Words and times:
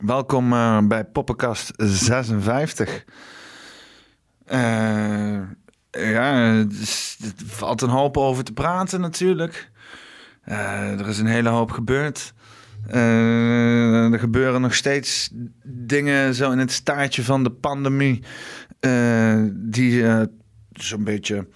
welkom 0.00 0.52
uh, 0.52 0.78
bij 0.82 1.04
Poppenkast 1.04 1.72
56. 1.76 3.04
Uh, 4.52 5.40
ja, 5.90 6.52
er 6.52 6.66
valt 7.46 7.82
een 7.82 7.88
hoop 7.88 8.16
over 8.16 8.44
te 8.44 8.52
praten 8.52 9.00
natuurlijk. 9.00 9.70
Uh, 10.48 11.00
er 11.00 11.08
is 11.08 11.18
een 11.18 11.26
hele 11.26 11.48
hoop 11.48 11.70
gebeurd. 11.70 12.32
er 12.88 14.18
gebeuren 14.18 14.60
nog 14.60 14.74
steeds 14.74 15.30
dingen 15.62 16.34
zo 16.34 16.50
in 16.50 16.58
het 16.58 16.72
staartje 16.72 17.22
van 17.22 17.42
de 17.42 17.50
pandemie... 17.50 18.22
die 19.50 20.04
zo'n 20.72 21.04
beetje 21.04 21.46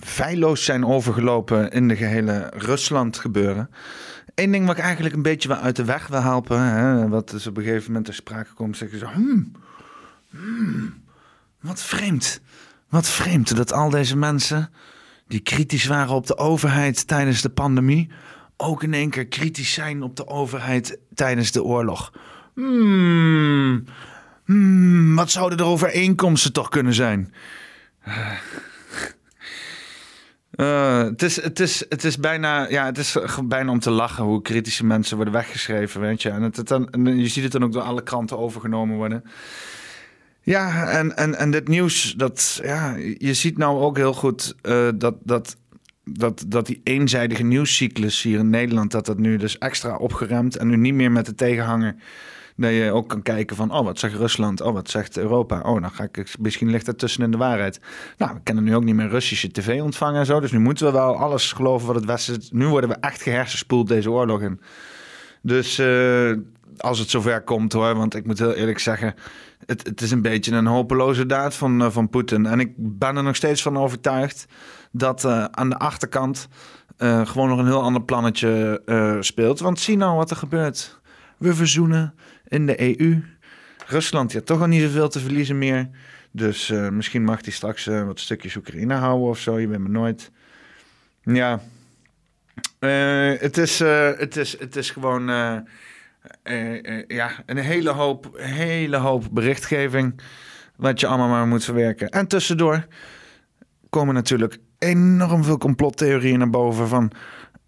feilloos 0.00 0.64
zijn 0.64 0.86
overgelopen 0.86 1.70
in 1.70 1.88
de 1.88 1.96
gehele 1.96 2.50
Rusland 2.54 3.18
gebeuren. 3.18 3.70
Eén 4.36 4.52
ding 4.52 4.66
wat 4.66 4.76
ik 4.76 4.82
eigenlijk 4.82 5.14
een 5.14 5.22
beetje 5.22 5.56
uit 5.56 5.76
de 5.76 5.84
weg 5.84 6.06
wil 6.06 6.22
helpen, 6.22 6.60
hè, 6.60 7.08
wat 7.08 7.30
dus 7.30 7.46
op 7.46 7.56
een 7.56 7.62
gegeven 7.62 7.86
moment 7.86 8.04
ter 8.04 8.14
sprake 8.14 8.52
komt, 8.54 8.76
zeggen 8.76 8.98
ze, 8.98 9.06
hmm, 9.06 9.52
hmm, 10.30 11.02
wat 11.60 11.82
vreemd, 11.82 12.40
wat 12.88 13.08
vreemd 13.08 13.56
dat 13.56 13.72
al 13.72 13.90
deze 13.90 14.16
mensen 14.16 14.70
die 15.26 15.40
kritisch 15.40 15.86
waren 15.86 16.14
op 16.14 16.26
de 16.26 16.36
overheid 16.36 17.06
tijdens 17.06 17.42
de 17.42 17.48
pandemie, 17.48 18.10
ook 18.56 18.82
in 18.82 18.94
één 18.94 19.10
keer 19.10 19.26
kritisch 19.26 19.72
zijn 19.72 20.02
op 20.02 20.16
de 20.16 20.26
overheid 20.26 20.98
tijdens 21.14 21.52
de 21.52 21.62
oorlog. 21.62 22.12
Hmm, 22.54 23.84
hmm, 24.44 25.14
wat 25.14 25.30
zouden 25.30 25.58
er 25.58 25.64
overeenkomsten 25.64 26.52
toch 26.52 26.68
kunnen 26.68 26.94
zijn? 26.94 27.34
Uh, 30.56 31.02
het, 31.02 31.22
is, 31.22 31.42
het, 31.42 31.60
is, 31.60 31.84
het 31.88 32.04
is 32.04 32.18
bijna, 32.18 32.68
ja, 32.68 32.84
het 32.84 32.98
is 32.98 33.16
bijna 33.44 33.70
om 33.70 33.80
te 33.80 33.90
lachen 33.90 34.24
hoe 34.24 34.42
kritische 34.42 34.84
mensen 34.84 35.16
worden 35.16 35.34
weggeschreven, 35.34 36.00
weet 36.00 36.22
je. 36.22 36.30
En, 36.30 36.42
het, 36.42 36.68
dan, 36.68 36.88
je 37.04 37.28
ziet 37.28 37.42
het 37.42 37.52
dan 37.52 37.64
ook 37.64 37.72
door 37.72 37.82
alle 37.82 38.02
kranten 38.02 38.38
overgenomen 38.38 38.96
worden. 38.96 39.24
Ja, 40.40 40.88
en, 40.88 41.16
en, 41.16 41.34
en 41.34 41.50
dit 41.50 41.68
nieuws, 41.68 42.14
dat, 42.16 42.60
ja, 42.62 42.94
je 43.18 43.34
ziet 43.34 43.58
nou 43.58 43.80
ook 43.80 43.96
heel 43.96 44.12
goed 44.12 44.54
uh, 44.62 44.88
dat, 44.94 45.14
dat, 45.22 45.56
dat, 46.04 46.44
dat 46.46 46.66
die 46.66 46.80
eenzijdige 46.84 47.42
nieuwscyclus 47.42 48.22
hier 48.22 48.38
in 48.38 48.50
Nederland, 48.50 48.90
dat 48.90 49.06
dat 49.06 49.18
nu 49.18 49.36
dus 49.36 49.58
extra 49.58 49.96
opgeremd 49.96 50.56
en 50.56 50.68
nu 50.68 50.76
niet 50.76 50.94
meer 50.94 51.12
met 51.12 51.26
de 51.26 51.34
tegenhanger 51.34 51.94
dat 52.56 52.70
je 52.70 52.92
ook 52.92 53.08
kan 53.08 53.22
kijken 53.22 53.56
van, 53.56 53.72
oh, 53.72 53.84
wat 53.84 53.98
zegt 53.98 54.14
Rusland? 54.14 54.60
Oh, 54.60 54.72
wat 54.72 54.90
zegt 54.90 55.16
Europa? 55.16 55.60
Oh, 55.60 55.80
dan 55.80 55.90
ga 55.90 56.08
ik, 56.12 56.34
misschien 56.38 56.70
ligt 56.70 56.86
er 56.86 56.96
tussen 56.96 57.22
in 57.22 57.30
de 57.30 57.36
waarheid. 57.36 57.80
Nou, 58.16 58.34
we 58.34 58.40
kunnen 58.42 58.64
nu 58.64 58.76
ook 58.76 58.84
niet 58.84 58.94
meer 58.94 59.08
Russische 59.08 59.50
tv 59.50 59.80
ontvangen 59.82 60.20
en 60.20 60.26
zo. 60.26 60.40
Dus 60.40 60.52
nu 60.52 60.58
moeten 60.58 60.86
we 60.86 60.92
wel 60.92 61.16
alles 61.16 61.52
geloven 61.52 61.86
wat 61.86 61.96
het 61.96 62.04
Westen... 62.04 62.42
Nu 62.50 62.66
worden 62.66 62.90
we 62.90 62.96
echt 63.00 63.22
gehersenspoeld 63.22 63.88
deze 63.88 64.10
oorlog 64.10 64.40
in. 64.40 64.60
Dus 65.42 65.78
uh, 65.78 66.36
als 66.76 66.98
het 66.98 67.10
zover 67.10 67.42
komt 67.42 67.72
hoor, 67.72 67.94
want 67.94 68.14
ik 68.14 68.26
moet 68.26 68.38
heel 68.38 68.54
eerlijk 68.54 68.78
zeggen... 68.78 69.14
Het, 69.66 69.86
het 69.86 70.00
is 70.00 70.10
een 70.10 70.22
beetje 70.22 70.52
een 70.52 70.66
hopeloze 70.66 71.26
daad 71.26 71.54
van, 71.54 71.82
uh, 71.82 71.90
van 71.90 72.08
Poetin. 72.08 72.46
En 72.46 72.60
ik 72.60 72.72
ben 72.76 73.16
er 73.16 73.22
nog 73.22 73.36
steeds 73.36 73.62
van 73.62 73.78
overtuigd 73.78 74.46
dat 74.92 75.24
uh, 75.24 75.44
aan 75.44 75.68
de 75.68 75.78
achterkant... 75.78 76.48
gewoon 76.98 77.48
nog 77.48 77.58
een 77.58 77.66
heel 77.66 77.82
ander 77.82 78.02
plannetje 78.02 78.82
speelt. 79.20 79.60
Want 79.60 79.80
zie 79.80 79.96
nou 79.96 80.16
wat 80.16 80.30
er 80.30 80.36
gebeurt. 80.36 80.98
We 81.36 81.54
verzoenen 81.54 82.14
in 82.48 82.66
de 82.66 83.00
EU. 83.00 83.22
Rusland 83.86 84.32
heeft 84.32 84.46
toch 84.46 84.60
al 84.60 84.66
niet 84.66 84.82
zoveel 84.82 85.08
te 85.08 85.20
verliezen 85.20 85.58
meer. 85.58 85.88
Dus 86.30 86.70
uh, 86.70 86.88
misschien 86.88 87.24
mag 87.24 87.44
hij 87.44 87.52
straks 87.52 87.86
uh, 87.86 88.04
wat 88.04 88.20
stukjes 88.20 88.56
Oekraïne 88.56 88.94
houden 88.94 89.28
of 89.28 89.38
zo. 89.38 89.58
Je 89.58 89.68
bent 89.68 89.82
me 89.82 89.88
nooit. 89.88 90.30
Ja. 91.22 91.60
Uh, 92.80 93.40
het, 93.40 93.58
is, 93.58 93.78
het, 93.78 94.36
is, 94.36 94.58
het 94.58 94.76
is 94.76 94.90
gewoon 94.90 95.26
ja, 97.06 97.30
een 97.46 97.56
hele 97.56 97.90
hoop, 97.90 98.30
hele 98.36 98.96
hoop 98.96 99.24
berichtgeving. 99.30 100.20
Wat 100.76 101.00
je 101.00 101.06
allemaal 101.06 101.28
maar 101.28 101.46
moet 101.46 101.64
verwerken. 101.64 102.08
En 102.08 102.26
tussendoor 102.26 102.86
komen 103.90 104.14
natuurlijk 104.14 104.58
enorm 104.78 105.44
veel 105.44 105.58
complottheorieën 105.58 106.38
naar 106.38 106.50
boven 106.50 106.88
van 106.88 107.12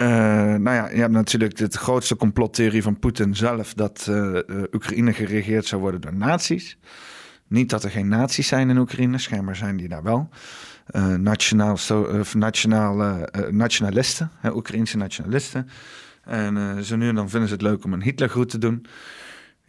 uh, 0.02 0.08
nou 0.54 0.70
ja, 0.70 0.90
je 0.90 1.00
hebt 1.00 1.12
natuurlijk 1.12 1.56
de 1.56 1.68
grootste 1.78 2.16
complottheorie 2.16 2.82
van 2.82 2.98
Poetin 2.98 3.34
zelf 3.34 3.74
dat 3.74 4.06
uh, 4.10 4.38
Oekraïne 4.72 5.12
geregeerd 5.12 5.66
zou 5.66 5.80
worden 5.80 6.00
door 6.00 6.14
nazi's. 6.14 6.78
Niet 7.46 7.70
dat 7.70 7.84
er 7.84 7.90
geen 7.90 8.08
nazi's 8.08 8.48
zijn 8.48 8.70
in 8.70 8.78
Oekraïne, 8.78 9.18
schijnbaar 9.18 9.56
zijn 9.56 9.76
die 9.76 9.88
daar 9.88 10.02
wel. 10.02 10.28
Nationaal, 11.18 11.78
nationale, 12.32 13.28
nationalisten, 13.50 14.30
Oekraïnse 14.52 14.96
nationalisten. 14.96 15.68
En 16.24 16.84
zo 16.84 16.96
nu 16.96 17.08
en 17.08 17.14
dan 17.14 17.28
vinden 17.28 17.48
ze 17.48 17.54
het 17.54 17.62
leuk 17.62 17.84
om 17.84 17.92
een 17.92 18.02
Hitlergroet 18.02 18.48
te 18.48 18.58
doen. 18.58 18.86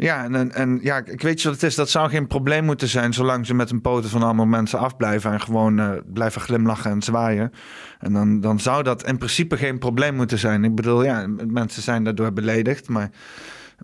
Ja, 0.01 0.23
en, 0.23 0.51
en 0.53 0.79
ja, 0.81 1.01
ik 1.05 1.21
weet 1.21 1.41
je 1.41 1.47
wat 1.47 1.61
het 1.61 1.69
is. 1.69 1.75
Dat 1.75 1.89
zou 1.89 2.09
geen 2.09 2.27
probleem 2.27 2.65
moeten 2.65 2.87
zijn 2.87 3.13
zolang 3.13 3.45
ze 3.45 3.53
met 3.53 3.69
hun 3.69 3.81
poten 3.81 4.09
van 4.09 4.23
allemaal 4.23 4.45
mensen 4.45 4.79
afblijven 4.79 5.31
en 5.31 5.41
gewoon 5.41 5.79
uh, 5.79 5.91
blijven 6.13 6.41
glimlachen 6.41 6.91
en 6.91 7.01
zwaaien. 7.01 7.51
En 7.99 8.13
dan, 8.13 8.39
dan 8.41 8.59
zou 8.59 8.83
dat 8.83 9.07
in 9.07 9.17
principe 9.17 9.57
geen 9.57 9.79
probleem 9.79 10.15
moeten 10.15 10.37
zijn. 10.37 10.63
Ik 10.63 10.75
bedoel, 10.75 11.03
ja, 11.03 11.27
mensen 11.47 11.81
zijn 11.81 12.03
daardoor 12.03 12.33
beledigd, 12.33 12.89
maar 12.89 13.09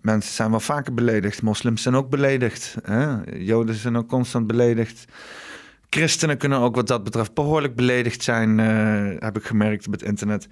mensen 0.01 0.33
zijn 0.33 0.49
wel 0.49 0.59
vaker 0.59 0.93
beledigd. 0.93 1.41
Moslims 1.41 1.81
zijn 1.81 1.95
ook 1.95 2.09
beledigd. 2.09 2.75
Hè? 2.83 3.15
Joden 3.37 3.75
zijn 3.75 3.97
ook 3.97 4.07
constant 4.07 4.47
beledigd. 4.47 5.05
Christenen 5.95 6.37
kunnen 6.37 6.59
ook 6.59 6.75
wat 6.75 6.87
dat 6.87 7.03
betreft 7.03 7.33
behoorlijk 7.33 7.75
beledigd 7.75 8.23
zijn, 8.23 8.59
uh, 8.59 9.19
heb 9.19 9.37
ik 9.37 9.43
gemerkt 9.43 9.87
op 9.87 9.91
het 9.91 10.01
internet. 10.01 10.47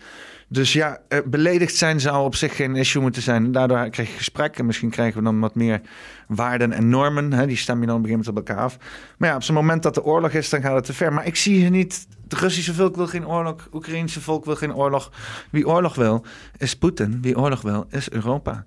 Dus 0.47 0.73
ja, 0.73 0.99
uh, 1.09 1.19
beledigd 1.25 1.75
zijn 1.75 1.99
zou 1.99 2.25
op 2.25 2.35
zich 2.35 2.55
geen 2.55 2.75
issue 2.75 3.01
moeten 3.01 3.21
zijn. 3.21 3.51
Daardoor 3.51 3.89
krijg 3.89 4.09
je 4.09 4.17
gesprekken. 4.17 4.65
Misschien 4.65 4.89
krijgen 4.89 5.17
we 5.17 5.23
dan 5.23 5.39
wat 5.39 5.55
meer 5.55 5.81
waarden 6.27 6.71
en 6.71 6.89
normen. 6.89 7.33
Hè? 7.33 7.47
Die 7.47 7.57
stem 7.57 7.81
je 7.81 7.87
dan 7.87 7.97
op 7.97 8.05
een 8.05 8.27
op 8.27 8.35
elkaar 8.35 8.57
af. 8.57 8.77
Maar 9.17 9.29
ja, 9.29 9.35
op 9.35 9.43
zo'n 9.43 9.55
moment 9.55 9.83
dat 9.83 9.97
er 9.97 10.03
oorlog 10.03 10.31
is, 10.31 10.49
dan 10.49 10.61
gaat 10.61 10.75
het 10.75 10.85
te 10.85 10.93
ver. 10.93 11.13
Maar 11.13 11.25
ik 11.25 11.35
zie 11.35 11.55
hier 11.55 11.69
niet. 11.69 12.07
Het 12.23 12.33
Russische 12.33 12.73
volk 12.73 12.95
wil 12.95 13.07
geen 13.07 13.27
oorlog. 13.27 13.63
Het 13.63 13.73
Oekraïnse 13.73 14.21
volk 14.21 14.45
wil 14.45 14.55
geen 14.55 14.75
oorlog. 14.75 15.11
Wie 15.51 15.67
oorlog 15.67 15.95
wil, 15.95 16.25
is 16.57 16.77
Poetin. 16.77 17.21
Wie 17.21 17.37
oorlog 17.37 17.61
wil, 17.61 17.85
is 17.89 18.09
Europa. 18.09 18.65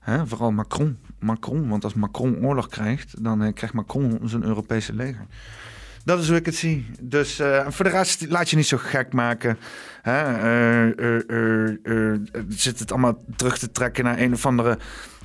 Hè? 0.00 0.26
Vooral 0.26 0.52
Macron. 0.52 0.98
Macron. 1.18 1.68
Want 1.68 1.84
als 1.84 1.94
Macron 1.94 2.44
oorlog 2.44 2.68
krijgt, 2.68 3.24
dan 3.24 3.42
uh, 3.42 3.52
krijgt 3.52 3.74
Macron 3.74 4.20
zijn 4.24 4.44
Europese 4.44 4.94
leger. 4.94 5.26
Dat 6.08 6.18
is 6.18 6.28
hoe 6.28 6.36
ik 6.36 6.46
het 6.46 6.54
zie. 6.54 6.86
Dus 7.00 7.40
uh, 7.40 7.66
voor 7.68 7.84
de 7.84 7.90
rest 7.90 8.26
laat 8.28 8.50
je 8.50 8.56
niet 8.56 8.66
zo 8.66 8.76
gek 8.80 9.12
maken. 9.12 9.58
Hè? 10.02 10.22
Uh, 10.96 12.18
zit 12.48 12.78
het 12.78 12.92
allemaal 12.92 13.24
terug 13.36 13.58
te 13.58 13.70
trekken 13.70 14.04
naar 14.04 14.18
een 14.18 14.32
of 14.32 14.46
andere 14.46 14.78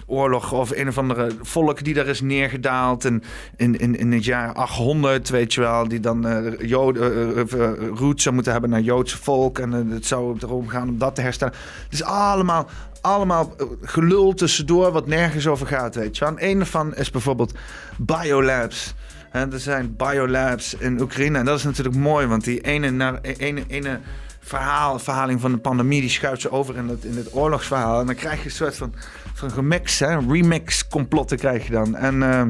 oorlog 0.05 0.51
of 0.51 0.71
een 0.71 0.87
of 0.87 0.97
andere 0.97 1.31
volk 1.41 1.83
die 1.83 1.93
daar 1.93 2.07
is 2.07 2.21
neergedaald 2.21 3.05
in, 3.05 3.23
in, 3.55 3.77
in, 3.77 3.95
in 3.95 4.11
het 4.11 4.25
jaar 4.25 4.53
800, 4.53 5.29
weet 5.29 5.53
je 5.53 5.61
wel, 5.61 5.87
die 5.87 5.99
dan 5.99 6.27
uh, 6.27 6.59
Joden, 6.59 7.37
uh, 7.37 8.11
zou 8.15 8.35
moeten 8.35 8.51
hebben 8.51 8.69
naar 8.69 8.81
Joodse 8.81 9.17
volk 9.17 9.59
en 9.59 9.71
het 9.71 10.05
zou 10.05 10.37
erom 10.39 10.67
gaan 10.67 10.89
om 10.89 10.97
dat 10.97 11.15
te 11.15 11.21
herstellen. 11.21 11.53
Het 11.83 11.93
is 11.93 12.03
allemaal, 12.03 12.69
allemaal 13.01 13.55
gelul 13.81 14.33
tussendoor 14.33 14.91
wat 14.91 15.07
nergens 15.07 15.47
over 15.47 15.67
gaat, 15.67 15.95
weet 15.95 16.17
je 16.17 16.25
wel. 16.25 16.37
En 16.37 16.49
een 16.49 16.65
van 16.65 16.95
is 16.95 17.11
bijvoorbeeld 17.11 17.53
biolabs. 17.97 18.93
Er 19.33 19.59
zijn 19.59 19.95
biolabs 19.95 20.73
in 20.73 21.01
Oekraïne. 21.01 21.37
En 21.37 21.45
dat 21.45 21.57
is 21.57 21.63
natuurlijk 21.63 21.95
mooi, 21.95 22.27
want 22.27 22.43
die 22.43 22.61
ene, 22.61 22.89
naar, 22.89 23.21
ene, 23.21 23.63
ene 23.67 23.99
verhaal, 24.39 24.99
verhaling 24.99 25.41
van 25.41 25.51
de 25.51 25.57
pandemie, 25.57 26.01
die 26.01 26.09
schuift 26.09 26.41
ze 26.41 26.51
over 26.51 26.77
in 26.77 26.87
het, 26.87 27.03
in 27.03 27.17
het 27.17 27.35
oorlogsverhaal. 27.35 27.99
En 27.99 28.05
dan 28.05 28.15
krijg 28.15 28.39
je 28.39 28.45
een 28.45 28.51
soort 28.51 28.75
van, 28.75 28.93
van 29.33 29.49
remix, 29.55 29.99
hè, 29.99 30.19
remix 30.19 30.87
complotten 30.87 31.37
krijg 31.37 31.65
je 31.65 31.71
dan. 31.71 31.95
En 31.95 32.15
uh, 32.15 32.41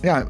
ja, 0.00 0.26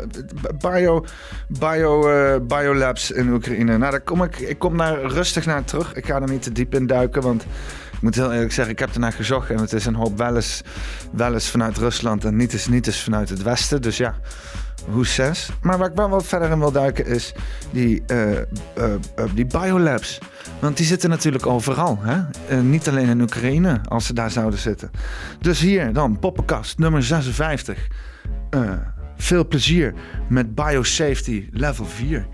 bio, 0.61 1.05
bio, 1.49 2.09
uh, 2.09 2.37
biolabs 2.43 3.11
in 3.11 3.33
Oekraïne. 3.33 3.79
Nou, 3.79 3.91
daar 3.91 4.01
kom 4.01 4.23
ik, 4.23 4.39
ik 4.39 4.59
kom 4.59 4.77
daar 4.77 5.03
rustig 5.03 5.47
naar 5.47 5.65
terug. 5.65 5.95
Ik 5.95 6.07
ga 6.07 6.21
er 6.21 6.31
niet 6.31 6.43
te 6.43 6.53
diep 6.53 6.75
in 6.75 6.87
duiken, 6.87 7.23
want 7.23 7.43
ik 7.93 8.03
moet 8.03 8.15
heel 8.15 8.33
eerlijk 8.33 8.53
zeggen, 8.53 8.73
ik 8.73 8.81
heb 8.81 8.93
ernaar 8.95 9.13
gezocht 9.13 9.51
en 9.51 9.59
het 9.59 9.73
is 9.73 9.87
een 9.87 9.95
hoop 9.95 10.19
wel 10.19 10.35
eens, 10.35 10.63
wel 11.13 11.33
eens 11.33 11.51
vanuit 11.51 11.77
Rusland 11.77 12.25
en 12.25 12.37
niet 12.37 12.53
eens, 12.53 12.69
niet 12.69 12.87
eens 12.87 13.03
vanuit 13.03 13.29
het 13.29 13.43
Westen. 13.43 13.83
Dus 13.83 13.97
ja, 13.97 14.15
hoe 14.91 15.07
zes. 15.07 15.51
Maar 15.63 15.79
waar 15.79 15.89
ik 15.91 15.97
wel 15.97 16.09
wat 16.09 16.27
verder 16.27 16.51
in 16.51 16.59
wil 16.59 16.73
duiken 16.73 17.07
is 17.07 17.33
die, 17.71 18.03
uh, 18.07 18.31
uh, 18.33 18.45
die 19.35 19.47
biolabs. 19.47 20.19
Want 20.61 20.77
die 20.77 20.87
zitten 20.87 21.11
natuurlijk 21.11 21.47
overal. 21.47 21.99
Hè? 22.01 22.63
niet 22.63 22.89
alleen 22.89 23.09
in 23.09 23.21
Oekraïne, 23.21 23.81
als 23.89 24.07
ze 24.07 24.15
daar 24.15 24.31
zouden 24.31 24.59
zitten. 24.59 24.91
Dus 25.41 25.61
hier 25.61 25.93
dan, 25.93 26.19
poppenkast 26.19 26.79
nummer 26.79 27.03
56. 27.03 27.89
veel 29.17 29.47
plezier 29.47 29.95
met 30.29 30.55
Biosafety 30.55 31.49
level 31.53 31.85
4. 31.85 32.27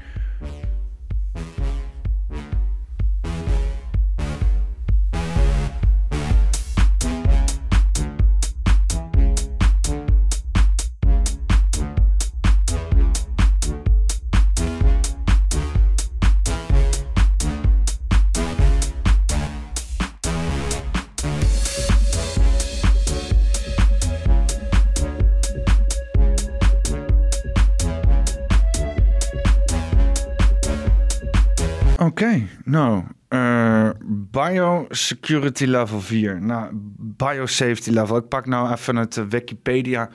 Nou, 32.79 33.05
uh, 33.29 33.91
biosecurity 34.31 35.65
level 35.65 36.01
4. 36.01 36.43
Nou, 36.43 36.71
biosafety 36.99 37.91
level. 37.91 38.17
Ik 38.17 38.29
pak 38.29 38.47
nou 38.47 38.73
even 38.73 38.97
het 38.97 39.17
uh, 39.17 39.25
Wikipedia 39.29 40.11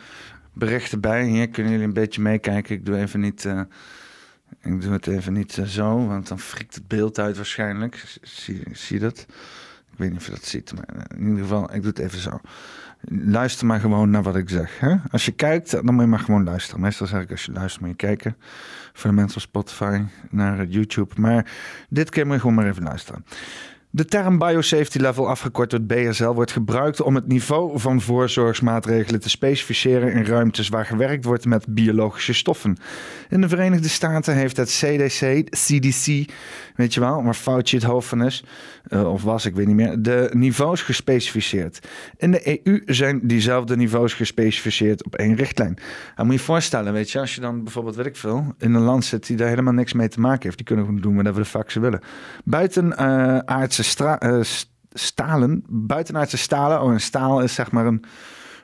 berichten 0.53 0.99
bij. 0.99 1.25
Hier 1.25 1.49
kunnen 1.49 1.71
jullie 1.71 1.87
een 1.87 1.93
beetje 1.93 2.21
meekijken. 2.21 2.75
Ik 2.75 2.85
doe 2.85 2.97
even 2.97 3.19
niet... 3.19 3.43
Uh, 3.43 3.61
ik 4.61 4.81
doe 4.81 4.91
het 4.91 5.07
even 5.07 5.33
niet 5.33 5.51
zo, 5.65 6.07
want 6.07 6.27
dan 6.27 6.39
frikt 6.39 6.75
het 6.75 6.87
beeld 6.87 7.19
uit 7.19 7.35
waarschijnlijk. 7.35 8.17
Zie, 8.21 8.63
zie 8.71 8.99
je 8.99 9.01
dat? 9.01 9.25
Ik 9.91 9.97
weet 9.97 10.09
niet 10.09 10.19
of 10.19 10.25
je 10.25 10.31
dat 10.31 10.45
ziet, 10.45 10.73
maar 10.75 11.05
in 11.17 11.27
ieder 11.27 11.41
geval, 11.41 11.73
ik 11.73 11.81
doe 11.81 11.91
het 11.91 11.99
even 11.99 12.19
zo. 12.19 12.39
Luister 13.09 13.65
maar 13.65 13.79
gewoon 13.79 14.09
naar 14.09 14.23
wat 14.23 14.35
ik 14.35 14.49
zeg. 14.49 14.79
Hè? 14.79 14.95
Als 15.11 15.25
je 15.25 15.31
kijkt, 15.31 15.71
dan 15.71 15.93
moet 15.93 16.03
je 16.03 16.09
maar 16.09 16.19
gewoon 16.19 16.43
luisteren. 16.43 16.81
Meestal 16.81 17.07
zeg 17.07 17.21
ik 17.21 17.31
als 17.31 17.45
je 17.45 17.51
luistert, 17.51 17.81
moet 17.81 17.89
je 17.89 17.95
kijken. 17.95 18.35
Voor 18.93 19.09
de 19.09 19.15
mensen 19.15 19.37
op 19.37 19.43
Spotify, 19.43 20.01
naar 20.29 20.65
YouTube. 20.65 21.21
Maar 21.21 21.51
dit 21.89 22.09
keer 22.09 22.25
moet 22.25 22.35
je 22.35 22.39
gewoon 22.39 22.55
maar 22.55 22.67
even 22.67 22.83
luisteren. 22.83 23.25
De 23.95 24.05
term 24.05 24.37
biosafety 24.37 24.97
level, 24.97 25.29
afgekort 25.29 25.69
tot 25.69 25.87
BSL, 25.87 26.29
wordt 26.29 26.51
gebruikt 26.51 27.01
om 27.01 27.15
het 27.15 27.27
niveau 27.27 27.79
van 27.79 28.01
voorzorgsmaatregelen 28.01 29.19
te 29.19 29.29
specificeren 29.29 30.13
in 30.13 30.25
ruimtes 30.25 30.69
waar 30.69 30.85
gewerkt 30.85 31.25
wordt 31.25 31.45
met 31.45 31.65
biologische 31.67 32.33
stoffen. 32.33 32.77
In 33.29 33.41
de 33.41 33.49
Verenigde 33.49 33.87
Staten 33.89 34.35
heeft 34.35 34.57
het 34.57 34.69
CDC, 34.69 35.49
CDC, 35.49 36.31
weet 36.75 36.93
je 36.93 36.99
wel, 36.99 37.23
waar 37.23 37.33
Fauci 37.33 37.75
het 37.75 37.85
hoofd 37.85 38.07
van 38.07 38.23
is, 38.23 38.43
uh, 38.87 39.11
of 39.11 39.23
was, 39.23 39.45
ik 39.45 39.55
weet 39.55 39.67
niet 39.67 39.75
meer, 39.75 40.01
de 40.01 40.29
niveaus 40.31 40.81
gespecificeerd. 40.81 41.87
In 42.17 42.31
de 42.31 42.65
EU 42.65 42.81
zijn 42.85 43.19
diezelfde 43.23 43.75
niveaus 43.75 44.13
gespecificeerd 44.13 45.05
op 45.05 45.15
één 45.15 45.35
richtlijn. 45.35 45.77
Dan 46.15 46.25
moet 46.25 46.35
je 46.35 46.41
voorstellen, 46.41 46.93
weet 46.93 47.11
je, 47.11 47.19
als 47.19 47.35
je 47.35 47.41
dan 47.41 47.63
bijvoorbeeld, 47.63 47.95
weet 47.95 48.05
ik 48.05 48.15
veel, 48.15 48.53
in 48.57 48.73
een 48.73 48.81
land 48.81 49.05
zit 49.05 49.27
die 49.27 49.37
daar 49.37 49.49
helemaal 49.49 49.73
niks 49.73 49.93
mee 49.93 50.07
te 50.07 50.19
maken 50.19 50.43
heeft, 50.43 50.57
die 50.57 50.65
kunnen 50.65 51.01
doen 51.01 51.23
wat 51.23 51.35
de 51.35 51.45
fuck 51.45 51.71
ze 51.71 51.79
willen. 51.79 52.01
Buiten 52.43 52.85
uh, 52.85 53.37
aardse 53.37 53.81
uh, 54.19 54.41
stalen, 54.89 55.63
buitenaardse 55.69 56.37
stalen. 56.37 56.81
Oh, 56.81 56.91
een 56.91 57.01
staal 57.01 57.41
is 57.41 57.53
zeg 57.53 57.71
maar 57.71 57.85
een, 57.85 58.03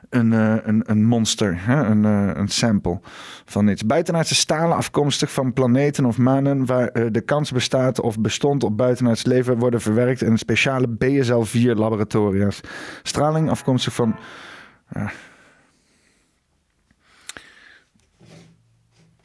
een, 0.08 0.32
uh, 0.32 0.56
een, 0.62 0.82
een 0.90 1.04
monster, 1.04 1.64
hè? 1.66 1.84
Een, 1.84 2.04
uh, 2.04 2.30
een 2.34 2.48
sample 2.48 3.00
van 3.44 3.68
iets. 3.68 3.86
Buitenaardse 3.86 4.34
stalen 4.34 4.76
afkomstig 4.76 5.32
van 5.32 5.52
planeten 5.52 6.04
of 6.04 6.18
manen 6.18 6.66
waar 6.66 7.12
de 7.12 7.20
kans 7.20 7.52
bestaat 7.52 8.00
of 8.00 8.20
bestond 8.20 8.64
op 8.64 8.76
buitenaards 8.76 9.24
leven 9.24 9.58
worden 9.58 9.80
verwerkt 9.80 10.22
in 10.22 10.38
speciale 10.38 10.88
BSL-4 10.88 11.74
laboratoria's. 11.74 12.60
Straling 13.02 13.50
afkomstig 13.50 13.94
van. 13.94 14.16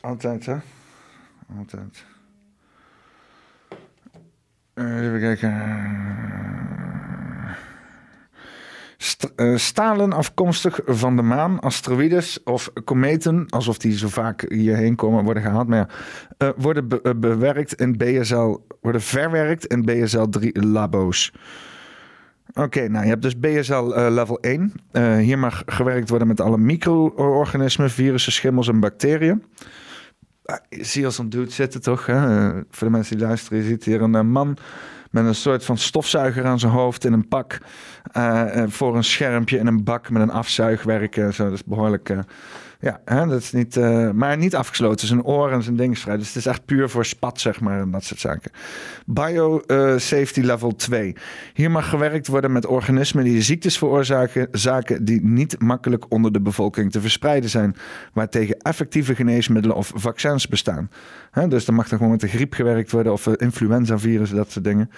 Altijd, 0.01 0.45
hè? 0.45 0.55
Altijd. 1.57 2.05
Uh, 4.75 5.05
even 5.05 5.19
kijken. 5.19 5.53
Uh, 9.35 9.57
stalen 9.57 10.13
afkomstig 10.13 10.79
van 10.85 11.15
de 11.15 11.21
maan, 11.21 11.59
asteroïdes 11.59 12.43
of 12.43 12.71
kometen, 12.83 13.45
alsof 13.49 13.77
die 13.77 13.97
zo 13.97 14.07
vaak 14.07 14.45
hierheen 14.47 14.95
komen, 14.95 15.23
worden 15.23 15.43
gehaald, 15.43 15.67
maar 15.67 15.77
ja, 15.77 15.87
uh, 16.47 16.53
worden 16.57 16.87
be 16.87 17.15
bewerkt 17.15 17.73
in 17.73 17.97
BSL, 17.97 18.57
worden 18.81 19.01
verwerkt 19.01 19.65
in 19.65 19.81
BSL 19.81 20.23
3 20.23 20.65
labo's. 20.65 21.33
Oké, 22.53 22.87
nou 22.87 23.03
je 23.03 23.09
hebt 23.09 23.21
dus 23.21 23.39
BSL 23.39 23.93
level 24.09 24.39
1. 24.39 24.73
hier 25.19 25.39
mag 25.39 25.63
gewerkt 25.65 26.09
worden 26.09 26.27
met 26.27 26.41
alle 26.41 26.57
micro-organismen, 26.57 27.89
virussen, 27.89 28.31
schimmels 28.31 28.67
en 28.67 28.79
bacteriën. 28.79 29.43
Ah, 30.45 30.57
zie 30.69 31.07
een 31.17 31.29
dude 31.29 31.51
zitten 31.51 31.81
toch? 31.81 32.05
Hè? 32.05 32.49
Voor 32.53 32.87
de 32.87 32.89
mensen 32.89 33.17
die 33.17 33.25
luisteren, 33.25 33.57
je 33.57 33.63
ziet 33.63 33.83
hier 33.83 34.01
een 34.01 34.15
eh, 34.15 34.21
man 34.21 34.57
met 35.11 35.25
een 35.25 35.35
soort 35.35 35.65
van 35.65 35.77
stofzuiger 35.77 36.45
aan 36.45 36.59
zijn 36.59 36.71
hoofd 36.71 37.05
in 37.05 37.13
een 37.13 37.27
pak. 37.27 37.57
Uh, 38.17 38.63
voor 38.67 38.95
een 38.95 39.03
schermpje 39.03 39.57
in 39.57 39.67
een 39.67 39.83
bak 39.83 40.09
met 40.09 40.21
een 40.21 40.29
afzuigwerk. 40.29 41.13
zo, 41.15 41.43
dat 41.43 41.53
is 41.53 41.63
behoorlijk 41.63 42.09
ja, 42.79 43.01
hè, 43.05 43.27
dat 43.27 43.41
is 43.41 43.51
niet, 43.51 43.75
uh, 43.75 44.11
maar 44.11 44.37
niet 44.37 44.55
afgesloten. 44.55 45.07
Zijn 45.07 45.23
oren 45.23 45.53
en 45.53 45.63
zijn 45.63 45.75
ding 45.75 45.99
vrij. 45.99 46.17
Dus 46.17 46.27
het 46.27 46.35
is 46.35 46.45
echt 46.45 46.65
puur 46.65 46.89
voor 46.89 47.05
spat, 47.05 47.39
zeg 47.39 47.59
maar, 47.59 47.81
en 47.81 47.91
dat 47.91 48.03
soort 48.03 48.19
zaken. 48.19 48.51
Biosafety 49.05 50.39
uh, 50.39 50.45
level 50.45 50.75
2. 50.75 51.15
Hier 51.53 51.71
mag 51.71 51.89
gewerkt 51.89 52.27
worden 52.27 52.51
met 52.51 52.65
organismen 52.65 53.23
die 53.23 53.41
ziektes 53.41 53.77
veroorzaken, 53.77 54.47
zaken 54.51 55.05
die 55.05 55.25
niet 55.25 55.61
makkelijk 55.61 56.05
onder 56.11 56.31
de 56.31 56.41
bevolking 56.41 56.91
te 56.91 57.01
verspreiden 57.01 57.49
zijn, 57.49 57.75
waartegen 58.13 58.57
effectieve 58.57 59.15
geneesmiddelen 59.15 59.77
of 59.77 59.91
vaccins 59.95 60.47
bestaan. 60.47 60.89
Hè, 61.31 61.47
dus 61.47 61.65
dan 61.65 61.75
mag 61.75 61.89
er 61.89 61.97
gewoon 61.97 62.11
met 62.11 62.21
de 62.21 62.27
griep 62.27 62.53
gewerkt 62.53 62.91
worden 62.91 63.13
of 63.13 63.27
influenza-virus, 63.27 64.29
dat 64.29 64.51
soort 64.51 64.65
dingen. 64.65 64.89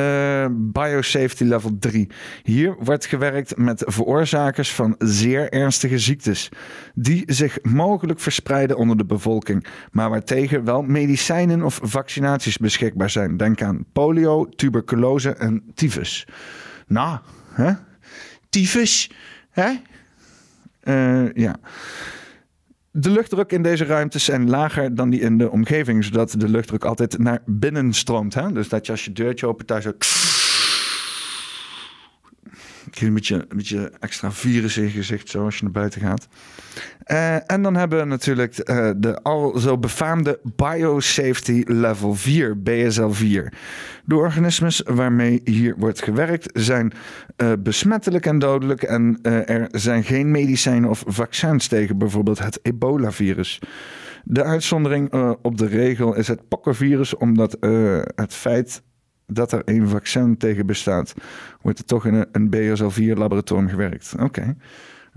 Uh, 0.00 0.46
biosafety 0.50 1.44
level 1.44 1.76
3. 1.78 2.08
Hier 2.42 2.76
wordt 2.78 3.06
gewerkt 3.06 3.56
met 3.56 3.82
veroorzakers 3.86 4.74
van 4.74 4.94
zeer 4.98 5.52
ernstige 5.52 5.98
ziektes, 5.98 6.48
die 6.94 7.22
zich 7.26 7.58
mogelijk 7.62 8.20
verspreiden 8.20 8.76
onder 8.76 8.96
de 8.96 9.04
bevolking, 9.04 9.66
maar 9.90 10.10
waartegen 10.10 10.64
wel 10.64 10.82
medicijnen 10.82 11.62
of 11.62 11.78
vaccinaties 11.82 12.56
beschikbaar 12.56 13.10
zijn. 13.10 13.36
Denk 13.36 13.62
aan 13.62 13.84
polio, 13.92 14.48
tuberculose 14.48 15.34
en 15.34 15.62
tyfus. 15.74 16.26
Nou, 16.86 17.18
hè? 17.52 17.72
Tyfus, 18.50 19.10
hè? 19.50 19.72
Uh, 20.84 21.32
ja. 21.32 21.56
De 22.98 23.10
luchtdruk 23.10 23.52
in 23.52 23.62
deze 23.62 23.84
ruimtes 23.84 24.24
zijn 24.24 24.50
lager 24.50 24.94
dan 24.94 25.10
die 25.10 25.20
in 25.20 25.38
de 25.38 25.50
omgeving, 25.50 26.04
zodat 26.04 26.34
de 26.38 26.48
luchtdruk 26.48 26.84
altijd 26.84 27.18
naar 27.18 27.42
binnen 27.46 27.92
stroomt. 27.92 28.34
Hè? 28.34 28.52
Dus 28.52 28.68
dat 28.68 28.86
je 28.86 28.92
als 28.92 29.04
je 29.04 29.12
deurtje 29.12 29.46
opent, 29.46 29.68
daar 29.68 29.82
zo. 29.82 29.92
Een 33.00 33.14
beetje, 33.48 33.92
extra 34.00 34.32
virus 34.32 34.76
in 34.76 34.82
je 34.82 34.90
gezicht, 34.90 35.28
zo 35.28 35.44
als 35.44 35.56
je 35.56 35.62
naar 35.62 35.72
buiten 35.72 36.00
gaat. 36.00 36.28
Uh, 37.06 37.50
en 37.50 37.62
dan 37.62 37.76
hebben 37.76 37.98
we 37.98 38.04
natuurlijk 38.04 38.70
uh, 38.70 38.90
de 38.96 39.22
al 39.22 39.58
zo 39.58 39.78
befaamde 39.78 40.40
Biosafety 40.56 41.62
Level 41.66 42.14
4, 42.14 42.62
BSL 42.62 43.08
4. 43.08 43.52
De 44.04 44.14
organismes 44.14 44.82
waarmee 44.84 45.40
hier 45.44 45.74
wordt 45.78 46.02
gewerkt 46.02 46.50
zijn 46.52 46.92
uh, 47.36 47.52
besmettelijk 47.58 48.26
en 48.26 48.38
dodelijk. 48.38 48.82
En 48.82 49.18
er 49.22 49.68
zijn 49.72 50.04
geen 50.04 50.30
medicijnen 50.30 50.90
of 50.90 51.04
vaccins 51.06 51.68
tegen 51.68 51.98
bijvoorbeeld 51.98 52.38
het 52.38 52.58
ebola-virus. 52.62 53.58
De 54.24 54.44
uitzondering 54.44 55.12
op 55.42 55.58
de 55.58 55.66
regel 55.66 56.14
is 56.14 56.28
het 56.28 56.48
pokkenvirus, 56.48 57.16
omdat 57.16 57.56
het 58.14 58.34
feit 58.34 58.82
dat 59.26 59.52
er 59.52 59.62
een 59.64 59.88
vaccin 59.88 60.36
tegen 60.36 60.66
bestaat, 60.66 61.14
wordt 61.60 61.78
er 61.78 61.84
toch 61.84 62.06
in 62.06 62.14
een, 62.14 62.26
een 62.32 62.48
BSL-4-laboratorium 62.50 63.68
gewerkt. 63.68 64.14
Oké. 64.18 64.56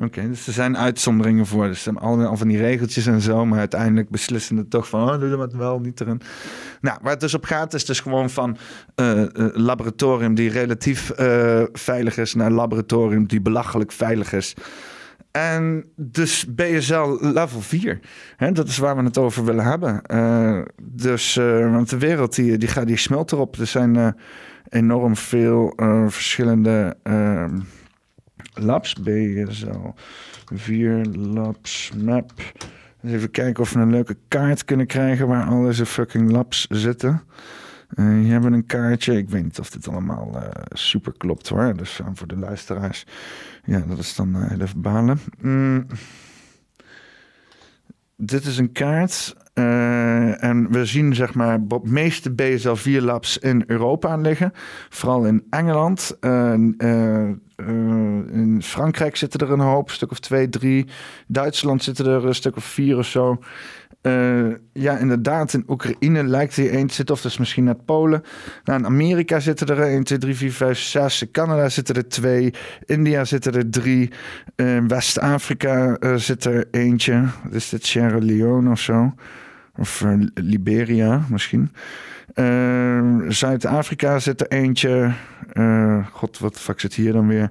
Oké, 0.01 0.29
dus 0.29 0.47
er 0.47 0.53
zijn 0.53 0.77
uitzonderingen 0.77 1.45
voor. 1.45 1.67
Dus 1.67 1.75
er 1.75 1.83
zijn 1.83 1.97
allemaal 1.97 2.37
van 2.37 2.47
die 2.47 2.57
regeltjes 2.57 3.05
en 3.05 3.21
zo. 3.21 3.45
Maar 3.45 3.59
uiteindelijk 3.59 4.09
beslissen 4.09 4.57
het 4.57 4.69
toch 4.69 4.89
van... 4.89 5.09
oh, 5.09 5.19
doe 5.19 5.37
dat 5.37 5.53
wel, 5.53 5.79
niet 5.79 6.01
erin. 6.01 6.21
Nou, 6.81 6.97
waar 7.01 7.11
het 7.11 7.19
dus 7.19 7.33
op 7.33 7.43
gaat 7.43 7.73
is 7.73 7.85
dus 7.85 7.99
gewoon 7.99 8.29
van... 8.29 8.57
Uh, 8.95 9.23
laboratorium 9.53 10.35
die 10.35 10.49
relatief 10.49 11.19
uh, 11.19 11.63
veilig 11.73 12.17
is... 12.17 12.33
naar 12.33 12.51
laboratorium 12.51 13.27
die 13.27 13.41
belachelijk 13.41 13.91
veilig 13.91 14.33
is. 14.33 14.53
En 15.31 15.85
dus 15.95 16.45
BSL 16.55 17.17
level 17.21 17.61
4. 17.61 17.99
Hè, 18.37 18.51
dat 18.51 18.67
is 18.67 18.77
waar 18.77 18.95
we 18.95 19.03
het 19.03 19.17
over 19.17 19.45
willen 19.45 19.65
hebben. 19.65 20.01
Uh, 20.07 20.61
dus, 20.81 21.35
uh, 21.35 21.71
want 21.71 21.89
de 21.89 21.97
wereld 21.97 22.35
die, 22.35 22.57
die, 22.57 22.67
gaat, 22.67 22.87
die 22.87 22.97
smelt 22.97 23.31
erop. 23.31 23.55
Er 23.55 23.67
zijn 23.67 23.95
uh, 23.95 24.07
enorm 24.69 25.15
veel 25.15 25.73
verschillende 26.07 26.97
ehm, 27.03 27.59
labs. 28.53 28.93
BSL 28.93 29.93
4 30.53 31.05
labs 31.11 31.91
map. 31.97 32.31
Even 33.03 33.31
kijken 33.31 33.63
of 33.63 33.73
we 33.73 33.79
een 33.79 33.91
leuke 33.91 34.17
kaart 34.27 34.65
kunnen 34.65 34.87
krijgen 34.87 35.27
waar 35.27 35.45
al 35.45 35.61
deze 35.61 35.85
fucking 35.85 36.31
labs 36.31 36.67
zitten. 36.69 37.23
Uh, 37.95 38.05
hier 38.05 38.31
hebben 38.31 38.51
we 38.51 38.57
een 38.57 38.65
kaartje. 38.65 39.17
Ik 39.17 39.29
weet 39.29 39.43
niet 39.43 39.59
of 39.59 39.69
dit 39.69 39.87
allemaal 39.87 40.31
uh, 40.35 40.47
super 40.69 41.13
klopt 41.17 41.47
hoor. 41.47 41.75
Dus 41.75 41.99
uh, 41.99 42.07
voor 42.13 42.27
de 42.27 42.37
luisteraars. 42.37 43.05
Ja, 43.63 43.79
dat 43.79 43.97
is 43.97 44.15
dan 44.15 44.43
heel 44.43 44.61
even 44.61 44.81
balen. 44.81 45.19
Mm. 45.41 45.85
Dit 48.15 48.45
is 48.45 48.57
een 48.57 48.71
kaart. 48.71 49.35
en 49.53 50.71
we 50.71 50.85
zien 50.85 51.15
zeg 51.15 51.33
maar 51.33 51.67
de 51.67 51.79
meeste 51.83 52.31
BSL 52.31 52.73
4 52.73 53.01
labs 53.01 53.37
in 53.37 53.63
Europa 53.67 54.15
liggen. 54.15 54.51
Vooral 54.89 55.25
in 55.25 55.43
Engeland. 55.49 56.17
in 58.31 58.59
Frankrijk 58.63 59.15
zitten 59.15 59.39
er 59.39 59.51
een 59.51 59.59
hoop, 59.59 59.87
een 59.87 59.93
stuk 59.93 60.11
of 60.11 60.19
twee, 60.19 60.49
drie. 60.49 60.85
Duitsland 61.27 61.83
zitten 61.83 62.05
er 62.05 62.25
een 62.25 62.35
stuk 62.35 62.55
of 62.55 62.63
vier 62.63 62.97
of 62.97 63.05
zo. 63.05 63.39
Uh, 64.01 64.53
ja, 64.73 64.97
inderdaad, 64.97 65.53
in 65.53 65.63
Oekraïne 65.67 66.23
lijkt 66.23 66.57
er 66.57 66.71
één 66.71 66.87
te 66.87 66.93
zitten, 66.93 67.15
of 67.15 67.21
dus 67.21 67.37
misschien 67.37 67.63
naar 67.63 67.75
Polen. 67.75 68.23
Nou, 68.63 68.79
in 68.79 68.85
Amerika 68.85 69.39
zitten 69.39 69.67
er 69.67 69.81
1, 69.81 70.03
2, 70.03 70.17
3, 70.17 70.35
4, 70.35 70.51
5, 70.51 70.79
6. 70.79 71.21
In 71.21 71.31
Canada 71.31 71.69
zitten 71.69 71.95
er 71.95 72.07
twee. 72.07 72.53
India 72.85 73.25
zitten 73.25 73.53
er 73.53 73.69
drie. 73.69 74.11
In 74.55 74.87
West-Afrika 74.87 75.97
uh, 75.99 76.15
zit 76.15 76.45
er 76.45 76.67
eentje. 76.71 77.23
Is 77.51 77.69
dit? 77.69 77.85
Sierra 77.85 78.17
Leone 78.17 78.71
of 78.71 78.79
zo? 78.79 79.13
Of 79.79 80.01
eh, 80.01 80.13
Liberia 80.33 81.21
misschien. 81.29 81.71
Eh, 82.33 83.01
Zuid-Afrika 83.27 84.19
zit 84.19 84.41
er 84.41 84.47
eentje. 84.47 85.13
Eh, 85.51 86.05
God, 86.11 86.39
wat 86.39 86.59
fuck 86.59 86.79
zit 86.79 86.93
hier 86.93 87.13
dan 87.13 87.27
weer? 87.27 87.49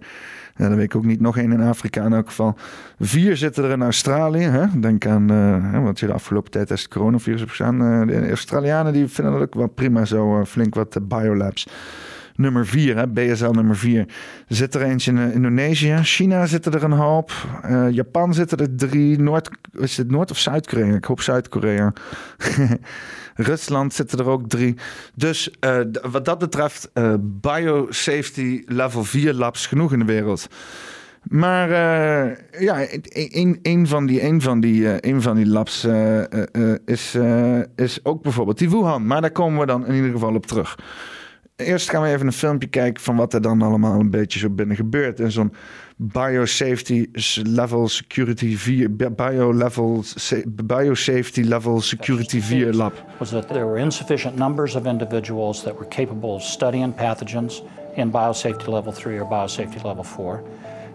Ja, 0.58 0.68
dat 0.68 0.76
weet 0.76 0.84
ik 0.84 0.96
ook 0.96 1.04
niet. 1.04 1.20
Nog 1.20 1.36
één 1.36 1.52
in 1.52 1.60
Afrika 1.60 2.04
in 2.04 2.12
elk 2.12 2.26
geval. 2.26 2.56
Vier 2.98 3.36
zitten 3.36 3.64
er 3.64 3.70
in 3.70 3.82
Australië. 3.82 4.42
Hè? 4.44 4.80
Denk 4.80 5.06
aan 5.06 5.32
uh, 5.32 5.82
wat 5.84 6.00
je 6.00 6.06
de 6.06 6.12
afgelopen 6.12 6.50
tijd 6.50 6.70
is 6.70 6.82
het 6.82 6.90
coronavirus 6.90 7.40
hebt 7.40 7.52
gedaan. 7.52 8.06
de 8.06 8.28
Australianen 8.28 8.92
die 8.92 9.06
vinden 9.06 9.32
dat 9.32 9.42
ook 9.42 9.54
wel 9.54 9.66
prima 9.66 10.04
zo. 10.04 10.44
flink 10.44 10.74
wat 10.74 10.98
biolabs 11.08 11.66
nummer 12.38 12.66
4, 12.66 12.96
hè, 12.96 13.08
BSL 13.08 13.50
nummer 13.50 13.76
4. 13.76 14.00
Er 14.48 14.56
zit 14.56 14.74
er 14.74 14.82
eentje 14.82 15.12
in 15.12 15.32
Indonesië. 15.32 15.98
China 16.02 16.46
zit 16.46 16.66
er 16.66 16.84
een 16.84 16.92
hoop. 16.92 17.32
Japan 17.90 18.34
zitten 18.34 18.58
er 18.58 18.76
drie. 18.76 19.20
Noord, 19.20 19.50
is 19.72 19.96
het 19.96 20.10
Noord- 20.10 20.30
of 20.30 20.38
Zuid-Korea? 20.38 20.94
Ik 20.94 21.04
hoop 21.04 21.20
Zuid-Korea. 21.20 21.92
Rusland 23.38 23.94
zitten 23.94 24.18
er 24.18 24.28
ook 24.28 24.48
drie. 24.48 24.74
Dus 25.14 25.50
uh, 25.60 25.78
wat 26.10 26.24
dat 26.24 26.38
betreft, 26.38 26.90
uh, 26.94 27.14
biosafety 27.20 28.62
level 28.66 29.04
4 29.04 29.34
labs 29.34 29.66
genoeg 29.66 29.92
in 29.92 29.98
de 29.98 30.04
wereld. 30.04 30.46
Maar 31.22 31.68
uh, 31.68 32.36
ja, 32.60 32.86
een, 33.08 33.58
een, 33.62 33.86
van 33.86 34.06
die, 34.06 34.22
een, 34.22 34.40
van 34.40 34.60
die, 34.60 35.06
een 35.06 35.22
van 35.22 35.36
die 35.36 35.46
labs 35.46 35.86
is, 36.84 37.16
is 37.76 38.00
ook 38.02 38.22
bijvoorbeeld 38.22 38.58
die 38.58 38.70
Wuhan. 38.70 39.06
Maar 39.06 39.20
daar 39.20 39.30
komen 39.30 39.60
we 39.60 39.66
dan 39.66 39.86
in 39.86 39.94
ieder 39.94 40.10
geval 40.10 40.34
op 40.34 40.46
terug. 40.46 40.76
Eerst 41.58 41.90
gaan 41.90 42.02
we 42.02 42.08
even 42.08 42.26
een 42.26 42.32
filmpje 42.32 42.68
kijken 42.68 43.02
van 43.02 43.16
wat 43.16 43.34
er 43.34 43.42
dan 43.42 43.62
allemaal 43.62 44.00
een 44.00 44.10
beetje 44.10 44.38
zo 44.38 44.50
binnen 44.50 44.76
gebeurt. 44.76 45.20
In 45.20 45.30
zo'n 45.30 45.52
biosafety 45.96 47.06
level 47.42 47.88
security 47.88 48.56
4, 48.56 48.94
bio 49.14 49.54
level, 49.54 50.04
biosafety 50.64 51.42
level 51.42 51.80
security 51.80 52.40
4 52.40 52.74
lab. 52.74 52.92
Was 53.18 53.30
that 53.30 53.48
there 53.48 53.64
were 53.64 53.80
insufficient 53.80 54.36
numbers 54.36 54.74
of 54.74 54.86
individuals 54.86 55.62
that 55.62 55.74
were 55.74 55.88
capable 55.88 56.30
of 56.34 56.42
studying 56.42 56.94
pathogens 56.94 57.62
in 57.94 58.10
biosafety 58.10 58.66
level 58.66 58.92
3 58.92 59.20
or 59.20 59.28
biosafety 59.28 59.82
level 59.82 60.04
4. 60.04 60.42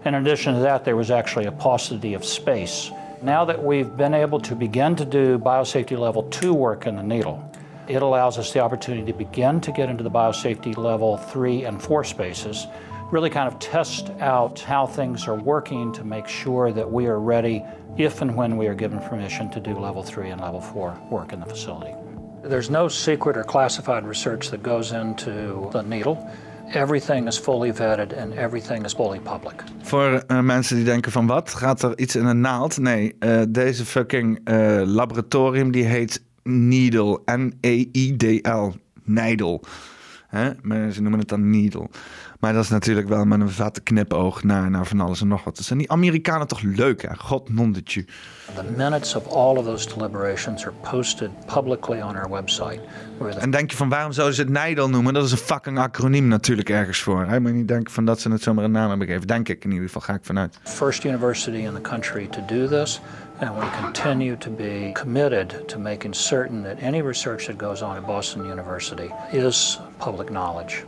In 0.04 0.14
addition 0.14 0.54
to 0.54 0.60
that, 0.60 0.84
there 0.84 0.96
was 0.96 1.10
actually 1.10 1.46
a 1.46 1.52
paucity 1.52 2.14
of 2.16 2.24
space. 2.24 2.90
Now 3.22 3.46
that 3.46 3.64
we've 3.64 3.96
been 3.96 4.14
able 4.14 4.40
to 4.40 4.54
begin 4.54 4.94
to 4.94 5.04
do 5.04 5.38
biosafety 5.38 5.98
level 5.98 6.22
2 6.22 6.54
work 6.54 6.86
in 6.86 6.96
the 6.96 7.02
needle, 7.02 7.38
it 7.88 8.02
allows 8.02 8.38
us 8.38 8.52
the 8.52 8.60
opportunity 8.60 9.12
to 9.12 9.18
begin 9.18 9.60
to 9.60 9.72
get 9.72 9.88
into 9.88 10.02
the 10.02 10.10
biosafety 10.10 10.76
level 10.76 11.16
three 11.16 11.64
and 11.64 11.82
four 11.82 12.04
spaces, 12.04 12.66
really 13.10 13.30
kind 13.30 13.46
of 13.46 13.58
test 13.58 14.10
out 14.20 14.60
how 14.60 14.86
things 14.86 15.28
are 15.28 15.38
working 15.40 15.92
to 15.92 16.04
make 16.04 16.28
sure 16.28 16.72
that 16.72 16.90
we 16.90 17.06
are 17.06 17.20
ready 17.20 17.62
if 17.96 18.22
and 18.22 18.34
when 18.34 18.56
we 18.56 18.66
are 18.66 18.74
given 18.74 18.98
permission 19.00 19.50
to 19.50 19.60
do 19.60 19.78
level 19.78 20.02
three 20.02 20.30
and 20.30 20.40
level 20.40 20.60
four 20.60 20.98
work 21.10 21.32
in 21.32 21.40
the 21.40 21.46
facility. 21.46 21.94
There's 22.42 22.70
no 22.70 22.88
secret 22.88 23.36
or 23.36 23.44
classified 23.44 24.06
research 24.06 24.50
that 24.50 24.62
goes 24.62 24.92
into 24.92 25.68
the 25.72 25.82
needle. 25.82 26.16
Everything 26.74 27.26
is 27.26 27.38
fully 27.38 27.72
vetted 27.72 28.12
and 28.12 28.32
everything 28.34 28.84
is 28.84 28.94
fully 28.94 29.18
public. 29.18 29.62
Voor 29.82 30.22
uh, 30.28 30.40
mensen 30.40 30.76
die 30.76 30.84
denken 30.84 31.12
van 31.12 31.26
wat, 31.26 31.54
gaat 31.54 31.82
er 31.82 31.98
iets 31.98 32.16
in 32.16 32.26
een 32.26 32.40
naald? 32.40 32.78
Nee, 32.78 33.16
uh, 33.20 33.42
deze 33.48 33.84
fucking 33.84 34.40
uh, 34.50 34.82
laboratorium 34.84 35.70
die 35.70 35.84
heet 35.84 36.22
needle. 36.44 37.20
N-E-I-D-L. 37.24 38.72
Neidel. 39.04 39.64
Maar 40.62 40.90
ze 40.90 41.00
noemen 41.02 41.18
het 41.18 41.28
dan 41.28 41.50
needle. 41.50 41.88
Maar 42.40 42.52
dat 42.52 42.62
is 42.62 42.70
natuurlijk 42.70 43.08
wel 43.08 43.24
met 43.24 43.40
een 43.40 43.50
vette 43.50 43.80
knipoog 43.80 44.42
naar, 44.42 44.70
naar 44.70 44.86
van 44.86 45.00
alles 45.00 45.20
en 45.20 45.28
nog 45.28 45.44
wat. 45.44 45.56
Dat 45.56 45.64
zijn 45.64 45.78
die 45.78 45.90
Amerikanen 45.90 46.46
toch 46.46 46.60
leuk, 46.60 47.02
hè? 47.02 47.14
God 47.16 47.48
nondetje. 47.48 48.04
The 48.54 48.62
minutes 48.76 49.14
of 49.14 49.26
all 49.26 49.56
of 49.56 49.64
those 49.64 49.88
deliberations 49.94 50.66
are 50.66 50.74
posted 50.90 51.30
publicly 51.54 52.00
on 52.00 52.16
our 52.16 52.30
website. 52.30 52.80
En 53.38 53.50
denk 53.50 53.70
je 53.70 53.76
van 53.76 53.88
waarom 53.88 54.12
zouden 54.12 54.36
ze 54.36 54.42
het 54.42 54.50
Neidel 54.50 54.88
noemen? 54.88 55.14
Dat 55.14 55.24
is 55.24 55.32
een 55.32 55.38
fucking 55.38 55.78
acroniem 55.78 56.28
natuurlijk 56.28 56.68
ergens 56.70 57.00
voor. 57.00 57.26
Hè? 57.26 57.40
Maar 57.40 57.52
niet 57.52 57.68
denken 57.68 57.92
van 57.92 58.04
dat 58.04 58.20
ze 58.20 58.30
het 58.30 58.42
zomaar 58.42 58.64
een 58.64 58.70
naam 58.70 58.88
hebben 58.88 59.06
gegeven. 59.06 59.26
Denk 59.26 59.48
ik 59.48 59.64
in 59.64 59.70
ieder 59.70 59.86
geval, 59.86 60.02
ga 60.02 60.14
ik 60.14 60.24
vanuit. 60.24 60.58
First 60.62 61.04
university 61.04 61.56
in 61.56 61.72
the 61.74 61.80
country 61.80 62.26
to 62.26 62.44
do 62.46 62.68
this. 62.68 63.00
And 63.40 63.58
we 63.58 63.68
continue 63.70 64.36
to 64.36 64.50
be 64.50 64.92
committed 64.94 65.68
to 65.68 65.78
making 65.78 66.14
certain 66.14 66.62
that 66.62 66.80
any 66.82 67.02
research 67.02 67.48
that 67.48 67.58
goes 67.58 67.82
on 67.82 67.96
at 67.96 68.06
Boston 68.06 68.44
University 68.44 69.10
is 69.32 69.78
public 69.98 70.30
knowledge. 70.30 70.84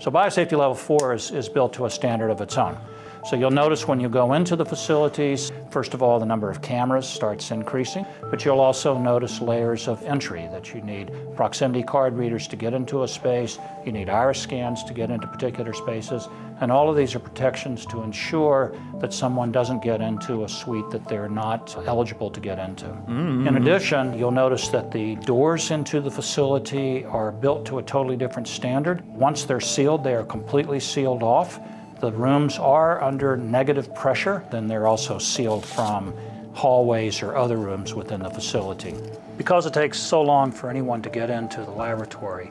So 0.00 0.10
biosafety 0.10 0.52
level 0.52 0.74
four 0.74 1.14
is, 1.14 1.30
is 1.32 1.48
built 1.48 1.72
to 1.74 1.86
a 1.86 1.90
standard 1.90 2.30
of 2.30 2.40
its 2.40 2.56
own. 2.56 2.76
So 3.24 3.36
you'll 3.36 3.50
notice 3.50 3.88
when 3.88 4.00
you 4.00 4.10
go 4.10 4.34
into 4.34 4.54
the 4.54 4.66
facilities, 4.66 5.50
first 5.70 5.94
of 5.94 6.02
all, 6.02 6.20
the 6.20 6.26
number 6.26 6.50
of 6.50 6.60
cameras 6.60 7.08
starts 7.08 7.50
increasing, 7.50 8.04
but 8.30 8.44
you'll 8.44 8.60
also 8.60 8.98
notice 8.98 9.40
layers 9.40 9.88
of 9.88 10.02
entry 10.02 10.46
that 10.52 10.74
you 10.74 10.82
need 10.82 11.10
proximity 11.34 11.82
card 11.82 12.18
readers 12.18 12.46
to 12.48 12.56
get 12.56 12.74
into 12.74 13.02
a 13.02 13.08
space, 13.08 13.58
you 13.86 13.92
need 13.92 14.10
iris 14.10 14.42
scans 14.42 14.84
to 14.84 14.92
get 14.92 15.10
into 15.10 15.26
particular 15.26 15.72
spaces, 15.72 16.28
and 16.60 16.70
all 16.70 16.90
of 16.90 16.96
these 16.96 17.14
are 17.14 17.18
protections 17.18 17.86
to 17.86 18.02
ensure 18.02 18.76
that 19.00 19.14
someone 19.14 19.50
doesn't 19.50 19.82
get 19.82 20.02
into 20.02 20.44
a 20.44 20.48
suite 20.48 20.90
that 20.90 21.08
they're 21.08 21.28
not 21.28 21.74
eligible 21.86 22.30
to 22.30 22.40
get 22.40 22.58
into. 22.58 22.84
Mm-hmm. 22.84 23.48
In 23.48 23.56
addition, 23.56 24.18
you'll 24.18 24.32
notice 24.32 24.68
that 24.68 24.92
the 24.92 25.16
doors 25.16 25.70
into 25.70 26.02
the 26.02 26.10
facility 26.10 27.06
are 27.06 27.32
built 27.32 27.64
to 27.66 27.78
a 27.78 27.82
totally 27.82 28.16
different 28.16 28.48
standard. 28.48 29.02
Once 29.06 29.44
they're 29.44 29.62
sealed, 29.62 30.04
they 30.04 30.14
are 30.14 30.24
completely 30.24 30.78
sealed 30.78 31.22
off 31.22 31.58
the 32.04 32.12
rooms 32.12 32.58
are 32.58 33.02
under 33.02 33.34
negative 33.34 33.94
pressure, 33.94 34.44
then 34.50 34.66
they're 34.66 34.86
also 34.86 35.18
sealed 35.18 35.64
from 35.64 36.12
hallways 36.52 37.22
or 37.22 37.34
other 37.34 37.56
rooms 37.56 37.94
within 37.94 38.20
the 38.20 38.28
facility. 38.28 38.94
Because 39.38 39.64
it 39.64 39.72
takes 39.72 39.98
so 39.98 40.20
long 40.20 40.52
for 40.52 40.68
anyone 40.68 41.00
to 41.00 41.08
get 41.08 41.30
into 41.30 41.62
the 41.62 41.70
laboratory, 41.70 42.48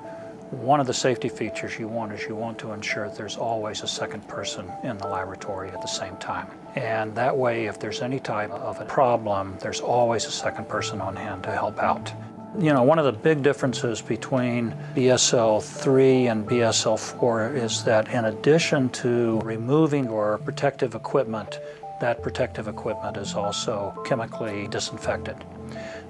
one 0.49 0.79
of 0.79 0.87
the 0.87 0.93
safety 0.93 1.29
features 1.29 1.77
you 1.77 1.87
want 1.87 2.11
is 2.13 2.23
you 2.23 2.35
want 2.35 2.57
to 2.59 2.71
ensure 2.71 3.09
there's 3.09 3.37
always 3.37 3.83
a 3.83 3.87
second 3.87 4.27
person 4.27 4.71
in 4.83 4.97
the 4.97 5.07
laboratory 5.07 5.69
at 5.69 5.81
the 5.81 5.87
same 5.87 6.17
time. 6.17 6.47
And 6.75 7.13
that 7.13 7.37
way, 7.37 7.67
if 7.67 7.79
there's 7.79 8.01
any 8.01 8.19
type 8.19 8.49
of 8.49 8.81
a 8.81 8.85
problem, 8.85 9.55
there's 9.61 9.81
always 9.81 10.25
a 10.25 10.31
second 10.31 10.67
person 10.67 10.99
on 10.99 11.15
hand 11.15 11.43
to 11.43 11.51
help 11.51 11.77
out. 11.77 12.11
You 12.59 12.71
know, 12.71 12.83
one 12.83 12.99
of 12.99 13.05
the 13.05 13.11
big 13.11 13.41
differences 13.41 13.99
between 13.99 14.75
BSL 14.95 15.63
3 15.63 16.27
and 16.27 16.47
BSL 16.47 16.99
4 16.99 17.55
is 17.55 17.83
that 17.83 18.09
in 18.09 18.25
addition 18.25 18.89
to 18.89 19.39
removing 19.39 20.05
your 20.05 20.37
protective 20.37 20.93
equipment, 20.93 21.59
that 21.99 22.21
protective 22.21 22.67
equipment 22.67 23.17
is 23.17 23.33
also 23.33 23.99
chemically 24.05 24.67
disinfected. 24.67 25.35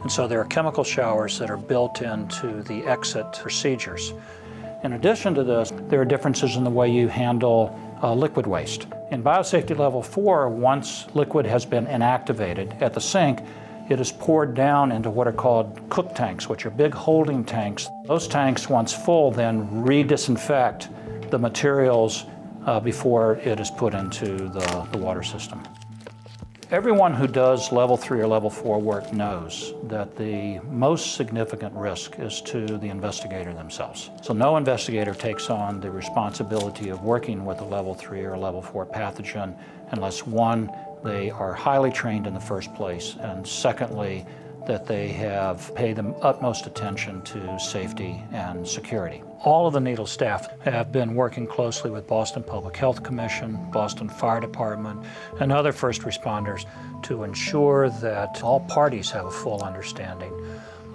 And 0.01 0.11
so 0.11 0.27
there 0.27 0.41
are 0.41 0.45
chemical 0.45 0.83
showers 0.83 1.39
that 1.39 1.49
are 1.49 1.55
built 1.55 2.01
into 2.01 2.61
the 2.63 2.85
exit 2.87 3.31
procedures. 3.31 4.13
In 4.83 4.93
addition 4.93 5.33
to 5.35 5.45
this, 5.45 5.71
there 5.87 6.01
are 6.01 6.05
differences 6.05 6.57
in 6.57 6.65
the 6.65 6.69
way 6.69 6.91
you 6.91 7.07
handle 7.07 7.73
uh, 8.03 8.13
liquid 8.13 8.45
waste. 8.45 8.85
In 9.11 9.23
biosafety 9.23 9.77
level 9.79 10.03
4, 10.03 10.49
once 10.49 11.07
liquid 11.13 11.45
has 11.45 11.65
been 11.65 11.85
inactivated 11.85 12.81
at 12.81 12.93
the 12.93 12.99
sink, 12.99 13.39
it 13.89 13.99
is 13.99 14.11
poured 14.11 14.53
down 14.53 14.91
into 14.91 15.09
what 15.09 15.27
are 15.27 15.33
called 15.33 15.79
cook 15.89 16.15
tanks, 16.15 16.47
which 16.47 16.65
are 16.65 16.69
big 16.69 16.93
holding 16.93 17.43
tanks. 17.43 17.87
Those 18.05 18.27
tanks, 18.27 18.69
once 18.69 18.93
full, 18.93 19.31
then 19.31 19.83
re-disinfect 19.83 20.89
the 21.29 21.39
materials 21.39 22.25
uh, 22.65 22.79
before 22.79 23.35
it 23.37 23.59
is 23.59 23.69
put 23.71 23.93
into 23.93 24.37
the, 24.49 24.87
the 24.91 24.97
water 24.97 25.23
system. 25.23 25.63
Everyone 26.71 27.13
who 27.13 27.27
does 27.27 27.71
level 27.71 27.97
three 27.97 28.19
or 28.19 28.25
level 28.25 28.49
four 28.49 28.79
work 28.79 29.13
knows 29.13 29.75
that 29.83 30.15
the 30.15 30.59
most 30.71 31.15
significant 31.15 31.71
risk 31.75 32.17
is 32.17 32.41
to 32.41 32.65
the 32.65 32.89
investigator 32.89 33.53
themselves. 33.53 34.09
So, 34.23 34.33
no 34.33 34.57
investigator 34.57 35.13
takes 35.13 35.51
on 35.51 35.79
the 35.79 35.91
responsibility 35.91 36.89
of 36.89 37.03
working 37.03 37.45
with 37.45 37.59
a 37.59 37.63
level 37.63 37.93
three 37.93 38.23
or 38.23 38.35
level 38.39 38.61
four 38.63 38.87
pathogen 38.87 39.55
unless 39.91 40.25
one, 40.25 40.71
they 41.03 41.29
are 41.29 41.53
highly 41.53 41.91
trained 41.91 42.27
in 42.27 42.33
the 42.33 42.39
first 42.39 42.73
place, 42.75 43.15
and 43.19 43.45
secondly, 43.47 44.25
that 44.67 44.87
they 44.87 45.09
have 45.09 45.73
paid 45.75 45.97
the 45.97 46.05
utmost 46.21 46.65
attention 46.67 47.21
to 47.23 47.59
safety 47.59 48.23
and 48.31 48.65
security. 48.65 49.21
All 49.43 49.67
of 49.67 49.73
the 49.73 49.81
needle 49.81 50.05
staff 50.05 50.57
have 50.61 50.91
been 50.91 51.15
working 51.15 51.45
closely 51.45 51.91
with 51.91 52.07
Boston 52.07 52.43
Public 52.43 52.77
Health 52.77 53.03
Commission, 53.03 53.59
Boston 53.71 54.07
Fire 54.07 54.39
Department, 54.39 55.05
and 55.41 55.51
other 55.51 55.73
first 55.73 56.03
responders 56.03 56.65
to 57.03 57.23
ensure 57.23 57.89
that 57.89 58.41
all 58.41 58.61
parties 58.61 59.11
have 59.11 59.25
a 59.25 59.31
full 59.31 59.61
understanding 59.63 60.33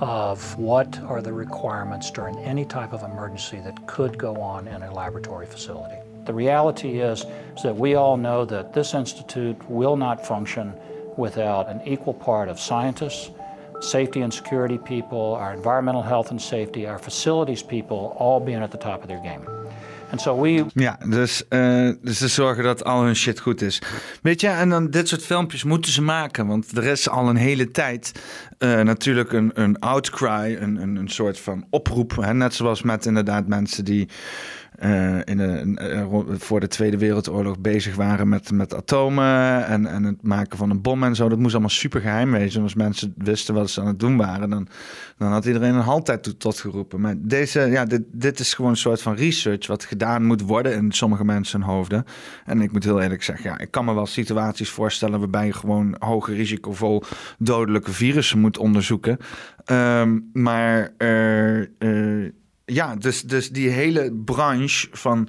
of 0.00 0.56
what 0.56 0.98
are 1.00 1.20
the 1.20 1.32
requirements 1.32 2.10
during 2.10 2.38
any 2.38 2.64
type 2.64 2.92
of 2.92 3.02
emergency 3.02 3.60
that 3.60 3.86
could 3.86 4.16
go 4.16 4.36
on 4.36 4.66
in 4.68 4.82
a 4.82 4.94
laboratory 4.94 5.44
facility. 5.44 5.96
The 6.28 6.34
reality 6.34 7.00
is, 7.00 7.24
is 7.56 7.62
that 7.62 7.74
we 7.74 7.94
all 7.94 8.18
know 8.18 8.44
that 8.44 8.74
this 8.74 8.92
institute 8.92 9.56
will 9.70 9.96
not 9.96 10.26
function 10.26 10.74
without 11.16 11.70
an 11.70 11.80
equal 11.86 12.12
part 12.12 12.50
of 12.50 12.60
scientists, 12.60 13.30
safety 13.80 14.20
and 14.20 14.34
security 14.34 14.76
people, 14.76 15.34
our 15.40 15.54
environmental 15.54 16.02
health 16.02 16.30
and 16.30 16.40
safety, 16.40 16.86
our 16.86 16.98
facilities 16.98 17.62
people 17.62 18.14
all 18.18 18.40
being 18.40 18.62
at 18.62 18.70
the 18.70 18.76
top 18.76 19.00
of 19.00 19.08
their 19.08 19.22
game. 19.22 19.40
And 20.10 20.20
so 20.20 20.40
we 20.40 20.64
Ja, 20.74 20.98
dus, 21.08 21.48
eh, 21.48 21.90
dus 22.02 22.18
ze 22.18 22.28
zorgen 22.28 22.64
dat 22.64 22.84
al 22.84 23.02
hun 23.02 23.16
shit 23.16 23.40
goed 23.40 23.62
is. 23.62 23.82
Weet 24.22 24.40
je, 24.40 24.48
en 24.48 24.68
dan 24.68 24.90
dit 24.90 25.08
soort 25.08 25.22
filmpjes 25.22 25.64
moeten 25.64 25.92
ze 25.92 26.02
maken. 26.02 26.46
Want 26.46 26.76
er 26.76 26.84
is 26.84 27.08
al 27.08 27.28
een 27.28 27.36
hele 27.36 27.70
tijd 27.70 28.12
eh, 28.58 28.80
natuurlijk 28.80 29.32
een, 29.32 29.50
een 29.54 29.78
outcry, 29.78 30.56
een, 30.60 30.76
een, 30.82 30.96
een 30.96 31.08
soort 31.08 31.40
van 31.40 31.66
oproep. 31.70 32.16
Hè? 32.16 32.34
Net 32.34 32.54
zoals 32.54 32.82
met 32.82 33.06
inderdaad 33.06 33.46
mensen 33.46 33.84
die 33.84 34.08
eh, 34.78 35.18
in 35.24 35.76
eh, 35.78 36.02
ro- 36.02 36.26
voor 36.28 36.60
de 36.60 36.68
Tweede 36.68 36.98
Wereldoorlog 36.98 37.58
bezig 37.58 37.96
waren 37.96 38.28
met, 38.28 38.50
met 38.50 38.74
atomen 38.74 39.66
en, 39.66 39.86
en 39.86 40.04
het 40.04 40.22
maken 40.22 40.58
van 40.58 40.70
een 40.70 40.82
bom 40.82 41.04
en 41.04 41.14
zo. 41.14 41.28
Dat 41.28 41.38
moest 41.38 41.52
allemaal 41.52 41.70
super 41.70 42.00
geheim 42.00 42.30
wezen. 42.30 42.62
Als 42.62 42.74
mensen 42.74 43.14
wisten 43.16 43.54
wat 43.54 43.70
ze 43.70 43.80
aan 43.80 43.86
het 43.86 44.00
doen 44.00 44.16
waren, 44.16 44.50
dan, 44.50 44.68
dan 45.16 45.32
had 45.32 45.44
iedereen 45.44 45.74
een 45.74 45.80
haltijd 45.80 46.22
toe- 46.22 46.36
tot 46.36 46.60
geroepen. 46.60 47.00
Maar 47.00 47.14
deze, 47.18 47.60
ja, 47.60 47.84
dit, 47.84 48.02
dit 48.12 48.38
is 48.38 48.54
gewoon 48.54 48.70
een 48.70 48.76
soort 48.76 49.02
van 49.02 49.14
research 49.14 49.66
wat 49.66 49.84
gedaan 49.84 50.24
moet 50.24 50.40
worden 50.40 50.74
in 50.74 50.92
sommige 50.92 51.24
mensen 51.24 51.62
hoofden. 51.62 52.04
En 52.44 52.60
ik 52.60 52.72
moet 52.72 52.84
heel 52.84 53.00
eerlijk 53.02 53.22
zeggen, 53.22 53.50
ja, 53.50 53.58
ik 53.58 53.70
kan 53.70 53.84
me 53.84 53.94
wel 53.94 54.06
situaties 54.06 54.70
voorstellen 54.70 55.18
waarbij 55.18 55.46
je 55.46 55.52
gewoon 55.52 55.96
hoge 55.98 56.34
risicovol 56.34 57.02
dodelijke 57.38 57.92
virussen 57.92 58.38
moet 58.38 58.58
onderzoeken. 58.58 59.18
Ehm, 59.64 60.18
maar 60.32 60.90
eh, 60.96 61.60
eh, 61.60 62.32
ja, 62.68 62.96
dus, 62.96 63.22
dus 63.22 63.50
die 63.50 63.68
hele 63.68 64.12
branche 64.24 64.88
van, 64.92 65.28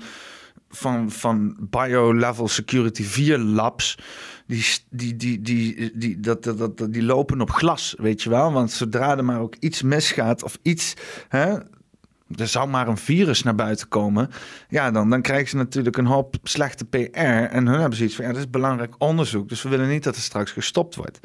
van, 0.69 1.11
van 1.11 1.57
bio-level 1.59 2.47
security 2.47 3.03
4 3.03 3.37
labs, 3.37 3.97
die, 4.45 4.65
die, 4.89 5.15
die, 5.15 5.41
die, 5.41 5.91
die, 5.97 6.19
dat, 6.19 6.43
dat, 6.43 6.77
dat, 6.77 6.93
die 6.93 7.03
lopen 7.03 7.41
op 7.41 7.51
glas, 7.51 7.95
weet 7.97 8.23
je 8.23 8.29
wel. 8.29 8.51
Want 8.51 8.71
zodra 8.71 9.17
er 9.17 9.25
maar 9.25 9.39
ook 9.39 9.55
iets 9.59 9.81
misgaat 9.81 10.43
of 10.43 10.57
iets, 10.61 10.93
hè, 11.27 11.57
er 12.35 12.47
zou 12.47 12.69
maar 12.69 12.87
een 12.87 12.97
virus 12.97 13.43
naar 13.43 13.55
buiten 13.55 13.87
komen, 13.87 14.29
ja, 14.69 14.91
dan, 14.91 15.09
dan 15.09 15.21
krijgen 15.21 15.49
ze 15.49 15.55
natuurlijk 15.55 15.97
een 15.97 16.05
hoop 16.05 16.35
slechte 16.43 16.85
PR. 16.85 17.17
En 17.17 17.67
hun 17.67 17.79
hebben 17.79 17.97
zoiets 17.97 18.15
van, 18.15 18.25
ja, 18.25 18.31
dat 18.31 18.39
is 18.39 18.49
belangrijk 18.49 18.95
onderzoek, 18.97 19.49
dus 19.49 19.61
we 19.61 19.69
willen 19.69 19.89
niet 19.89 20.03
dat 20.03 20.15
er 20.15 20.21
straks 20.21 20.51
gestopt 20.51 20.95
wordt. 20.95 21.19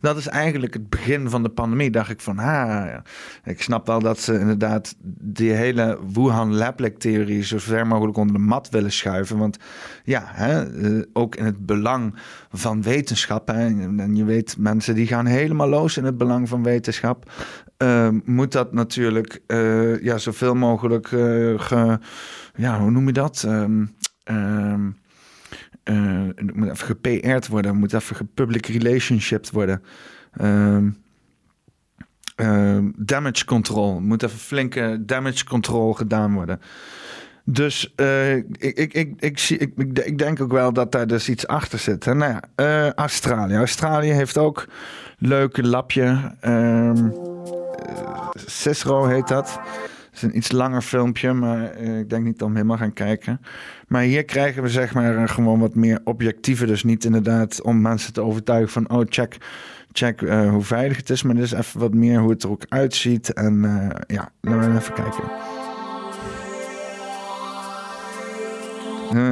Dat 0.00 0.16
is 0.16 0.26
eigenlijk 0.26 0.74
het 0.74 0.88
begin 0.88 1.30
van 1.30 1.42
de 1.42 1.48
pandemie. 1.48 1.90
Dacht 1.90 2.10
ik 2.10 2.20
van, 2.20 2.38
ha, 2.38 3.02
ik 3.44 3.62
snap 3.62 3.86
wel 3.86 4.00
dat 4.00 4.20
ze 4.20 4.38
inderdaad 4.38 4.94
die 5.18 5.52
hele 5.52 5.98
Wuhan 6.12 6.54
lab-theorie 6.54 7.44
zo 7.44 7.58
ver 7.58 7.86
mogelijk 7.86 8.16
onder 8.16 8.34
de 8.34 8.40
mat 8.40 8.68
willen 8.68 8.92
schuiven. 8.92 9.38
Want 9.38 9.58
ja, 10.04 10.22
hè, 10.26 10.80
eh, 10.82 11.02
ook 11.12 11.36
in 11.36 11.44
het 11.44 11.66
belang 11.66 12.14
van 12.52 12.82
wetenschap. 12.82 13.50
En 13.50 14.16
je 14.16 14.24
weet, 14.24 14.56
mensen 14.58 14.94
die 14.94 15.06
gaan 15.06 15.26
helemaal 15.26 15.68
los 15.68 15.96
in 15.96 16.04
het 16.04 16.18
belang 16.18 16.48
van 16.48 16.62
wetenschap. 16.62 17.30
Eh, 17.76 18.08
moet 18.24 18.52
dat 18.52 18.72
natuurlijk 18.72 19.40
eh, 19.46 20.02
ja, 20.02 20.18
zoveel 20.18 20.54
mogelijk 20.54 21.12
eh, 21.12 21.60
ge, 21.60 21.98
ja, 22.54 22.80
hoe 22.80 22.90
noem 22.90 23.06
je 23.06 23.12
dat? 23.12 23.46
Het 25.84 26.54
moet 26.54 26.70
even 26.70 26.86
gepR'd 26.86 27.48
worden, 27.48 27.76
moet 27.76 27.92
even 27.92 28.16
gepublic 28.16 28.66
relationship 28.66 29.50
worden. 29.50 29.82
Damage 32.96 33.44
control, 33.44 34.00
moet 34.00 34.22
even 34.22 34.38
flinke 34.38 35.02
damage 35.06 35.44
control 35.44 35.92
gedaan 35.92 36.34
worden. 36.34 36.60
Dus 37.44 37.94
ik, 38.58 38.78
ik, 38.78 38.92
ik, 38.92 39.12
ik, 39.18 39.38
zie, 39.38 39.58
ik, 39.58 39.72
ik, 40.04 40.18
denk 40.18 40.40
ook 40.40 40.52
wel 40.52 40.72
dat 40.72 40.92
daar 40.92 41.06
dus 41.06 41.28
iets 41.28 41.46
achter 41.46 41.78
zit. 41.78 42.04
Nou 42.04 42.40
ja, 42.56 42.92
Australië. 42.94 43.54
Australië 43.54 44.10
heeft 44.10 44.38
ook 44.38 44.66
een 45.18 45.28
leuk 45.28 45.56
lapje. 45.56 46.34
Eh, 46.40 46.92
Cicero 48.46 49.06
heet 49.06 49.28
dat. 49.28 49.60
Het 50.16 50.24
is 50.24 50.30
een 50.30 50.36
iets 50.36 50.52
langer 50.52 50.82
filmpje, 50.82 51.32
maar 51.32 51.70
eh, 51.70 51.98
ik 51.98 52.10
denk 52.10 52.24
niet 52.24 52.38
dat 52.38 52.48
we 52.48 52.54
helemaal 52.54 52.76
gaan 52.76 52.92
kijken. 52.92 53.40
Maar 53.88 54.02
hier 54.02 54.24
krijgen 54.24 54.62
we 54.62 54.68
zeg 54.68 54.94
maar 54.94 55.28
gewoon 55.28 55.60
wat 55.60 55.74
meer 55.74 56.00
objectieve. 56.04 56.66
Dus 56.66 56.84
niet 56.84 57.04
inderdaad 57.04 57.62
om 57.62 57.80
mensen 57.80 58.12
te 58.12 58.22
overtuigen 58.22 58.68
van... 58.68 58.90
oh, 58.90 59.06
check, 59.08 59.36
check 59.92 60.22
eh, 60.22 60.50
hoe 60.50 60.62
veilig 60.62 60.96
het 60.96 61.10
is. 61.10 61.22
Maar 61.22 61.34
dit 61.34 61.44
is 61.44 61.52
even 61.52 61.80
wat 61.80 61.94
meer 61.94 62.18
hoe 62.18 62.30
het 62.30 62.42
er 62.42 62.50
ook 62.50 62.64
uitziet. 62.68 63.32
En 63.32 63.64
eh, 63.64 64.16
ja, 64.16 64.30
laten 64.40 64.72
we 64.72 64.78
even 64.78 64.94
kijken. 64.94 65.24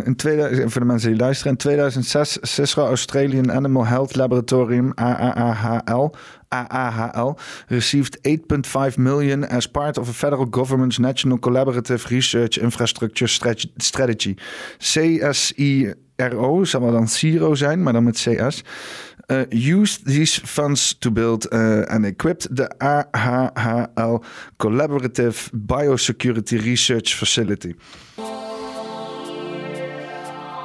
In 0.05 0.17
2000, 0.17 0.73
voor 0.73 0.81
de 0.81 0.87
mensen 0.87 1.11
die 1.11 1.19
luisteren, 1.19 1.53
in 1.53 1.59
2006 1.59 2.39
Cicero 2.41 2.87
Australian 2.87 3.53
Animal 3.53 3.87
Health 3.87 4.17
Laboratorium 4.17 4.93
AAHL 4.95 6.15
AAHL 6.55 7.39
received 7.69 8.19
8.5 8.23 8.99
million 8.99 9.49
as 9.49 9.67
part 9.67 9.99
of 9.99 10.09
a 10.09 10.13
federal 10.13 10.47
government's 10.51 10.99
National 10.99 11.39
Collaborative 11.39 12.09
Research 12.09 12.59
Infrastructure 12.59 13.27
Strat- 13.29 13.73
Strategy. 13.77 14.35
CSIRO, 14.79 16.65
zal 16.65 16.81
wel 16.81 16.93
dan 16.93 17.09
CIRO 17.09 17.55
zijn, 17.55 17.83
maar 17.83 17.93
dan 17.93 18.05
met 18.05 18.17
CS. 18.17 18.63
Uh, 19.27 19.41
used 19.49 20.05
these 20.05 20.47
funds 20.47 20.97
to 20.99 21.11
build 21.11 21.53
uh, 21.53 21.83
and 21.87 22.05
equipped 22.05 22.57
the 22.57 22.69
AHHL 22.79 24.23
Collaborative 24.57 25.51
Biosecurity 25.53 26.57
Research 26.57 27.15
Facility. 27.15 27.75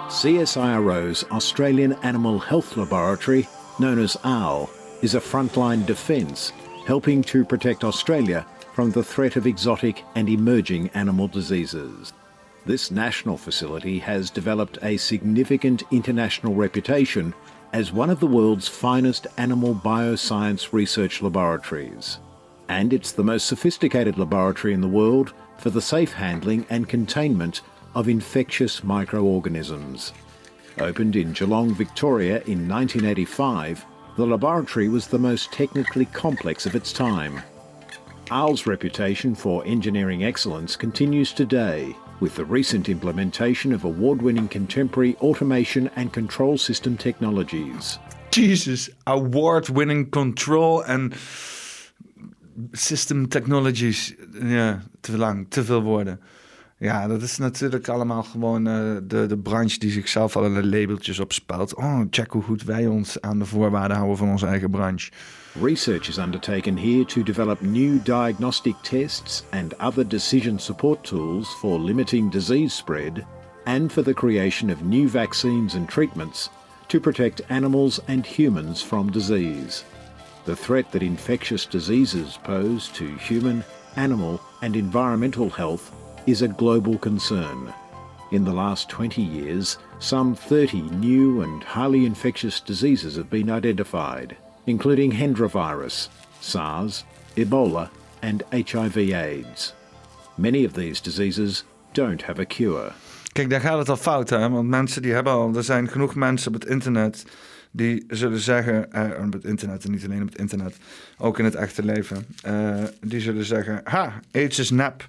CSIRO's 0.10 1.24
Australian 1.26 1.94
Animal 2.02 2.40
Health 2.40 2.76
Laboratory, 2.76 3.48
known 3.78 4.00
as 4.00 4.18
OWL, 4.24 4.68
is 5.04 5.14
a 5.14 5.20
frontline 5.20 5.86
defence 5.86 6.52
helping 6.88 7.22
to 7.22 7.46
protect 7.46 7.84
Australia 7.84 8.44
from 8.74 8.90
the 8.90 9.04
threat 9.04 9.36
of 9.36 9.46
exotic 9.46 10.04
and 10.16 10.28
emerging 10.28 10.90
animal 10.96 11.28
diseases. 11.28 12.12
This 12.66 12.90
national 12.90 13.38
facility 13.38 14.00
has 14.00 14.32
developed 14.32 14.80
a 14.82 14.98
significant 14.98 15.84
international 15.92 16.56
reputation 16.56 17.32
as 17.72 17.94
one 17.94 18.10
of 18.10 18.20
the 18.20 18.26
world's 18.26 18.68
finest 18.68 19.28
animal 19.38 19.76
bioscience 19.76 20.74
research 20.74 21.22
laboratories. 21.22 22.18
And 22.68 22.94
it's 22.94 23.12
the 23.12 23.24
most 23.24 23.46
sophisticated 23.46 24.18
laboratory 24.18 24.74
in 24.74 24.82
the 24.82 24.88
world 24.88 25.34
for 25.60 25.70
the 25.70 25.84
safe 25.84 26.14
handling 26.14 26.66
and 26.72 26.90
containment 26.90 27.62
of 28.00 28.08
infectious 28.08 28.82
microorganisms. 28.82 30.14
Opened 30.78 31.18
in 31.18 31.34
Geelong, 31.34 31.76
Victoria 31.76 32.42
in 32.46 32.66
1985, 32.66 33.86
the 34.16 34.26
laboratory 34.26 34.88
was 34.88 35.08
the 35.08 35.20
most 35.20 35.52
technically 35.52 36.06
complex 36.06 36.66
of 36.66 36.76
its 36.76 36.94
time. 36.94 37.42
OWL's 38.32 38.66
reputation 38.66 39.36
for 39.36 39.66
engineering 39.66 40.24
excellence 40.24 40.78
continues 40.78 41.34
today 41.34 41.94
with 42.22 42.36
the 42.36 42.46
recent 42.46 42.88
implementation 42.88 43.74
of 43.74 43.84
award 43.84 44.22
winning 44.22 44.48
contemporary 44.48 45.18
automation 45.18 45.90
and 45.98 46.14
control 46.14 46.58
system 46.58 46.96
technologies. 46.96 48.00
Jesus, 48.32 48.90
award-winning 49.08 50.10
control 50.10 50.86
en 50.86 51.12
system 52.72 53.28
technologies. 53.28 54.16
Ja, 54.42 54.80
te 55.02 55.18
lang, 55.18 55.50
te 55.50 55.64
veel 55.64 55.82
woorden. 55.82 56.20
Ja, 56.80 57.08
dat 57.08 57.22
is 57.22 57.38
natuurlijk 57.38 57.88
allemaal 57.88 58.24
gewoon 58.24 58.68
uh, 58.68 58.98
de, 59.04 59.26
de 59.26 59.38
branche 59.38 59.80
die 59.80 59.92
zichzelf 59.92 60.36
labeltjes 60.36 61.20
opspelt. 61.20 61.76
Oh, 61.76 62.02
check 62.10 62.32
hoe 62.32 62.44
goed 62.44 62.64
wij 62.64 62.88
ons 62.88 63.22
aan 63.22 63.40
de 63.40 63.46
voorwaarden 63.46 63.98
houden 63.98 64.18
van 64.18 64.30
onze 64.30 64.46
eigen 64.46 64.70
branche. 64.70 65.12
Research 65.62 66.08
is 66.08 66.18
undertaken 66.18 66.78
here 66.78 67.06
to 67.06 67.24
develop 67.24 67.62
new 67.62 68.04
diagnostic 68.04 68.76
tests 68.82 69.44
and 69.50 69.78
other 69.78 70.08
decision 70.08 70.60
support 70.60 71.04
tools 71.04 71.48
for 71.48 71.82
limiting 71.82 72.32
disease 72.32 72.76
spread 72.76 73.26
and 73.64 73.92
for 73.92 74.04
the 74.04 74.14
creation 74.14 74.72
of 74.72 74.82
new 74.82 75.10
vaccines 75.10 75.76
and 75.76 75.90
treatments 75.90 76.50
to 76.88 77.00
protect 77.00 77.50
animals 77.50 78.00
and 78.08 78.26
humans 78.26 78.82
from 78.82 79.12
disease. 79.12 79.84
The 80.46 80.56
threat 80.56 80.92
that 80.92 81.02
infectious 81.02 81.66
diseases 81.66 82.40
pose 82.44 82.92
to 82.94 83.06
human, 83.18 83.64
animal, 83.96 84.40
and 84.62 84.76
environmental 84.76 85.50
health 85.50 85.92
is 86.30 86.42
a 86.44 86.48
global 86.48 86.98
concern. 86.98 87.74
In 88.32 88.46
the 88.46 88.54
last 88.54 88.88
20 88.90 89.22
years, 89.22 89.80
some 90.00 90.36
30 90.36 90.82
new 90.82 91.42
and 91.42 91.64
highly 91.64 92.06
infectious 92.06 92.60
diseases 92.60 93.16
have 93.16 93.30
been 93.30 93.50
identified, 93.50 94.36
including 94.66 95.12
Hendra 95.12 95.50
virus, 95.50 96.10
SARS, 96.40 97.04
Ebola, 97.36 97.90
and 98.22 98.44
HIV/AIDS. 98.52 99.74
Many 100.38 100.66
of 100.66 100.74
these 100.74 101.02
diseases 101.02 101.64
don't 101.94 102.22
have 102.22 102.40
a 102.40 102.46
cure. 102.46 102.92
Kijk, 103.34 103.50
daar 103.50 103.62
gaat 103.62 103.78
het 103.78 103.90
al 103.90 103.98
fout, 103.98 104.30
hè? 104.30 104.50
Want 104.50 104.68
mensen 104.68 105.02
die 105.02 105.14
hebben 105.14 105.34
al... 105.34 105.56
Er 105.56 105.64
zijn 105.64 105.90
genoeg 105.90 106.16
mensen 106.16 106.54
op 106.54 106.62
het 106.62 106.70
internet 106.70 107.26
die 107.72 108.04
zullen 108.08 108.40
zeggen... 108.40 108.92
Eh, 108.92 109.26
op 109.26 109.34
het 109.34 109.44
internet 109.44 109.86
en 109.86 109.92
niet 109.92 110.06
alleen 110.06 110.22
op 110.22 110.30
het 110.30 110.38
internet, 110.38 110.76
ook 111.18 111.40
in 111.40 111.46
het 111.46 111.56
echte 111.56 111.84
leven... 111.84 112.26
Uh, 112.46 112.84
die 113.02 113.20
zullen 113.20 113.46
zeggen, 113.46 113.82
ha, 113.84 114.20
AIDS 114.32 114.60
is 114.60 114.70
nep. 114.70 115.08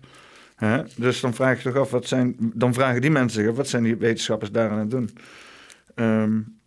Dus 0.96 1.20
dan 1.20 1.35
vraag 1.35 1.62
je 1.62 1.70
toch 1.70 1.83
af, 1.83 1.90
wat 1.90 2.07
zijn, 2.07 2.37
dan 2.38 2.75
vragen 2.75 3.01
die 3.01 3.11
mensen 3.11 3.40
zich 3.40 3.51
af, 3.51 3.57
wat 3.57 3.68
zijn 3.68 3.83
die 3.83 3.96
wetenschappers 3.96 4.51
daar 4.51 4.70
aan 4.70 4.79
het 4.79 4.90
doen? 4.90 5.11
Um, 5.94 6.59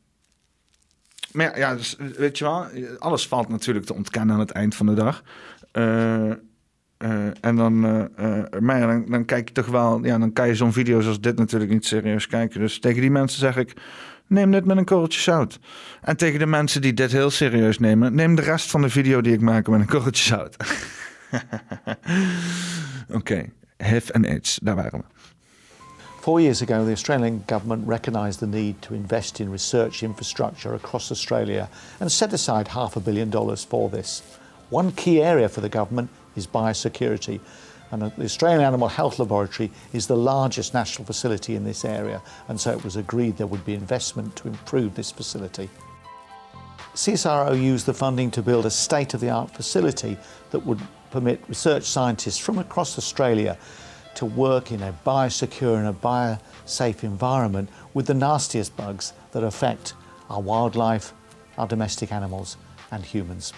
maar 1.32 1.58
ja, 1.58 1.76
dus, 1.76 1.98
weet 2.18 2.38
je 2.38 2.44
wel, 2.44 2.66
alles 3.00 3.28
valt 3.28 3.50
natuurlijk 3.50 3.86
te 3.86 3.94
ontkennen 3.94 4.34
aan 4.34 4.42
het 4.42 4.52
eind 4.52 4.76
van 4.76 4.86
de 4.86 4.94
dag. 4.94 5.24
Uh, 5.74 6.32
eh, 7.04 7.26
en 7.42 7.56
dan, 7.56 7.86
eh, 7.86 8.36
eh, 8.40 8.60
maar 8.60 8.80
dan, 8.80 9.06
dan 9.08 9.26
kijk 9.26 9.48
je 9.48 9.54
toch 9.54 9.66
wel, 9.66 10.06
ja, 10.06 10.18
dan 10.18 10.34
kan 10.34 10.48
je 10.48 10.56
zo'n 10.56 10.74
video 10.74 11.02
zoals 11.02 11.22
dit 11.22 11.38
natuurlijk 11.38 11.72
niet 11.72 11.86
serieus 11.86 12.28
kijken. 12.28 12.60
Dus 12.60 12.80
tegen 12.80 13.02
die 13.02 13.12
mensen 13.12 13.40
zeg 13.40 13.58
ik, 13.58 13.74
neem 14.28 14.52
dit 14.52 14.66
met 14.66 14.78
een 14.78 14.86
korreltje 14.86 15.22
zout. 15.22 15.60
En 16.02 16.18
tegen 16.18 16.40
de 16.40 16.46
mensen 16.46 16.82
die 16.82 16.94
dit 16.94 17.12
heel 17.12 17.30
serieus 17.30 17.80
nemen, 17.80 18.16
neem 18.16 18.36
de 18.36 18.42
rest 18.42 18.70
van 18.70 18.82
de 18.82 18.90
video 18.90 19.22
die 19.22 19.34
ik 19.34 19.42
maak 19.42 19.68
met 19.68 19.80
een 19.80 19.88
korreltje 19.88 20.24
zout. 20.24 20.56
Oké. 23.18 23.46
HIV 23.78 24.10
en 24.10 24.26
AIDS, 24.26 24.60
daar 24.64 24.76
waren 24.76 25.00
we. 25.00 25.06
Four 26.22 26.40
years 26.40 26.62
ago, 26.62 26.86
the 26.86 26.92
Australian 26.92 27.44
government 27.48 27.86
recognised 27.86 28.40
the 28.40 28.48
need 28.48 28.82
to 28.82 28.94
invest 28.94 29.40
in 29.40 29.52
research 29.52 30.04
infrastructure 30.04 30.74
across 30.74 31.12
Australia 31.12 31.68
and 32.00 32.10
set 32.12 32.34
aside 32.34 32.68
half 32.70 32.96
a 32.96 33.02
billion 33.02 33.30
dollars 33.30 33.66
for 33.66 33.90
this. 33.90 34.22
One 34.70 34.92
key 34.94 35.22
area 35.22 35.50
for 35.50 35.62
the 35.62 35.70
government 35.70 36.10
is 36.36 36.48
biosecurity. 36.48 37.40
And 37.92 38.02
the 38.02 38.24
Australian 38.24 38.62
Animal 38.62 38.88
Health 38.88 39.20
Laboratory 39.20 39.70
is 39.92 40.08
the 40.08 40.16
largest 40.16 40.74
national 40.74 41.06
facility 41.06 41.56
in 41.56 41.64
this 41.64 41.86
area, 41.86 42.22
and 42.48 42.60
so 42.60 42.72
it 42.72 42.84
was 42.84 42.96
agreed 42.96 43.38
there 43.38 43.46
would 43.46 43.66
be 43.66 43.74
investment 43.74 44.36
to 44.38 44.48
improve 44.48 44.96
this 44.96 45.12
facility. 45.12 45.70
CSIRO 46.96 47.62
used 47.62 47.86
the 47.86 47.94
funding 47.94 48.32
to 48.32 48.42
build 48.42 48.66
a 48.66 48.72
state 48.72 49.14
of 49.14 49.20
the 49.20 49.30
art 49.30 49.52
facility 49.52 50.18
that 50.52 50.66
would 50.66 50.80
permit 51.14 51.40
research 51.48 51.84
scientists 51.84 52.40
from 52.40 52.58
across 52.58 52.98
Australia 52.98 53.56
to 54.16 54.26
work 54.26 54.72
in 54.72 54.82
a 54.82 54.92
biosecure 55.06 55.78
and 55.78 55.88
a 55.88 55.94
biosafe 55.94 57.04
environment 57.04 57.70
with 57.94 58.08
the 58.08 58.16
nastiest 58.16 58.76
bugs 58.76 59.14
that 59.32 59.44
affect 59.44 59.94
our 60.32 60.42
wildlife, 60.42 61.14
our 61.60 61.68
domestic 61.68 62.12
animals, 62.12 62.58
and 62.90 63.06
humans. 63.06 63.54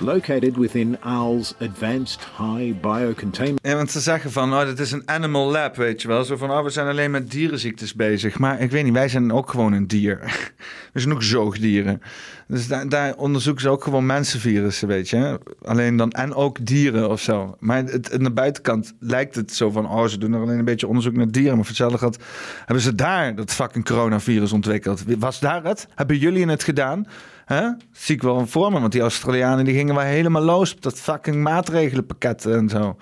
Located 0.00 0.56
within 0.56 0.96
Owl's 1.04 1.54
Advanced 1.60 2.20
High 2.36 2.80
Biocontainment. 2.80 3.58
Ja, 3.62 3.74
want 3.74 3.90
ze 3.90 4.00
zeggen 4.00 4.32
van, 4.32 4.52
oh, 4.54 4.64
dit 4.64 4.78
is 4.78 4.92
een 4.92 5.08
animal 5.08 5.50
lab, 5.50 5.76
weet 5.76 6.02
je 6.02 6.08
wel. 6.08 6.24
Zo 6.24 6.36
van, 6.36 6.50
oh, 6.50 6.62
we 6.62 6.70
zijn 6.70 6.88
alleen 6.88 7.10
met 7.10 7.30
dierenziektes 7.30 7.94
bezig. 7.94 8.38
Maar 8.38 8.60
ik 8.60 8.70
weet 8.70 8.84
niet, 8.84 8.92
wij 8.92 9.08
zijn 9.08 9.32
ook 9.32 9.50
gewoon 9.50 9.72
een 9.72 9.86
dier. 9.86 10.18
we 10.92 11.00
zijn 11.00 11.14
ook 11.14 11.22
zoogdieren. 11.22 12.02
Dus 12.48 12.68
daar, 12.68 12.88
daar 12.88 13.14
onderzoeken 13.14 13.62
ze 13.62 13.68
ook 13.68 13.84
gewoon 13.84 14.06
mensenvirussen, 14.06 14.88
weet 14.88 15.08
je. 15.08 15.40
Alleen 15.62 15.96
dan, 15.96 16.10
en 16.10 16.34
ook 16.34 16.66
dieren 16.66 17.10
of 17.10 17.20
zo. 17.20 17.56
Maar 17.58 17.84
het, 17.84 18.12
aan 18.12 18.22
de 18.22 18.32
buitenkant 18.32 18.94
lijkt 19.00 19.34
het 19.34 19.52
zo 19.52 19.70
van, 19.70 19.88
oh, 19.88 20.04
ze 20.06 20.18
doen 20.18 20.32
er 20.32 20.40
alleen 20.40 20.58
een 20.58 20.64
beetje 20.64 20.88
onderzoek 20.88 21.16
naar 21.16 21.30
dieren. 21.30 21.56
Maar 21.56 21.64
voor 21.64 21.76
hetzelfde 21.86 22.18
hebben 22.58 22.84
ze 22.84 22.94
daar 22.94 23.34
dat 23.34 23.52
fucking 23.52 23.84
coronavirus 23.84 24.52
ontwikkeld. 24.52 25.02
Was 25.18 25.40
daar 25.40 25.64
het? 25.64 25.86
Hebben 25.94 26.18
jullie 26.18 26.46
het 26.46 26.62
gedaan? 26.62 27.06
Hè? 27.44 27.68
Zie 27.92 28.14
ik 28.14 28.22
wel 28.22 28.46
voor 28.46 28.72
me, 28.72 28.80
want 28.80 28.92
die 28.92 29.00
Australianen 29.00 29.64
die 29.64 29.74
gingen 29.74 29.94
wel 29.94 30.04
helemaal 30.04 30.42
los 30.42 30.74
op 30.74 30.82
dat 30.82 30.98
fucking 30.98 31.36
maatregelenpakket 31.42 32.46
en 32.46 32.68
zo. 32.68 32.96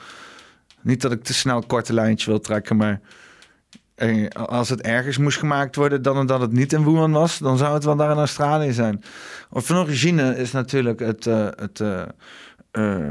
Niet 0.81 1.01
dat 1.01 1.13
ik 1.13 1.23
te 1.23 1.35
snel 1.35 1.63
korte 1.67 1.93
lijntje 1.93 2.31
wil 2.31 2.41
trekken, 2.41 2.77
maar 2.77 3.01
eh, 3.95 4.29
als 4.29 4.69
het 4.69 4.81
ergens 4.81 5.19
moest 5.19 5.39
gemaakt 5.39 5.77
worden 5.77 6.03
dan 6.03 6.27
dat 6.27 6.41
het 6.41 6.53
niet 6.53 6.73
in 6.73 6.85
Wuhan 6.85 7.13
was, 7.13 7.39
dan 7.39 7.59
zou 7.59 7.75
het 7.75 7.85
wel 7.85 7.97
daar 7.97 8.11
in 8.11 8.17
Australië 8.17 8.73
zijn. 8.73 9.03
Of 9.51 9.67
van 9.67 9.77
origine 9.77 10.37
is 10.37 10.53
natuurlijk 10.53 11.01
het, 11.01 11.27
uh, 11.27 11.49
het 11.57 11.81
uh, 11.81 13.11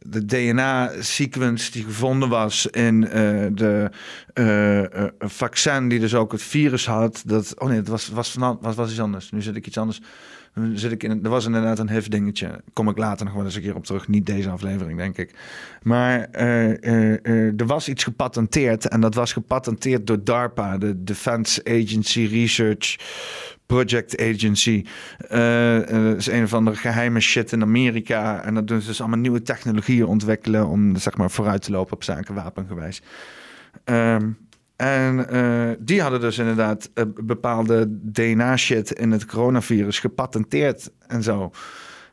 de 0.00 0.24
DNA-sequence 0.26 1.70
die 1.70 1.84
gevonden 1.84 2.28
was 2.28 2.66
in 2.66 3.02
uh, 3.02 3.10
de 3.52 3.90
uh, 4.34 5.04
vaccin 5.18 5.88
die 5.88 6.00
dus 6.00 6.14
ook 6.14 6.32
het 6.32 6.42
virus 6.42 6.86
had. 6.86 7.22
Dat, 7.26 7.60
oh 7.60 7.68
nee, 7.68 7.76
het 7.76 7.88
was, 7.88 8.08
was, 8.08 8.30
van, 8.32 8.58
was, 8.60 8.74
was 8.74 8.90
iets 8.90 9.00
anders. 9.00 9.30
Nu 9.30 9.42
zit 9.42 9.56
ik 9.56 9.66
iets 9.66 9.78
anders. 9.78 10.00
Zit 10.74 10.92
ik 10.92 11.02
in, 11.02 11.24
er 11.24 11.30
was 11.30 11.46
inderdaad 11.46 11.78
een 11.78 11.90
HIV-dingetje. 11.90 12.60
Kom 12.72 12.88
ik 12.88 12.98
later 12.98 13.24
nog 13.24 13.34
wel 13.34 13.44
eens 13.44 13.54
een 13.54 13.62
keer 13.62 13.74
op 13.74 13.84
terug. 13.84 14.08
Niet 14.08 14.26
deze 14.26 14.50
aflevering, 14.50 14.98
denk 14.98 15.18
ik. 15.18 15.34
Maar 15.82 16.30
er 16.30 17.66
was 17.66 17.88
iets 17.88 18.04
gepatenteerd. 18.04 18.88
En 18.88 19.00
dat 19.00 19.14
was 19.14 19.32
gepatenteerd 19.32 20.06
door 20.06 20.24
DARPA, 20.24 20.78
de 20.78 21.04
Defense 21.04 21.64
Agency 21.64 22.28
Research 22.30 22.96
Project 23.70 24.20
Agency. 24.20 24.84
Uh, 25.32 26.16
is 26.16 26.26
een 26.26 26.48
van 26.48 26.64
de 26.64 26.76
geheime 26.76 27.20
shit 27.20 27.52
in 27.52 27.62
Amerika. 27.62 28.42
En 28.42 28.54
dat 28.54 28.68
doen 28.68 28.80
ze 28.80 28.86
dus 28.86 29.00
allemaal 29.00 29.18
nieuwe 29.18 29.42
technologieën 29.42 30.06
ontwikkelen 30.06 30.66
om 30.66 30.96
zeg 30.96 31.16
maar 31.16 31.30
vooruit 31.30 31.62
te 31.62 31.70
lopen 31.70 31.92
op 31.92 32.04
zaken 32.04 32.34
wapengewijs. 32.34 33.02
Um, 33.84 34.38
en 34.76 35.26
uh, 35.32 35.70
die 35.78 36.02
hadden 36.02 36.20
dus 36.20 36.38
inderdaad 36.38 36.90
bepaalde 37.14 37.86
DNA-shit 37.88 38.90
in 38.90 39.10
het 39.10 39.26
coronavirus 39.26 39.98
gepatenteerd 39.98 40.90
en 41.06 41.22
zo. 41.22 41.50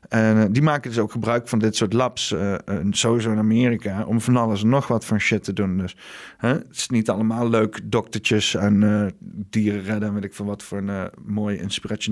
En 0.09 0.37
uh, 0.37 0.43
die 0.49 0.61
maken 0.61 0.89
dus 0.89 0.99
ook 0.99 1.11
gebruik 1.11 1.47
van 1.47 1.59
dit 1.59 1.75
soort 1.75 1.93
labs, 1.93 2.31
uh, 2.31 2.51
uh, 2.51 2.57
sowieso 2.89 3.31
in 3.31 3.37
Amerika, 3.37 4.05
om 4.05 4.21
van 4.21 4.37
alles 4.37 4.61
en 4.61 4.69
nog 4.69 4.87
wat 4.87 5.05
van 5.05 5.19
shit 5.19 5.43
te 5.43 5.53
doen. 5.53 5.77
Dus 5.77 5.95
het 6.37 6.65
is 6.71 6.89
niet 6.89 7.09
allemaal 7.09 7.49
leuk 7.49 7.79
doktertjes 7.83 8.55
en 8.55 9.15
dieren 9.49 9.83
redden, 9.83 10.13
weet 10.13 10.23
ik 10.23 10.33
veel 10.33 10.45
wat 10.45 10.63
voor 10.63 10.77
een 10.77 11.09
mooi 11.25 11.67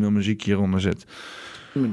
muziek 0.10 0.43
hieronder 0.43 0.81
zit. 0.81 1.05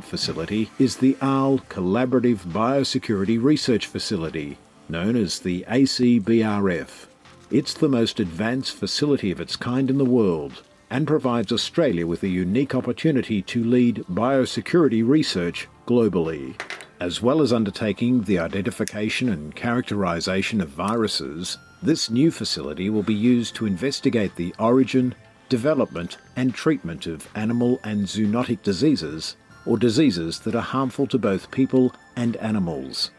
facility 0.02 0.68
is 0.76 0.94
the 0.94 1.16
OWL 1.20 1.60
Collaborative 1.68 2.48
Biosecurity 2.48 3.38
Research 3.44 3.86
Facility, 3.86 4.56
known 4.86 5.24
as 5.24 5.38
the 5.38 5.64
ACBRF. 5.66 7.08
It's 7.48 7.72
the 7.72 7.88
most 7.88 8.20
advanced 8.20 8.76
facility 8.76 9.32
of 9.32 9.40
its 9.40 9.58
kind 9.58 9.90
in 9.90 9.98
the 9.98 10.08
world 10.08 10.62
and 10.92 11.07
provides 11.07 11.50
Australia 11.50 12.07
with 12.07 12.22
a 12.22 12.28
unique 12.28 12.74
opportunity 12.74 13.40
to 13.40 13.64
lead 13.64 14.05
biosecurity 14.11 15.02
research 15.02 15.66
globally. 15.87 16.55
As 17.00 17.22
well 17.22 17.40
as 17.40 17.50
undertaking 17.50 18.22
the 18.22 18.38
identification 18.38 19.31
and 19.31 19.57
characterization 19.57 20.61
of 20.61 20.68
viruses, 20.68 21.57
this 21.83 22.11
new 22.11 22.31
facility 22.31 22.90
will 22.90 23.02
be 23.02 23.14
used 23.14 23.55
to 23.55 23.64
investigate 23.64 24.37
the 24.37 24.55
origin, 24.59 25.14
development, 25.48 26.18
and 26.37 26.55
treatment 26.55 27.07
of 27.07 27.26
animal 27.35 27.81
and 27.85 28.07
zoonotic 28.07 28.62
diseases, 28.62 29.37
or 29.64 29.78
diseases 29.78 30.40
that 30.40 30.55
are 30.55 30.61
harmful 30.61 31.07
to 31.07 31.18
both 31.18 31.50
people 31.50 31.94
and 32.16 32.37
animals. 32.37 33.11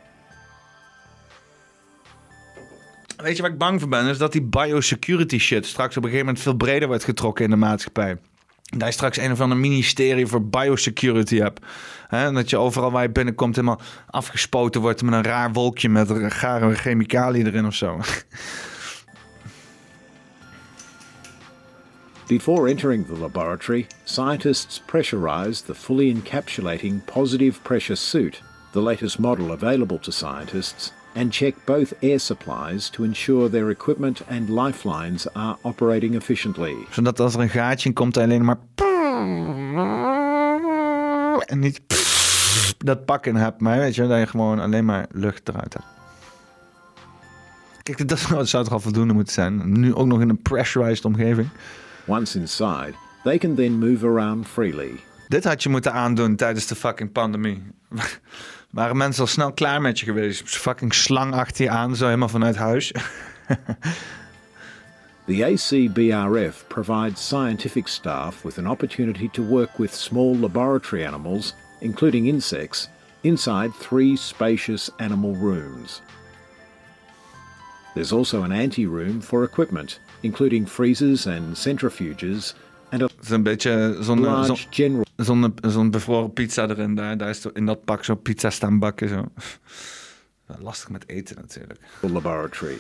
Weet 3.18 3.36
je 3.36 3.42
waar 3.42 3.52
ik 3.52 3.58
bang 3.58 3.80
voor 3.80 3.90
ben? 3.90 4.06
Is 4.06 4.18
dat 4.18 4.32
die 4.32 4.42
biosecurity 4.42 5.38
shit 5.38 5.66
straks 5.66 5.98
op 5.98 6.04
een 6.04 6.10
gegeven 6.10 6.26
moment 6.26 6.44
veel 6.44 6.56
breder 6.56 6.88
wordt 6.88 7.04
getrokken 7.04 7.44
in 7.44 7.50
de 7.50 7.56
maatschappij. 7.56 8.18
Dat 8.78 8.88
je 8.88 8.94
straks 8.94 9.18
een 9.18 9.32
of 9.32 9.42
ander 9.42 9.58
ministerie 9.58 10.28
voor 10.28 10.46
biosecurity 10.46 11.38
hebt. 11.38 11.66
Hè? 12.08 12.32
Dat 12.32 12.50
je 12.50 12.58
overal 12.58 12.92
waar 12.92 13.04
je 13.04 13.10
binnenkomt 13.10 13.56
helemaal 13.56 13.82
afgespoten 14.10 14.82
wordt 14.82 15.02
met 15.02 15.14
een 15.14 15.24
raar 15.24 15.52
wolkje 15.52 15.90
met 15.90 16.12
gare 16.28 16.76
chemicaliën 16.76 17.48
erin 17.48 17.66
of 17.66 17.76
zo. 17.76 18.00
Before 22.28 22.70
entering 22.70 23.06
the 23.06 23.18
laboratory, 23.18 23.88
scientists 24.04 24.80
pressurized 24.86 25.66
the 25.66 25.76
fully 25.76 26.10
encapsulating 26.10 27.06
positive 27.06 27.62
pressure 27.62 27.98
suit, 27.98 28.42
the 28.72 28.82
latest 28.82 29.20
model 29.20 29.52
available 29.52 30.00
to 30.00 30.12
scientists, 30.12 30.92
and 31.16 31.34
check 31.34 31.56
both 31.66 31.94
air 32.00 32.20
supplies 32.20 32.90
to 32.90 33.04
ensure 33.04 33.50
their 33.50 33.70
equipment 33.70 34.24
and 34.30 34.50
lifelines 34.50 35.34
are 35.34 35.58
operating 35.62 36.16
efficiently. 36.16 36.76
Zodat 36.90 37.20
als 37.20 37.34
er 37.34 37.40
een 37.40 37.50
gaatje 37.50 37.90
in 37.90 37.96
komt, 37.96 38.18
alleen 38.18 38.46
maar 38.46 38.58
en 41.46 41.60
niet 41.60 41.82
dat 42.78 43.06
pakken 43.06 43.36
hebt, 43.36 43.62
maar 43.62 43.78
weet 43.78 43.96
je, 43.96 44.08
dat 44.08 44.20
je 44.20 44.28
gewoon 44.28 44.60
alleen 44.60 44.86
maar 44.86 45.06
lucht 45.12 45.50
eruit 45.50 45.74
hebt. 45.74 45.86
Kijk, 47.84 48.08
dat 48.08 48.20
zou 48.20 48.64
toch 48.64 48.74
al 48.74 48.80
voldoende 48.80 49.14
moeten 49.14 49.34
zijn. 49.34 49.80
Nu 49.80 49.96
ook 49.96 50.08
nog 50.08 50.22
in 50.22 50.30
een 50.30 50.42
pressurized 50.42 51.06
omgeving. 51.06 51.50
Once 52.06 52.40
inside, 52.40 52.94
they 53.24 53.38
can 53.38 53.56
then 53.56 53.72
move 53.72 54.08
around 54.08 54.48
freely. 54.48 55.00
Dit 55.28 55.44
had 55.44 55.64
je 55.64 55.70
moeten 55.70 55.94
aandoen 55.94 56.36
tijdens 56.36 56.68
de 56.68 56.76
fucking 56.76 57.12
pandemie. 57.12 57.64
Waren 58.74 58.98
mensen 58.98 59.22
al 59.22 59.28
snel 59.28 59.52
klaar 59.52 59.82
met 59.82 60.00
je 60.00 60.06
geweest? 60.06 60.58
Fucking 60.58 60.94
slang 60.94 61.34
achter 61.34 61.70
aan, 61.70 61.96
zo 61.96 62.06
helemaal 62.06 62.30
vanuit 62.30 62.56
huis. 62.56 62.92
The 65.26 65.44
ACBRF 65.44 66.68
provides 66.68 67.28
scientific 67.28 67.88
staff 67.88 68.44
with 68.44 68.58
an 68.58 68.68
opportunity 68.68 69.30
to 69.30 69.42
work 69.42 69.80
with 69.80 69.94
small 69.94 70.36
laboratory 70.36 71.06
animals, 71.06 71.54
including 71.80 72.28
insects, 72.28 72.90
inside 73.22 73.74
three 73.74 74.18
spacious 74.18 74.92
animal 74.98 75.36
rooms. 75.36 76.02
There's 77.94 78.12
also 78.12 78.44
an 78.44 78.52
ante-room 78.52 79.22
for 79.22 79.44
equipment, 79.44 80.00
including 80.24 80.66
freezers 80.66 81.26
and 81.26 81.56
centrifuges, 81.56 82.54
and 82.94 83.02
a 83.02 83.10
is 83.22 83.30
een 83.30 83.44
beetje 83.44 83.98
zo'n 84.02 84.20
large 84.20 84.46
zo, 84.46 84.56
general 84.70 85.06
zo'n 85.16 85.54
zo'n 85.62 85.92
bevroren 85.92 86.34
pizza 86.34 86.70
erin. 86.70 86.96
Daar, 86.96 87.18
daar 87.18 87.30
is 87.30 87.46
in 87.54 87.66
dat 87.66 87.86
pak 87.86 88.04
zo'n 88.04 88.22
pizza 88.22 88.50
staan 88.50 88.80
bakken. 88.80 89.10
Zo. 89.10 89.24
Lastig 90.68 90.90
met 90.90 91.04
eten 91.08 91.36
natuurlijk. 91.36 91.80
laboratory. 92.02 92.78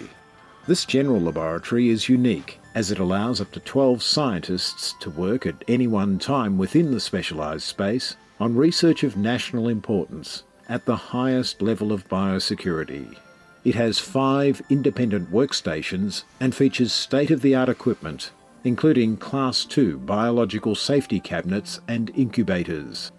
This 0.65 0.85
general 0.85 1.21
laboratory 1.21 1.89
is 1.89 2.07
unique 2.07 2.59
as 2.73 2.91
it 2.91 2.99
allows 2.99 3.39
up 3.39 3.51
to 3.51 3.59
12 3.59 4.01
scientists 4.01 4.95
to 4.99 5.09
work 5.09 5.45
at 5.45 5.63
any 5.67 5.87
one 5.87 6.17
time 6.17 6.57
within 6.57 6.91
the 6.91 6.99
specialized 6.99 7.67
space 7.67 8.15
on 8.39 8.59
research 8.59 9.03
of 9.03 9.15
national 9.15 9.69
importance 9.69 10.43
at 10.69 10.85
the 10.85 10.95
highest 10.95 11.61
level 11.61 11.91
of 11.91 12.07
biosecurity. 12.07 13.17
It 13.63 13.75
has 13.75 13.99
five 13.99 14.61
independent 14.69 15.31
workstations 15.31 16.23
and 16.39 16.53
features 16.53 16.93
state 16.93 17.31
of 17.31 17.41
the 17.41 17.55
art 17.55 17.69
equipment, 17.69 18.31
including 18.63 19.17
Class 19.17 19.65
2 19.65 19.97
biological 19.97 20.75
safety 20.75 21.19
cabinets 21.19 21.79
and 21.87 22.11
incubators. 22.15 23.11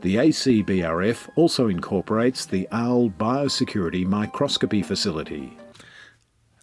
The 0.00 0.16
ACBRF 0.16 1.28
also 1.36 1.68
incorporates 1.68 2.46
the 2.46 2.68
OWL 2.70 3.10
Biosecurity 3.10 4.06
Microscopy 4.06 4.82
Facility. 4.82 5.56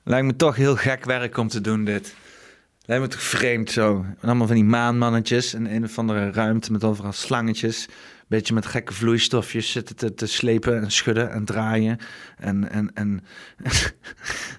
Lijkt 0.05 0.25
me 0.25 0.35
toch 0.35 0.55
heel 0.55 0.75
gek 0.75 1.05
werk 1.05 1.37
om 1.37 1.47
te 1.47 1.61
doen, 1.61 1.83
dit. 1.85 2.15
Lijkt 2.85 3.03
me 3.03 3.09
toch 3.09 3.21
vreemd 3.21 3.71
zo. 3.71 4.05
En 4.19 4.27
allemaal 4.27 4.47
van 4.47 4.55
die 4.55 4.65
maanmannetjes 4.65 5.53
en 5.53 5.75
een 5.75 5.83
of 5.83 5.97
andere 5.97 6.31
ruimte 6.31 6.71
met 6.71 6.83
overal 6.83 7.11
slangetjes. 7.11 7.87
Beetje 8.27 8.53
met 8.53 8.65
gekke 8.65 8.93
vloeistofjes 8.93 9.71
zitten 9.71 10.15
te, 10.15 10.25
slepen 10.27 10.81
en 10.81 10.91
schudden 10.91 11.31
en 11.31 11.45
draaien. 11.45 11.97
En, 12.37 12.69
en, 12.69 12.91
en 12.93 13.23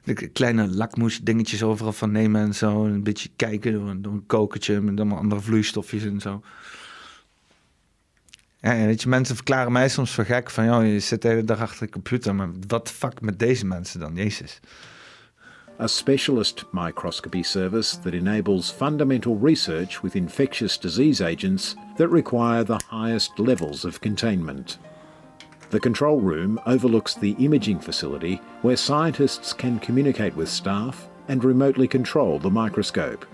kleine 0.32 0.68
lakmoes 0.68 1.20
dingetjes 1.20 1.62
overal 1.62 1.92
van 1.92 2.12
nemen 2.12 2.40
en 2.40 2.54
zo. 2.54 2.84
En 2.84 2.92
een 2.92 3.02
beetje 3.02 3.28
kijken 3.36 3.72
door, 3.72 3.94
door 4.00 4.12
een 4.12 4.26
kokertje 4.26 4.80
met 4.80 4.98
allemaal 4.98 5.18
andere 5.18 5.40
vloeistofjes 5.40 6.04
en 6.04 6.20
zo. 6.20 6.42
Weet 8.60 9.02
je, 9.02 9.08
mensen 9.08 9.34
verklaren 9.34 9.72
mij 9.72 9.88
soms 9.88 10.14
voor 10.14 10.24
gek 10.24 10.50
van, 10.50 10.64
joh, 10.64 10.86
je 10.86 11.00
zit 11.00 11.22
de 11.22 11.28
hele 11.28 11.44
dag 11.44 11.60
achter 11.60 11.86
de 11.86 11.92
computer, 11.92 12.34
maar 12.34 12.48
wat 12.66 12.90
fuck 12.90 13.20
met 13.20 13.38
deze 13.38 13.66
mensen 13.66 14.00
dan, 14.00 14.14
Jezus. 14.14 14.60
A 15.80 15.88
specialist 15.88 16.62
microscopy 16.70 17.42
service 17.42 17.96
that 17.96 18.14
enables 18.14 18.70
fundamental 18.70 19.34
research 19.34 20.04
with 20.04 20.14
infectious 20.14 20.78
disease 20.78 21.20
agents 21.20 21.74
that 21.96 22.06
require 22.06 22.62
the 22.62 22.78
highest 22.88 23.40
levels 23.40 23.84
of 23.84 24.00
containment. 24.00 24.78
The 25.70 25.80
control 25.80 26.20
room 26.20 26.60
overlooks 26.64 27.14
the 27.14 27.32
imaging 27.40 27.80
facility 27.80 28.36
where 28.62 28.76
scientists 28.76 29.52
can 29.52 29.80
communicate 29.80 30.36
with 30.36 30.48
staff 30.48 31.08
and 31.26 31.42
remotely 31.42 31.88
control 31.88 32.38
the 32.38 32.50
microscope. 32.50 33.26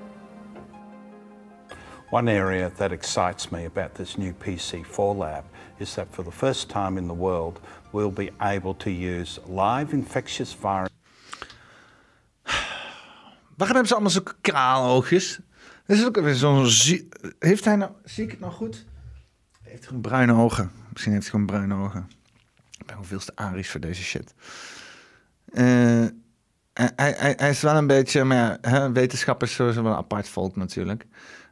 One 2.09 2.27
area 2.27 2.73
that 2.79 2.91
excites 2.91 3.53
me 3.53 3.67
about 3.67 3.95
this 3.95 4.17
new 4.17 4.33
PC4 4.33 5.15
lab 5.15 5.45
is 5.79 5.95
that 5.97 6.11
for 6.11 6.23
the 6.23 6.31
first 6.31 6.71
time 6.71 6.97
in 6.97 7.07
the 7.07 7.13
world, 7.13 7.61
we'll 7.93 8.11
be 8.11 8.31
able 8.41 8.73
to 8.75 8.91
use 8.91 9.39
live 9.47 9.93
infectious 9.93 10.55
virus. 10.55 10.91
Waarom 13.61 13.77
hebben 13.77 13.87
ze 13.87 13.95
allemaal 13.95 14.13
zulke 14.13 14.35
kraaloogjes? 14.41 15.41
Dat 15.87 15.97
is 15.97 16.05
ook 16.05 16.21
weer 16.21 16.35
zo'n... 16.35 16.69
Heeft 17.39 17.65
hij 17.65 17.77
nou... 17.77 17.91
Zie 18.05 18.25
ik 18.25 18.31
het 18.31 18.41
nou 18.41 18.53
goed? 18.53 18.87
Hij 19.63 19.71
heeft 19.71 19.87
gewoon 19.87 20.03
bruine 20.03 20.33
ogen. 20.33 20.71
Misschien 20.93 21.13
heeft 21.13 21.25
hij 21.25 21.33
gewoon 21.33 21.47
bruine 21.47 21.75
ogen. 21.75 22.11
Ik 22.79 22.87
ben 22.87 22.97
hoeveel 22.97 23.19
te 23.19 23.33
arisch 23.35 23.71
voor 23.71 23.81
deze 23.81 24.03
shit. 24.03 24.35
Eh, 25.53 26.05
hij, 26.97 27.51
is 27.51 27.61
wel 27.61 27.77
een 27.77 27.87
beetje... 27.87 28.25
Maar 28.25 28.37
ja, 28.37 28.59
hè, 28.61 28.93
wetenschappers 28.93 29.55
zijn 29.55 29.75
wel 29.75 29.87
een 29.87 29.99
apart 29.99 30.29
volk 30.29 30.57
natuurlijk. 30.57 31.07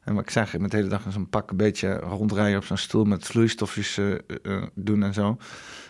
En 0.04 0.14
wat 0.14 0.22
ik 0.22 0.30
zeg, 0.30 0.58
met 0.58 0.70
de 0.70 0.76
hele 0.76 0.88
dag 0.88 1.04
in 1.04 1.12
zo'n 1.12 1.28
pak 1.28 1.50
een 1.50 1.56
beetje 1.56 1.94
rondrijden 1.94 2.58
op 2.58 2.64
zo'n 2.64 2.76
stoel... 2.76 3.04
met 3.04 3.26
vloeistofjes 3.26 3.98
eh, 3.98 4.14
eh, 4.42 4.62
doen 4.74 5.02
en 5.02 5.14
zo. 5.14 5.36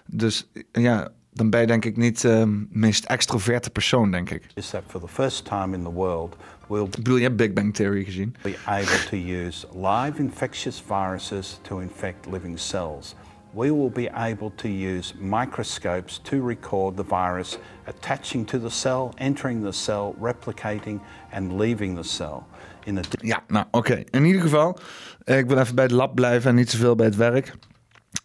Dus 0.07 0.51
ja, 0.73 1.13
dan 1.39 1.51
ben 1.51 1.61
je 1.61 1.67
denk 1.67 1.85
ik 1.85 1.97
niet 1.97 2.21
de 2.21 2.67
meest 2.71 3.05
extroverte 3.05 3.71
persoon, 3.71 4.11
denk 4.11 4.31
ik. 4.31 4.47
Is 4.55 4.71
that 4.71 4.83
for 4.87 5.01
the 5.01 5.09
first 5.09 5.45
time 5.45 5.77
in 5.77 5.83
the 5.83 5.93
world, 5.93 6.37
we'll 6.69 6.85
Ik 6.85 6.91
bedoel, 6.91 7.17
je 7.17 7.23
hebt 7.23 7.37
Big 7.37 7.53
Bang 7.53 7.75
Theory 7.75 8.05
gezien. 8.05 8.37
be 8.43 8.57
able 8.65 9.05
to 9.11 9.17
use 9.17 9.67
live 9.75 10.19
infectious 10.19 10.83
viruses 10.87 11.59
to 11.63 11.79
infect 11.79 12.27
living 12.31 12.59
cells. 12.59 13.15
We 13.51 13.75
will 13.75 13.91
be 13.91 14.11
able 14.15 14.53
to 14.55 14.69
use 14.69 15.15
microscopes 15.19 16.21
to 16.23 16.47
record 16.47 16.97
the 16.97 17.05
virus 17.05 17.59
attaching 17.87 18.47
to 18.47 18.61
the 18.61 18.69
cell, 18.69 19.11
entering 19.15 19.65
the 19.65 19.73
cell, 19.73 20.15
replicating, 20.21 21.01
and 21.33 21.59
leaving 21.59 21.97
the 21.97 22.09
cell. 22.09 22.43
In 22.85 23.01
Ja, 23.11 23.43
nou 23.47 23.67
oké. 23.71 24.05
In 24.11 24.25
ieder 24.25 24.43
geval, 24.43 24.79
eh, 25.25 25.39
ik 25.39 25.47
wil 25.47 25.59
even 25.59 25.75
bij 25.75 25.85
het 25.85 25.93
lab 25.93 26.15
blijven 26.15 26.51
en 26.51 26.57
niet 26.57 26.71
zoveel 26.71 26.95
bij 26.95 27.07
het 27.07 27.17
werk. 27.17 27.55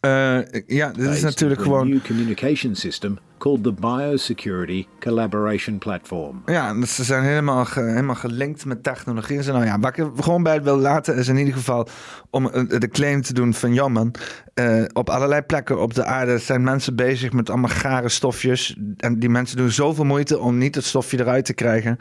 Eh, 0.03 0.39
ja, 0.67 0.91
dit 0.91 1.09
is 1.09 1.21
natuurlijk 1.21 1.61
gewoon... 1.61 1.89
new 1.89 2.05
communication 2.05 2.75
system 2.75 3.17
called 3.37 3.63
the 3.63 3.73
Biosecurity 3.73 4.85
Collaboration 4.99 5.77
Platform. 5.77 6.41
Ja, 6.45 6.85
ze 6.85 7.03
zijn 7.03 7.23
helemaal, 7.23 7.65
ge- 7.65 7.81
helemaal 7.81 8.15
gelinkt 8.15 8.65
met 8.65 8.83
technologie. 8.83 9.39
En. 9.39 9.45
Nou 9.53 9.65
ja, 9.65 9.79
wat 9.79 9.89
ik 9.89 9.97
er 9.97 10.11
gewoon 10.19 10.43
bij 10.43 10.63
wil 10.63 10.77
laten 10.77 11.15
is 11.15 11.27
in 11.27 11.37
ieder 11.37 11.53
geval 11.53 11.87
om 12.29 12.49
eh, 12.49 12.79
de 12.79 12.87
claim 12.87 13.21
te 13.21 13.33
doen 13.33 13.53
van... 13.53 13.73
ja 13.73 13.87
man, 13.87 14.13
eh, 14.53 14.83
op 14.93 15.09
allerlei 15.09 15.41
plekken 15.41 15.81
op 15.81 15.93
de 15.93 16.05
aarde 16.05 16.37
zijn 16.37 16.63
mensen 16.63 16.95
bezig 16.95 17.31
met 17.31 17.49
allemaal 17.49 17.69
gare 17.69 18.09
stofjes. 18.09 18.77
En 18.97 19.19
die 19.19 19.29
mensen 19.29 19.57
doen 19.57 19.71
zoveel 19.71 20.05
moeite 20.05 20.39
om 20.39 20.57
niet 20.57 20.75
het 20.75 20.85
stofje 20.85 21.19
eruit 21.19 21.45
te 21.45 21.53
krijgen. 21.53 21.97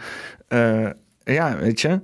Ja, 1.25 1.57
weet 1.57 1.81
je... 1.81 2.01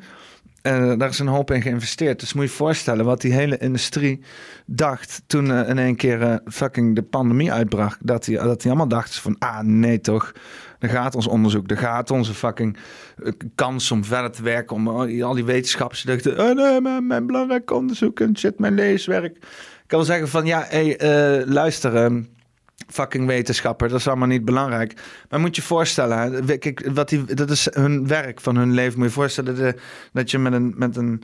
Eh, 0.69 0.93
daar 0.97 1.09
is 1.09 1.19
een 1.19 1.27
hoop 1.27 1.51
in 1.51 1.63
geïnvesteerd. 1.63 2.21
Dus 2.21 2.33
moet 2.33 2.45
je 2.45 2.51
je 2.51 2.57
voorstellen 2.57 3.05
wat 3.05 3.21
die 3.21 3.33
hele 3.33 3.59
industrie 3.59 4.21
dacht 4.67 5.23
toen 5.27 5.53
eh, 5.53 5.69
in 5.69 5.79
één 5.79 5.97
keer 5.97 6.23
eh, 6.23 6.35
fucking 6.47 6.95
de 6.95 7.03
pandemie 7.03 7.53
uitbrak. 7.53 7.97
Dat 8.01 8.25
die, 8.25 8.37
dat 8.37 8.61
die 8.61 8.71
allemaal 8.71 8.89
dachten 8.89 9.21
van, 9.21 9.37
ah 9.39 9.61
nee 9.61 10.01
toch, 10.01 10.33
er 10.79 10.89
gaat 10.89 11.15
ons 11.15 11.27
onderzoek, 11.27 11.71
er 11.71 11.77
gaat 11.77 12.11
onze 12.11 12.35
fucking 12.35 12.77
kans 13.55 13.91
om 13.91 14.05
verder 14.05 14.31
te 14.31 14.43
werken, 14.43 14.77
om 14.77 14.89
al 14.89 15.35
die, 15.35 15.45
wetenschappers 15.45 16.03
dachten, 16.03 16.41
oh 16.41 16.55
nee, 16.55 16.81
mijn, 16.81 17.07
mijn 17.07 17.27
belangrijk 17.27 17.71
onderzoek 17.71 18.21
en 18.21 18.39
shit, 18.39 18.59
mijn 18.59 18.75
leeswerk. 18.75 19.37
Ik 19.37 19.95
kan 19.95 19.99
wel 19.99 20.09
zeggen 20.09 20.29
van, 20.29 20.47
ja, 20.47 20.65
hey, 20.69 20.97
luister, 21.47 21.97
ehm, 21.97 22.23
fucking 22.87 23.27
wetenschapper, 23.27 23.89
dat 23.89 23.99
is 23.99 24.09
allemaal 24.09 24.29
niet 24.29 24.45
belangrijk. 24.45 24.95
Maar 25.29 25.41
moet 25.41 25.57
je 25.57 25.63
voorstellen, 25.63 26.45
kijk, 26.59 26.91
wat 26.93 27.09
die, 27.09 27.35
dat 27.35 27.51
is 27.51 27.69
hun 27.71 28.07
werk 28.07 28.41
van 28.41 28.57
hun 28.57 28.73
leven. 28.73 28.99
Moet 28.99 29.09
je 29.09 29.13
voorstellen 29.13 29.55
de, 29.55 29.75
dat 30.13 30.31
je 30.31 30.39
met 30.39 30.53
een, 30.53 30.75
met 30.77 30.97
een 30.97 31.23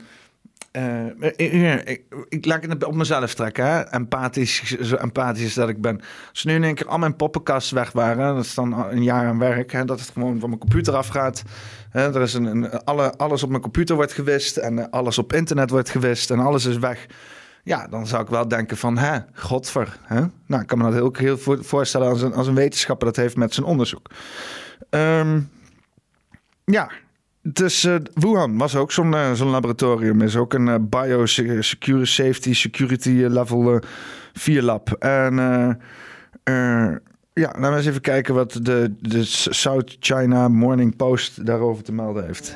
eh, 0.75 1.29
hier, 1.37 1.87
ik, 1.87 2.01
ik 2.29 2.45
laat 2.45 2.65
het 2.65 2.83
op 2.83 2.95
mezelf 2.95 3.33
trekken, 3.33 3.65
hè? 3.65 3.81
Empathisch, 3.81 4.63
zo 4.63 4.95
empathisch 4.95 5.53
dat 5.53 5.69
ik 5.69 5.81
ben. 5.81 6.01
Als 6.29 6.43
nu 6.43 6.53
in 6.53 6.63
één 6.63 6.75
keer 6.75 6.87
al 6.87 6.97
mijn 6.97 7.15
poppenkasten 7.15 7.75
weg 7.75 7.91
waren, 7.91 8.35
dat 8.35 8.43
is 8.43 8.53
dan 8.53 8.89
een 8.89 9.03
jaar 9.03 9.27
aan 9.27 9.39
werk, 9.39 9.71
hè? 9.71 9.85
dat 9.85 9.99
het 9.99 10.09
gewoon 10.09 10.39
van 10.39 10.49
mijn 10.49 10.61
computer 10.61 10.95
afgaat. 10.95 11.43
Hè? 11.89 12.15
Er 12.15 12.21
is 12.21 12.33
een, 12.33 12.45
een, 12.45 12.69
alle, 12.83 13.17
alles 13.17 13.43
op 13.43 13.49
mijn 13.49 13.61
computer 13.61 13.95
wordt 13.95 14.13
gewist 14.13 14.57
en 14.57 14.79
eh, 14.79 14.85
alles 14.89 15.17
op 15.17 15.33
internet 15.33 15.69
wordt 15.69 15.89
gewist 15.89 16.31
en 16.31 16.39
alles 16.39 16.65
is 16.65 16.77
weg. 16.77 17.05
Ja, 17.65 17.87
dan 17.87 18.07
zou 18.07 18.23
ik 18.23 18.29
wel 18.29 18.47
denken 18.47 18.77
van, 18.77 18.97
hè, 18.97 19.19
godver. 19.33 19.97
Hè? 20.01 20.21
Nou, 20.45 20.61
ik 20.61 20.67
kan 20.67 20.77
me 20.77 20.83
dat 20.83 20.93
heel, 20.93 21.13
heel 21.13 21.37
voor- 21.37 21.63
voorstellen 21.63 22.07
als 22.07 22.21
een, 22.21 22.33
als 22.33 22.47
een 22.47 22.55
wetenschapper 22.55 23.05
dat 23.05 23.15
heeft 23.15 23.35
met 23.35 23.53
zijn 23.53 23.65
onderzoek. 23.65 24.09
Ehm, 24.89 25.39
ja, 26.65 26.91
dus 27.41 27.83
eh, 27.83 27.95
Wuhan 28.13 28.57
was 28.57 28.75
ook 28.75 28.91
zo'n 28.91 29.13
eh, 29.13 29.31
zo'n 29.31 29.49
laboratorium. 29.49 30.21
Is 30.21 30.35
ook 30.35 30.53
een 30.53 30.67
eh, 30.67 30.75
biosecurity 30.79 32.05
safety 32.05 32.53
security 32.53 33.09
level 33.09 33.73
eh 33.73 33.79
4 34.33 34.61
lab. 34.61 34.91
En 34.99 35.35
ja, 37.33 37.47
laten 37.47 37.69
we 37.71 37.77
eens 37.77 37.85
even 37.85 38.01
kijken 38.01 38.33
wat 38.33 38.59
de, 38.61 38.93
de 38.99 39.23
South 39.23 39.97
China 39.99 40.47
Morning 40.47 40.95
Post 40.95 41.45
daarover 41.45 41.83
te 41.83 41.91
melden 41.91 42.25
heeft. 42.25 42.55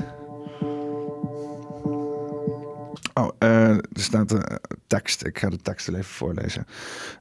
Oh, 3.20 3.30
eh, 3.38 3.70
er 3.70 3.82
staat 3.92 4.32
een 4.32 4.44
tekst. 4.88 5.26
Ik 5.26 5.40
ga 5.40 5.50
de 5.50 5.58
tekst 5.62 5.88
even 5.88 6.04
voorlezen. 6.04 6.66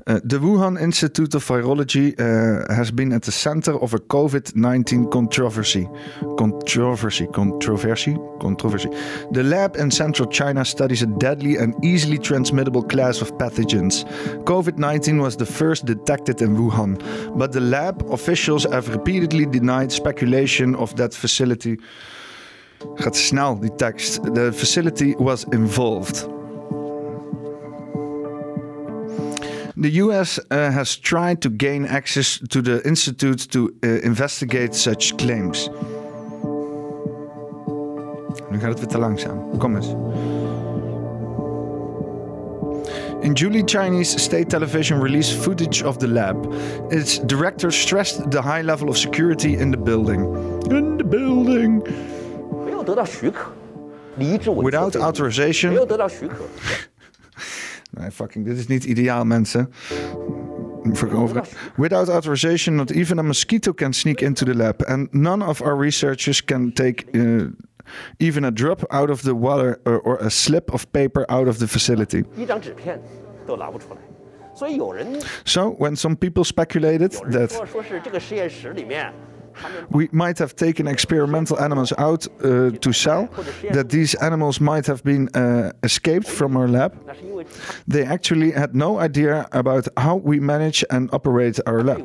Uh, 0.04 0.14
the 0.14 0.40
Wuhan 0.40 0.78
Institute 0.78 1.36
of 1.36 1.44
Virology 1.44 2.12
uh, 2.16 2.64
has 2.66 2.94
been 2.94 3.12
at 3.12 3.22
the 3.22 3.30
center 3.30 3.78
of 3.78 3.94
a 3.94 3.98
COVID-19 3.98 5.08
controversy. 5.08 5.88
Controversy, 6.36 7.26
controversy, 7.26 8.16
controversy. 8.38 8.88
The 9.30 9.42
lab 9.42 9.76
in 9.76 9.90
central 9.90 10.28
China 10.28 10.64
studies 10.64 11.02
a 11.02 11.06
deadly 11.06 11.58
and 11.58 11.84
easily 11.84 12.18
transmittable 12.18 12.86
class 12.86 13.20
of 13.20 13.36
pathogens. 13.36 14.04
COVID-19 14.44 15.20
was 15.20 15.36
the 15.36 15.46
first 15.46 15.84
detected 15.84 16.40
in 16.40 16.56
Wuhan, 16.56 16.98
but 17.36 17.52
the 17.52 17.60
lab 17.60 18.02
officials 18.10 18.64
have 18.64 18.88
repeatedly 18.92 19.46
denied 19.46 19.92
speculation 19.92 20.74
of 20.76 20.94
that 20.94 21.14
facility. 21.14 21.76
Gaat 22.94 23.16
snel, 23.16 23.58
die 23.58 23.74
tekst. 23.74 24.34
The 24.34 24.52
facility 24.52 25.14
was 25.18 25.44
involved. 25.50 26.28
The 29.80 30.02
US 30.02 30.38
uh, 30.38 30.70
has 30.70 30.96
tried 30.96 31.40
to 31.40 31.50
gain 31.56 31.86
access 31.86 32.40
to 32.48 32.60
the 32.60 32.82
institute 32.82 33.48
to 33.50 33.70
uh, 33.84 34.02
investigate 34.02 34.74
such 34.74 35.14
claims. 35.16 35.70
Nu 38.50 38.58
gaat 38.58 38.68
het 38.68 38.78
weer 38.78 38.88
te 38.88 38.98
langzaam. 38.98 39.58
Kom 39.58 39.76
eens. 39.76 39.94
In 43.20 43.32
July, 43.32 43.62
Chinese 43.64 44.18
state 44.18 44.48
television 44.48 45.00
released 45.00 45.32
footage 45.32 45.84
of 45.84 45.96
the 45.96 46.08
lab. 46.08 46.52
Its 46.90 47.18
director 47.18 47.70
stressed 47.70 48.30
the 48.30 48.40
high 48.40 48.62
level 48.62 48.88
of 48.88 48.96
security 48.96 49.56
in 49.56 49.70
the 49.70 49.78
building. 49.78 50.20
In 50.70 50.96
the 50.96 51.04
building. 51.04 51.82
Without 54.64 54.96
authorization. 54.96 55.72
fucking, 58.10 58.44
dit 58.44 58.56
is 58.58 58.66
niet 58.66 58.84
ideaal, 58.84 59.24
mensen. 59.24 59.72
Without 61.76 62.08
authorization, 62.08 62.74
not 62.74 62.90
even 62.90 63.18
a 63.18 63.22
mosquito 63.22 63.72
can 63.72 63.92
sneak 63.92 64.20
into 64.20 64.44
the 64.44 64.54
lab. 64.54 64.82
And 64.86 65.08
none 65.12 65.44
of 65.44 65.60
our 65.62 65.76
researchers 65.76 66.44
can 66.44 66.72
take 66.72 67.04
uh, 67.14 67.46
even 68.18 68.44
a 68.44 68.50
drop 68.50 68.84
out 68.88 69.10
of 69.10 69.22
the 69.22 69.34
water 69.34 69.80
or, 69.84 70.00
or 70.00 70.16
a 70.16 70.30
slip 70.30 70.72
of 70.72 70.86
paper 70.92 71.24
out 71.28 71.48
of 71.48 71.58
the 71.58 71.66
facility. 71.66 72.24
So, 75.44 75.70
when 75.78 75.96
some 75.96 76.16
people 76.16 76.44
speculated 76.44 77.12
that 77.12 77.50
we 79.90 80.08
might 80.12 80.38
have 80.38 80.54
taken 80.54 80.86
experimental 80.86 81.58
animals 81.60 81.92
out 81.98 82.26
uh, 82.26 82.70
to 82.70 82.92
sell, 82.92 83.28
that 83.72 83.88
these 83.90 84.14
animals 84.16 84.60
might 84.60 84.86
have 84.86 85.02
been 85.02 85.28
uh, 85.34 85.72
escaped 85.82 86.28
from 86.28 86.56
our 86.56 86.68
lab. 86.68 86.92
They 87.86 88.04
actually 88.04 88.50
had 88.52 88.74
no 88.74 88.98
idea 88.98 89.46
about 89.52 89.88
how 89.96 90.16
we 90.16 90.40
manage 90.40 90.84
and 90.90 91.08
operate 91.12 91.58
our 91.66 91.82
lab. 91.82 91.98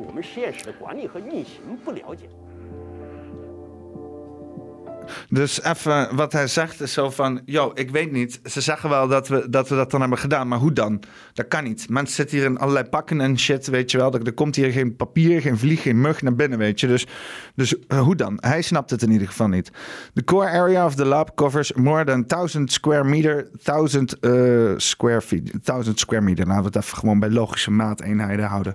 Dus 5.28 5.62
even 5.62 6.16
wat 6.16 6.32
hij 6.32 6.46
zegt 6.46 6.80
is 6.80 6.92
zo 6.92 7.10
van... 7.10 7.40
Yo, 7.44 7.70
ik 7.74 7.90
weet 7.90 8.12
niet. 8.12 8.40
Ze 8.44 8.60
zeggen 8.60 8.88
wel 8.88 9.08
dat 9.08 9.28
we, 9.28 9.46
dat 9.50 9.68
we 9.68 9.74
dat 9.74 9.90
dan 9.90 10.00
hebben 10.00 10.18
gedaan. 10.18 10.48
Maar 10.48 10.58
hoe 10.58 10.72
dan? 10.72 11.02
Dat 11.32 11.48
kan 11.48 11.64
niet. 11.64 11.88
Mensen 11.88 12.14
zitten 12.14 12.36
hier 12.36 12.46
in 12.46 12.58
allerlei 12.58 12.84
pakken 12.84 13.20
en 13.20 13.38
shit, 13.38 13.66
weet 13.66 13.90
je 13.90 13.98
wel. 13.98 14.12
Er, 14.14 14.32
komt 14.32 14.56
hier 14.56 14.72
geen 14.72 14.96
papier, 14.96 15.40
geen 15.40 15.58
vlieg, 15.58 15.82
geen 15.82 16.00
mug 16.00 16.22
naar 16.22 16.34
binnen, 16.34 16.58
weet 16.58 16.80
je. 16.80 16.86
Dus, 16.86 17.06
dus 17.54 17.74
uh, 17.88 18.00
hoe 18.00 18.16
dan? 18.16 18.36
Hij 18.40 18.62
snapt 18.62 18.90
het 18.90 19.02
in 19.02 19.10
ieder 19.10 19.28
geval 19.28 19.48
niet. 19.48 19.70
The 20.14 20.24
core 20.24 20.48
area 20.48 20.86
of 20.86 20.94
the 20.94 21.04
lab 21.04 21.34
covers 21.34 21.72
more 21.72 22.04
than 22.04 22.24
1000 22.26 22.72
square 22.72 23.04
meter. 23.04 23.48
1000 23.62 24.16
uh, 24.20 24.72
square 24.76 25.20
feet. 25.20 25.50
1000 25.62 25.98
square 25.98 26.22
meter. 26.22 26.46
Laten 26.46 26.62
we 26.62 26.68
het 26.68 26.76
even 26.76 26.98
gewoon 26.98 27.18
bij 27.18 27.30
logische 27.30 27.70
maateenheden 27.70 28.46
houden. 28.46 28.72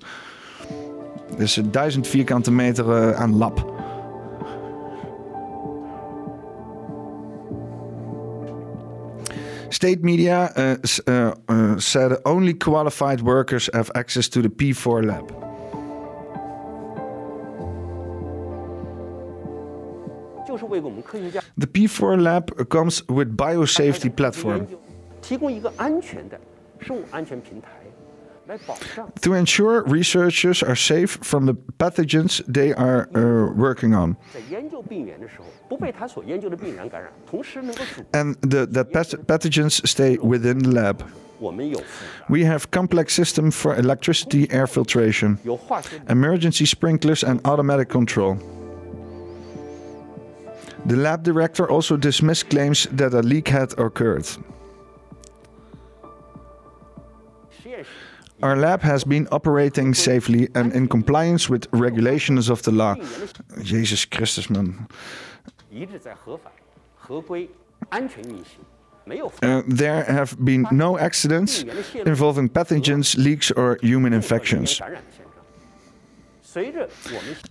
Dus 1.37 1.61
1000 1.71 2.07
vierkante 2.07 2.51
meter 2.51 2.85
uh, 2.85 3.11
aan 3.11 3.37
lab. 3.37 3.78
State 9.71 10.03
media 10.03 10.51
uh, 10.55 10.77
uh, 11.07 11.35
uh, 11.47 11.79
said 11.79 12.17
only 12.25 12.53
qualified 12.53 13.21
workers 13.21 13.69
have 13.73 13.91
access 13.95 14.27
to 14.29 14.41
the 14.41 14.49
P4 14.49 15.05
lab. 15.05 15.29
The 21.57 21.67
P4 21.67 22.21
lab 22.21 22.69
comes 22.69 23.07
with 23.07 23.37
biosafety 23.37 24.15
platform. 24.15 24.67
To 29.21 29.33
ensure 29.33 29.83
researchers 29.83 30.63
are 30.63 30.75
safe 30.75 31.19
from 31.21 31.45
the 31.45 31.53
pathogens 31.77 32.41
they 32.47 32.73
are 32.73 33.07
uh, 33.15 33.53
working 33.55 33.93
on. 33.93 34.17
And 38.13 38.35
the, 38.41 38.65
that 38.65 38.91
pathogens 39.27 39.87
stay 39.87 40.17
within 40.17 40.59
the 40.59 40.71
lab. 40.71 41.03
We 42.29 42.43
have 42.43 42.69
complex 42.71 43.13
system 43.13 43.51
for 43.51 43.75
electricity 43.75 44.51
air 44.51 44.67
filtration, 44.67 45.39
emergency 46.09 46.65
sprinklers 46.65 47.23
and 47.23 47.39
automatic 47.45 47.87
control. 47.89 48.37
The 50.85 50.95
lab 50.95 51.23
director 51.23 51.69
also 51.69 51.97
dismissed 51.97 52.49
claims 52.49 52.87
that 52.91 53.13
a 53.13 53.21
leak 53.21 53.47
had 53.49 53.77
occurred. 53.77 54.25
Our 58.41 58.55
lab 58.55 58.81
has 58.81 59.03
been 59.03 59.27
operating 59.31 59.93
safely 59.93 60.47
and 60.55 60.71
in 60.73 60.87
compliance 60.87 61.49
with 61.49 61.67
regulations 61.73 62.49
of 62.49 62.61
the 62.63 62.71
law. 62.71 62.95
Jesus 63.61 64.05
Christus, 64.05 64.49
man. 64.49 64.87
Uh, 69.41 69.61
there 69.67 70.03
have 70.03 70.37
been 70.45 70.67
no 70.71 70.97
accidents 70.97 71.63
involving 72.05 72.49
pathogens, 72.49 73.17
leaks, 73.17 73.51
or 73.51 73.77
human 73.81 74.13
infections. 74.13 74.81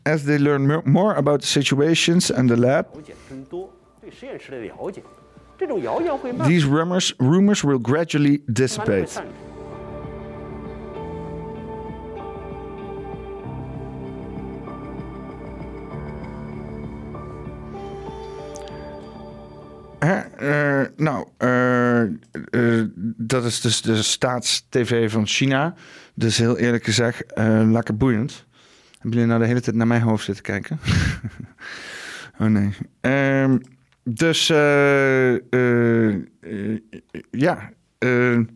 As 0.06 0.24
they 0.24 0.38
learn 0.38 0.82
more 0.86 1.14
about 1.14 1.40
the 1.40 1.46
situations 1.46 2.30
and 2.30 2.48
the 2.48 2.56
lab, 2.56 2.86
these 6.46 6.64
rumors, 6.64 7.14
rumors 7.18 7.64
will 7.64 7.78
gradually 7.78 8.38
dissipate. 8.52 9.18
Uh, 20.42 20.82
nou, 20.96 21.28
uh, 21.38 22.02
uh, 22.50 22.84
dat 23.16 23.44
is 23.44 23.60
dus 23.60 23.82
de 23.82 24.02
staatstv 24.02 25.10
van 25.10 25.26
China. 25.26 25.74
Dus 26.14 26.36
heel 26.36 26.58
eerlijk 26.58 26.84
gezegd, 26.84 27.24
lekker 27.66 27.96
boeiend. 27.96 28.46
Hebben 28.92 29.10
jullie 29.10 29.26
nou 29.26 29.40
de 29.40 29.46
hele 29.46 29.60
tijd 29.60 29.76
naar 29.76 29.86
mijn 29.86 30.02
hoofd 30.02 30.24
zitten 30.24 30.44
kijken? 30.44 30.80
oh 32.40 32.46
nee. 32.46 32.74
Um, 33.00 33.60
dus 34.02 34.46
ja, 37.30 37.70
de 37.98 38.46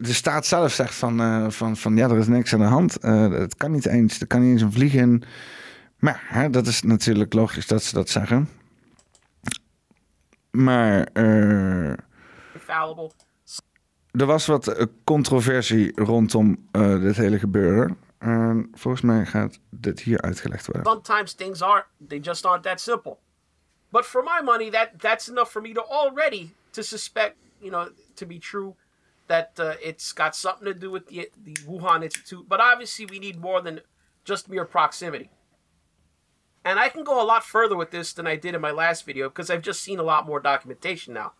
staat 0.00 0.46
zelf 0.46 0.72
zegt 0.72 0.94
van, 0.94 1.52
van, 1.52 1.76
van 1.76 1.96
ja, 1.96 2.08
er 2.08 2.18
is 2.18 2.26
niks 2.26 2.52
aan 2.52 2.60
de 2.60 2.64
hand. 2.64 3.02
het 3.32 3.56
kan 3.56 3.70
niet 3.70 3.86
eens, 3.86 4.20
er 4.20 4.26
kan 4.26 4.40
niet 4.40 4.50
eens 4.50 4.62
een 4.62 4.72
vlieg 4.72 4.94
in. 4.94 5.22
Maar 5.98 6.22
hè, 6.24 6.50
dat 6.50 6.66
is 6.66 6.82
natuurlijk 6.82 7.32
logisch 7.32 7.66
dat 7.66 7.82
ze 7.82 7.94
dat 7.94 8.08
zeggen. 8.08 8.48
Maar 10.50 11.08
uh, 11.12 11.90
er 14.10 14.26
was 14.26 14.46
wat 14.46 14.66
eh, 14.66 14.86
controversie 15.04 15.92
rondom 16.02 16.68
uh, 16.72 17.00
dit 17.00 17.16
hele 17.16 17.38
gebeuren. 17.38 17.98
En 18.18 18.68
volgens 18.72 19.02
mij 19.02 19.26
gaat 19.26 19.60
dit 19.70 20.00
hier 20.00 20.20
uitgelegd 20.20 20.66
worden. 20.66 20.92
Sometimes 20.92 21.34
things 21.34 21.62
are 21.62 21.86
they 22.08 22.18
just 22.18 22.46
aren't 22.46 22.62
that 22.62 22.80
simple. 22.80 23.16
But 23.90 24.04
for 24.04 24.22
my 24.22 24.40
money, 24.44 24.70
that 24.70 24.90
that's 24.98 25.28
enough 25.28 25.50
for 25.50 25.62
me 25.62 25.72
to 25.72 25.80
already 25.80 26.54
to 26.70 26.82
suspect, 26.82 27.36
you 27.58 27.70
know, 27.70 27.88
to 28.14 28.26
be 28.26 28.38
true 28.38 28.74
that 29.26 29.58
uh, 29.58 29.72
it's 29.80 30.12
got 30.12 30.36
something 30.36 30.66
to 30.66 30.74
do 30.74 30.90
with 30.90 31.06
the 31.06 31.30
the 31.44 31.54
Wuhan 31.66 32.02
Institute. 32.02 32.48
But 32.48 32.60
obviously, 32.60 33.06
we 33.06 33.18
need 33.18 33.40
more 33.40 33.62
than 33.62 33.80
just 34.24 34.48
mere 34.48 34.64
proximity. 34.64 35.30
And 36.68 36.78
I 36.78 36.90
can 36.90 37.02
go 37.02 37.18
a 37.18 37.24
lot 37.24 37.46
further 37.46 37.74
with 37.74 37.92
this 37.92 38.12
than 38.12 38.26
I 38.26 38.36
did 38.36 38.54
in 38.54 38.60
my 38.60 38.72
last 38.72 39.06
video 39.06 39.30
because 39.30 39.48
I've 39.48 39.62
just 39.62 39.82
seen 39.82 39.98
a 39.98 40.02
lot 40.02 40.26
more 40.26 40.38
documentation 40.38 41.14
now. 41.14 41.32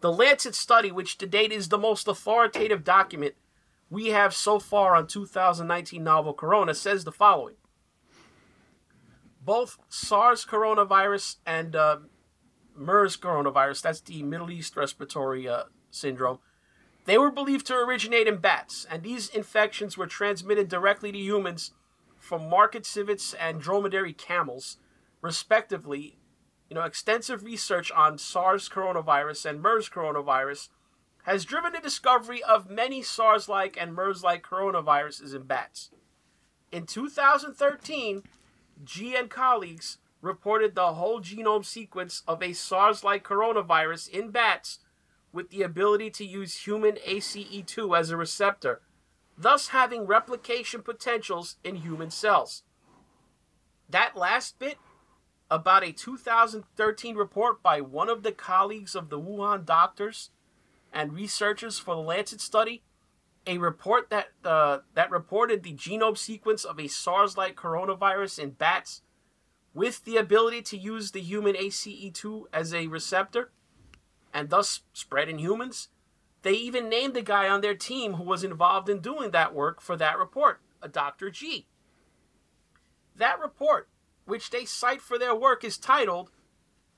The 0.00 0.10
Lancet 0.10 0.54
study, 0.54 0.90
which 0.90 1.18
to 1.18 1.26
date 1.26 1.52
is 1.52 1.68
the 1.68 1.76
most 1.76 2.08
authoritative 2.08 2.82
document 2.82 3.34
we 3.90 4.06
have 4.06 4.34
so 4.34 4.58
far 4.58 4.96
on 4.96 5.06
2019 5.06 6.02
novel 6.02 6.32
corona, 6.32 6.72
says 6.72 7.04
the 7.04 7.12
following. 7.12 7.56
Both 9.44 9.76
SARS 9.90 10.46
coronavirus 10.46 11.36
and 11.44 11.76
uh, 11.76 11.98
MERS 12.74 13.18
coronavirus, 13.18 13.82
that's 13.82 14.00
the 14.00 14.22
Middle 14.22 14.50
East 14.50 14.78
respiratory 14.78 15.46
uh, 15.46 15.64
syndrome, 15.90 16.38
they 17.04 17.18
were 17.18 17.30
believed 17.30 17.66
to 17.66 17.74
originate 17.74 18.26
in 18.26 18.38
bats, 18.38 18.86
and 18.90 19.02
these 19.02 19.28
infections 19.28 19.98
were 19.98 20.06
transmitted 20.06 20.70
directly 20.70 21.12
to 21.12 21.18
humans 21.18 21.72
from 22.24 22.48
market 22.48 22.86
civets 22.86 23.34
and 23.34 23.60
dromedary 23.60 24.14
camels, 24.14 24.78
respectively. 25.20 26.16
You 26.70 26.74
know, 26.74 26.82
extensive 26.82 27.44
research 27.44 27.92
on 27.92 28.16
SARS 28.16 28.68
coronavirus 28.68 29.44
and 29.44 29.60
MERS 29.60 29.90
coronavirus 29.90 30.70
has 31.24 31.44
driven 31.44 31.72
the 31.72 31.80
discovery 31.80 32.42
of 32.42 32.70
many 32.70 33.02
SARS 33.02 33.46
like 33.46 33.76
and 33.78 33.94
MERS 33.94 34.24
like 34.24 34.42
coronaviruses 34.42 35.34
in 35.34 35.42
bats. 35.42 35.90
In 36.72 36.86
2013, 36.86 38.22
G 38.82 39.14
and 39.14 39.28
colleagues 39.28 39.98
reported 40.22 40.74
the 40.74 40.94
whole 40.94 41.20
genome 41.20 41.64
sequence 41.64 42.22
of 42.26 42.42
a 42.42 42.54
SARS 42.54 43.04
like 43.04 43.22
coronavirus 43.22 44.08
in 44.08 44.30
bats 44.30 44.78
with 45.30 45.50
the 45.50 45.62
ability 45.62 46.08
to 46.08 46.24
use 46.24 46.66
human 46.66 46.94
ACE2 47.06 47.98
as 47.98 48.10
a 48.10 48.16
receptor 48.16 48.80
thus 49.36 49.68
having 49.68 50.06
replication 50.06 50.82
potentials 50.82 51.56
in 51.64 51.76
human 51.76 52.10
cells. 52.10 52.62
That 53.88 54.16
last 54.16 54.58
bit 54.58 54.78
about 55.50 55.84
a 55.84 55.92
2013 55.92 57.16
report 57.16 57.62
by 57.62 57.80
one 57.80 58.08
of 58.08 58.22
the 58.22 58.32
colleagues 58.32 58.94
of 58.94 59.08
the 59.08 59.20
Wuhan 59.20 59.64
doctors 59.64 60.30
and 60.92 61.12
researchers 61.12 61.78
for 61.78 61.94
the 61.94 62.00
Lancet 62.00 62.40
study, 62.40 62.82
a 63.46 63.58
report 63.58 64.08
that 64.10 64.28
uh, 64.44 64.78
that 64.94 65.10
reported 65.10 65.62
the 65.62 65.74
genome 65.74 66.16
sequence 66.16 66.64
of 66.64 66.80
a 66.80 66.88
SARS-like 66.88 67.56
coronavirus 67.56 68.38
in 68.38 68.50
bats 68.50 69.02
with 69.74 70.04
the 70.04 70.16
ability 70.16 70.62
to 70.62 70.78
use 70.78 71.10
the 71.10 71.20
human 71.20 71.54
ACE2 71.54 72.44
as 72.52 72.72
a 72.72 72.86
receptor 72.86 73.50
and 74.32 74.48
thus 74.48 74.82
spread 74.92 75.28
in 75.28 75.38
humans 75.38 75.88
They 76.44 76.52
even 76.52 76.90
named 76.90 77.14
the 77.14 77.22
guy 77.22 77.48
on 77.48 77.62
their 77.62 77.74
team 77.74 78.14
who 78.14 78.22
was 78.22 78.44
involved 78.44 78.90
in 78.90 79.00
doing 79.00 79.30
that 79.30 79.54
work 79.54 79.80
for 79.80 79.96
that 79.96 80.18
report, 80.18 80.60
a 80.82 80.88
Dr. 80.88 81.30
G. 81.30 81.66
That 83.16 83.40
report, 83.40 83.88
which 84.26 84.50
they 84.50 84.66
cite 84.66 85.00
for 85.00 85.18
their 85.18 85.34
work, 85.34 85.64
is 85.64 85.78
titled 85.78 86.30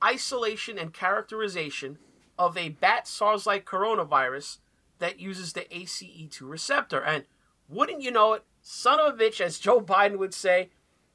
Isolation 0.03 0.79
and 0.79 0.93
Characterization 0.93 1.99
of 2.37 2.57
a 2.57 2.71
Bat 2.71 3.07
SARS 3.07 3.47
like 3.47 3.65
Coronavirus 3.65 4.59
that 4.99 5.21
uses 5.21 5.53
the 5.53 5.67
ACE2 5.73 6.41
receptor. 6.43 7.01
And 7.01 7.25
wouldn't 7.69 8.03
you 8.03 8.11
know 8.11 8.33
it, 8.33 8.45
son 8.63 8.99
of 8.99 9.15
a 9.15 9.17
bitch, 9.17 9.41
as 9.41 9.61
Joe 9.61 9.81
Biden 9.81 10.19
would 10.19 10.35
say, 10.35 10.71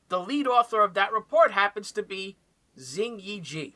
the 0.07 0.21
lead 0.21 0.47
author 0.47 0.79
of 0.79 0.93
that 0.93 1.11
report 1.11 1.51
happens 1.51 1.91
to 1.91 2.01
be 2.01 2.37
Xing 2.79 3.21
Yiji. 3.21 3.73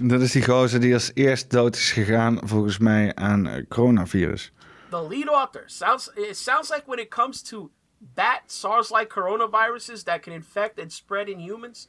Dat 0.00 0.20
is 0.20 0.32
die 0.32 0.42
gozer 0.42 0.80
die 0.80 0.94
als 0.94 1.10
eerst 1.14 1.50
dood 1.50 1.76
is 1.76 1.92
gegaan, 1.92 2.38
volgens 2.48 2.78
mij, 2.78 3.14
aan 3.14 3.46
uh, 3.46 3.62
coronavirus. 3.68 4.52
The 4.88 5.02
lead 5.02 5.28
author. 5.28 5.64
Sounds, 5.66 6.10
it 6.14 6.36
sounds 6.36 6.70
like 6.70 6.82
when 6.86 6.98
it 6.98 7.10
comes 7.10 7.42
to 7.42 7.70
bat 7.98 8.42
SARS 8.46 8.90
like 8.90 9.08
coronaviruses 9.08 10.04
that 10.04 10.22
can 10.22 10.32
infect 10.32 10.78
and 10.78 10.92
spread 10.92 11.28
in 11.28 11.38
humans, 11.38 11.88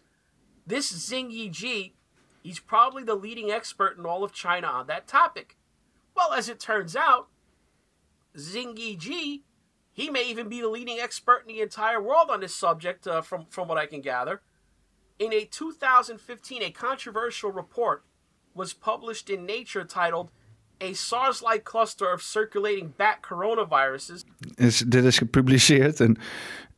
this 0.68 0.92
Xing 0.92 1.32
Yiji, 1.32 1.94
he's 2.44 2.60
probably 2.60 3.04
the 3.04 3.16
leading 3.16 3.52
expert 3.52 3.98
in 3.98 4.06
all 4.06 4.24
of 4.24 4.34
China 4.34 4.68
on 4.68 4.88
that 4.88 5.08
topic. 5.08 5.56
Well, 6.16 6.34
as 6.34 6.50
it 6.50 6.60
turns 6.60 6.96
out, 6.96 7.28
Xing 8.36 8.76
Yiji, 8.78 9.42
he 9.94 10.10
may 10.10 10.24
even 10.30 10.50
be 10.50 10.62
the 10.62 10.70
leading 10.70 11.00
expert 11.00 11.44
in 11.48 11.56
the 11.56 11.62
entire 11.62 12.02
world 12.02 12.30
on 12.30 12.42
this 12.42 12.56
subject, 12.56 13.08
uh, 13.08 13.22
from, 13.22 13.46
from 13.50 13.68
what 13.68 13.78
I 13.78 13.86
can 13.86 14.02
gather. 14.02 14.42
In 15.20 15.32
a 15.34 15.46
2015, 15.46 16.64
a 16.64 16.72
controversial 16.72 17.52
report 17.52 18.04
was 18.54 18.74
published 18.74 19.30
in 19.30 19.46
Nature 19.46 19.84
titled 19.84 20.32
A 20.82 20.94
SARS 20.94 21.42
like 21.42 21.64
cluster 21.64 22.12
of 22.12 22.22
circulating 22.22 22.94
bat 22.98 23.22
coronaviruses. 23.22 24.26
Is, 24.58 24.80
dit 24.80 25.06
is 25.06 25.20
gepubliceerd 25.20 26.02
in, 26.02 26.18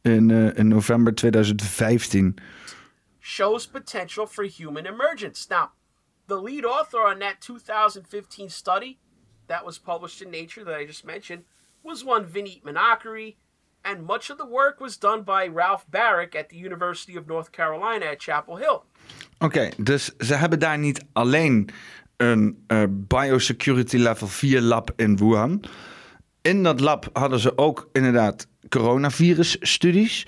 in, 0.03 0.31
uh, 0.31 0.53
in 0.57 0.69
november 0.69 1.11
2015. 1.11 2.39
Shows 3.19 3.65
potential 3.65 4.25
for 4.25 4.43
human 4.43 4.85
emergence. 4.85 5.49
Now, 5.49 5.71
the 6.27 6.37
lead 6.37 6.65
author 6.65 7.01
on 7.01 7.19
that 7.19 7.41
2015 7.41 8.49
study 8.49 8.99
that 9.47 9.65
was 9.65 9.77
published 9.77 10.21
in 10.21 10.29
Nature 10.29 10.63
that 10.63 10.75
I 10.75 10.85
just 10.85 11.05
mentioned 11.05 11.43
was 11.83 12.03
one 12.03 12.25
Vineet 12.25 12.63
Menakari, 12.63 13.35
and 13.85 14.05
much 14.05 14.31
of 14.31 14.37
the 14.37 14.47
work 14.49 14.79
was 14.79 14.97
done 14.97 15.23
by 15.23 15.47
Ralph 15.53 15.85
Barrick 15.89 16.35
at 16.35 16.49
the 16.49 16.57
University 16.57 17.17
of 17.17 17.27
North 17.27 17.51
Carolina 17.51 18.05
at 18.05 18.21
Chapel 18.21 18.57
Hill. 18.57 18.81
Oké, 19.39 19.45
okay, 19.45 19.71
dus 19.77 20.11
ze 20.17 20.33
hebben 20.33 20.59
daar 20.59 20.77
niet 20.77 21.05
alleen 21.13 21.69
een 22.17 22.63
uh, 22.67 22.83
biosecurity 22.89 23.97
level 23.97 24.27
4 24.27 24.61
lab 24.61 24.91
in 24.95 25.17
Wuhan. 25.17 25.63
In 26.41 26.63
dat 26.63 26.79
lab 26.79 27.09
hadden 27.13 27.39
ze 27.39 27.57
ook 27.57 27.89
inderdaad 27.91 28.47
coronavirus 28.69 29.57
studies. 29.59 30.27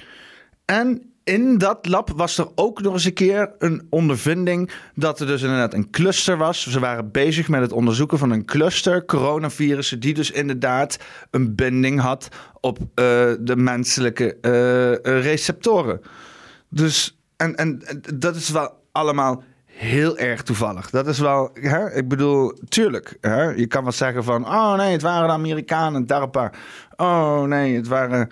En 0.65 1.06
in 1.27 1.57
dat 1.57 1.85
lab 1.85 2.09
was 2.15 2.37
er 2.37 2.47
ook 2.55 2.81
nog 2.81 2.93
eens 2.93 3.05
een 3.05 3.13
keer 3.13 3.51
een 3.59 3.87
ondervinding 3.89 4.71
dat 4.95 5.19
er 5.19 5.27
dus 5.27 5.41
inderdaad 5.41 5.73
een 5.73 5.89
cluster 5.89 6.37
was. 6.37 6.69
Ze 6.69 6.79
waren 6.79 7.11
bezig 7.11 7.47
met 7.47 7.61
het 7.61 7.71
onderzoeken 7.71 8.17
van 8.17 8.31
een 8.31 8.45
cluster 8.45 9.05
coronavirussen 9.05 9.99
die 9.99 10.13
dus 10.13 10.31
inderdaad 10.31 10.97
een 11.31 11.55
binding 11.55 11.99
had 11.99 12.27
op 12.61 12.79
uh, 12.79 12.85
de 13.39 13.55
menselijke 13.55 14.37
uh, 14.41 15.21
receptoren. 15.21 16.01
Dus, 16.69 17.19
en, 17.37 17.55
en 17.55 17.81
dat 18.15 18.35
is 18.35 18.49
wel 18.49 18.83
allemaal 18.91 19.43
heel 19.65 20.17
erg 20.17 20.43
toevallig. 20.43 20.89
Dat 20.89 21.07
is 21.07 21.19
wel, 21.19 21.49
hè? 21.53 21.93
ik 21.93 22.07
bedoel, 22.07 22.59
tuurlijk. 22.69 23.17
Hè? 23.21 23.43
Je 23.43 23.67
kan 23.67 23.83
wel 23.83 23.91
zeggen 23.91 24.23
van, 24.23 24.45
oh 24.45 24.75
nee, 24.75 24.91
het 24.91 25.01
waren 25.01 25.27
de 25.27 25.33
Amerikanen, 25.33 26.05
DARPA. 26.05 26.51
Oh 26.95 27.41
nee, 27.41 27.75
het 27.75 27.87
waren 27.87 28.29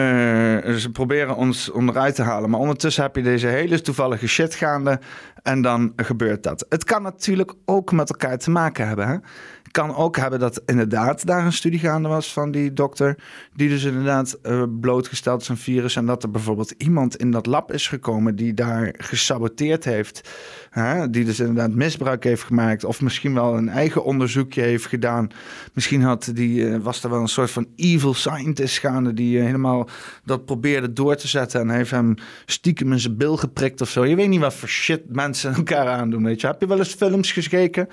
uh, 0.00 0.74
ze 0.74 0.90
proberen 0.92 1.36
ons 1.36 1.70
onderuit 1.70 2.14
te 2.14 2.22
halen. 2.22 2.50
Maar 2.50 2.60
ondertussen 2.60 3.02
heb 3.02 3.16
je 3.16 3.22
deze 3.22 3.46
hele 3.46 3.80
toevallige 3.80 4.28
shit 4.28 4.54
gaande. 4.54 5.00
En 5.42 5.62
dan 5.62 5.92
gebeurt 5.96 6.42
dat. 6.42 6.66
Het 6.68 6.84
kan 6.84 7.02
natuurlijk 7.02 7.54
ook 7.64 7.92
met 7.92 8.10
elkaar 8.10 8.38
te 8.38 8.50
maken 8.50 8.86
hebben. 8.86 9.08
Hè? 9.08 9.16
Kan 9.70 9.94
ook 9.94 10.16
hebben 10.16 10.38
dat 10.38 10.62
inderdaad 10.66 11.26
daar 11.26 11.44
een 11.44 11.52
studie 11.52 11.78
gaande 11.78 12.08
was 12.08 12.32
van 12.32 12.50
die 12.50 12.72
dokter. 12.72 13.18
Die 13.54 13.68
dus 13.68 13.84
inderdaad 13.84 14.38
uh, 14.42 14.62
blootgesteld 14.80 15.40
is 15.40 15.50
aan 15.50 15.56
virus. 15.56 15.96
En 15.96 16.06
dat 16.06 16.22
er 16.22 16.30
bijvoorbeeld 16.30 16.74
iemand 16.78 17.16
in 17.16 17.30
dat 17.30 17.46
lab 17.46 17.72
is 17.72 17.88
gekomen 17.88 18.36
die 18.36 18.54
daar 18.54 18.94
gesaboteerd 18.98 19.84
heeft. 19.84 20.28
Hè? 20.70 21.10
Die 21.10 21.24
dus 21.24 21.40
inderdaad 21.40 21.74
misbruik 21.74 22.24
heeft 22.24 22.42
gemaakt. 22.42 22.84
Of 22.84 23.00
misschien 23.00 23.34
wel 23.34 23.56
een 23.56 23.68
eigen 23.68 24.04
onderzoekje 24.04 24.62
heeft 24.62 24.86
gedaan. 24.86 25.30
Misschien 25.72 26.02
had 26.02 26.30
die, 26.34 26.60
uh, 26.60 26.76
was 26.82 27.04
er 27.04 27.10
wel 27.10 27.20
een 27.20 27.28
soort 27.28 27.50
van 27.50 27.66
evil 27.76 28.14
scientist 28.14 28.78
gaande. 28.78 29.14
Die 29.14 29.38
uh, 29.38 29.44
helemaal 29.44 29.88
dat 30.24 30.44
probeerde 30.44 30.92
door 30.92 31.16
te 31.16 31.28
zetten. 31.28 31.60
En 31.60 31.70
heeft 31.70 31.90
hem 31.90 32.14
stiekem 32.46 32.92
in 32.92 33.00
zijn 33.00 33.16
bil 33.16 33.36
geprikt 33.36 33.80
of 33.80 33.90
zo. 33.90 34.04
Je 34.04 34.16
weet 34.16 34.28
niet 34.28 34.40
wat 34.40 34.54
voor 34.54 34.68
shit 34.68 35.02
mensen 35.14 35.54
elkaar 35.60 35.86
aandoen. 35.86 36.24
Weet 36.24 36.40
je. 36.40 36.46
Heb 36.46 36.60
je 36.60 36.66
wel 36.66 36.78
eens 36.78 36.94
films 36.94 37.32
gekeken? 37.32 37.88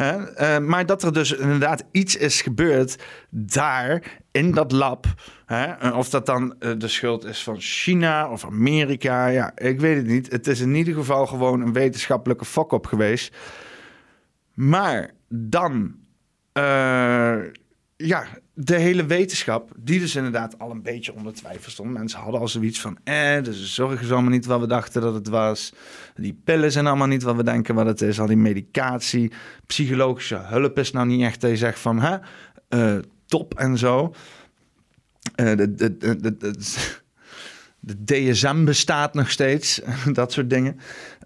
Uh, 0.00 0.58
maar 0.58 0.86
dat 0.86 1.02
er 1.02 1.12
dus 1.12 1.32
inderdaad 1.32 1.84
iets 1.90 2.16
is 2.16 2.42
gebeurd 2.42 3.02
daar 3.30 4.02
in 4.30 4.52
dat 4.52 4.72
lab. 4.72 5.06
Hè? 5.46 5.90
Of 5.90 6.10
dat 6.10 6.26
dan 6.26 6.54
uh, 6.60 6.72
de 6.78 6.88
schuld 6.88 7.24
is 7.24 7.42
van 7.42 7.56
China 7.58 8.30
of 8.30 8.44
Amerika. 8.44 9.26
Ja, 9.26 9.52
ik 9.56 9.80
weet 9.80 9.96
het 9.96 10.06
niet. 10.06 10.32
Het 10.32 10.46
is 10.46 10.60
in 10.60 10.74
ieder 10.74 10.94
geval 10.94 11.26
gewoon 11.26 11.60
een 11.60 11.72
wetenschappelijke 11.72 12.44
fok-op 12.44 12.86
geweest. 12.86 13.36
Maar 14.54 15.10
dan, 15.28 15.94
ja, 18.02 18.26
de 18.54 18.76
hele 18.76 19.06
wetenschap, 19.06 19.70
die 19.76 20.00
dus 20.00 20.16
inderdaad 20.16 20.58
al 20.58 20.70
een 20.70 20.82
beetje 20.82 21.14
onder 21.14 21.34
twijfel 21.34 21.70
stond. 21.70 21.92
Mensen 21.92 22.20
hadden 22.20 22.40
al 22.40 22.48
zoiets 22.48 22.80
van, 22.80 22.98
eh, 23.04 23.42
dus 23.42 23.58
de 23.58 23.66
zorg 23.66 24.00
is 24.00 24.12
allemaal 24.12 24.30
niet 24.30 24.46
wat 24.46 24.60
we 24.60 24.66
dachten 24.66 25.02
dat 25.02 25.14
het 25.14 25.28
was. 25.28 25.72
Die 26.14 26.40
pillen 26.44 26.72
zijn 26.72 26.86
allemaal 26.86 27.06
niet 27.06 27.22
wat 27.22 27.36
we 27.36 27.44
denken 27.44 27.74
wat 27.74 27.86
het 27.86 28.00
is. 28.00 28.20
Al 28.20 28.26
die 28.26 28.36
medicatie, 28.36 29.32
psychologische 29.66 30.36
hulp 30.36 30.78
is 30.78 30.90
nou 30.90 31.06
niet 31.06 31.22
echt 31.22 31.40
dat 31.40 31.50
je 31.50 31.56
zegt 31.56 31.78
van, 31.78 32.00
hè, 32.00 32.16
uh, 32.68 33.02
top 33.26 33.54
en 33.54 33.78
zo. 33.78 34.14
Uh, 35.36 35.56
de, 35.56 35.74
de, 35.74 35.96
de, 35.96 36.46
de, 37.80 38.04
DSM 38.04 38.64
bestaat 38.64 39.14
nog 39.14 39.30
steeds, 39.30 39.80
dat 40.12 40.32
soort 40.32 40.50
dingen. 40.50 40.80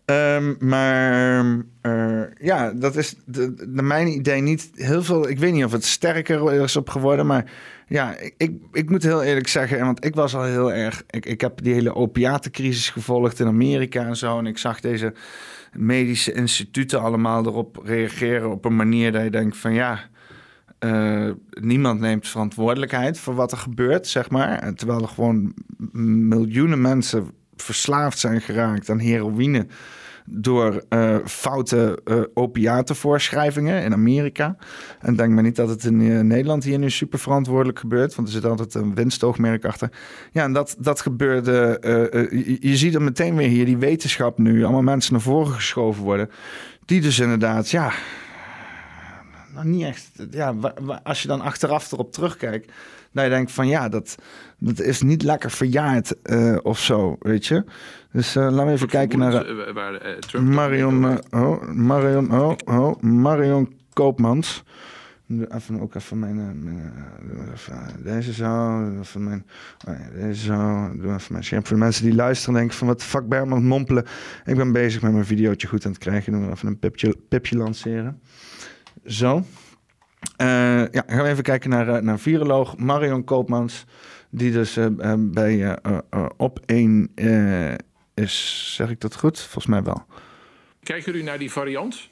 Um, 0.07 0.57
maar 0.59 1.45
uh, 1.83 2.23
ja, 2.41 2.73
dat 2.73 2.97
is 2.97 3.15
de, 3.25 3.69
mijn 3.83 4.09
idee 4.09 4.41
niet 4.41 4.71
heel 4.75 5.03
veel. 5.03 5.29
Ik 5.29 5.39
weet 5.39 5.53
niet 5.53 5.65
of 5.65 5.73
het 5.73 5.85
sterker 5.85 6.63
is 6.63 6.77
op 6.77 6.89
geworden, 6.89 7.27
maar 7.27 7.51
ja, 7.87 8.17
ik, 8.37 8.53
ik 8.73 8.91
moet 8.91 9.03
heel 9.03 9.23
eerlijk 9.23 9.49
zeggen, 9.49 9.85
want 9.85 10.05
ik 10.05 10.15
was 10.15 10.35
al 10.35 10.43
heel 10.43 10.73
erg. 10.73 11.03
Ik, 11.11 11.27
ik 11.27 11.41
heb 11.41 11.63
die 11.63 11.75
hele 11.75 11.95
opiatencrisis 11.95 12.91
gevolgd 12.91 13.41
in 13.41 13.47
Amerika 13.47 14.07
en 14.07 14.17
zo. 14.17 14.39
En 14.39 14.47
ik 14.47 14.59
zag 14.59 14.81
deze 14.81 15.13
medische 15.73 16.33
instituten 16.33 17.01
allemaal 17.01 17.47
erop 17.47 17.81
reageren 17.85 18.51
op 18.51 18.65
een 18.65 18.77
manier 18.77 19.13
dat 19.13 19.23
je 19.23 19.31
denkt 19.31 19.57
van 19.57 19.75
ja. 19.75 20.13
Uh, 20.85 21.31
niemand 21.61 22.01
neemt 22.01 22.29
verantwoordelijkheid 22.29 23.19
voor 23.19 23.35
wat 23.35 23.53
er 23.53 23.59
gebeurt, 23.59 24.07
zeg 24.07 24.31
maar. 24.31 24.75
Terwijl 24.75 25.03
er 25.03 25.09
gewoon 25.09 25.55
miljoenen 26.29 26.81
mensen 26.81 27.31
verslaafd 27.57 28.19
zijn 28.19 28.41
geraakt 28.41 28.91
aan 28.91 28.99
heroïne 28.99 29.67
door 30.27 30.85
uh, 30.91 31.17
foute 31.25 31.99
uh, 32.05 32.23
opiatenvoorschrijvingen 32.35 33.83
in 33.83 33.93
Amerika. 33.93 34.57
En 35.01 35.17
denk 35.17 35.33
maar 35.33 35.43
niet 35.43 35.57
dat 35.57 35.69
het 35.69 35.85
in 35.85 36.27
Nederland 36.27 36.65
hier 36.65 36.79
nu 36.79 36.91
super 36.91 37.19
verantwoordelijk 37.19 37.79
gebeurt, 37.79 38.15
want 38.15 38.29
er 38.29 38.35
zit 38.35 38.45
altijd 38.45 38.75
een 38.75 38.95
winstoogmerk 38.95 39.65
achter. 39.65 39.91
Ja, 40.33 40.43
en 40.43 40.53
dat, 40.53 40.77
dat 40.79 41.01
gebeurde. 41.01 41.79
Je, 42.31 42.57
je, 42.61 42.77
ziet 42.77 42.95
er 42.95 43.03
meteen 43.03 43.37
weer 43.37 43.49
hier 43.49 43.65
die 43.65 43.77
wetenschap 43.77 44.39
nu, 44.39 44.65
allemaal 44.65 44.83
mensen 44.83 45.13
naar 45.13 45.23
voren 45.23 45.53
geschoven 45.53 46.03
worden, 46.03 46.31
die 46.85 47.01
dus 47.01 47.19
inderdaad, 47.19 47.71
ja. 47.71 47.93
Nou, 49.55 49.67
niet 49.67 49.85
echt. 49.85 50.11
Ja, 50.31 50.55
als 51.03 51.23
je 51.23 51.29
dan 51.29 51.41
achteraf 51.41 51.93
erop 51.93 52.13
terugkijkt, 52.13 52.73
dat 53.13 53.25
je 53.25 53.31
denkt 53.31 53.53
van 53.53 53.69
ja, 53.69 53.89
dat, 53.89 54.15
dat 54.59 54.81
is 54.81 55.03
niet 55.03 55.23
lekker 55.23 55.51
verjaard 55.51 56.15
uh, 56.25 56.57
of 56.63 56.79
zo, 56.79 57.17
weet 57.21 57.47
je. 57.47 57.65
Dus 58.13 58.37
uh, 58.37 58.43
laten 58.51 58.67
we 58.67 58.73
even 58.73 58.89
kijken 58.89 59.19
naar 59.19 59.51
uh, 59.51 59.73
waar, 59.73 60.19
Trump 60.19 60.49
Marion, 60.49 61.21
oh, 61.31 61.63
Marion, 61.63 62.33
oh, 62.41 62.57
oh, 62.65 63.01
Marion 63.01 63.75
Koopmans. 63.93 64.63
Even 65.49 65.81
ook 65.81 65.95
even 65.95 66.19
mijn, 66.19 66.65
mijn 66.65 66.93
even 67.55 68.03
deze 68.03 68.33
zo, 68.33 68.83
even 69.01 69.25
mijn, 69.25 69.47
oh 69.89 69.95
ja, 69.99 70.27
deze 70.27 70.45
zo, 70.45 70.91
doe 70.97 71.15
even 71.15 71.33
mijn 71.33 71.45
scherm. 71.45 71.67
Voor 71.67 71.77
de 71.77 71.83
mensen 71.83 72.05
die 72.05 72.15
luisteren 72.15 72.55
denken 72.55 72.77
van 72.77 72.87
wat 72.87 72.99
de 72.99 73.05
fuck 73.05 73.29
Berman 73.29 73.65
mompelen. 73.65 74.05
Ik 74.45 74.57
ben 74.57 74.73
bezig 74.73 75.03
met 75.03 75.13
mijn 75.13 75.25
videootje 75.25 75.69
goed 75.69 75.85
aan 75.85 75.93
het 75.93 76.01
krijgen. 76.01 76.33
Doen 76.33 76.47
we 76.47 76.53
even 76.53 76.69
een 76.69 76.79
pipje, 76.79 77.17
pipje 77.29 77.57
lanceren. 77.57 78.21
Zo. 79.07 79.37
Uh, 79.37 80.47
ja, 80.91 81.03
gaan 81.07 81.23
we 81.23 81.29
even 81.29 81.43
kijken 81.43 81.71
naar, 81.71 81.89
uh, 81.89 81.97
naar 81.97 82.19
viroloog 82.19 82.77
Marion 82.77 83.25
Koopmans. 83.25 83.85
Die 84.31 84.53
dus 84.53 84.77
uh, 84.77 84.87
bij 85.19 85.79
op 86.37 86.61
1 86.67 87.11
is. 88.15 88.65
Zeg 88.75 88.91
ik 88.91 89.01
dat 89.01 89.17
goed? 89.17 89.41
Volgens 89.41 89.67
mij 89.67 89.83
wel. 89.83 90.05
Kijken 90.83 91.13
jullie 91.13 91.27
naar 91.27 91.39
die 91.39 91.53
variant? 91.53 92.09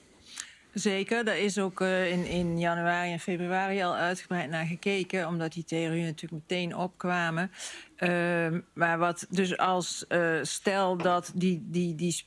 Zeker, 0.73 1.25
daar 1.25 1.39
is 1.39 1.59
ook 1.59 1.81
uh, 1.81 2.11
in, 2.11 2.27
in 2.27 2.59
januari 2.59 3.13
en 3.13 3.21
februari 3.21 3.83
al 3.83 3.95
uitgebreid 3.95 4.51
naar 4.51 4.67
gekeken, 4.67 5.27
omdat 5.27 5.53
die 5.53 5.65
theorieën 5.65 6.05
natuurlijk 6.05 6.43
meteen 6.49 6.77
opkwamen. 6.77 7.51
Uh, 7.99 8.59
maar 8.75 8.99
wat 8.99 9.27
dus 9.31 9.57
als 9.57 10.05
uh, 10.09 10.39
stel 10.43 10.97
dat 10.97 11.33
die, 11.35 11.63
die, 11.65 11.95
die 11.95 12.25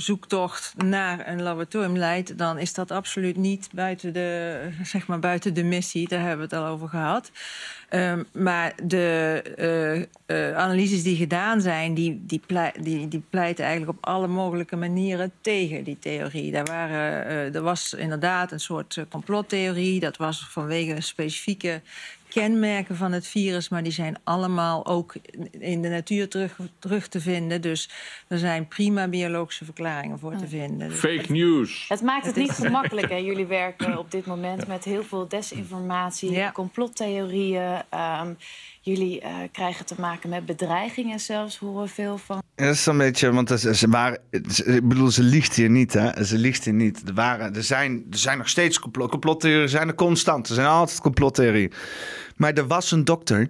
zoektocht 0.00 0.74
naar 0.76 1.28
een 1.28 1.42
laboratorium 1.42 1.96
leidt, 1.96 2.38
dan 2.38 2.58
is 2.58 2.74
dat 2.74 2.90
absoluut 2.90 3.36
niet 3.36 3.68
buiten 3.72 4.12
de, 4.12 4.60
zeg 4.82 5.06
maar 5.06 5.18
buiten 5.18 5.54
de 5.54 5.62
missie. 5.62 6.08
Daar 6.08 6.20
hebben 6.20 6.48
we 6.48 6.54
het 6.54 6.64
al 6.64 6.72
over 6.72 6.88
gehad. 6.88 7.30
Um, 7.90 8.26
maar 8.32 8.74
de 8.82 9.42
uh, 10.26 10.36
uh, 10.36 10.56
analyses 10.56 11.02
die 11.02 11.16
gedaan 11.16 11.60
zijn, 11.60 11.94
die, 11.94 12.22
die, 12.26 12.40
die, 12.80 13.08
die, 13.08 13.22
pleiten 13.30 13.64
eigenlijk 13.64 13.98
op 13.98 14.06
alle 14.06 14.26
mogelijke 14.26 14.76
manieren 14.76 15.32
tegen 15.40 15.84
die 15.84 15.98
theorie. 15.98 16.52
Daar 16.52 16.66
waren, 16.66 17.26
uh, 17.26 17.54
er 17.54 17.62
was 17.62 17.94
inderdaad 17.94 18.52
een 18.52 18.60
soort 18.60 19.04
complottheorie. 19.10 20.00
Dat 20.00 20.16
was 20.16 20.46
vanwege 20.50 21.00
specifieke 21.00 21.80
kenmerken 22.40 22.96
van 22.96 23.12
het 23.12 23.26
virus, 23.26 23.68
maar 23.68 23.82
die 23.82 23.92
zijn 23.92 24.16
allemaal 24.24 24.86
ook 24.86 25.14
in 25.50 25.82
de 25.82 25.88
natuur 25.88 26.28
terug, 26.28 26.58
terug 26.78 27.08
te 27.08 27.20
vinden. 27.20 27.60
Dus 27.60 27.90
er 28.28 28.38
zijn 28.38 28.68
prima 28.68 29.08
biologische 29.08 29.64
verklaringen 29.64 30.18
voor 30.18 30.36
te 30.36 30.48
vinden. 30.48 30.88
Dus 30.88 30.98
Fake 30.98 31.32
news. 31.32 31.88
Het 31.88 32.02
maakt 32.02 32.26
het 32.26 32.36
niet 32.36 32.50
gemakkelijk. 32.64 33.08
Hè? 33.08 33.16
Jullie 33.16 33.46
werken 33.46 33.98
op 33.98 34.10
dit 34.10 34.26
moment 34.26 34.66
met 34.66 34.84
heel 34.84 35.04
veel 35.04 35.28
desinformatie, 35.28 36.30
ja. 36.30 36.52
complottheorieën. 36.52 37.82
Um, 38.20 38.36
jullie 38.88 39.22
uh, 39.22 39.28
krijgen 39.52 39.86
te 39.86 39.94
maken 39.98 40.28
met 40.28 40.46
bedreigingen 40.46 41.20
zelfs, 41.20 41.56
horen 41.56 41.88
veel 41.88 42.18
van. 42.18 42.42
Dat 42.54 42.74
is 42.74 42.86
een 42.86 42.98
beetje, 42.98 43.32
want 43.32 43.60
ze, 43.60 43.74
ze 43.74 43.88
waren, 43.88 44.20
ik 44.30 44.88
bedoel, 44.88 45.10
ze 45.10 45.22
liegt 45.22 45.54
hier 45.54 45.70
niet, 45.70 45.92
hè? 45.92 46.24
Ze 46.24 46.38
liegt 46.38 46.64
hier 46.64 46.74
niet. 46.74 47.02
Er, 47.08 47.14
waren, 47.14 47.54
er, 47.54 47.62
zijn, 47.62 48.06
er 48.10 48.18
zijn 48.18 48.38
nog 48.38 48.48
steeds 48.48 48.78
complot, 48.78 49.10
complottheorieën, 49.10 49.68
zijn 49.68 49.88
er 49.88 49.94
constant. 49.94 50.48
Er 50.48 50.54
zijn 50.54 50.66
altijd 50.66 51.00
complottheorieën. 51.00 51.72
Maar 52.36 52.52
er 52.52 52.66
was 52.66 52.90
een 52.90 53.04
dokter 53.04 53.48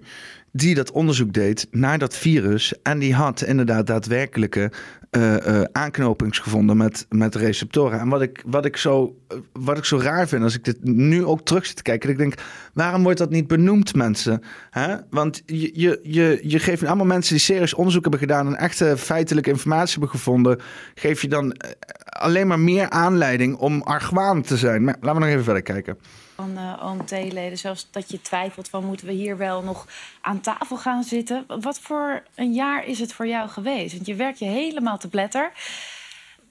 die 0.51 0.75
dat 0.75 0.91
onderzoek 0.91 1.33
deed 1.33 1.67
naar 1.71 1.97
dat 1.97 2.15
virus. 2.15 2.81
En 2.81 2.99
die 2.99 3.15
had 3.15 3.41
inderdaad 3.41 3.87
daadwerkelijke 3.87 4.71
uh, 5.11 5.33
uh, 5.33 5.61
aanknopings 5.71 6.39
gevonden 6.39 6.77
met, 6.77 7.05
met 7.09 7.35
receptoren. 7.35 7.99
En 7.99 8.09
wat 8.09 8.21
ik, 8.21 8.43
wat, 8.45 8.65
ik 8.65 8.77
zo, 8.77 9.15
wat 9.53 9.77
ik 9.77 9.85
zo 9.85 9.97
raar 9.97 10.27
vind 10.27 10.43
als 10.43 10.55
ik 10.55 10.63
dit 10.63 10.83
nu 10.83 11.25
ook 11.25 11.41
terug 11.41 11.65
zit 11.65 11.75
te 11.75 11.81
kijken. 11.81 12.09
Ik 12.09 12.17
denk, 12.17 12.33
waarom 12.73 13.03
wordt 13.03 13.17
dat 13.17 13.29
niet 13.29 13.47
benoemd, 13.47 13.95
mensen? 13.95 14.43
Hè? 14.69 14.95
Want 15.09 15.41
je, 15.45 15.71
je, 15.73 15.99
je, 16.03 16.39
je 16.43 16.59
geeft 16.59 16.85
allemaal 16.85 17.05
mensen 17.05 17.33
die 17.33 17.43
serieus 17.43 17.73
onderzoek 17.73 18.01
hebben 18.01 18.19
gedaan... 18.19 18.47
en 18.47 18.55
echte 18.55 18.97
feitelijke 18.97 19.49
informatie 19.49 19.91
hebben 19.91 20.09
gevonden... 20.09 20.59
geef 20.95 21.21
je 21.21 21.27
dan 21.27 21.55
alleen 22.03 22.47
maar 22.47 22.59
meer 22.59 22.89
aanleiding 22.89 23.55
om 23.55 23.81
argwaan 23.81 24.41
te 24.41 24.57
zijn. 24.57 24.83
Maar 24.83 24.95
laten 24.99 25.13
we 25.13 25.25
nog 25.25 25.29
even 25.29 25.43
verder 25.43 25.63
kijken 25.63 25.97
van 26.39 26.57
uh, 26.57 26.83
OMT-leden. 26.85 27.57
Zelfs 27.57 27.87
dat 27.91 28.11
je 28.11 28.21
twijfelt 28.21 28.69
van 28.69 28.85
moeten 28.85 29.07
we 29.07 29.13
hier 29.13 29.37
wel 29.37 29.63
nog 29.63 29.87
aan 30.21 30.41
tafel 30.41 30.77
gaan 30.77 31.03
zitten. 31.03 31.45
Wat 31.47 31.79
voor 31.79 32.23
een 32.35 32.53
jaar 32.53 32.85
is 32.85 32.99
het 32.99 33.13
voor 33.13 33.27
jou 33.27 33.49
geweest? 33.49 33.93
Want 33.93 34.05
je 34.05 34.15
werkt 34.15 34.39
je 34.39 34.45
helemaal 34.45 34.97
te 34.97 35.09
pletter, 35.09 35.51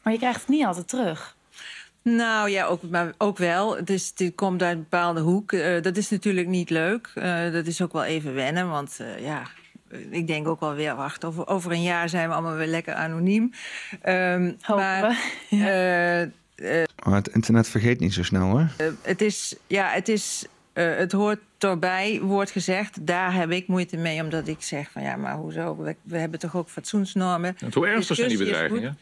maar 0.03 0.13
je 0.13 0.19
krijgt 0.19 0.41
het 0.41 0.49
niet 0.49 0.65
altijd 0.65 0.89
terug. 0.89 1.37
Nou 2.03 2.51
ja, 2.51 2.65
ook, 2.65 2.83
maar 2.83 3.13
ook 3.19 3.39
wel. 3.39 3.85
Dus 3.85 4.15
dit 4.15 4.35
komt 4.35 4.63
uit 4.63 4.77
een 4.77 4.83
bepaalde 4.83 5.21
hoek. 5.21 5.53
Uh, 5.53 5.83
dat 5.83 5.97
is 5.97 6.11
natuurlijk 6.11 6.49
niet 6.49 6.71
leuk. 6.71 7.13
Uh, 7.15 7.53
dat 7.53 7.67
is 7.67 7.83
ook 7.83 7.93
wel 7.93 8.05
even 8.05 8.35
wennen, 8.35 8.69
want 8.69 8.99
uh, 9.01 9.21
ja, 9.21 9.43
ik 10.11 10.27
denk 10.27 10.49
ook 10.49 10.61
wel 10.61 10.75
weer, 10.75 10.97
wacht, 10.97 11.25
over, 11.25 11.47
over 11.47 11.73
een 11.73 11.83
jaar 11.83 12.09
zijn 12.09 12.29
we 12.29 12.35
allemaal 12.35 12.57
weer 12.57 12.67
lekker 12.67 12.95
anoniem. 12.95 13.53
Um, 14.07 14.57
maar, 14.67 15.19
ja. 15.49 16.23
uh, 16.23 16.29
uh, 16.63 16.83
oh, 17.07 17.15
het 17.15 17.29
internet 17.29 17.69
vergeet 17.69 18.01
niet 18.01 18.15
zo 18.15 18.23
snel 18.23 18.49
hoor. 18.49 18.69
Uh, 18.81 18.87
het 19.03 19.21
is, 19.21 19.55
ja, 19.67 19.89
het 19.89 20.09
is, 20.09 20.47
uh, 20.75 20.97
het 20.97 21.13
hoort 21.13 21.39
erbij, 21.59 22.21
wordt 22.23 22.51
gezegd. 22.51 23.07
Daar 23.07 23.35
heb 23.35 23.51
ik 23.51 23.67
moeite 23.67 23.97
mee, 23.97 24.23
omdat 24.23 24.49
ik 24.49 24.63
zeg 24.63 24.91
van 24.91 25.03
ja, 25.03 25.17
maar 25.17 25.35
hoezo? 25.35 25.77
We, 25.77 25.97
we 26.03 26.19
hebben 26.19 26.39
toch 26.39 26.57
ook 26.57 26.69
fatsoensnormen. 26.69 27.57
En 27.59 27.71
hoe 27.73 27.87
ernstig 27.87 28.17
zijn 28.17 28.29
die 28.29 28.39
bedreigingen? 28.39 28.99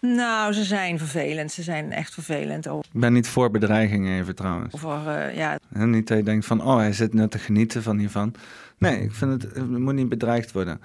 Nou, 0.00 0.52
ze 0.52 0.64
zijn 0.64 0.98
vervelend. 0.98 1.52
Ze 1.52 1.62
zijn 1.62 1.92
echt 1.92 2.14
vervelend. 2.14 2.66
Ik 2.66 2.82
ben 2.92 3.12
niet 3.12 3.28
voor 3.28 3.50
bedreigingen 3.50 4.20
even 4.20 4.34
trouwens. 4.34 4.74
Voor, 4.78 5.02
uh, 5.06 5.36
ja. 5.36 5.58
En 5.72 5.90
niet 5.90 6.08
dat 6.08 6.18
je 6.18 6.24
denkt 6.24 6.46
van, 6.46 6.62
oh, 6.62 6.76
hij 6.76 6.92
zit 6.92 7.14
net 7.14 7.30
te 7.30 7.38
genieten 7.38 7.82
van 7.82 7.98
hiervan. 7.98 8.34
Nee, 8.78 9.02
ik 9.02 9.12
vind 9.12 9.42
het, 9.42 9.54
het 9.54 9.68
moet 9.68 9.94
niet 9.94 10.08
bedreigd 10.08 10.52
worden. 10.52 10.80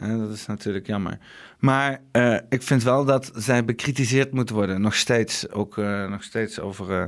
Ja, 0.00 0.16
dat 0.16 0.30
is 0.30 0.46
natuurlijk 0.46 0.86
jammer. 0.86 1.18
Maar 1.58 2.00
uh, 2.12 2.36
ik 2.48 2.62
vind 2.62 2.82
wel 2.82 3.04
dat 3.04 3.30
zij 3.34 3.64
bekritiseerd 3.64 4.32
moeten 4.32 4.54
worden. 4.54 4.80
Nog 4.80 4.94
steeds. 4.94 5.50
Ook 5.50 5.76
uh, 5.76 6.08
nog 6.08 6.22
steeds 6.22 6.60
over, 6.60 6.90
uh, 6.90 7.04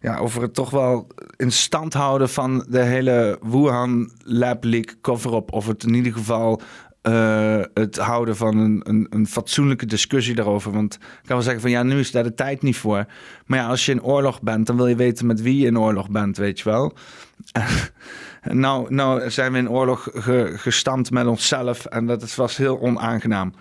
ja, 0.00 0.18
over 0.18 0.42
het 0.42 0.54
toch 0.54 0.70
wel 0.70 1.06
in 1.36 1.52
stand 1.52 1.92
houden 1.92 2.28
van 2.28 2.66
de 2.68 2.82
hele 2.82 3.38
Wuhan 3.42 4.10
Lab 4.18 4.64
Leak 4.64 4.96
cover-up. 5.00 5.52
Of 5.52 5.66
het 5.66 5.84
in 5.84 5.94
ieder 5.94 6.12
geval 6.12 6.60
het 7.74 7.96
houden 7.96 8.36
van 8.36 8.58
een, 8.58 8.80
een, 8.84 9.06
een, 9.10 9.26
fatsoenlijke 9.26 9.86
discussie 9.86 10.34
daarover. 10.34 10.72
Want 10.72 10.94
ik 10.94 11.00
kan 11.00 11.36
wel 11.36 11.42
zeggen 11.42 11.60
van 11.60 11.70
ja, 11.70 11.82
nu 11.82 11.98
is 11.98 12.10
daar 12.10 12.22
de 12.22 12.34
tijd 12.34 12.62
niet 12.62 12.76
voor. 12.76 13.06
Maar 13.46 13.58
ja, 13.58 13.66
als 13.66 13.86
je 13.86 13.92
in 13.92 14.02
oorlog 14.02 14.42
bent, 14.42 14.66
dan 14.66 14.76
wil 14.76 14.86
je 14.86 14.96
weten 14.96 15.26
met 15.26 15.42
wie 15.42 15.58
je 15.58 15.66
in 15.66 15.78
oorlog 15.78 16.10
bent, 16.10 16.36
weet 16.36 16.58
je 16.58 16.64
wel. 16.64 16.92
Nou, 18.50 18.94
nou 18.94 19.30
zijn 19.30 19.52
we 19.52 19.58
in 19.58 19.70
oorlog 19.70 20.08
ge, 20.14 20.52
gestampt 20.56 21.10
met 21.10 21.26
onszelf 21.26 21.84
en 21.84 22.06
dat 22.06 22.34
was 22.34 22.56
heel 22.56 22.80
onaangenaam. 22.80 23.54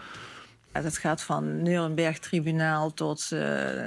Dat 0.83 0.97
gaat 0.97 1.21
van 1.21 1.61
Nuremberg-tribunaal 1.61 2.93
tot 2.93 3.29
uh, 3.33 3.39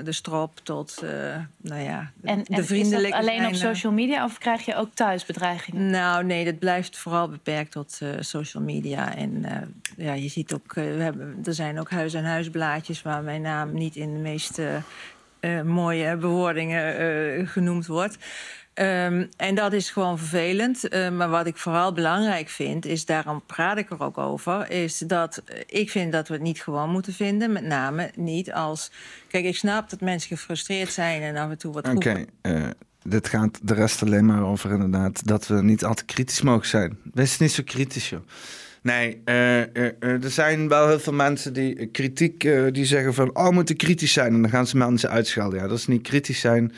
de 0.04 0.12
strop, 0.12 0.60
tot 0.62 1.00
uh, 1.04 1.10
nou 1.56 1.82
ja, 1.82 2.10
de, 2.14 2.28
en, 2.28 2.42
de 2.44 2.64
vriendelijke. 2.64 3.16
alleen 3.16 3.46
op 3.46 3.54
social 3.54 3.92
media 3.92 4.24
of 4.24 4.38
krijg 4.38 4.64
je 4.64 4.74
ook 4.74 4.94
thuis 4.94 5.26
bedreigingen? 5.26 5.90
Nou, 5.90 6.24
nee, 6.24 6.44
dat 6.44 6.58
blijft 6.58 6.98
vooral 6.98 7.28
beperkt 7.28 7.72
tot 7.72 7.98
uh, 8.02 8.08
social 8.20 8.62
media. 8.62 9.14
En 9.16 9.44
ja, 9.96 10.12
je 10.12 10.28
ziet 10.28 10.54
ook, 10.54 10.74
we 10.74 10.80
hebben, 10.80 11.38
er 11.44 11.54
zijn 11.54 11.80
ook 11.80 11.90
huis- 11.90 12.14
en 12.14 12.24
huisblaadjes 12.24 13.02
waar 13.02 13.22
mijn 13.22 13.42
naam 13.42 13.74
niet 13.74 13.96
in 13.96 14.12
de 14.12 14.20
meest 14.20 14.60
mooie 15.64 16.16
bewoordingen 16.16 17.46
genoemd 17.46 17.86
wordt. 17.86 18.18
Um, 18.80 19.28
en 19.36 19.54
dat 19.54 19.72
is 19.72 19.90
gewoon 19.90 20.18
vervelend. 20.18 20.94
Uh, 20.94 21.10
maar 21.10 21.28
wat 21.28 21.46
ik 21.46 21.56
vooral 21.56 21.92
belangrijk 21.92 22.48
vind, 22.48 22.86
is 22.86 23.04
daarom 23.04 23.42
praat 23.46 23.78
ik 23.78 23.90
er 23.90 24.02
ook 24.02 24.18
over, 24.18 24.70
is 24.70 24.98
dat 24.98 25.42
ik 25.66 25.90
vind 25.90 26.12
dat 26.12 26.28
we 26.28 26.34
het 26.34 26.42
niet 26.42 26.62
gewoon 26.62 26.90
moeten 26.90 27.12
vinden. 27.12 27.52
Met 27.52 27.64
name 27.64 28.10
niet 28.14 28.52
als. 28.52 28.90
Kijk, 29.28 29.44
ik 29.44 29.56
snap 29.56 29.90
dat 29.90 30.00
mensen 30.00 30.36
gefrustreerd 30.36 30.92
zijn 30.92 31.22
en 31.22 31.36
af 31.36 31.50
en 31.50 31.58
toe 31.58 31.72
wat. 31.72 31.88
Oké. 31.88 31.96
Okay, 31.96 32.26
uh, 32.42 32.68
dit 33.02 33.28
gaat 33.28 33.58
de 33.62 33.74
rest 33.74 34.02
alleen 34.02 34.26
maar 34.26 34.42
over 34.42 34.70
inderdaad 34.70 35.26
dat 35.26 35.46
we 35.46 35.62
niet 35.62 35.84
altijd 35.84 36.06
kritisch 36.06 36.42
mogen 36.42 36.68
zijn. 36.68 36.98
Wees 37.14 37.38
niet 37.38 37.52
zo 37.52 37.62
kritisch, 37.64 38.10
joh. 38.10 38.26
Nee, 38.82 39.22
uh, 39.24 39.58
uh, 39.58 39.64
er 40.00 40.30
zijn 40.30 40.68
wel 40.68 40.88
heel 40.88 41.00
veel 41.00 41.12
mensen 41.12 41.52
die 41.52 41.86
kritiek 41.86 42.40
die 42.72 42.84
zeggen 42.84 43.14
van 43.14 43.36
oh, 43.36 43.46
we 43.46 43.52
moeten 43.52 43.76
kritisch 43.76 44.12
zijn 44.12 44.34
en 44.34 44.42
dan 44.42 44.50
gaan 44.50 44.66
ze 44.66 44.76
mensen 44.76 45.10
uitschelden. 45.10 45.58
Ja, 45.58 45.68
dat 45.68 45.78
is 45.78 45.86
niet 45.86 46.02
kritisch 46.02 46.40
zijn. 46.40 46.72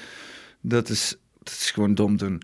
Dat 0.60 0.88
is 0.88 1.16
dat 1.42 1.52
is 1.52 1.70
gewoon 1.70 1.94
dom 1.94 2.16
doen. 2.16 2.42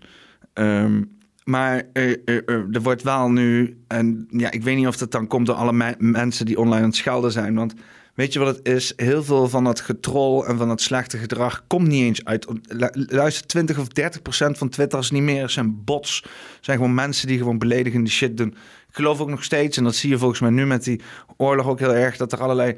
Um, 0.53 1.17
maar 1.47 1.83
uh, 1.93 2.15
uh, 2.25 2.45
er 2.47 2.81
wordt 2.81 3.03
wel 3.03 3.29
nu, 3.29 3.77
en 3.87 4.27
ja, 4.29 4.51
ik 4.51 4.63
weet 4.63 4.75
niet 4.75 4.87
of 4.87 4.97
dat 4.97 5.11
dan 5.11 5.27
komt 5.27 5.45
door 5.45 5.55
alle 5.55 5.73
me 5.73 5.95
mensen 5.97 6.45
die 6.45 6.59
online 6.59 6.81
aan 6.81 6.87
het 6.87 6.95
schelden 6.95 7.31
zijn. 7.31 7.55
Want 7.55 7.73
weet 8.13 8.33
je 8.33 8.39
wat 8.39 8.55
het 8.55 8.67
is? 8.67 8.93
Heel 8.95 9.23
veel 9.23 9.49
van 9.49 9.63
dat 9.63 9.79
getrol 9.79 10.45
en 10.45 10.57
van 10.57 10.67
dat 10.67 10.81
slechte 10.81 11.17
gedrag 11.17 11.63
komt 11.67 11.87
niet 11.87 12.03
eens 12.03 12.25
uit. 12.25 12.47
Luister, 12.91 13.47
20 13.47 13.79
of 13.79 13.87
30 13.87 14.21
procent 14.21 14.57
van 14.57 14.69
Twitter 14.69 15.07
niet 15.11 15.21
meer 15.21 15.49
zijn 15.49 15.83
bots. 15.83 16.23
zijn 16.61 16.77
gewoon 16.77 16.93
mensen 16.93 17.27
die 17.27 17.37
gewoon 17.37 17.57
beledigende 17.57 18.09
shit 18.09 18.37
doen. 18.37 18.49
Ik 18.87 18.95
geloof 18.95 19.19
ook 19.19 19.29
nog 19.29 19.43
steeds, 19.43 19.77
en 19.77 19.83
dat 19.83 19.95
zie 19.95 20.09
je 20.09 20.17
volgens 20.17 20.39
mij 20.39 20.49
nu 20.49 20.65
met 20.65 20.83
die 20.83 21.01
oorlog 21.37 21.67
ook 21.67 21.79
heel 21.79 21.95
erg, 21.95 22.17
dat 22.17 22.31
er 22.31 22.41
allerlei 22.41 22.77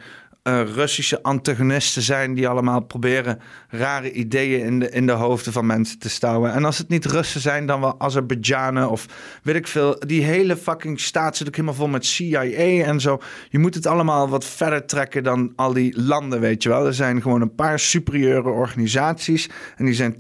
uh, 0.49 0.73
Russische 0.73 1.23
antagonisten 1.23 2.01
zijn 2.01 2.33
die 2.33 2.47
allemaal 2.47 2.79
proberen 2.79 3.39
rare 3.69 4.11
ideeën 4.11 4.65
in 4.65 4.79
de, 4.79 4.89
in 4.89 5.05
de 5.05 5.11
hoofden 5.11 5.53
van 5.53 5.65
mensen 5.65 5.99
te 5.99 6.09
stouwen. 6.09 6.53
En 6.53 6.65
als 6.65 6.77
het 6.77 6.89
niet 6.89 7.05
Russen 7.05 7.41
zijn, 7.41 7.65
dan 7.65 7.81
wel 7.81 7.99
Azerbeidzjanen 7.99 8.89
of 8.89 9.05
weet 9.43 9.55
ik 9.55 9.67
veel. 9.67 9.99
Die 9.99 10.23
hele 10.23 10.57
fucking 10.57 10.99
staat 10.99 11.37
zit 11.37 11.47
ook 11.47 11.55
helemaal 11.55 11.75
vol 11.75 11.87
met 11.87 12.05
CIA 12.05 12.43
en 12.83 12.99
zo. 12.99 13.19
Je 13.49 13.59
moet 13.59 13.75
het 13.75 13.85
allemaal 13.85 14.29
wat 14.29 14.45
verder 14.45 14.85
trekken 14.85 15.23
dan 15.23 15.53
al 15.55 15.73
die 15.73 16.01
landen, 16.01 16.39
weet 16.39 16.63
je 16.63 16.69
wel. 16.69 16.85
Er 16.85 16.93
zijn 16.93 17.21
gewoon 17.21 17.41
een 17.41 17.55
paar 17.55 17.79
superieure 17.79 18.49
organisaties 18.49 19.49
en 19.77 19.85
die 19.85 19.93
zijn 19.93 20.15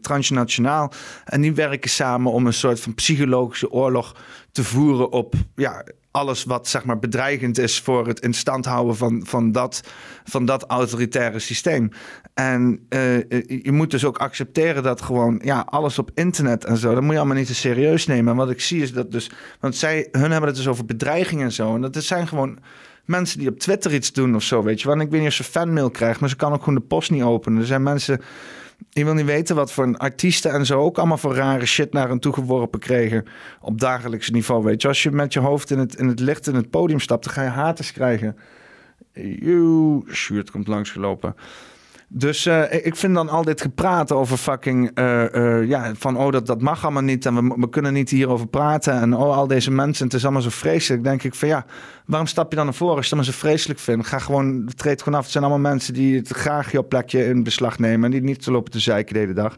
transnationaal 0.00 0.92
en 1.24 1.40
die 1.40 1.54
werken 1.54 1.90
samen 1.90 2.32
om 2.32 2.46
een 2.46 2.52
soort 2.52 2.80
van 2.80 2.94
psychologische 2.94 3.70
oorlog 3.70 4.14
te 4.52 4.64
voeren 4.64 5.10
op 5.12 5.34
ja, 5.54 5.84
alles 6.18 6.44
wat 6.44 6.68
zeg 6.68 6.84
maar 6.84 6.98
bedreigend 6.98 7.58
is 7.58 7.80
voor 7.80 8.06
het 8.06 8.20
in 8.20 8.34
stand 8.34 8.64
houden 8.64 8.96
van, 8.96 9.22
van, 9.26 9.52
dat, 9.52 9.82
van 10.24 10.44
dat 10.44 10.64
autoritaire 10.66 11.38
systeem. 11.38 11.90
En 12.34 12.86
uh, 12.88 13.16
je 13.62 13.72
moet 13.72 13.90
dus 13.90 14.04
ook 14.04 14.18
accepteren 14.18 14.82
dat 14.82 15.02
gewoon 15.02 15.40
ja, 15.44 15.60
alles 15.60 15.98
op 15.98 16.10
internet 16.14 16.64
en 16.64 16.76
zo, 16.76 16.94
dat 16.94 17.02
moet 17.02 17.12
je 17.12 17.18
allemaal 17.18 17.36
niet 17.36 17.46
te 17.46 17.54
serieus 17.54 18.06
nemen. 18.06 18.30
En 18.30 18.38
wat 18.38 18.50
ik 18.50 18.60
zie 18.60 18.82
is 18.82 18.92
dat 18.92 19.12
dus, 19.12 19.30
want 19.60 19.76
zij, 19.76 20.08
hun 20.12 20.30
hebben 20.30 20.48
het 20.48 20.56
dus 20.56 20.68
over 20.68 20.84
bedreigingen 20.84 21.44
en 21.44 21.52
zo. 21.52 21.74
En 21.74 21.80
dat 21.80 21.96
zijn 21.96 22.28
gewoon 22.28 22.58
mensen 23.04 23.38
die 23.38 23.48
op 23.48 23.58
Twitter 23.58 23.94
iets 23.94 24.12
doen 24.12 24.34
of 24.34 24.42
zo, 24.42 24.62
weet 24.62 24.80
je. 24.80 24.90
En 24.90 25.00
ik 25.00 25.10
weet 25.10 25.20
niet 25.20 25.28
of 25.28 25.34
ze 25.34 25.44
fanmail 25.44 25.90
krijgt, 25.90 26.20
maar 26.20 26.28
ze 26.28 26.36
kan 26.36 26.52
ook 26.52 26.62
gewoon 26.62 26.78
de 26.78 26.86
post 26.86 27.10
niet 27.10 27.22
openen. 27.22 27.60
Er 27.60 27.66
zijn 27.66 27.82
mensen, 27.82 28.20
je 28.88 29.04
wil 29.04 29.14
niet 29.14 29.24
weten 29.24 29.56
wat 29.56 29.72
voor 29.72 29.96
artiesten 29.96 30.52
en 30.52 30.66
zo 30.66 30.80
ook 30.80 30.98
allemaal 30.98 31.18
voor 31.18 31.34
rare 31.34 31.66
shit 31.66 31.92
naar 31.92 32.08
hen 32.08 32.18
toegeworpen 32.18 32.80
kregen 32.80 33.24
op 33.60 33.80
dagelijks 33.80 34.30
niveau, 34.30 34.64
weet 34.64 34.82
je. 34.82 34.88
Als 34.88 35.02
je 35.02 35.10
met 35.10 35.32
je 35.32 35.40
hoofd 35.40 35.70
in 35.70 35.78
het, 35.78 35.94
in 35.94 36.06
het 36.06 36.20
licht 36.20 36.46
in 36.46 36.54
het 36.54 36.70
podium 36.70 37.00
stapt, 37.00 37.24
dan 37.24 37.32
ga 37.32 37.42
je 37.42 37.48
haters 37.48 37.92
krijgen. 37.92 38.36
Joe, 39.12 40.02
Sjoerd 40.12 40.50
komt 40.50 40.66
langsgelopen. 40.66 41.34
Dus 42.10 42.46
uh, 42.46 42.72
ik 42.84 42.96
vind 42.96 43.14
dan 43.14 43.28
al 43.28 43.42
dit 43.42 43.60
gepraat 43.60 44.12
over 44.12 44.36
fucking... 44.36 44.98
Uh, 44.98 45.24
uh, 45.32 45.68
ja, 45.68 45.92
van 45.94 46.16
oh, 46.16 46.32
dat, 46.32 46.46
dat 46.46 46.60
mag 46.60 46.82
allemaal 46.84 47.02
niet... 47.02 47.26
en 47.26 47.34
we, 47.34 47.54
we 47.56 47.68
kunnen 47.68 47.92
niet 47.92 48.10
hierover 48.10 48.46
praten... 48.46 49.00
en 49.00 49.14
oh, 49.14 49.36
al 49.36 49.46
deze 49.46 49.70
mensen, 49.70 50.04
het 50.04 50.14
is 50.14 50.22
allemaal 50.22 50.42
zo 50.42 50.50
vreselijk. 50.50 51.04
denk 51.04 51.22
ik 51.22 51.34
van 51.34 51.48
ja, 51.48 51.64
waarom 52.06 52.26
stap 52.26 52.50
je 52.50 52.56
dan 52.56 52.64
naar 52.64 52.74
voren 52.74 52.96
als 52.96 53.08
je 53.08 53.14
het 53.14 53.24
allemaal 53.24 53.40
zo 53.40 53.46
vreselijk 53.48 53.80
vindt? 53.80 54.06
Ga 54.06 54.18
gewoon, 54.18 54.70
treed 54.76 55.02
gewoon 55.02 55.18
af. 55.18 55.24
Het 55.24 55.32
zijn 55.32 55.44
allemaal 55.44 55.70
mensen 55.72 55.94
die 55.94 56.16
het 56.16 56.28
graag 56.28 56.72
jouw 56.72 56.86
plekje 56.86 57.24
in 57.24 57.42
beslag 57.42 57.78
nemen... 57.78 58.04
en 58.04 58.10
die 58.10 58.22
niet 58.22 58.44
zo 58.44 58.52
lopen 58.52 58.72
te 58.72 58.80
zeiken 58.80 59.14
de 59.14 59.20
hele 59.20 59.32
dag. 59.32 59.56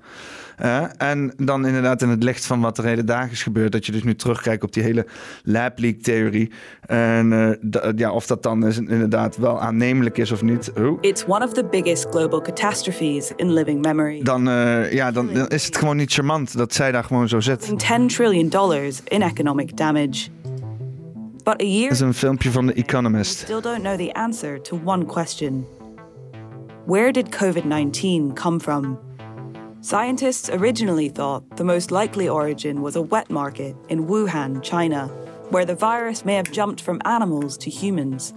En 0.96 1.32
dan 1.36 1.66
inderdaad 1.66 2.02
in 2.02 2.08
het 2.08 2.22
licht 2.22 2.46
van 2.46 2.60
wat 2.60 2.78
er 2.78 2.84
hele 2.84 3.04
dagen 3.04 3.30
is 3.30 3.42
gebeurd... 3.42 3.72
dat 3.72 3.86
je 3.86 3.92
dus 3.92 4.02
nu 4.02 4.14
terugkijkt 4.14 4.62
op 4.62 4.72
die 4.72 4.82
hele 4.82 5.06
lab 5.42 5.78
leak 5.78 6.00
theorie. 6.00 6.50
En 6.86 7.58
ja, 7.96 8.12
of 8.12 8.26
dat 8.26 8.42
dan 8.42 8.66
is, 8.66 8.78
inderdaad 8.78 9.36
wel 9.36 9.60
aannemelijk 9.60 10.18
is 10.18 10.30
of 10.30 10.42
niet. 10.42 10.72
Oh. 10.78 10.98
It's 11.00 11.24
one 11.26 11.44
of 11.44 11.52
the 11.52 11.64
biggest 11.64 12.06
global 12.10 12.40
catastrophes 12.40 13.32
in 13.36 13.52
living 13.52 13.80
memory. 13.80 14.22
Dan, 14.22 14.48
uh, 14.48 14.92
ja, 14.92 15.10
dan, 15.10 15.34
dan, 15.34 15.48
is 15.48 15.66
het 15.66 15.76
gewoon 15.76 15.96
niet 15.96 16.12
charmant 16.12 16.56
dat 16.56 16.74
zij 16.74 16.92
daar 16.92 17.04
gewoon 17.04 17.28
zo 17.28 17.40
zit. 17.40 17.78
10 17.78 18.06
trillion 18.06 18.48
dollars 18.48 19.00
in 19.04 19.22
economic 19.22 19.76
damage. 19.76 20.28
But 21.42 21.60
a 21.60 21.64
year 21.64 21.82
dat 21.82 21.92
is 21.92 22.00
een 22.00 22.14
filmpje 22.14 22.50
van 22.50 22.66
The 22.66 22.72
Economist. 22.72 23.38
Still 23.38 23.60
don't 23.60 23.82
know 23.82 23.96
the 23.98 24.12
answer 24.12 24.62
to 24.62 24.80
one 24.84 25.04
question. 25.04 25.66
Where 26.86 27.12
did 27.12 27.36
COVID-19 27.36 28.34
come 28.34 28.60
from? 28.60 28.98
Scientists 29.82 30.50
originally 30.50 31.08
thought 31.08 31.56
the 31.56 31.64
most 31.64 31.90
likely 31.90 32.28
origin 32.28 32.82
was 32.82 32.96
a 32.96 33.02
wet 33.02 33.30
market 33.30 33.74
in 33.88 34.06
Wuhan, 34.06 34.62
China, 34.62 35.06
where 35.48 35.64
the 35.64 35.74
virus 35.74 36.22
may 36.22 36.34
have 36.34 36.52
jumped 36.52 36.82
from 36.82 37.00
animals 37.06 37.56
to 37.56 37.70
humans. 37.70 38.34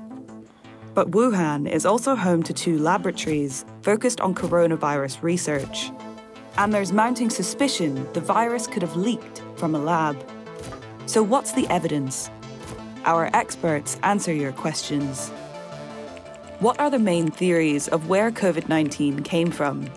But 0.93 1.11
Wuhan 1.11 1.69
is 1.69 1.85
also 1.85 2.15
home 2.15 2.43
to 2.43 2.53
two 2.53 2.79
laboratories 2.79 3.65
focused 3.81 4.21
on 4.21 4.33
coronavirus 4.33 5.21
research. 5.21 5.91
And 6.57 6.73
there's 6.73 6.93
mounting 6.93 7.29
suspicion 7.29 8.07
the 8.13 8.21
virus 8.21 8.65
could 8.65 8.81
have 8.81 8.95
leaked 8.95 9.41
from 9.57 9.75
a 9.75 9.79
lab. 9.79 10.25
So, 11.07 11.21
what's 11.21 11.51
the 11.51 11.67
evidence? 11.67 12.29
Our 13.03 13.29
experts 13.33 13.99
answer 14.01 14.31
your 14.31 14.53
questions. 14.53 15.27
What 16.59 16.79
are 16.79 16.89
the 16.89 16.99
main 16.99 17.29
theories 17.29 17.89
of 17.89 18.07
where 18.07 18.31
COVID 18.31 18.69
19 18.69 19.23
came 19.23 19.51
from? 19.51 19.89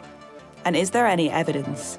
And 0.67 0.75
is 0.75 0.91
there 0.91 1.07
any 1.07 1.31
evidence? 1.31 1.97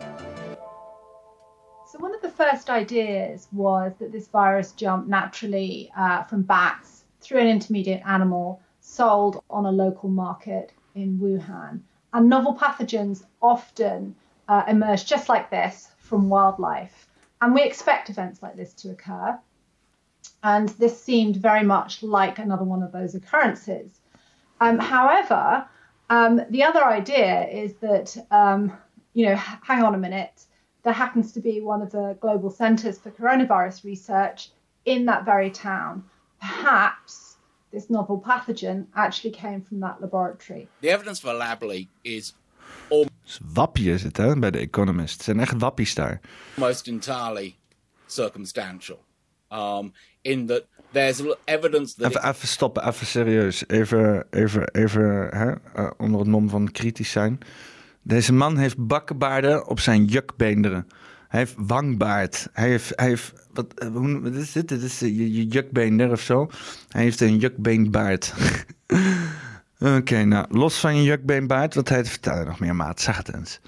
So, 1.90 2.00
one 2.00 2.14
of 2.14 2.22
the 2.22 2.30
first 2.30 2.70
ideas 2.70 3.48
was 3.54 3.94
that 4.00 4.12
this 4.12 4.28
virus 4.28 4.74
jumped 4.74 5.08
naturally 5.08 5.90
uh, 5.96 6.24
from 6.24 6.42
bats 6.42 7.06
through 7.22 7.40
an 7.40 7.48
intermediate 7.48 8.02
animal 8.06 8.62
sold 8.82 9.42
on 9.50 9.66
a 9.66 9.72
local 9.72 10.10
market 10.10 10.74
in 10.96 11.18
Wuhan. 11.18 11.80
And 12.12 12.28
novel 12.28 12.56
pathogens 12.56 13.24
often 13.42 14.14
uh, 14.50 14.64
emerge 14.68 15.06
just 15.06 15.30
like 15.30 15.50
this 15.50 15.92
from 16.00 16.28
wildlife. 16.28 17.08
And 17.40 17.54
we 17.54 17.64
expect 17.64 18.10
events 18.10 18.44
like 18.44 18.58
this 18.58 18.74
to 18.82 18.92
occur. 18.92 19.40
And 20.44 20.68
this 20.70 21.02
seemed 21.02 21.38
very 21.38 21.64
much 21.64 22.04
like 22.04 22.38
another 22.38 22.66
one 22.66 22.84
of 22.84 22.92
those 22.92 23.16
occurrences. 23.16 24.02
Um, 24.60 24.78
however, 24.78 25.70
um, 26.10 26.42
the 26.50 26.64
other 26.64 26.84
idea 26.84 27.48
is 27.48 27.74
that, 27.76 28.18
um, 28.32 28.72
you 29.14 29.26
know, 29.26 29.36
hang 29.36 29.84
on 29.84 29.96
a 29.96 29.98
minute, 29.98 30.46
there 30.84 30.94
happens 30.94 31.34
to 31.34 31.40
be 31.40 31.62
one 31.62 31.82
of 31.82 31.92
the 31.92 32.18
global 32.20 32.50
centers 32.50 32.98
for 32.98 33.12
coronavirus 33.12 33.84
research 33.84 34.52
in 34.86 35.06
that 35.06 35.26
very 35.26 35.52
town. 35.52 36.04
Perhaps 36.40 37.38
this 37.72 37.90
novel 37.90 38.20
pathogen 38.20 38.86
actually 38.96 39.32
came 39.32 39.62
from 39.62 39.80
that 39.82 40.02
laboratory. 40.02 40.68
The 40.82 40.90
evidence 40.90 41.20
for 41.20 41.30
a 41.30 41.34
lab 41.34 41.64
leak 41.64 41.90
is 42.04 42.34
Wappie 43.54 43.92
is 43.92 44.04
het, 44.04 44.18
hè, 44.18 44.40
bij 44.40 44.52
The 44.52 44.58
Economist. 44.58 45.14
Het 45.14 45.24
zijn 45.24 45.40
echt 45.40 45.54
wappies 45.58 45.96
daar. 45.96 46.20
Almost 46.58 46.88
entirely 46.88 47.56
circumstantial. 48.06 49.00
Um, 49.52 49.94
in 50.22 50.46
that 50.48 50.64
there's 50.92 51.22
evidence 51.46 51.96
that... 51.96 52.10
Even, 52.10 52.30
even 52.30 52.48
stoppen, 52.48 52.88
even 52.88 53.06
serieus. 53.06 53.64
Even, 53.68 54.26
even, 54.30 54.70
even 54.72 55.28
hè, 55.30 55.52
uh, 55.82 55.92
onder 55.98 56.20
het 56.20 56.30
mom 56.30 56.50
van 56.50 56.72
kritisch 56.72 57.12
zijn. 57.12 57.40
Deze 58.02 58.34
man 58.34 58.58
heeft 58.58 58.88
bakkenbaarden 58.88 59.68
op 59.68 59.80
zijn 59.80 60.06
jukbeenderen. 60.06 60.88
Hij 61.28 61.40
heeft 61.40 61.54
wangbaard. 61.58 62.48
Hij 62.54 62.70
heeft, 62.70 62.92
hij 62.96 63.08
heeft 63.08 63.34
wat, 63.54 63.74
eh, 63.74 63.88
hoe, 63.88 64.22
wat 64.22 64.34
is 64.34 64.52
dit? 64.52 64.68
Dit 64.68 64.82
is 64.82 65.00
je, 65.00 65.34
je 65.34 65.48
jukbeender 65.48 66.12
of 66.12 66.22
zo. 66.22 66.50
Hij 66.90 67.02
heeft 67.02 67.22
een 67.22 67.38
jukbeenbaard. 67.38 68.34
Oké, 69.80 69.96
okay, 69.96 70.24
nou, 70.24 70.46
los 70.50 70.80
van 70.80 70.96
je 70.96 71.04
jukbeenbaard, 71.04 71.76
wat 71.76 71.90
hij 71.90 72.04
te 72.04 72.10
vertellen 72.10 72.46
nog 72.46 72.60
meer, 72.60 72.76
maat. 72.76 73.02
Zeg 73.02 73.18
het 73.18 73.34
eens. 73.34 73.60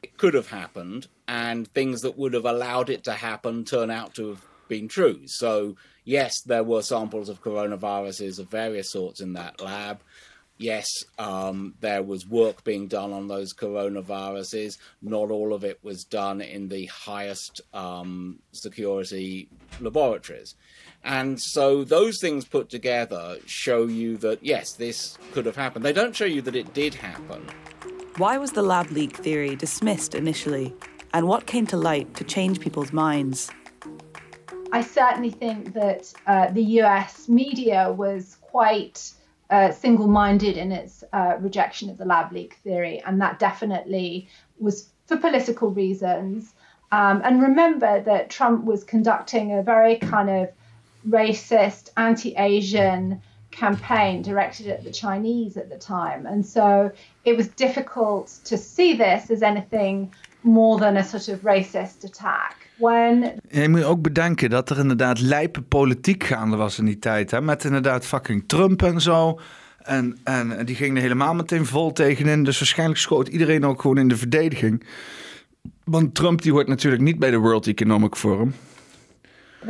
It 0.00 0.10
could 0.16 0.34
have 0.34 0.54
happened, 0.54 1.08
and 1.24 1.68
things 1.72 2.00
that 2.00 2.14
would 2.16 2.34
have 2.34 2.48
allowed 2.48 2.88
it 2.88 3.02
to 3.02 3.12
happen 3.12 3.64
turn 3.64 3.90
out 3.90 4.14
to 4.14 4.28
have 4.28 4.40
been 4.68 4.88
true. 4.88 5.22
So, 5.26 5.76
yes, 6.04 6.40
there 6.42 6.64
were 6.64 6.82
samples 6.82 7.28
of 7.28 7.42
coronaviruses 7.42 8.38
of 8.38 8.48
various 8.50 8.92
sorts 8.92 9.20
in 9.20 9.32
that 9.34 9.60
lab. 9.60 10.00
yes, 10.58 10.86
um, 11.18 11.74
there 11.80 12.02
was 12.02 12.26
work 12.26 12.64
being 12.64 12.88
done 12.88 13.12
on 13.12 13.28
those 13.28 13.54
coronaviruses. 13.54 14.76
Not 15.00 15.30
all 15.30 15.54
of 15.54 15.64
it 15.64 15.78
was 15.82 16.04
done 16.04 16.40
in 16.40 16.68
the 16.68 16.86
highest 16.86 17.60
um, 17.72 18.40
security 18.52 19.48
laboratories. 19.80 20.54
And 21.04 21.40
so 21.40 21.84
those 21.84 22.20
things 22.20 22.44
put 22.44 22.68
together 22.68 23.36
show 23.46 23.86
you 23.86 24.16
that, 24.18 24.44
yes, 24.44 24.72
this 24.72 25.16
could 25.32 25.46
have 25.46 25.56
happened. 25.56 25.84
They 25.84 25.92
don't 25.92 26.14
show 26.14 26.24
you 26.24 26.42
that 26.42 26.56
it 26.56 26.74
did 26.74 26.94
happen. 26.94 27.46
Why 28.16 28.36
was 28.36 28.52
the 28.52 28.62
lab 28.62 28.90
leak 28.90 29.16
theory 29.16 29.54
dismissed 29.54 30.14
initially? 30.14 30.74
And 31.14 31.28
what 31.28 31.46
came 31.46 31.66
to 31.68 31.76
light 31.76 32.14
to 32.16 32.24
change 32.24 32.60
people's 32.60 32.92
minds? 32.92 33.50
I 34.72 34.82
certainly 34.82 35.30
think 35.30 35.72
that 35.74 36.12
uh, 36.26 36.50
the 36.50 36.62
US 36.82 37.28
media 37.28 37.92
was 37.92 38.36
quite 38.40 39.12
uh, 39.50 39.72
single 39.72 40.08
minded 40.08 40.56
in 40.56 40.72
its 40.72 41.04
uh, 41.12 41.36
rejection 41.40 41.88
of 41.90 41.98
the 41.98 42.04
lab 42.04 42.32
leak 42.32 42.54
theory, 42.64 43.02
and 43.04 43.20
that 43.20 43.38
definitely 43.38 44.28
was 44.58 44.90
for 45.06 45.16
political 45.16 45.70
reasons. 45.70 46.52
Um, 46.92 47.22
and 47.24 47.42
remember 47.42 48.00
that 48.02 48.30
Trump 48.30 48.64
was 48.64 48.84
conducting 48.84 49.52
a 49.52 49.62
very 49.62 49.96
kind 49.96 50.30
of 50.30 50.50
racist, 51.08 51.90
anti 51.96 52.34
Asian 52.36 53.22
campaign 53.50 54.22
directed 54.22 54.68
at 54.68 54.84
the 54.84 54.90
Chinese 54.90 55.56
at 55.56 55.70
the 55.70 55.78
time. 55.78 56.26
And 56.26 56.44
so 56.44 56.90
it 57.24 57.36
was 57.36 57.48
difficult 57.48 58.38
to 58.44 58.58
see 58.58 58.94
this 58.94 59.30
as 59.30 59.42
anything 59.42 60.12
more 60.42 60.78
than 60.78 60.96
a 60.96 61.04
sort 61.04 61.28
of 61.28 61.40
racist 61.40 62.04
attack. 62.04 62.57
When... 62.78 63.32
je 63.48 63.68
moet 63.68 63.84
ook 63.84 64.02
bedenken 64.02 64.50
dat 64.50 64.70
er 64.70 64.78
inderdaad 64.78 65.20
lijpe 65.20 65.62
politiek 65.62 66.24
gaande 66.24 66.56
was 66.56 66.78
in 66.78 66.84
die 66.84 66.98
tijd. 66.98 67.30
Hè? 67.30 67.40
Met 67.40 67.64
inderdaad 67.64 68.06
fucking 68.06 68.44
Trump 68.46 68.82
en 68.82 69.00
zo. 69.00 69.40
En, 69.78 70.18
en 70.24 70.64
die 70.64 70.76
ging 70.76 70.96
er 70.96 71.02
helemaal 71.02 71.34
meteen 71.34 71.66
vol 71.66 71.92
tegenin. 71.92 72.44
Dus 72.44 72.58
waarschijnlijk 72.58 72.98
schoot 72.98 73.28
iedereen 73.28 73.64
ook 73.64 73.80
gewoon 73.80 73.98
in 73.98 74.08
de 74.08 74.16
verdediging. 74.16 74.84
Want 75.84 76.14
Trump 76.14 76.42
die 76.42 76.52
hoort 76.52 76.68
natuurlijk 76.68 77.02
niet 77.02 77.18
bij 77.18 77.30
de 77.30 77.38
World 77.38 77.66
Economic 77.66 78.16
Forum. 78.16 78.54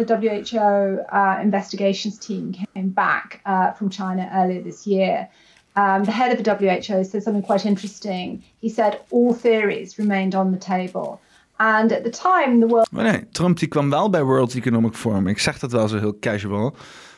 The 0.06 0.18
WHO 0.18 0.98
uh, 1.12 1.38
investigations 1.42 2.18
team 2.18 2.50
came 2.72 2.86
back 2.88 3.40
uh, 3.46 3.74
from 3.74 3.90
China 3.90 4.28
earlier 4.32 4.62
this 4.62 4.84
year. 4.84 5.28
Um, 5.76 6.04
the 6.04 6.10
head 6.10 6.32
of 6.32 6.42
the 6.42 6.56
WHO 6.58 7.04
said 7.04 7.22
something 7.22 7.44
quite 7.44 7.68
interesting. 7.68 8.42
He 8.60 8.68
said 8.68 9.00
all 9.10 9.32
theories 9.32 9.96
remained 9.96 10.34
on 10.34 10.50
the 10.50 10.58
table. 10.58 11.20
And 11.58 11.92
at 11.92 12.04
the 12.04 12.10
time, 12.10 12.60
the 12.60 12.66
world. 12.66 12.90
Maar 12.90 13.04
nee, 13.04 13.28
Trump 13.30 13.58
die 13.58 13.68
kwam 13.68 13.90
wel 13.90 14.10
bij 14.10 14.22
World 14.22 14.54
Economic 14.54 14.94
Forum. 14.94 15.26
Ik 15.26 15.38
zeg 15.38 15.58
dat 15.58 15.72
wel 15.72 15.88
zo 15.88 15.98
heel 15.98 16.18
casual. 16.18 16.74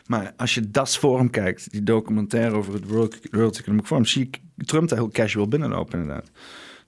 Maar 0.07 0.32
als 0.36 0.55
je 0.55 0.70
dat 0.70 0.97
forum 0.97 1.30
kijkt, 1.30 1.70
die 1.70 1.82
documentaire 1.82 2.57
over 2.57 2.72
het 2.72 2.88
World, 2.88 3.18
World 3.30 3.59
Economic 3.59 3.86
Forum, 3.86 4.05
zie 4.05 4.22
ik 4.22 4.41
Trump 4.57 4.88
daar 4.88 4.99
heel 4.99 5.11
casual 5.11 5.49
binnenlopen, 5.49 6.01
inderdaad. 6.01 6.30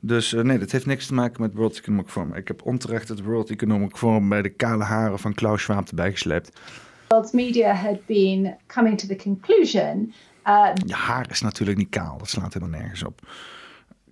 Dus 0.00 0.32
uh, 0.32 0.42
nee, 0.42 0.58
dat 0.58 0.70
heeft 0.70 0.86
niks 0.86 1.06
te 1.06 1.14
maken 1.14 1.42
met 1.42 1.54
World 1.54 1.78
Economic 1.78 2.08
Forum. 2.08 2.34
Ik 2.34 2.48
heb 2.48 2.62
onterecht 2.64 3.08
het 3.08 3.22
World 3.22 3.50
Economic 3.50 3.96
Forum 3.96 4.28
bij 4.28 4.42
de 4.42 4.48
kale 4.48 4.84
haren 4.84 5.18
van 5.18 5.34
Klaus 5.34 5.62
Schwab 5.62 5.88
erbij 5.88 6.10
gesleept. 6.10 6.60
World's 7.08 7.32
media 7.32 7.74
had 7.74 8.06
been 8.06 8.56
coming 8.66 8.98
to 8.98 9.06
the 9.06 9.16
conclusion. 9.16 10.12
Uh, 10.46 10.68
je 10.86 10.94
haar 10.94 11.30
is 11.30 11.40
natuurlijk 11.40 11.78
niet 11.78 11.88
kaal, 11.88 12.18
dat 12.18 12.28
slaat 12.28 12.54
helemaal 12.54 12.80
nergens 12.80 13.04
op. 13.04 13.20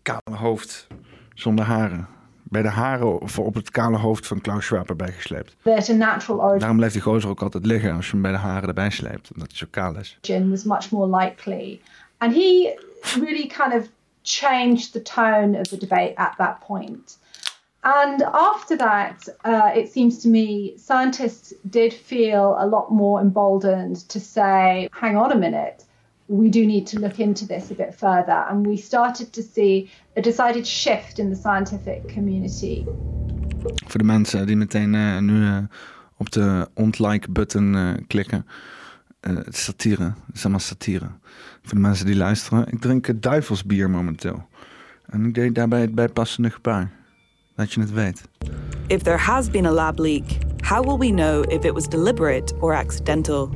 Kale 0.02 0.36
hoofd 0.36 0.86
zonder 1.34 1.64
haren 1.64 2.08
bij 2.50 2.62
de 2.62 2.68
haren 2.68 3.20
of 3.20 3.38
op 3.38 3.54
het 3.54 3.70
kale 3.70 3.96
hoofd 3.96 4.26
van 4.26 4.40
Klaus 4.40 4.64
Schwab 4.66 4.88
erbij 4.88 5.12
gesleept. 5.12 5.56
That 5.62 5.88
a 5.88 5.92
natural 5.92 6.38
origin. 6.38 6.58
Daarom 6.58 6.76
blijft 6.76 6.94
die 6.94 7.02
gozer 7.02 7.30
ook 7.30 7.42
altijd 7.42 7.66
liggen 7.66 7.94
als 7.94 8.06
je 8.06 8.12
hem 8.12 8.22
bij 8.22 8.32
de 8.32 8.38
haren 8.38 8.68
erbij 8.68 8.90
sleept, 8.90 9.30
omdat 9.32 9.48
hij 9.48 9.56
zo 9.56 9.66
kaal 9.70 9.96
is. 9.96 10.18
Was 10.50 10.64
much 10.64 10.90
more 10.90 11.16
likely, 11.16 11.80
and 12.18 12.34
he 12.34 12.74
really 13.20 13.46
kind 13.46 13.74
of 13.74 13.88
changed 14.22 14.92
the 14.92 15.02
tone 15.02 15.58
of 15.58 15.66
the 15.66 15.76
debate 15.76 16.12
at 16.14 16.34
that 16.36 16.58
point. 16.66 17.18
And 17.82 18.22
after 18.22 18.76
that, 18.76 19.34
uh, 19.46 19.70
it 19.74 19.92
seems 19.92 20.18
to 20.22 20.28
me 20.28 20.74
scientists 20.76 21.54
did 21.62 21.94
feel 21.94 22.56
a 22.58 22.66
lot 22.66 22.90
more 22.90 23.22
emboldened 23.22 24.08
to 24.08 24.20
say, 24.20 24.88
hang 24.92 25.16
on 25.16 25.32
a 25.32 25.36
minute, 25.36 25.84
we 26.30 26.48
do 26.48 26.64
need 26.64 26.86
to 26.86 26.98
look 26.98 27.18
into 27.18 27.46
this 27.46 27.70
a 27.70 27.74
bit 27.74 27.94
further. 27.94 28.46
And 28.48 28.66
we 28.66 28.76
started 28.76 29.32
to 29.32 29.42
see 29.42 29.90
a 30.16 30.20
decided 30.20 30.66
shift 30.66 31.18
in 31.18 31.30
the 31.30 31.36
scientific 31.36 32.14
community. 32.14 32.84
Voor 33.86 34.00
de 34.00 34.04
mensen 34.04 34.46
die 34.46 34.56
meteen 34.56 34.94
uh, 34.94 35.18
nu 35.18 35.40
uh, 35.40 35.58
op 36.16 36.30
de 36.30 36.68
ontlike-button 36.74 37.74
uh, 37.74 37.92
klikken. 38.06 38.46
het 39.20 39.54
is 39.54 39.64
satire. 39.64 40.04
Het 40.04 40.34
is 40.34 40.42
allemaal 40.42 40.60
satire. 40.60 41.06
Voor 41.62 41.74
de 41.74 41.80
mensen 41.80 42.06
die 42.06 42.16
luisteren. 42.16 42.66
Ik 42.72 42.80
drink 42.80 43.22
duivelsbier 43.22 43.90
momenteel. 43.90 44.48
En 45.06 45.24
ik 45.24 45.34
deed 45.34 45.54
daarbij 45.54 45.80
het 45.80 45.94
bijpassende 45.94 46.50
gebaar. 46.50 46.90
Dat 47.54 47.72
je 47.72 47.80
het 47.80 47.92
weet. 47.92 48.28
If 48.86 49.02
there 49.02 49.18
has 49.18 49.50
been 49.50 49.66
a 49.66 49.72
lab 49.72 49.98
leak, 49.98 50.24
how 50.68 50.84
will 50.84 50.98
we 51.08 51.14
know 51.14 51.52
if 51.52 51.64
it 51.64 51.72
was 51.72 51.88
deliberate 51.88 52.54
or 52.60 52.74
accidental? 52.74 53.50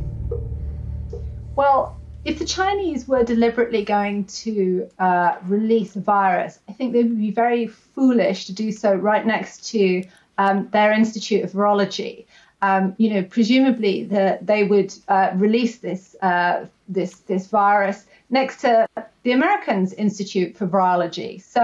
Well, 1.55 2.03
if 2.25 2.39
the 2.39 2.45
Chinese 2.45 3.07
were 3.07 3.23
deliberately 3.23 3.85
going 3.85 4.25
to 4.25 4.89
uh, 4.99 5.37
release 5.47 5.95
a 5.97 6.01
virus, 6.01 6.59
I 6.69 6.73
think 6.73 6.93
they 6.93 7.03
would 7.03 7.19
be 7.19 7.31
very 7.31 7.67
foolish 7.67 8.47
to 8.47 8.53
do 8.53 8.73
so 8.73 8.95
right 8.95 9.25
next 9.27 9.71
to 9.71 10.05
um, 10.39 10.69
their 10.71 10.93
Institute 10.93 11.45
of 11.45 11.53
Virology. 11.53 12.25
Um, 12.63 12.95
you 12.97 13.13
know, 13.13 13.23
presumably 13.23 14.05
the, 14.05 14.39
they 14.41 14.65
would 14.65 14.95
uh, 15.09 15.33
release 15.35 15.79
this 15.79 16.17
uh, 16.23 16.67
this 16.89 17.21
this 17.21 17.47
virus 17.47 18.07
next 18.41 18.61
to 18.61 18.71
the 19.25 19.33
Americans 19.33 19.93
Institute 19.95 20.51
for 20.57 20.67
Virology. 20.67 21.33
So 21.55 21.63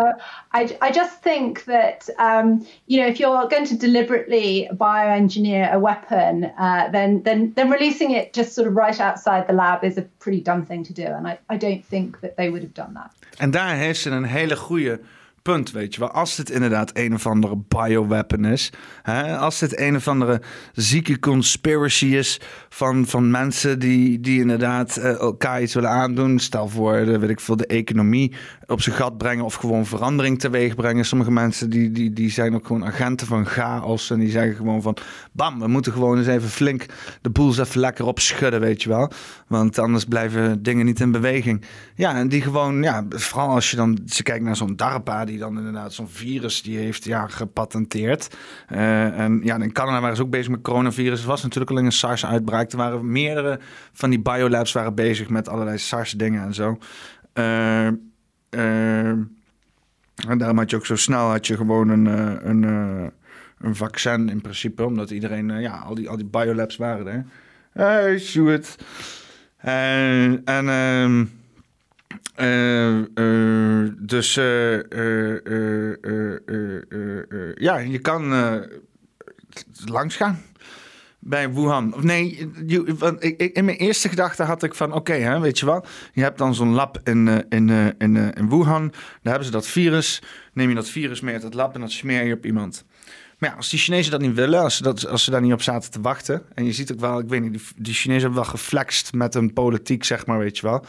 I, 0.58 0.60
I 0.80 0.90
just 1.00 1.14
think 1.22 1.64
that, 1.64 2.08
um, 2.18 2.46
you 2.86 2.96
know, 3.00 3.08
if 3.12 3.16
you're 3.20 3.48
going 3.48 3.66
to 3.66 3.76
deliberately 3.86 4.68
bioengineer 4.72 5.64
a 5.72 5.78
weapon, 5.78 6.32
uh, 6.58 6.88
then, 6.96 7.22
then, 7.22 7.52
then 7.56 7.68
releasing 7.70 8.10
it 8.18 8.32
just 8.32 8.50
sort 8.54 8.66
of 8.68 8.74
right 8.84 8.98
outside 9.08 9.42
the 9.46 9.52
lab 9.52 9.84
is 9.84 9.98
a 9.98 10.04
pretty 10.18 10.40
dumb 10.40 10.64
thing 10.64 10.82
to 10.84 10.94
do. 11.02 11.06
And 11.16 11.24
I, 11.28 11.38
I 11.54 11.56
don't 11.58 11.84
think 11.84 12.20
that 12.20 12.36
they 12.36 12.48
would 12.50 12.62
have 12.62 12.74
done 12.74 12.94
that. 12.94 13.10
En 13.38 13.50
daar 13.50 13.74
heeft 13.74 14.00
ze 14.00 14.10
een 14.10 14.24
hele 14.24 14.56
goede 14.56 15.00
punt, 15.42 15.70
weet 15.70 15.94
je 15.94 16.00
wel. 16.00 16.10
Als 16.10 16.36
dit 16.36 16.50
inderdaad 16.50 16.90
een 16.94 17.14
of 17.14 17.26
andere 17.26 17.56
bioweapon 17.68 18.44
is. 18.44 18.72
Hè, 19.02 19.36
als 19.36 19.58
dit 19.58 19.78
een 19.78 19.96
of 19.96 20.08
andere 20.08 20.40
zieke 20.72 21.18
conspiracy 21.18 22.06
is 22.06 22.40
van, 22.68 23.06
van 23.06 23.30
mensen 23.30 23.78
die, 23.78 24.20
die 24.20 24.40
inderdaad 24.40 24.98
uh, 24.98 25.04
elkaar 25.04 25.62
iets 25.62 25.74
willen 25.74 25.90
aandoen. 25.90 26.38
Stel 26.38 26.68
voor, 26.68 27.04
weet 27.20 27.30
ik 27.30 27.40
veel, 27.40 27.56
de 27.56 27.66
economie 27.66 28.34
op 28.70 28.82
zijn 28.82 28.96
gat 28.96 29.18
brengen 29.18 29.44
of 29.44 29.54
gewoon 29.54 29.86
verandering 29.86 30.38
teweeg 30.38 30.74
brengen. 30.74 31.04
Sommige 31.04 31.30
mensen 31.30 31.70
die, 31.70 31.90
die, 31.90 32.12
die 32.12 32.30
zijn 32.30 32.54
ook 32.54 32.66
gewoon 32.66 32.84
agenten 32.84 33.26
van 33.26 33.46
chaos 33.46 34.10
en 34.10 34.18
die 34.18 34.30
zeggen 34.30 34.54
gewoon 34.54 34.82
van... 34.82 34.96
Bam, 35.32 35.60
we 35.60 35.66
moeten 35.66 35.92
gewoon 35.92 36.18
eens 36.18 36.26
even 36.26 36.48
flink 36.48 36.86
de 37.20 37.30
boel 37.30 37.50
even 37.50 37.80
lekker 37.80 38.04
opschudden, 38.04 38.60
weet 38.60 38.82
je 38.82 38.88
wel. 38.88 39.10
Want 39.46 39.78
anders 39.78 40.04
blijven 40.04 40.62
dingen 40.62 40.86
niet 40.86 41.00
in 41.00 41.10
beweging. 41.10 41.64
Ja, 41.94 42.14
en 42.14 42.28
die 42.28 42.42
gewoon, 42.42 42.82
ja, 42.82 43.04
vooral 43.08 43.48
als 43.48 43.70
je 43.70 43.76
dan... 43.76 43.98
Ze 44.06 44.22
kijkt 44.22 44.44
naar 44.44 44.56
zo'n 44.56 44.76
DARPA 44.76 45.24
die 45.24 45.38
dan 45.38 45.58
inderdaad 45.58 45.92
zo'n 45.92 46.08
virus 46.08 46.62
die 46.62 46.78
heeft 46.78 47.04
ja, 47.04 47.26
gepatenteerd. 47.26 48.36
Uh, 48.72 49.18
en 49.18 49.40
ja, 49.44 49.56
in 49.56 49.72
Canada 49.72 50.00
waren 50.00 50.16
ze 50.16 50.22
ook 50.22 50.30
bezig 50.30 50.50
met 50.50 50.60
coronavirus. 50.62 51.18
Het 51.18 51.28
was 51.28 51.42
natuurlijk 51.42 51.70
alleen 51.70 51.84
een 51.84 51.92
SARS-uitbraak. 51.92 52.70
Er 52.70 52.76
waren 52.76 53.12
meerdere 53.12 53.60
van 53.92 54.10
die 54.10 54.20
biolabs 54.20 54.72
waren 54.72 54.94
bezig 54.94 55.28
met 55.28 55.48
allerlei 55.48 55.78
SARS-dingen 55.78 56.42
en 56.42 56.54
zo. 56.54 56.78
Uh, 57.34 57.88
en 58.50 60.38
daarom 60.38 60.58
had 60.58 60.70
je 60.70 60.76
ook 60.76 60.86
zo 60.86 60.96
snel 60.96 61.30
had 61.30 61.46
je 61.46 61.56
gewoon 61.56 61.88
een, 61.88 62.06
een, 62.48 62.62
een 63.58 63.76
vaccin 63.76 64.28
in 64.28 64.40
principe. 64.40 64.84
Omdat 64.84 65.10
iedereen, 65.10 65.60
ja, 65.60 65.76
al 65.76 65.94
die, 65.94 66.08
al 66.08 66.16
die 66.16 66.26
biolabs 66.26 66.76
waren 66.76 67.06
er. 67.06 67.24
Hey, 67.72 68.18
Stuart. 68.18 68.76
En... 69.56 70.42
en 70.44 70.68
ehm, 70.68 71.24
dus 73.98 74.34
ja, 77.54 77.78
je 77.78 77.98
kan 78.02 78.22
langs 79.84 80.16
gaan 80.16 80.38
bij 81.20 81.52
Wuhan. 81.52 81.94
Of 81.94 82.02
nee, 82.02 82.50
in 83.52 83.64
mijn 83.64 83.76
eerste 83.76 84.08
gedachte 84.08 84.42
had 84.42 84.62
ik 84.62 84.74
van... 84.74 84.92
oké, 84.92 85.40
weet 85.40 85.58
je 85.58 85.66
wel, 85.66 85.84
je 86.12 86.22
hebt 86.22 86.38
dan 86.38 86.54
zo'n 86.54 86.72
lab 86.72 87.00
in, 87.04 87.44
in, 87.48 87.68
in, 87.98 88.16
in 88.16 88.48
Wuhan. 88.48 88.88
Daar 88.90 88.98
hebben 89.22 89.44
ze 89.44 89.50
dat 89.50 89.66
virus. 89.66 90.22
Neem 90.52 90.68
je 90.68 90.74
dat 90.74 90.88
virus 90.88 91.20
mee 91.20 91.34
uit 91.34 91.42
het 91.42 91.54
lab 91.54 91.74
en 91.74 91.80
dat 91.80 91.90
smeer 91.90 92.24
je 92.24 92.34
op 92.34 92.46
iemand. 92.46 92.84
Maar 93.38 93.50
ja, 93.50 93.56
als 93.56 93.68
die 93.68 93.78
Chinezen 93.78 94.10
dat 94.10 94.20
niet 94.20 94.34
willen, 94.34 94.60
als 94.60 94.76
ze, 94.76 94.82
dat, 94.82 95.06
als 95.06 95.24
ze 95.24 95.30
daar 95.30 95.40
niet 95.40 95.52
op 95.52 95.62
zaten 95.62 95.90
te 95.90 96.00
wachten... 96.00 96.42
en 96.54 96.64
je 96.64 96.72
ziet 96.72 96.92
ook 96.92 97.00
wel, 97.00 97.18
ik 97.18 97.28
weet 97.28 97.42
niet, 97.42 97.72
die, 97.76 97.94
Chinezen 97.94 98.22
hebben 98.22 98.42
wel 98.42 98.50
geflext 98.50 99.12
met 99.12 99.34
een 99.34 99.52
politiek, 99.52 100.04
zeg 100.04 100.26
maar, 100.26 100.38
weet 100.38 100.58
je 100.58 100.66
wel... 100.66 100.84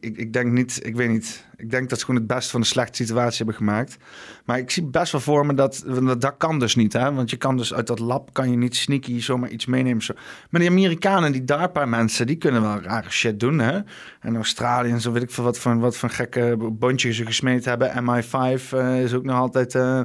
Ik, 0.00 0.16
ik, 0.16 0.32
denk 0.32 0.52
niet, 0.52 0.86
ik 0.86 0.96
weet 0.96 1.08
niet. 1.08 1.46
Ik 1.62 1.70
denk 1.70 1.88
dat 1.90 1.98
ze 1.98 2.04
gewoon 2.04 2.20
het 2.20 2.30
beste 2.30 2.50
van 2.50 2.60
de 2.60 2.66
slechte 2.66 3.02
situatie 3.02 3.36
hebben 3.36 3.54
gemaakt. 3.54 3.96
Maar 4.44 4.58
ik 4.58 4.70
zie 4.70 4.84
best 4.84 5.12
wel 5.12 5.20
voor 5.20 5.46
me 5.46 5.54
dat, 5.54 5.84
dat, 6.18 6.34
kan 6.38 6.58
dus 6.58 6.74
niet. 6.74 6.92
Hè? 6.92 7.12
Want 7.12 7.30
je 7.30 7.36
kan 7.36 7.56
dus 7.56 7.74
uit 7.74 7.86
dat 7.86 7.98
lab 7.98 8.32
kan 8.32 8.50
je 8.50 8.56
niet 8.56 8.76
sneaky 8.76 9.20
zomaar 9.20 9.48
iets 9.48 9.66
meenemen. 9.66 10.02
Zo. 10.02 10.14
Maar 10.50 10.60
die 10.60 10.70
Amerikanen, 10.70 11.32
die 11.32 11.44
DARPA 11.44 11.84
mensen, 11.84 12.26
die 12.26 12.36
kunnen 12.36 12.62
wel 12.62 12.80
rare 12.80 13.10
shit 13.10 13.40
doen. 13.40 13.58
Hè? 13.58 13.80
En 14.20 14.36
Australië 14.36 14.90
en 14.90 15.00
zo 15.00 15.12
weet 15.12 15.22
ik 15.22 15.30
veel 15.30 15.44
wat 15.44 15.58
van, 15.58 15.80
wat 15.80 15.96
van 15.96 16.10
gekke 16.10 16.56
bondjes 16.72 17.16
ze 17.16 17.26
gesmeed 17.26 17.64
hebben. 17.64 17.90
MI5 17.90 18.70
uh, 18.74 19.02
is 19.02 19.14
ook 19.14 19.24
nog 19.24 19.36
altijd... 19.36 19.74
Uh, 19.74 20.00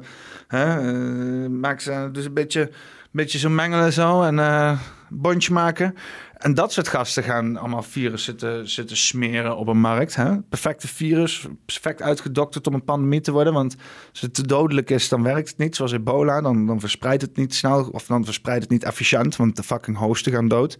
ze 1.77 2.09
dus 2.11 2.25
een 2.25 2.33
beetje, 2.33 2.71
beetje 3.11 3.37
zo 3.37 3.49
mengelen 3.49 3.93
zo 3.93 4.23
en 4.23 4.79
bondje 5.09 5.53
maken. 5.53 5.95
En 6.37 6.53
dat 6.53 6.73
soort 6.73 6.87
gasten 6.87 7.23
gaan 7.23 7.57
allemaal 7.57 7.83
virus 7.83 8.23
zitten, 8.23 8.69
zitten 8.69 8.97
smeren 8.97 9.57
op 9.57 9.67
een 9.67 9.79
markt. 9.79 10.15
Hè? 10.15 10.41
Perfecte 10.41 10.87
virus, 10.87 11.45
perfect 11.65 12.01
uitgedokterd 12.01 12.67
om 12.67 12.73
een 12.73 12.83
pandemie 12.83 13.21
te 13.21 13.31
worden. 13.31 13.53
Want 13.53 13.75
als 14.11 14.21
het 14.21 14.33
te 14.33 14.47
dodelijk 14.47 14.89
is, 14.89 15.09
dan 15.09 15.23
werkt 15.23 15.49
het 15.49 15.57
niet. 15.57 15.75
Zoals 15.75 15.91
ebola, 15.91 16.41
dan, 16.41 16.65
dan 16.65 16.79
verspreidt 16.79 17.21
het 17.21 17.35
niet 17.35 17.55
snel. 17.55 17.89
Of 17.91 18.05
dan 18.05 18.25
verspreidt 18.25 18.61
het 18.61 18.71
niet 18.71 18.83
efficiënt, 18.83 19.35
want 19.35 19.55
de 19.55 19.63
fucking 19.63 19.97
hosten 19.97 20.31
gaan 20.31 20.47
dood. 20.47 20.77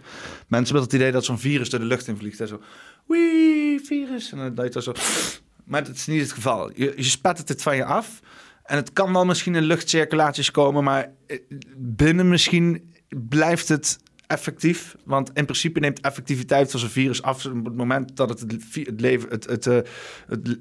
Mensen 0.47 0.75
hebben 0.75 0.83
het 0.83 0.93
idee 0.93 1.11
dat 1.11 1.25
zo'n 1.25 1.39
virus 1.39 1.69
door 1.69 1.79
de 1.79 1.85
lucht 1.85 2.07
in 2.07 2.17
vliegt. 2.17 2.39
Hè? 2.39 2.47
Zo, 2.47 2.61
wee, 3.05 3.79
virus. 3.83 4.31
En 4.31 4.37
dan 4.37 4.69
dat 4.69 4.83
zo... 4.83 4.93
Maar 5.63 5.83
dat 5.83 5.95
is 5.95 6.07
niet 6.07 6.21
het 6.21 6.31
geval. 6.31 6.71
Je, 6.75 6.93
je 6.95 7.03
spat 7.03 7.47
het 7.47 7.61
van 7.61 7.75
je 7.75 7.85
af. 7.85 8.19
En 8.63 8.75
het 8.75 8.93
kan 8.93 9.13
wel 9.13 9.25
misschien 9.25 9.55
in 9.55 9.63
luchtcirculaties 9.63 10.51
komen, 10.51 10.83
maar 10.83 11.11
eh, 11.27 11.39
binnen 11.77 12.29
misschien 12.29 12.93
blijft 13.09 13.67
het 13.67 13.99
effectief. 14.27 14.95
Want 15.03 15.31
in 15.33 15.45
principe 15.45 15.79
neemt 15.79 16.01
effectiviteit 16.01 16.71
van 16.71 16.79
zo'n 16.79 16.89
virus 16.89 17.21
af 17.21 17.45
op 17.45 17.65
het 17.65 17.75
moment 17.75 18.15
dat 18.15 18.29
het 18.29 18.39
het, 18.39 19.01
leven, 19.01 19.29
het, 19.29 19.45
het, 19.45 19.67
eh, 19.67 19.79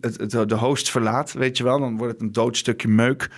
het, 0.01 0.33
het, 0.33 0.49
de 0.49 0.57
host 0.57 0.91
verlaat, 0.91 1.33
weet 1.33 1.57
je 1.57 1.64
wel. 1.64 1.81
Dan 1.81 1.97
wordt 1.97 2.12
het 2.12 2.23
een 2.23 2.33
dood 2.33 2.57
stukje 2.57 2.89
meuk. 2.89 3.31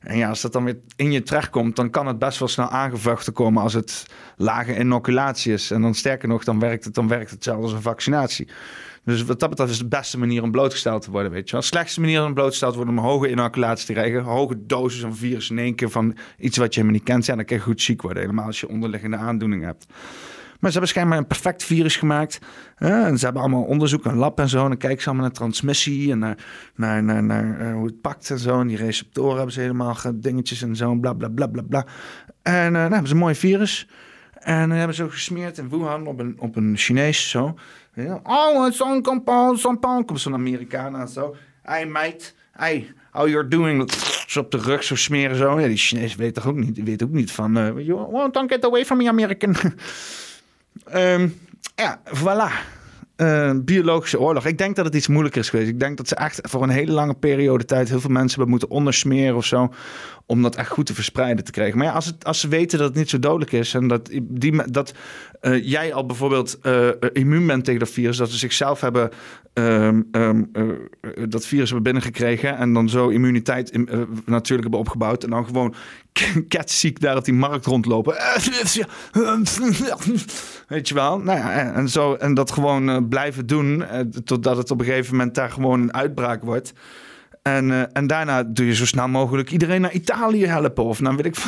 En 0.00 0.16
ja, 0.16 0.28
als 0.28 0.40
dat 0.40 0.52
dan 0.52 0.64
weer 0.64 0.78
in 0.96 1.12
je 1.12 1.22
terechtkomt, 1.22 1.76
dan 1.76 1.90
kan 1.90 2.06
het 2.06 2.18
best 2.18 2.38
wel 2.38 2.48
snel 2.48 2.68
aangevochten 2.68 3.32
komen 3.32 3.62
als 3.62 3.72
het 3.72 4.06
lage 4.36 4.78
inoculatie 4.78 5.52
is. 5.52 5.70
En 5.70 5.82
dan 5.82 5.94
sterker 5.94 6.28
nog, 6.28 6.44
dan 6.44 6.58
werkt 6.58 6.84
het, 6.84 6.94
dan 6.94 7.08
werkt 7.08 7.30
het 7.30 7.44
zelfs 7.44 7.62
als 7.62 7.72
een 7.72 7.82
vaccinatie. 7.82 8.48
Dus 9.06 9.24
wat 9.24 9.40
dat 9.40 9.50
betreft 9.50 9.70
is 9.70 9.78
de 9.78 9.88
beste 9.88 10.18
manier 10.18 10.42
om 10.42 10.50
blootgesteld 10.50 11.02
te 11.02 11.10
worden, 11.10 11.30
weet 11.30 11.46
je 11.46 11.52
wel. 11.52 11.60
De 11.60 11.66
slechtste 11.66 12.00
manier 12.00 12.24
om 12.24 12.34
blootgesteld 12.34 12.72
te 12.72 12.78
worden 12.78 12.98
om 12.98 13.04
hoge 13.04 13.30
inoculatie 13.30 13.86
te 13.86 13.92
krijgen. 13.92 14.22
Hoge 14.22 14.66
dosis 14.66 15.00
van 15.00 15.16
virus 15.16 15.50
in 15.50 15.58
één 15.58 15.74
keer 15.74 15.90
van 15.90 16.16
iets 16.38 16.56
wat 16.56 16.74
je 16.74 16.80
helemaal 16.80 17.00
niet 17.00 17.08
kent. 17.08 17.26
Ja, 17.26 17.36
dan 17.36 17.44
kan 17.44 17.56
je 17.56 17.62
goed 17.62 17.82
ziek 17.82 18.02
worden. 18.02 18.22
Helemaal 18.22 18.46
als 18.46 18.60
je 18.60 18.68
onderliggende 18.68 19.16
aandoening 19.16 19.64
hebt. 19.64 19.86
Maar 20.60 20.70
ze 20.70 20.78
hebben 20.78 20.88
schijnbaar 20.88 21.18
een 21.18 21.26
perfect 21.26 21.64
virus 21.64 21.96
gemaakt. 21.96 22.38
en 22.76 23.18
ze 23.18 23.24
hebben 23.24 23.42
allemaal 23.42 23.62
onderzoek, 23.62 24.04
een 24.04 24.16
lab 24.16 24.38
en 24.38 24.48
zo. 24.48 24.62
En 24.62 24.68
dan 24.68 24.78
kijken 24.78 25.02
ze 25.02 25.08
allemaal 25.08 25.26
naar 25.26 25.36
transmissie 25.36 26.12
en 26.12 26.18
naar, 26.18 26.38
naar, 26.74 27.02
naar, 27.02 27.22
naar 27.22 27.60
uh, 27.60 27.72
hoe 27.72 27.86
het 27.86 28.00
pakt 28.00 28.30
en 28.30 28.38
zo. 28.38 28.60
En 28.60 28.66
die 28.66 28.76
receptoren 28.76 29.36
hebben 29.36 29.52
ze 29.52 29.60
helemaal 29.60 29.96
dingetjes 30.14 30.62
en 30.62 30.76
zo. 30.76 30.94
Bla 30.94 31.12
bla 31.12 31.28
bla 31.28 31.46
bla 31.46 31.62
bla. 31.62 31.86
En 32.42 32.64
uh, 32.64 32.70
nou 32.70 32.90
hebben 32.90 33.06
ze 33.06 33.14
een 33.14 33.20
mooi 33.20 33.34
virus. 33.34 33.88
En 34.46 34.68
dan 34.68 34.78
hebben 34.78 34.96
ze 34.96 35.04
ook 35.04 35.12
gesmeerd 35.12 35.58
in 35.58 35.68
Wuhan 35.68 36.06
op 36.06 36.18
een, 36.18 36.36
op 36.38 36.56
een 36.56 36.76
Chinees 36.76 37.30
zo. 37.30 37.54
Oh, 38.22 38.70
zo'n 38.70 39.02
compound, 39.02 39.60
zo'n 39.60 39.80
Komt 39.80 40.20
zo'n 40.20 40.34
Amerikaan 40.34 40.96
aan 40.96 41.08
zo. 41.08 41.36
Hey 41.62 41.86
mate, 41.86 42.32
hey, 42.52 42.92
how 43.10 43.28
you're 43.28 43.48
doing? 43.48 43.90
Zo 44.26 44.40
op 44.40 44.50
de 44.50 44.58
rug 44.58 44.84
zo 44.84 44.94
smeren 44.94 45.36
zo. 45.36 45.60
Ja, 45.60 45.66
die 45.66 45.76
Chinees 45.76 46.14
weet 46.14 46.34
toch 46.34 46.46
ook 46.46 46.56
niet, 46.56 46.82
weet 46.82 47.02
ook 47.02 47.10
niet 47.10 47.32
van... 47.32 47.58
Uh, 47.58 48.30
don't 48.32 48.52
get 48.52 48.64
away 48.64 48.84
from 48.84 48.98
me, 48.98 49.08
American. 49.08 49.56
um, 50.94 51.40
ja, 51.74 52.00
voilà. 52.04 52.50
uh, 53.16 53.52
biologische 53.64 54.20
oorlog. 54.20 54.46
Ik 54.46 54.58
denk 54.58 54.76
dat 54.76 54.84
het 54.84 54.94
iets 54.94 55.08
moeilijker 55.08 55.40
is 55.40 55.50
geweest. 55.50 55.68
Ik 55.68 55.80
denk 55.80 55.96
dat 55.96 56.08
ze 56.08 56.14
echt 56.14 56.40
voor 56.42 56.62
een 56.62 56.68
hele 56.68 56.92
lange 56.92 57.14
periode 57.14 57.64
tijd 57.64 57.88
heel 57.88 58.00
veel 58.00 58.10
mensen 58.10 58.30
hebben 58.30 58.48
moeten 58.50 58.70
ondersmeren 58.70 59.36
of 59.36 59.44
zo. 59.44 59.72
Om 60.26 60.42
dat 60.42 60.56
echt 60.56 60.70
goed 60.70 60.86
te 60.86 60.94
verspreiden 60.94 61.44
te 61.44 61.50
krijgen. 61.50 61.78
Maar 61.78 61.86
ja, 61.86 61.92
als, 61.92 62.06
het, 62.06 62.24
als 62.24 62.40
ze 62.40 62.48
weten 62.48 62.78
dat 62.78 62.88
het 62.88 62.96
niet 62.96 63.10
zo 63.10 63.18
dodelijk 63.18 63.52
is. 63.52 63.74
En 63.74 63.88
dat, 63.88 64.10
die, 64.22 64.70
dat 64.70 64.94
uh, 65.42 65.64
jij 65.64 65.94
al 65.94 66.06
bijvoorbeeld 66.06 66.58
uh, 66.62 66.88
immuun 67.12 67.46
bent 67.46 67.64
tegen 67.64 67.80
dat 67.80 67.90
virus. 67.90 68.16
Dat 68.16 68.30
ze 68.30 68.36
zichzelf 68.36 68.80
hebben 68.80 69.10
um, 69.52 70.08
um, 70.12 70.50
dat 71.28 71.46
virus 71.46 71.64
hebben 71.64 71.82
binnengekregen. 71.82 72.56
En 72.56 72.72
dan 72.72 72.88
zo 72.88 73.08
immuniteit 73.08 73.72
natuurlijk 74.26 74.62
hebben 74.62 74.80
opgebouwd. 74.80 75.24
En 75.24 75.30
dan 75.30 75.46
gewoon 75.46 75.74
ketsziek 76.48 77.00
daar 77.00 77.16
op 77.16 77.24
die 77.24 77.34
markt 77.34 77.66
rondlopen. 77.66 78.14
Weet 80.68 80.88
je 80.88 80.94
wel? 80.94 81.18
Nou 81.18 81.50
en, 81.50 81.88
zo, 81.88 82.14
en 82.14 82.34
dat 82.34 82.50
gewoon 82.50 83.08
blijven 83.08 83.46
doen. 83.46 83.84
Totdat 84.24 84.56
het 84.56 84.70
op 84.70 84.80
een 84.80 84.86
gegeven 84.86 85.16
moment 85.16 85.34
daar 85.34 85.50
gewoon 85.50 85.80
een 85.80 85.94
uitbraak 85.94 86.44
wordt. 86.44 86.72
En, 87.46 87.68
uh, 87.70 87.82
en 87.92 88.06
daarna 88.06 88.42
doe 88.42 88.66
je 88.66 88.74
zo 88.74 88.86
snel 88.86 89.08
mogelijk 89.08 89.50
iedereen 89.50 89.80
naar 89.80 89.92
Italië 89.92 90.46
helpen. 90.46 90.84
Of 90.84 91.00
nou 91.00 91.16
weet. 91.16 91.44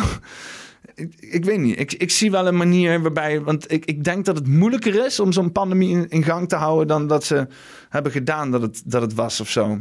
Ik, 0.94 1.14
ik, 1.20 1.44
weet 1.44 1.58
niet. 1.58 1.80
Ik, 1.80 1.92
ik 1.92 2.10
zie 2.10 2.30
wel 2.30 2.46
een 2.46 2.56
manier 2.56 3.02
waarbij. 3.02 3.40
Want 3.40 3.72
ik, 3.72 3.84
ik 3.84 4.04
denk 4.04 4.24
dat 4.24 4.36
het 4.36 4.46
moeilijker 4.46 5.04
is 5.06 5.20
om 5.20 5.32
zo'n 5.32 5.52
pandemie 5.52 5.90
in, 5.90 6.08
in, 6.08 6.22
gang 6.22 6.48
te 6.48 6.56
houden. 6.56 6.86
dan 6.86 7.06
dat 7.06 7.24
ze 7.24 7.46
hebben 7.88 8.12
gedaan 8.12 8.50
dat 8.50 8.62
het, 8.62 8.82
dat 8.84 9.02
het 9.02 9.14
was 9.14 9.40
of 9.40 9.50
zo. 9.50 9.80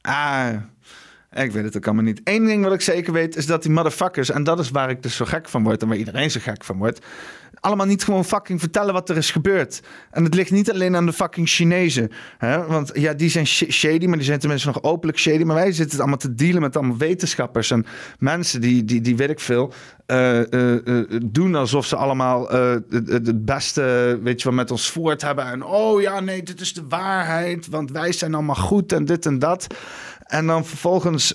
Ah. 0.00 0.54
Ik 1.42 1.52
weet 1.52 1.64
het 1.64 1.76
ook 1.76 1.86
allemaal 1.86 2.04
niet. 2.04 2.20
Eén 2.24 2.44
ding 2.44 2.64
wat 2.64 2.72
ik 2.72 2.80
zeker 2.80 3.12
weet 3.12 3.36
is 3.36 3.46
dat 3.46 3.62
die 3.62 3.70
motherfuckers, 3.70 4.30
en 4.30 4.44
dat 4.44 4.58
is 4.58 4.70
waar 4.70 4.90
ik 4.90 5.02
dus 5.02 5.16
zo 5.16 5.24
gek 5.24 5.48
van 5.48 5.62
word 5.62 5.82
en 5.82 5.88
waar 5.88 5.96
iedereen 5.96 6.30
zo 6.30 6.40
gek 6.42 6.64
van 6.64 6.76
wordt, 6.76 7.00
allemaal 7.60 7.86
niet 7.86 8.04
gewoon 8.04 8.24
fucking 8.24 8.60
vertellen 8.60 8.92
wat 8.92 9.08
er 9.08 9.16
is 9.16 9.30
gebeurd. 9.30 9.80
En 10.10 10.24
het 10.24 10.34
ligt 10.34 10.50
niet 10.50 10.72
alleen 10.72 10.96
aan 10.96 11.06
de 11.06 11.12
fucking 11.12 11.48
Chinezen. 11.48 12.10
Hè? 12.38 12.66
Want 12.66 12.90
ja, 12.94 13.12
die 13.12 13.30
zijn 13.30 13.46
shady, 13.46 14.06
maar 14.06 14.16
die 14.16 14.26
zijn 14.26 14.38
tenminste 14.38 14.68
nog 14.68 14.82
openlijk 14.82 15.18
shady. 15.18 15.42
Maar 15.42 15.56
wij 15.56 15.72
zitten 15.72 15.98
allemaal 15.98 16.16
te 16.16 16.34
dealen 16.34 16.60
met 16.60 16.76
allemaal 16.76 16.96
wetenschappers 16.96 17.70
en 17.70 17.86
mensen 18.18 18.60
die, 18.60 18.84
die, 18.84 19.00
die 19.00 19.16
weet 19.16 19.30
ik 19.30 19.40
veel, 19.40 19.72
uh, 20.06 20.40
uh, 20.50 20.76
uh, 20.84 21.20
doen 21.24 21.54
alsof 21.54 21.86
ze 21.86 21.96
allemaal 21.96 22.48
het, 22.48 22.84
het, 23.08 23.44
beste, 23.44 24.18
weet 24.22 24.42
je 24.42 24.48
wel, 24.48 24.56
met 24.56 24.70
ons 24.70 24.90
voort 24.90 25.22
hebben. 25.22 25.44
En 25.44 25.64
oh 25.64 26.00
ja, 26.00 26.20
nee, 26.20 26.42
dit 26.42 26.60
is 26.60 26.72
de 26.72 26.84
waarheid, 26.88 27.68
want 27.68 27.90
wij 27.90 28.12
zijn 28.12 28.34
allemaal 28.34 28.54
goed 28.54 28.92
en 28.92 29.04
dit 29.04 29.26
en 29.26 29.38
dat. 29.38 29.66
En 30.24 30.46
dan 30.46 30.64
vervolgens 30.64 31.34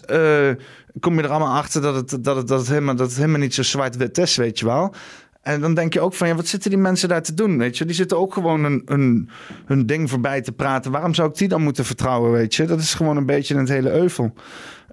kom 0.99 1.15
je 1.15 1.21
er 1.21 1.29
allemaal 1.29 1.57
achter 1.57 1.81
dat 1.81 1.95
het, 1.95 2.23
dat 2.23 2.35
het, 2.35 2.47
dat 2.47 2.59
het, 2.59 2.69
helemaal, 2.69 2.95
dat 2.95 3.07
het 3.07 3.17
helemaal 3.17 3.39
niet 3.39 3.53
zo 3.53 3.63
zwart-wit 3.63 4.17
is, 4.17 4.35
weet 4.35 4.59
je 4.59 4.65
wel. 4.65 4.93
En 5.41 5.61
dan 5.61 5.73
denk 5.73 5.93
je 5.93 5.99
ook 5.99 6.13
van, 6.13 6.27
ja, 6.27 6.35
wat 6.35 6.47
zitten 6.47 6.69
die 6.69 6.79
mensen 6.79 7.09
daar 7.09 7.21
te 7.21 7.33
doen, 7.33 7.57
weet 7.57 7.77
je? 7.77 7.85
Die 7.85 7.95
zitten 7.95 8.17
ook 8.17 8.33
gewoon 8.33 8.63
een, 8.85 9.29
hun 9.65 9.85
ding 9.85 10.09
voorbij 10.09 10.41
te 10.41 10.51
praten. 10.51 10.91
Waarom 10.91 11.13
zou 11.13 11.29
ik 11.29 11.37
die 11.37 11.47
dan 11.47 11.61
moeten 11.61 11.85
vertrouwen, 11.85 12.31
weet 12.31 12.55
je? 12.55 12.65
Dat 12.65 12.79
is 12.79 12.93
gewoon 12.93 13.17
een 13.17 13.25
beetje 13.25 13.57
het 13.57 13.69
hele 13.69 13.91
euvel. 13.91 14.33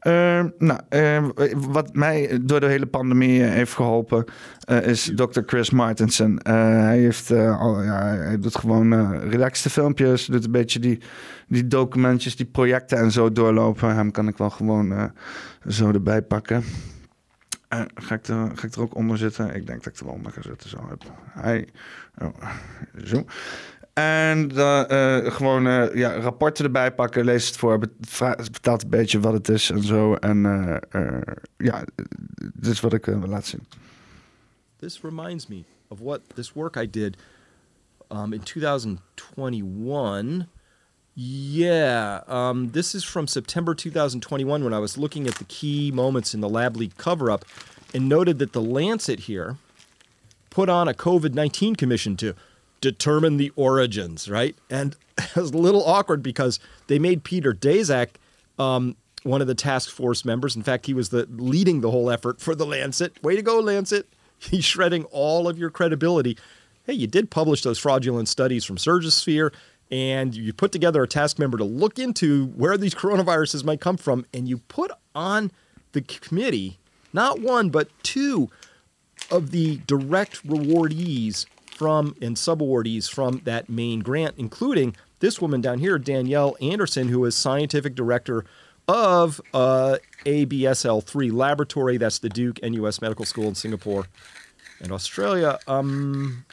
Uh, 0.06 0.44
nou, 0.58 0.80
uh, 0.90 1.24
wat 1.54 1.94
mij 1.94 2.38
door 2.42 2.60
de 2.60 2.66
hele 2.66 2.86
pandemie 2.86 3.42
heeft 3.42 3.72
geholpen 3.72 4.24
uh, 4.70 4.86
is 4.86 5.12
Dr. 5.14 5.40
Chris 5.46 5.70
Martensen. 5.70 6.40
hij, 6.42 6.98
heeft, 6.98 7.28
ja, 7.28 8.16
hij 8.16 8.38
doet 8.38 8.56
gewoon 8.56 9.18
relaxte 9.18 9.70
filmpjes, 9.70 10.26
doet 10.26 10.44
een 10.44 10.50
beetje 10.50 10.78
die, 10.78 11.00
die 11.48 11.66
documentjes, 11.66 12.36
die 12.36 12.46
projecten 12.46 12.98
en 12.98 13.10
zo 13.10 13.32
doorlopen. 13.32 13.94
Hem 13.94 14.10
kan 14.10 14.28
ik 14.28 14.36
wel 14.36 14.50
gewoon 14.50 15.12
zo 15.68 15.90
erbij 15.90 16.22
pakken. 16.22 16.64
Ga, 17.94 18.14
ik 18.14 18.26
er, 18.26 18.50
ga 18.54 18.66
ik 18.66 18.74
er 18.74 18.80
ook 18.80 18.94
onder 18.94 19.18
zitten? 19.18 19.54
Ik 19.54 19.66
denk 19.66 19.84
dat 19.84 19.92
ik 19.92 19.98
er 19.98 20.06
wel 20.06 20.14
onder 20.14 20.32
ga 20.32 20.42
zitten. 20.42 20.68
Zo. 20.68 20.78
Hij, 21.30 21.68
oh, 22.18 22.34
zo. 23.04 23.24
En 23.96 24.48
dan 24.48 24.92
uh, 24.92 25.32
gewoon 25.32 25.66
uh, 25.66 25.94
ja, 25.94 26.18
rapporten 26.18 26.64
erbij 26.64 26.94
pakken, 26.94 27.24
lees 27.24 27.46
het 27.46 27.56
voor, 27.56 27.78
vertelt 28.00 28.82
een 28.82 28.90
beetje 28.90 29.20
wat 29.20 29.32
het 29.32 29.48
is 29.48 29.70
en 29.70 29.82
zo. 29.82 30.14
En 30.14 30.40
ja, 31.56 31.84
dit 32.54 32.72
is 32.72 32.80
wat 32.80 32.92
ik 32.92 33.04
wil 33.04 33.26
laten 33.26 33.48
zien. 33.48 33.66
This 34.76 35.00
reminds 35.02 35.46
me 35.46 35.64
of 35.88 36.00
what 36.00 36.20
this 36.34 36.52
work 36.52 36.76
I 36.76 36.90
did 36.90 37.16
um, 38.10 38.32
in 38.32 38.42
2021. 38.42 40.48
Yeah, 41.14 42.22
um, 42.28 42.70
this 42.72 42.94
is 42.94 43.04
from 43.04 43.26
September 43.26 43.74
2021 43.74 44.62
when 44.62 44.74
I 44.74 44.78
was 44.78 44.96
looking 44.96 45.26
at 45.26 45.36
the 45.36 45.44
key 45.44 45.90
moments 45.90 46.34
in 46.34 46.40
the 46.40 46.48
lab 46.48 46.76
leak 46.76 46.96
cover 46.96 47.30
up 47.30 47.44
and 47.94 48.08
noted 48.08 48.38
that 48.38 48.52
the 48.52 48.60
Lancet 48.60 49.20
here 49.20 49.56
put 50.50 50.68
on 50.68 50.88
a 50.88 50.94
COVID 50.94 51.32
19 51.32 51.74
commission 51.74 52.16
to 52.16 52.34
determine 52.80 53.36
the 53.36 53.50
origins, 53.56 54.28
right? 54.28 54.56
And 54.70 54.96
it 55.18 55.36
was 55.36 55.50
a 55.50 55.56
little 55.58 55.84
awkward 55.84 56.22
because 56.22 56.58
they 56.86 56.98
made 56.98 57.24
Peter 57.24 57.52
Daszak 57.52 58.10
um, 58.58 58.96
one 59.22 59.40
of 59.40 59.46
the 59.46 59.54
task 59.54 59.90
force 59.90 60.24
members. 60.24 60.56
In 60.56 60.62
fact, 60.62 60.86
he 60.86 60.94
was 60.94 61.10
the 61.10 61.26
leading 61.30 61.80
the 61.80 61.90
whole 61.90 62.10
effort 62.10 62.40
for 62.40 62.54
the 62.54 62.66
Lancet. 62.66 63.22
Way 63.22 63.36
to 63.36 63.42
go, 63.42 63.58
Lancet! 63.60 64.08
He's 64.38 64.64
shredding 64.64 65.04
all 65.04 65.48
of 65.48 65.58
your 65.58 65.70
credibility. 65.70 66.38
Hey, 66.84 66.94
you 66.94 67.06
did 67.06 67.30
publish 67.30 67.62
those 67.62 67.78
fraudulent 67.78 68.28
studies 68.28 68.64
from 68.64 68.76
Surgisphere 68.76 69.52
and 69.90 70.34
you 70.34 70.52
put 70.52 70.72
together 70.72 71.02
a 71.02 71.08
task 71.08 71.38
member 71.38 71.58
to 71.58 71.64
look 71.64 71.98
into 71.98 72.46
where 72.48 72.76
these 72.76 72.94
coronaviruses 72.94 73.64
might 73.64 73.80
come 73.80 73.96
from, 73.96 74.26
and 74.34 74.48
you 74.48 74.58
put 74.58 74.90
on 75.14 75.50
the 75.92 76.02
committee 76.02 76.78
not 77.12 77.40
one 77.40 77.70
but 77.70 77.88
two 78.02 78.50
of 79.30 79.50
the 79.50 79.78
direct 79.86 80.46
rewardees 80.46 81.46
from 81.76 82.16
and 82.22 82.36
subawardees 82.36 83.10
from 83.10 83.40
that 83.44 83.68
main 83.68 84.00
grant, 84.00 84.34
including 84.38 84.96
this 85.20 85.40
woman 85.40 85.60
down 85.60 85.78
here, 85.78 85.98
Danielle 85.98 86.56
Anderson, 86.60 87.08
who 87.08 87.24
is 87.24 87.34
scientific 87.34 87.94
director 87.94 88.44
of 88.88 89.40
uh, 89.52 89.96
ABSL3 90.24 91.32
laboratory. 91.32 91.96
That's 91.96 92.18
the 92.18 92.28
Duke 92.28 92.60
NUS 92.62 93.00
Medical 93.00 93.24
School 93.24 93.48
in 93.48 93.54
Singapore 93.54 94.06
and 94.80 94.92
Australia. 94.92 95.58
Um, 95.66 96.44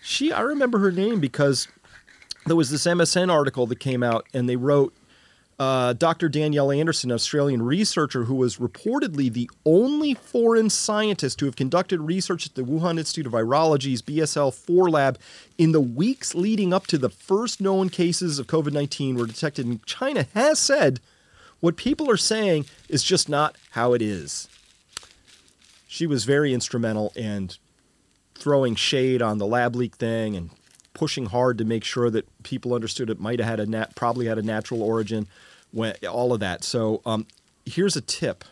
she, 0.00 0.32
I 0.32 0.40
remember 0.40 0.78
her 0.78 0.92
name 0.92 1.20
because 1.20 1.68
there 2.46 2.56
was 2.56 2.70
this 2.70 2.84
MSN 2.84 3.30
article 3.30 3.66
that 3.66 3.80
came 3.80 4.02
out, 4.02 4.26
and 4.32 4.48
they 4.48 4.56
wrote 4.56 4.94
uh, 5.62 5.92
Dr. 5.92 6.28
Danielle 6.28 6.72
Anderson, 6.72 7.12
an 7.12 7.14
Australian 7.14 7.62
researcher 7.62 8.24
who 8.24 8.34
was 8.34 8.56
reportedly 8.56 9.32
the 9.32 9.48
only 9.64 10.12
foreign 10.14 10.68
scientist 10.68 11.38
to 11.38 11.44
have 11.44 11.54
conducted 11.54 12.00
research 12.00 12.46
at 12.46 12.56
the 12.56 12.62
Wuhan 12.62 12.98
Institute 12.98 13.26
of 13.26 13.32
Virology's 13.32 14.02
BSL 14.02 14.52
4 14.52 14.90
lab 14.90 15.20
in 15.58 15.70
the 15.70 15.80
weeks 15.80 16.34
leading 16.34 16.74
up 16.74 16.88
to 16.88 16.98
the 16.98 17.08
first 17.08 17.60
known 17.60 17.90
cases 17.90 18.40
of 18.40 18.48
COVID 18.48 18.72
19 18.72 19.14
were 19.14 19.26
detected 19.26 19.66
in 19.66 19.80
China, 19.86 20.26
has 20.34 20.58
said 20.58 20.98
what 21.60 21.76
people 21.76 22.10
are 22.10 22.16
saying 22.16 22.66
is 22.88 23.04
just 23.04 23.28
not 23.28 23.56
how 23.70 23.92
it 23.92 24.02
is. 24.02 24.48
She 25.86 26.08
was 26.08 26.24
very 26.24 26.52
instrumental 26.52 27.12
in 27.14 27.50
throwing 28.34 28.74
shade 28.74 29.22
on 29.22 29.38
the 29.38 29.46
lab 29.46 29.76
leak 29.76 29.94
thing 29.94 30.34
and 30.34 30.50
pushing 30.94 31.26
hard 31.26 31.58
to 31.58 31.64
make 31.64 31.84
sure 31.84 32.10
that 32.10 32.26
people 32.42 32.74
understood 32.74 33.10
it 33.10 33.20
might 33.20 33.38
have 33.38 33.48
had 33.48 33.60
a 33.60 33.66
nat- 33.66 33.94
probably 33.94 34.26
had 34.26 34.38
a 34.38 34.42
natural 34.42 34.82
origin, 34.82 35.26
when, 35.70 35.94
all 36.08 36.32
of 36.32 36.40
that. 36.40 36.64
So 36.64 37.00
um, 37.06 37.26
here's 37.64 37.96
a 37.96 38.00
tip: 38.00 38.44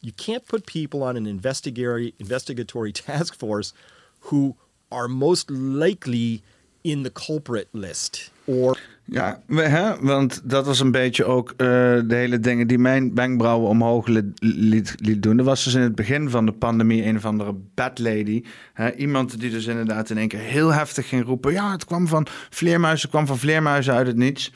you 0.00 0.12
can't 0.12 0.46
put 0.46 0.66
people 0.66 1.02
on 1.02 1.16
an 1.16 1.26
investigatory 1.26 2.14
investigatory 2.18 2.92
task 3.08 3.34
force 3.34 3.72
who 4.20 4.56
are 4.90 5.08
most 5.08 5.50
likely 5.50 6.42
in 6.84 7.02
the 7.02 7.10
culprit 7.10 7.68
list 7.72 8.30
or 8.46 8.76
Ja, 9.08 9.42
hè? 9.46 10.00
want 10.00 10.40
dat 10.44 10.66
was 10.66 10.80
een 10.80 10.90
beetje 10.90 11.24
ook 11.24 11.50
uh, 11.50 11.56
de 11.56 12.14
hele 12.14 12.40
dingen 12.40 12.66
die 12.66 12.78
mijn 12.78 13.14
wenkbrauwen 13.14 13.68
omhoog 13.68 14.06
liet, 14.06 14.94
liet, 14.98 15.22
doen. 15.22 15.38
Er 15.38 15.44
was 15.44 15.64
dus 15.64 15.74
in 15.74 15.80
het 15.80 15.94
begin 15.94 16.30
van 16.30 16.46
de 16.46 16.52
pandemie 16.52 17.04
een 17.04 17.16
of 17.16 17.24
andere 17.24 17.54
bad 17.74 17.98
lady. 17.98 18.42
Hè? 18.72 18.94
Iemand 18.94 19.40
die 19.40 19.50
dus 19.50 19.66
inderdaad 19.66 20.10
in 20.10 20.18
één 20.18 20.28
keer 20.28 20.40
heel 20.40 20.72
heftig 20.72 21.08
ging 21.08 21.24
roepen. 21.24 21.52
Ja, 21.52 21.72
het 21.72 21.84
kwam 21.84 22.06
van 22.08 22.26
vleermuizen, 22.50 23.08
kwam 23.08 23.26
van 23.26 23.38
vleermuizen 23.38 23.94
uit 23.94 24.06
het 24.06 24.16
niets. 24.16 24.52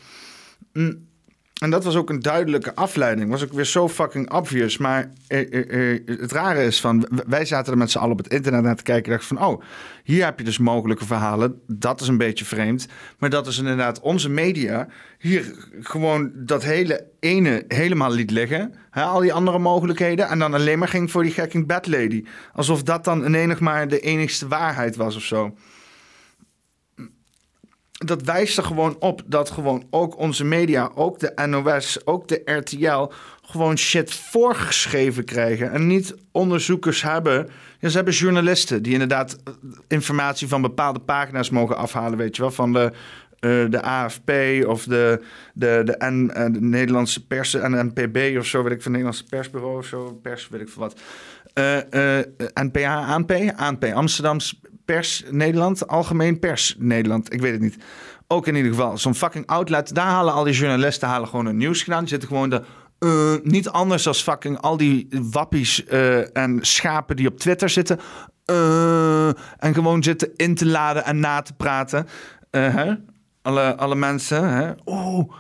Mm. 0.73 1.09
En 1.61 1.71
dat 1.71 1.85
was 1.85 1.97
ook 1.97 2.11
een 2.11 2.21
duidelijke 2.21 2.75
afleiding. 2.75 3.31
Was 3.31 3.45
ook 3.45 3.53
weer 3.53 3.65
zo 3.65 3.89
fucking 3.89 4.33
obvious. 4.33 4.79
Maar 4.79 5.11
eh, 5.27 5.53
eh, 5.53 5.93
eh, 5.93 6.01
het 6.07 6.33
rare 6.33 6.65
is 6.65 6.81
van... 6.81 7.09
Wij 7.27 7.45
zaten 7.45 7.73
er 7.73 7.79
met 7.79 7.91
z'n 7.91 7.99
allen 7.99 8.13
op 8.13 8.19
het 8.19 8.33
internet 8.33 8.63
naar 8.63 8.77
te 8.77 8.83
kijken. 8.83 9.13
En 9.13 9.19
dachten 9.19 9.37
van, 9.37 9.47
oh, 9.47 9.63
hier 10.05 10.25
heb 10.25 10.39
je 10.39 10.45
dus 10.45 10.59
mogelijke 10.59 11.05
verhalen. 11.05 11.61
Dat 11.67 12.01
is 12.01 12.09
een 12.09 12.17
beetje 12.17 12.45
vreemd. 12.45 12.87
Maar 13.19 13.31
dat 13.31 13.47
is 13.47 13.59
inderdaad 13.59 14.01
onze 14.01 14.29
media... 14.29 14.89
hier 15.19 15.55
gewoon 15.81 16.31
dat 16.35 16.65
hele 16.65 17.07
ene 17.19 17.65
helemaal 17.69 18.13
liet 18.13 18.31
liggen. 18.31 18.75
Hè, 18.91 19.03
al 19.03 19.21
die 19.21 19.33
andere 19.33 19.59
mogelijkheden. 19.59 20.29
En 20.29 20.39
dan 20.39 20.55
alleen 20.55 20.79
maar 20.79 20.89
ging 20.89 21.11
voor 21.11 21.23
die 21.23 21.33
gekking 21.33 21.67
bad 21.67 21.87
lady. 21.87 22.25
Alsof 22.53 22.83
dat 22.83 23.05
dan 23.05 23.25
in 23.25 23.35
enig 23.35 23.61
maar 23.61 23.89
de 23.89 24.01
enigste 24.01 24.49
waarheid 24.49 24.97
was 24.97 25.17
of 25.17 25.23
zo 25.23 25.55
dat 28.05 28.23
wijst 28.23 28.59
er 28.59 28.65
gewoon 28.65 28.97
op 28.99 29.23
dat 29.27 29.51
gewoon 29.51 29.87
ook 29.91 30.19
onze 30.19 30.45
media, 30.45 30.91
ook 30.95 31.19
de 31.19 31.33
NOS, 31.47 32.07
ook 32.07 32.29
de 32.29 32.43
RTL, 32.45 33.13
gewoon 33.43 33.79
shit 33.79 34.15
voorgeschreven 34.15 35.25
krijgen. 35.25 35.73
En 35.73 35.87
niet 35.87 36.15
onderzoekers 36.33 37.03
hebben. 37.03 37.49
Ja, 37.79 37.89
ze 37.89 37.97
hebben 37.97 38.15
journalisten 38.15 38.83
die 38.83 38.93
inderdaad 38.93 39.37
informatie 39.89 40.49
van 40.49 40.63
bepaalde 40.63 40.99
pagina's 40.99 41.51
mogen 41.51 41.77
afhalen, 41.77 42.19
weet 42.19 42.37
je 42.37 42.43
wel. 42.43 42.51
Van 42.51 42.73
de 42.73 42.93
de 43.71 43.83
AFP 43.83 44.31
of 44.67 44.85
de, 44.85 45.23
de, 45.55 45.83
de, 45.85 46.05
N, 46.05 46.27
de 46.53 46.61
Nederlandse 46.61 47.27
pers 47.27 47.55
en 47.55 47.93
NPB 47.95 48.39
of 48.39 48.47
zo, 48.47 48.63
weet 48.63 48.73
ik 48.73 48.83
van 48.83 48.91
Nederlandse 48.91 49.25
persbureau 49.25 49.79
of 49.79 49.87
zo, 49.87 50.19
pers, 50.23 50.49
weet 50.49 50.61
ik 50.61 50.69
veel 50.69 50.83
wat. 50.83 51.01
NPA, 52.55 53.05
ANP, 53.07 53.33
ANP, 53.57 53.85
Amsterdams 53.85 54.61
Pers 54.91 55.25
Nederland, 55.31 55.87
Algemeen 55.87 56.39
Pers 56.39 56.75
Nederland, 56.79 57.33
ik 57.33 57.41
weet 57.41 57.53
het 57.53 57.61
niet. 57.61 57.77
Ook 58.27 58.47
in 58.47 58.55
ieder 58.55 58.71
geval, 58.71 58.99
zo'n 58.99 59.15
fucking 59.15 59.47
outlet, 59.47 59.95
daar 59.95 60.07
halen 60.07 60.33
al 60.33 60.45
die 60.45 60.55
journalisten 60.55 61.09
halen 61.09 61.29
gewoon 61.29 61.47
een 61.47 61.57
nieuws 61.57 61.83
gedaan. 61.83 62.01
Die 62.01 62.09
zitten 62.09 62.29
gewoon 62.29 62.51
de 62.51 62.63
uh, 62.99 63.35
niet 63.43 63.69
anders 63.69 64.07
als 64.07 64.23
fucking 64.23 64.61
al 64.61 64.77
die 64.77 65.09
wappies 65.11 65.85
uh, 65.85 66.37
en 66.37 66.59
schapen 66.61 67.17
die 67.17 67.29
op 67.29 67.39
Twitter 67.39 67.69
zitten. 67.69 67.99
Uh, 68.47 69.29
en 69.59 69.75
gewoon 69.75 70.03
zitten 70.03 70.31
in 70.37 70.55
te 70.55 70.67
laden 70.67 71.05
en 71.05 71.21
na 71.21 71.43
te 71.43 71.53
praten. 71.53 72.07
Hè? 72.51 72.95
Alle, 73.43 73.77
alle 73.77 73.95
mensen. 73.95 74.49
Hè? 74.49 74.73
Oh, 74.85 75.33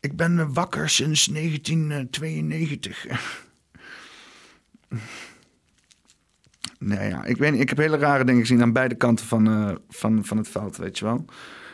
ik 0.00 0.16
ben 0.16 0.52
wakker 0.52 0.88
sinds 0.88 1.24
1992. 1.24 3.06
Nee, 6.84 7.08
ja, 7.08 7.24
ik, 7.24 7.36
weet, 7.36 7.60
ik 7.60 7.68
heb 7.68 7.78
hele 7.78 7.96
rare 7.96 8.24
dingen 8.24 8.40
gezien 8.40 8.62
aan 8.62 8.72
beide 8.72 8.94
kanten 8.94 9.26
van, 9.26 9.78
van, 9.88 10.24
van 10.24 10.36
het 10.36 10.48
veld, 10.48 10.76
weet 10.76 10.98
je 10.98 11.04
wel. 11.04 11.24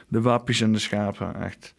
De 0.09 0.21
wappies 0.21 0.61
en 0.61 0.73
de 0.73 0.79
schapen, 0.79 1.43
echt. 1.43 1.75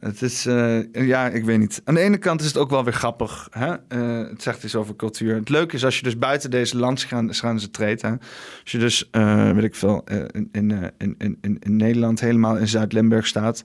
Het 0.00 0.22
is, 0.22 0.46
uh, 0.46 0.92
ja, 0.92 1.28
ik 1.28 1.44
weet 1.44 1.58
niet. 1.58 1.80
Aan 1.84 1.94
de 1.94 2.00
ene 2.00 2.18
kant 2.18 2.40
is 2.40 2.46
het 2.46 2.56
ook 2.56 2.70
wel 2.70 2.84
weer 2.84 2.92
grappig. 2.92 3.48
Hè? 3.50 3.74
Uh, 3.88 4.28
het 4.28 4.42
zegt 4.42 4.64
iets 4.64 4.74
over 4.74 4.96
cultuur. 4.96 5.34
Het 5.34 5.48
leuke 5.48 5.74
is 5.74 5.84
als 5.84 5.96
je 5.96 6.02
dus 6.02 6.18
buiten 6.18 6.50
deze 6.50 6.76
landsgrenzen 6.76 7.70
treedt. 7.70 8.02
Hè? 8.02 8.10
Als 8.10 8.72
je 8.72 8.78
dus, 8.78 9.08
uh, 9.12 9.50
weet 9.50 9.64
ik 9.64 9.74
veel, 9.74 10.04
in, 10.30 10.48
in, 10.52 10.94
in, 11.18 11.36
in, 11.40 11.76
Nederland 11.76 12.20
helemaal 12.20 12.56
in 12.56 12.68
Zuid-Limburg 12.68 13.26
staat. 13.26 13.64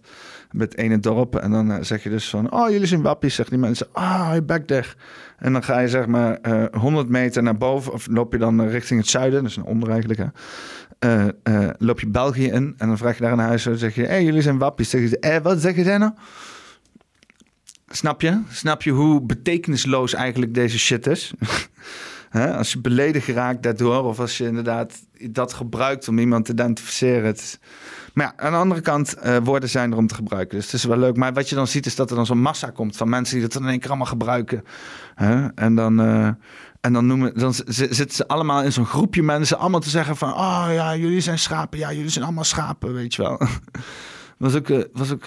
Met 0.51 0.77
ene 0.77 0.99
dorp. 0.99 1.35
En 1.35 1.51
dan 1.51 1.85
zeg 1.85 2.03
je 2.03 2.09
dus 2.09 2.29
van, 2.29 2.51
oh, 2.51 2.69
jullie 2.69 2.87
zijn 2.87 3.01
wappies. 3.01 3.35
Zeggen 3.35 3.55
die 3.55 3.65
mensen, 3.65 3.87
ah, 3.91 4.27
oh, 4.27 4.31
je 4.33 4.41
back. 4.41 4.95
En 5.41 5.53
dan 5.53 5.63
ga 5.63 5.79
je 5.79 5.87
zeg 5.87 6.05
maar 6.05 6.39
100 6.71 7.09
meter 7.09 7.43
naar 7.43 7.57
boven. 7.57 7.93
Of 7.93 8.07
loop 8.07 8.31
je 8.31 8.37
dan 8.37 8.67
richting 8.67 8.99
het 8.99 9.09
zuiden. 9.09 9.43
Dus 9.43 9.55
naar 9.55 9.65
onder 9.65 9.89
eigenlijk. 9.89 10.19
Hè? 10.19 10.25
uh, 11.43 11.69
loop 11.77 11.99
je 11.99 12.07
België 12.07 12.45
in 12.45 12.73
en 12.77 12.87
dan 12.87 12.97
vraag 12.97 13.17
je 13.17 13.23
daar 13.23 13.31
een 13.31 13.39
huis 13.39 13.65
en 13.65 13.77
zeg 13.77 13.95
je, 13.95 14.01
hé, 14.01 14.07
hey, 14.07 14.23
jullie 14.23 14.41
zijn 14.41 14.57
wappies. 14.57 14.89
Zeg 14.89 15.09
je, 15.09 15.19
eh, 15.19 15.41
wat 15.41 15.61
zeggen 15.61 15.83
zij 15.83 15.97
nou? 15.97 16.11
Snap 17.87 18.21
je? 18.21 18.41
Snap 18.49 18.81
je 18.81 18.91
hoe 18.91 19.21
betekenisloos 19.21 20.13
eigenlijk 20.13 20.53
deze 20.53 20.79
shit 20.79 21.07
is? 21.07 21.33
als 22.57 22.71
je 22.71 22.79
beledigd 22.79 23.27
raakt 23.27 23.63
daardoor, 23.63 24.03
of 24.03 24.19
als 24.19 24.37
je 24.37 24.45
inderdaad 24.45 24.93
dat 25.29 25.53
gebruikt 25.53 26.07
om 26.07 26.19
iemand 26.19 26.45
te 26.45 26.51
identificeren. 26.51 27.25
Het 27.25 27.59
Maar 28.13 28.25
ja, 28.25 28.43
aan 28.45 28.51
de 28.51 28.57
andere 28.57 28.81
kant, 28.81 29.15
uh, 29.25 29.37
woorden 29.43 29.69
zijn 29.69 29.91
er 29.91 29.97
om 29.97 30.07
te 30.07 30.15
gebruiken. 30.15 30.57
Dus 30.57 30.65
het 30.65 30.73
is 30.73 30.83
wel 30.83 30.97
leuk. 30.97 31.15
Maar 31.15 31.33
wat 31.33 31.49
je 31.49 31.55
dan 31.55 31.67
ziet, 31.67 31.85
is 31.85 31.95
dat 31.95 32.09
er 32.09 32.15
dan 32.15 32.25
zo'n 32.25 32.41
massa 32.41 32.69
komt 32.69 32.97
van 32.97 33.09
mensen 33.09 33.39
die 33.39 33.47
dat 33.47 33.61
in 33.61 33.67
één 33.67 33.79
keer 33.79 33.89
allemaal 33.89 34.07
gebruiken. 34.07 34.63
En 35.55 35.75
dan, 35.75 35.99
en 36.81 36.93
dan, 36.93 37.05
noemen, 37.05 37.39
dan 37.39 37.53
zitten 37.65 38.11
ze 38.11 38.27
allemaal 38.27 38.63
in 38.63 38.71
zo'n 38.71 38.85
groepje 38.85 39.23
mensen 39.23 39.57
allemaal 39.57 39.79
te 39.79 39.89
zeggen 39.89 40.15
van... 40.15 40.33
Oh 40.33 40.67
ja, 40.71 40.95
jullie 40.95 41.21
zijn 41.21 41.39
schapen. 41.39 41.79
Ja, 41.79 41.93
jullie 41.93 42.09
zijn 42.09 42.25
allemaal 42.25 42.43
schapen, 42.43 42.93
weet 42.93 43.15
je 43.15 43.21
wel. 43.21 43.41
was 44.37 44.55
ook, 44.55 44.67
uh, 44.67 44.83
was 44.93 45.11
ook, 45.11 45.25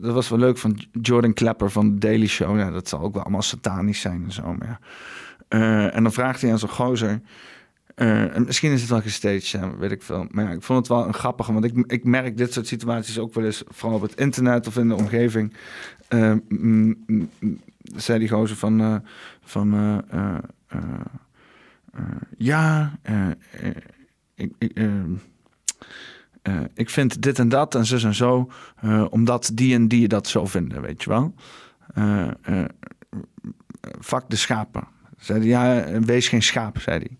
dat 0.00 0.14
was 0.14 0.28
wel 0.28 0.38
leuk 0.38 0.58
van 0.58 0.78
Jordan 0.92 1.32
Klepper 1.32 1.70
van 1.70 1.92
The 1.92 2.06
Daily 2.06 2.26
Show. 2.26 2.58
Ja, 2.58 2.70
dat 2.70 2.88
zal 2.88 3.00
ook 3.00 3.14
wel 3.14 3.22
allemaal 3.22 3.42
satanisch 3.42 4.00
zijn 4.00 4.24
en 4.24 4.32
zo. 4.32 4.54
Maar 4.58 4.80
en 5.92 6.02
dan 6.02 6.12
vraagt 6.12 6.40
hij 6.40 6.50
aan 6.50 6.58
zo'n 6.58 6.68
gozer... 6.68 7.20
en 7.96 8.44
misschien 8.44 8.72
is 8.72 8.80
het 8.80 8.90
wel 8.90 9.00
gestaged, 9.00 9.78
weet 9.78 9.90
ik 9.90 10.02
veel. 10.02 10.26
Maar 10.30 10.44
ja, 10.44 10.50
ik 10.50 10.62
vond 10.62 10.78
het 10.78 10.88
wel 10.88 11.06
een 11.06 11.14
grappige, 11.14 11.52
want 11.52 11.64
ik, 11.64 11.84
ik 11.86 12.04
merk 12.04 12.36
dit 12.36 12.52
soort 12.52 12.66
situaties 12.66 13.18
ook 13.18 13.34
wel 13.34 13.44
eens, 13.44 13.62
vooral 13.68 13.96
op 13.96 14.02
het 14.02 14.20
internet 14.20 14.66
of 14.66 14.76
in 14.76 14.88
de 14.88 14.94
omgeving 14.94 15.52
zei 17.94 18.18
die 18.18 18.28
gozer 18.28 18.56
van, 18.56 18.80
uh, 18.80 18.96
van 19.44 19.74
uh, 20.14 20.38
ja, 22.36 22.98
ik, 24.34 24.52
ik, 24.58 24.78
ik 26.74 26.90
vind 26.90 27.22
dit 27.22 27.38
en 27.38 27.48
dat 27.48 27.74
en 27.74 27.86
zo 27.86 27.96
en 27.96 28.14
zo, 28.14 28.50
omdat 29.10 29.50
die 29.54 29.74
en 29.74 29.88
die 29.88 30.08
dat 30.08 30.26
zo 30.28 30.46
vinden, 30.46 30.82
weet 30.82 31.02
je 31.02 31.10
wel. 31.10 31.34
vak 34.00 34.30
de 34.30 34.36
schapen. 34.36 34.88
Zei 35.18 35.44
ja, 35.44 35.84
wees 36.00 36.28
geen 36.28 36.42
schaap, 36.42 36.80
zei 36.80 36.98
hij. 36.98 37.18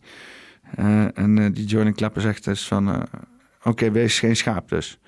En 1.14 1.52
die 1.52 1.66
Jordan 1.66 1.94
Klepper 1.94 2.22
zegt 2.22 2.44
dus 2.44 2.66
van, 2.66 3.06
oké, 3.62 3.90
wees 3.90 4.18
geen 4.18 4.36
schaap 4.36 4.68
dus. 4.68 4.98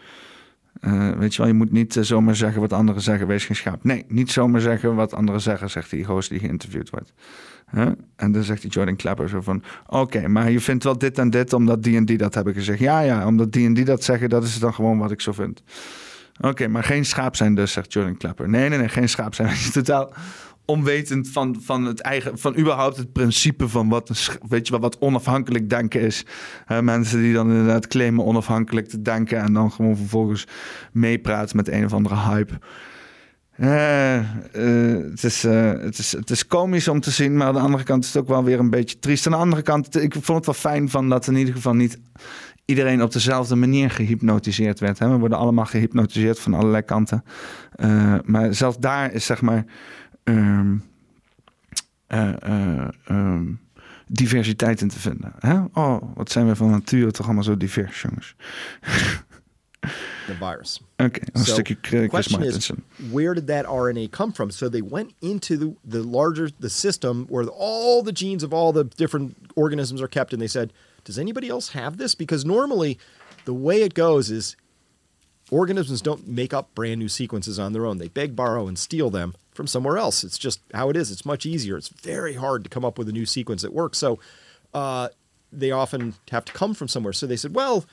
Weet 1.18 1.34
je 1.34 1.38
wel, 1.38 1.46
je 1.46 1.58
moet 1.58 1.72
niet 1.72 1.98
zomaar 2.00 2.36
zeggen 2.36 2.60
wat 2.60 2.72
anderen 2.72 3.02
zeggen, 3.02 3.26
wees 3.26 3.44
geen 3.44 3.56
schaap. 3.56 3.84
Nee, 3.84 4.04
niet 4.08 4.30
zomaar 4.30 4.60
zeggen 4.60 4.94
wat 4.94 5.14
anderen 5.14 5.40
zeggen, 5.40 5.70
zegt 5.70 5.90
die 5.90 6.04
host 6.04 6.28
die 6.28 6.38
geïnterviewd 6.38 6.90
wordt. 6.90 7.12
En 8.16 8.32
dan 8.32 8.42
zegt 8.42 8.62
die 8.62 8.70
Jordan 8.70 8.96
Klepper 8.96 9.28
zo 9.28 9.40
van... 9.40 9.62
Oké, 9.86 10.28
maar 10.28 10.50
je 10.50 10.60
vindt 10.60 10.84
wel 10.84 10.98
dit 10.98 11.18
en 11.18 11.30
dit 11.30 11.52
omdat 11.52 11.82
die 11.82 11.96
en 11.96 12.04
die 12.04 12.18
dat 12.18 12.34
hebben 12.34 12.54
gezegd. 12.54 12.78
Ja, 12.78 13.00
ja, 13.00 13.26
omdat 13.26 13.52
die 13.52 13.66
en 13.66 13.74
die 13.74 13.84
dat 13.84 14.04
zeggen, 14.04 14.28
dat 14.28 14.44
is 14.44 14.58
dan 14.58 14.74
gewoon 14.74 14.98
wat 14.98 15.10
ik 15.10 15.20
zo 15.20 15.32
vind. 15.32 15.62
Oké, 16.40 16.68
maar 16.68 16.84
geen 16.84 17.04
schaap 17.04 17.36
zijn 17.36 17.54
dus, 17.54 17.72
zegt 17.72 17.92
Jordan 17.92 18.16
Klepper. 18.16 18.48
Nee, 18.48 18.68
nee, 18.68 18.78
nee, 18.78 18.88
geen 18.88 19.08
schaap 19.08 19.34
zijn. 19.34 19.56
Totaal 19.72 20.12
onwetend 20.70 21.28
van, 21.28 21.56
van 21.60 21.84
het 21.84 22.00
eigen, 22.00 22.38
van 22.38 22.58
überhaupt 22.58 22.96
het 22.96 23.12
principe 23.12 23.68
van 23.68 23.88
wat, 23.88 24.38
weet 24.48 24.68
je 24.68 24.78
wat 24.78 24.98
onafhankelijk 24.98 25.70
denken 25.70 26.00
is. 26.00 26.24
mensen 26.82 27.20
die 27.20 27.32
dan 27.32 27.50
inderdaad 27.50 27.86
claimen 27.86 28.24
onafhankelijk 28.24 28.88
te 28.88 29.02
denken 29.02 29.38
en 29.38 29.52
dan 29.52 29.72
gewoon 29.72 29.96
vervolgens 29.96 30.46
meepraten 30.92 31.56
met 31.56 31.68
een 31.68 31.84
of 31.84 31.92
andere 31.92 32.16
hype. 32.16 32.58
Uh, 33.60 34.20
het, 35.10 35.24
is, 35.24 35.44
uh, 35.44 35.72
het, 35.72 35.98
is, 35.98 36.12
het 36.12 36.30
is 36.30 36.46
komisch 36.46 36.88
om 36.88 37.00
te 37.00 37.10
zien, 37.10 37.36
maar 37.36 37.46
aan 37.46 37.54
de 37.54 37.60
andere 37.60 37.84
kant 37.84 38.04
is 38.04 38.12
het 38.12 38.22
ook 38.22 38.28
wel 38.28 38.44
weer 38.44 38.58
een 38.58 38.70
beetje 38.70 38.98
triest. 38.98 39.26
Aan 39.26 39.32
de 39.32 39.38
andere 39.38 39.62
kant, 39.62 40.02
ik 40.02 40.12
vond 40.12 40.46
het 40.46 40.46
wel 40.46 40.72
fijn 40.72 40.88
van 40.88 41.08
dat 41.08 41.26
in 41.26 41.36
ieder 41.36 41.54
geval 41.54 41.74
niet 41.74 41.98
iedereen 42.64 43.02
op 43.02 43.12
dezelfde 43.12 43.54
manier 43.54 43.90
gehypnotiseerd 43.90 44.80
werd. 44.80 44.98
Hè. 44.98 45.08
We 45.08 45.18
worden 45.18 45.38
allemaal 45.38 45.64
gehypnotiseerd 45.64 46.38
van 46.38 46.54
allerlei 46.54 46.82
kanten. 46.82 47.24
maar 48.24 48.54
zelfs 48.54 48.78
daar 48.78 49.12
is 49.12 49.24
zeg 49.24 49.42
maar 49.42 49.64
um, 50.28 50.82
um, 53.08 53.60
diversiteit 54.06 54.80
in 54.80 54.88
te 54.88 54.98
vinden. 54.98 55.32
Hè? 55.38 55.64
Oh, 55.72 56.02
wat 56.14 56.30
zijn 56.30 56.46
we 56.46 56.56
van 56.56 56.70
nature 56.70 57.10
toch 57.10 57.26
allemaal 57.26 57.44
zo 57.44 57.56
divers, 57.56 58.02
jongens. 58.02 58.34
the 60.26 60.34
virus. 60.34 60.80
Okay, 60.96 61.22
a 61.34 61.38
so 61.38 61.52
stukje 61.52 61.76
Chris 61.80 62.08
question 62.08 62.42
is, 62.42 62.70
where 63.10 63.34
did 63.34 63.46
that 63.46 63.66
RNA 63.66 64.10
come 64.10 64.32
from? 64.32 64.50
So 64.50 64.68
they 64.68 64.82
went 64.82 65.12
into 65.20 65.56
the, 65.56 65.74
the 65.84 66.02
larger 66.02 66.50
the 66.58 66.68
system 66.68 67.26
where 67.28 67.46
all 67.48 68.02
the 68.02 68.12
genes 68.12 68.42
of 68.42 68.52
all 68.52 68.72
the 68.72 68.84
different 68.84 69.36
organisms 69.54 70.02
are 70.02 70.08
kept, 70.08 70.32
and 70.32 70.42
they 70.42 70.48
said, 70.48 70.72
"Does 71.04 71.18
anybody 71.18 71.48
else 71.48 71.72
have 71.72 71.96
this?" 71.96 72.14
Because 72.14 72.44
normally, 72.44 72.98
the 73.44 73.54
way 73.54 73.82
it 73.82 73.94
goes 73.94 74.30
is 74.30 74.56
organisms 75.50 76.02
don't 76.02 76.26
make 76.26 76.52
up 76.52 76.74
brand 76.74 76.98
new 76.98 77.08
sequences 77.08 77.58
on 77.58 77.72
their 77.72 77.86
own. 77.86 77.98
They 77.98 78.08
beg, 78.08 78.34
borrow, 78.34 78.66
and 78.66 78.78
steal 78.78 79.10
them 79.10 79.34
from 79.58 79.66
somewhere 79.66 79.98
else. 79.98 80.22
It's 80.22 80.38
just 80.38 80.60
how 80.72 80.88
it 80.88 80.96
is. 80.96 81.10
It's 81.10 81.26
much 81.26 81.44
easier. 81.44 81.76
It's 81.76 81.88
very 81.88 82.34
hard 82.34 82.62
to 82.62 82.70
come 82.70 82.84
up 82.84 82.96
with 82.96 83.08
a 83.08 83.12
new 83.12 83.26
sequence 83.26 83.62
that 83.62 83.72
works. 83.72 83.98
So 83.98 84.20
uh, 84.72 85.08
they 85.52 85.72
often 85.72 86.14
have 86.30 86.44
to 86.44 86.52
come 86.52 86.74
from 86.74 86.86
somewhere. 86.86 87.12
So 87.12 87.26
they 87.26 87.34
said, 87.34 87.56
well, 87.56 87.84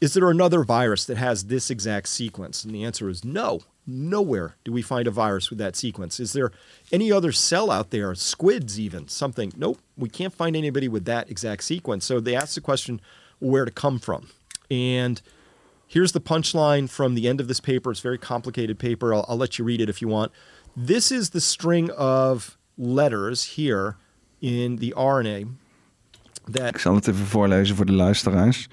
is 0.00 0.14
there 0.14 0.28
another 0.28 0.64
virus 0.64 1.04
that 1.04 1.18
has 1.18 1.44
this 1.44 1.70
exact 1.70 2.08
sequence? 2.08 2.64
And 2.64 2.74
the 2.74 2.82
answer 2.82 3.08
is 3.08 3.24
no. 3.24 3.60
Nowhere 3.86 4.56
do 4.64 4.72
we 4.72 4.82
find 4.82 5.06
a 5.06 5.12
virus 5.12 5.48
with 5.48 5.60
that 5.60 5.76
sequence. 5.76 6.18
Is 6.18 6.32
there 6.32 6.50
any 6.90 7.12
other 7.12 7.30
cell 7.30 7.70
out 7.70 7.90
there, 7.90 8.12
squids 8.16 8.80
even, 8.80 9.06
something? 9.06 9.52
Nope, 9.56 9.78
we 9.96 10.08
can't 10.08 10.34
find 10.34 10.56
anybody 10.56 10.88
with 10.88 11.04
that 11.04 11.30
exact 11.30 11.62
sequence. 11.62 12.04
So 12.04 12.18
they 12.18 12.34
asked 12.34 12.56
the 12.56 12.60
question 12.60 13.00
where 13.38 13.64
to 13.64 13.70
come 13.70 14.00
from. 14.00 14.28
And 14.68 15.22
here's 15.86 16.10
the 16.10 16.20
punchline 16.20 16.90
from 16.90 17.14
the 17.14 17.28
end 17.28 17.40
of 17.40 17.46
this 17.46 17.60
paper. 17.60 17.92
It's 17.92 18.00
a 18.00 18.02
very 18.02 18.18
complicated 18.18 18.80
paper. 18.80 19.14
I'll, 19.14 19.24
I'll 19.28 19.36
let 19.36 19.56
you 19.56 19.64
read 19.64 19.80
it 19.80 19.88
if 19.88 20.02
you 20.02 20.08
want. 20.08 20.32
This 20.76 21.10
is 21.10 21.30
the 21.30 21.40
string 21.40 21.90
of 21.90 22.56
letters 22.78 23.56
here 23.56 23.96
in 24.40 24.76
the 24.76 24.94
RNA. 24.96 25.46
That 26.50 26.68
Ik 26.68 26.78
zal 26.78 26.94
het 26.94 27.08
even 27.08 27.26
voorlezen 27.26 27.76
voor 27.76 27.86
de 27.86 27.92
luisteraars. 27.92 28.68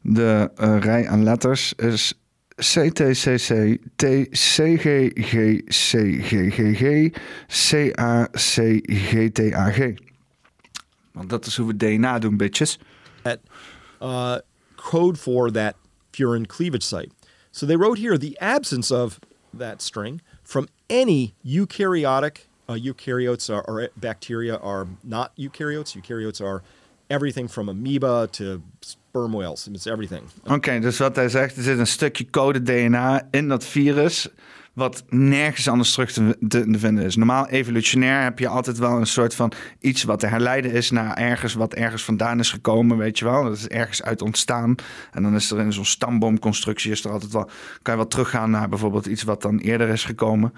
De 0.00 0.50
uh, 0.60 0.78
rij 0.80 1.08
aan 1.08 1.22
letters 1.22 1.72
is 1.74 2.14
CTCC, 2.56 3.78
TCGG, 3.96 5.62
CGGG, 5.66 7.10
CACGTAG. 8.66 9.78
Want 11.12 11.30
dat 11.30 11.46
is 11.46 11.56
hoe 11.56 11.66
we 11.66 11.76
DNA 11.76 12.18
doen, 12.18 12.36
bitches. 12.36 12.78
That 13.22 13.38
uh, 14.02 14.36
code 14.76 15.18
for 15.18 15.50
that 15.50 15.74
furin 16.10 16.46
cleavage 16.46 16.84
site. 16.84 17.10
So 17.50 17.66
they 17.66 17.76
wrote 17.76 17.98
here 17.98 18.18
the 18.18 18.38
absence 18.40 18.94
of 18.94 19.18
that 19.58 19.82
string 19.82 20.20
from 20.42 20.68
any 20.92 21.34
eukaryotic 21.44 22.46
uh, 22.68 22.74
eukaryotes 22.74 23.50
are, 23.50 23.64
or 23.66 23.88
bacteria 23.96 24.56
are 24.56 24.86
not 25.02 25.34
eukaryotes. 25.36 25.96
Eukaryotes 25.96 26.40
are 26.40 26.62
everything 27.10 27.48
from 27.48 27.68
amoeba 27.68 28.28
to 28.32 28.62
sperm 28.80 29.32
whales. 29.32 29.68
It's 29.68 29.86
everything. 29.86 30.28
Oké, 30.46 30.80
dus 30.80 30.98
wat 30.98 31.16
hij 31.16 31.28
zegt, 31.28 31.56
er 31.56 31.62
zit 31.62 31.78
een 31.78 31.86
stukje 31.86 32.30
code 32.30 32.62
DNA 32.62 33.28
in 33.30 33.48
dat 33.48 33.64
virus 33.64 34.28
wat 34.74 35.04
nergens 35.08 35.68
anders 35.68 35.92
terug 35.92 36.12
te, 36.12 36.36
te, 36.48 36.78
vinden 36.78 37.04
is. 37.04 37.16
Normaal 37.16 37.48
evolutionair 37.48 38.22
heb 38.22 38.38
je 38.38 38.48
altijd 38.48 38.78
wel 38.78 38.96
een 38.98 39.06
soort 39.06 39.34
van 39.34 39.52
iets 39.80 40.02
wat 40.02 40.20
te 40.20 40.26
herleiden 40.26 40.72
is 40.72 40.90
naar 40.90 41.16
ergens 41.16 41.54
wat 41.54 41.74
ergens 41.74 42.04
vandaan 42.04 42.38
is 42.38 42.50
gekomen, 42.50 42.96
weet 42.96 43.18
je 43.18 43.24
wel. 43.24 43.44
Dat 43.44 43.56
is 43.56 43.68
ergens 43.68 44.02
uit 44.02 44.22
ontstaan. 44.22 44.74
En 45.10 45.22
dan 45.22 45.34
is 45.34 45.50
er 45.50 45.58
in 45.58 45.72
zo'n 45.72 45.84
stamboomconstructie 45.84 46.90
is 46.90 47.04
er 47.04 47.10
altijd 47.10 47.32
wel, 47.32 47.50
kan 47.82 47.94
je 47.94 48.00
wel 48.00 48.08
teruggaan 48.08 48.50
naar 48.50 48.68
bijvoorbeeld 48.68 49.06
iets 49.06 49.22
wat 49.22 49.42
dan 49.42 49.58
eerder 49.58 49.88
is 49.88 50.04
gekomen. 50.04 50.52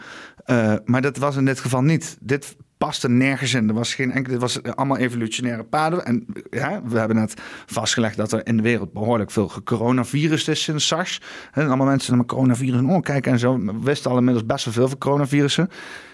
Uh, 0.46 0.74
maar 0.84 1.02
dat 1.02 1.16
was 1.16 1.36
in 1.36 1.44
dit 1.44 1.60
geval 1.60 1.82
niet. 1.82 2.16
Dit 2.20 2.56
paste 2.84 3.08
nergens 3.08 3.54
in. 3.54 3.68
Er 3.68 3.74
was 3.74 3.94
geen 3.94 4.12
enkel, 4.12 4.32
dit 4.32 4.40
was 4.40 4.62
allemaal 4.62 4.96
evolutionaire 4.96 5.64
paden. 5.64 6.04
En 6.04 6.26
ja, 6.50 6.82
we 6.84 6.98
hebben 6.98 7.16
net 7.16 7.34
vastgelegd 7.66 8.16
dat 8.16 8.32
er 8.32 8.46
in 8.46 8.56
de 8.56 8.62
wereld 8.62 8.92
behoorlijk 8.92 9.30
veel 9.30 9.52
coronavirus 9.64 10.48
is 10.48 10.62
sinds 10.62 10.86
SARS. 10.86 11.20
En 11.52 11.66
allemaal 11.66 11.86
mensen 11.86 12.16
naar 12.16 12.26
coronavirus 12.26 12.80
oh, 12.80 13.00
kijken 13.00 13.32
en 13.32 13.38
zo. 13.38 13.58
We 13.58 13.72
wisten 13.80 14.10
al 14.10 14.16
inmiddels 14.16 14.46
best 14.46 14.64
wel 14.64 14.74
veel 14.74 14.88
van 14.88 14.98
coronavirussen. 14.98 15.70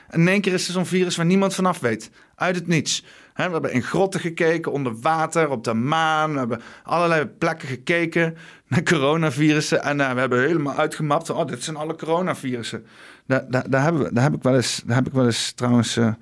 En 0.09 0.21
in 0.21 0.29
één 0.29 0.41
keer 0.41 0.53
is 0.53 0.67
er 0.67 0.73
zo'n 0.73 0.87
virus 0.87 1.17
waar 1.17 1.27
niemand 1.27 1.55
vanaf 1.55 1.81
weet. 1.81 2.11
Uit 2.35 2.55
het 2.55 2.67
niets. 2.67 3.05
we 3.35 3.43
hebben 3.43 3.73
in 3.73 3.83
grotten 3.83 4.21
gekeken, 4.21 4.73
onder 4.73 5.01
water, 5.01 5.51
op 5.51 5.65
de 5.65 5.75
maan. 5.75 6.33
We 6.33 6.39
hebben 6.39 6.61
allerlei 6.83 7.27
plekken 7.27 7.69
gekeken 7.69 8.37
naar 8.69 8.83
coronavirussen. 8.83 9.83
En 9.83 9.99
uh, 9.99 10.13
we 10.13 10.21
hebben 10.21 10.41
helemaal 10.41 10.77
uitgemapt. 10.77 11.31
Oh, 11.31 11.47
dit 11.47 11.65
zijn 11.65 11.77
alle 11.77 11.97
coronavirussen. 11.97 12.87
Daar, 13.27 13.45
daar, 13.49 13.71
daar, 13.71 13.83
hebben 13.83 14.03
we, 14.03 14.13
daar, 14.13 14.25
heb, 14.25 14.35
ik 14.35 14.43
wel 14.43 14.57
eens, 14.57 14.83
daar 14.87 14.97
heb 14.97 15.07
ik 15.07 15.13
wel 15.13 15.27
eens 15.27 15.53
trouwens... 15.53 15.97
Uh, 15.97 16.13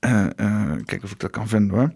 kijken 0.00 1.02
of 1.02 1.10
ik 1.10 1.18
dat 1.18 1.30
kan 1.30 1.48
vinden 1.48 1.78
hoor. 1.78 1.92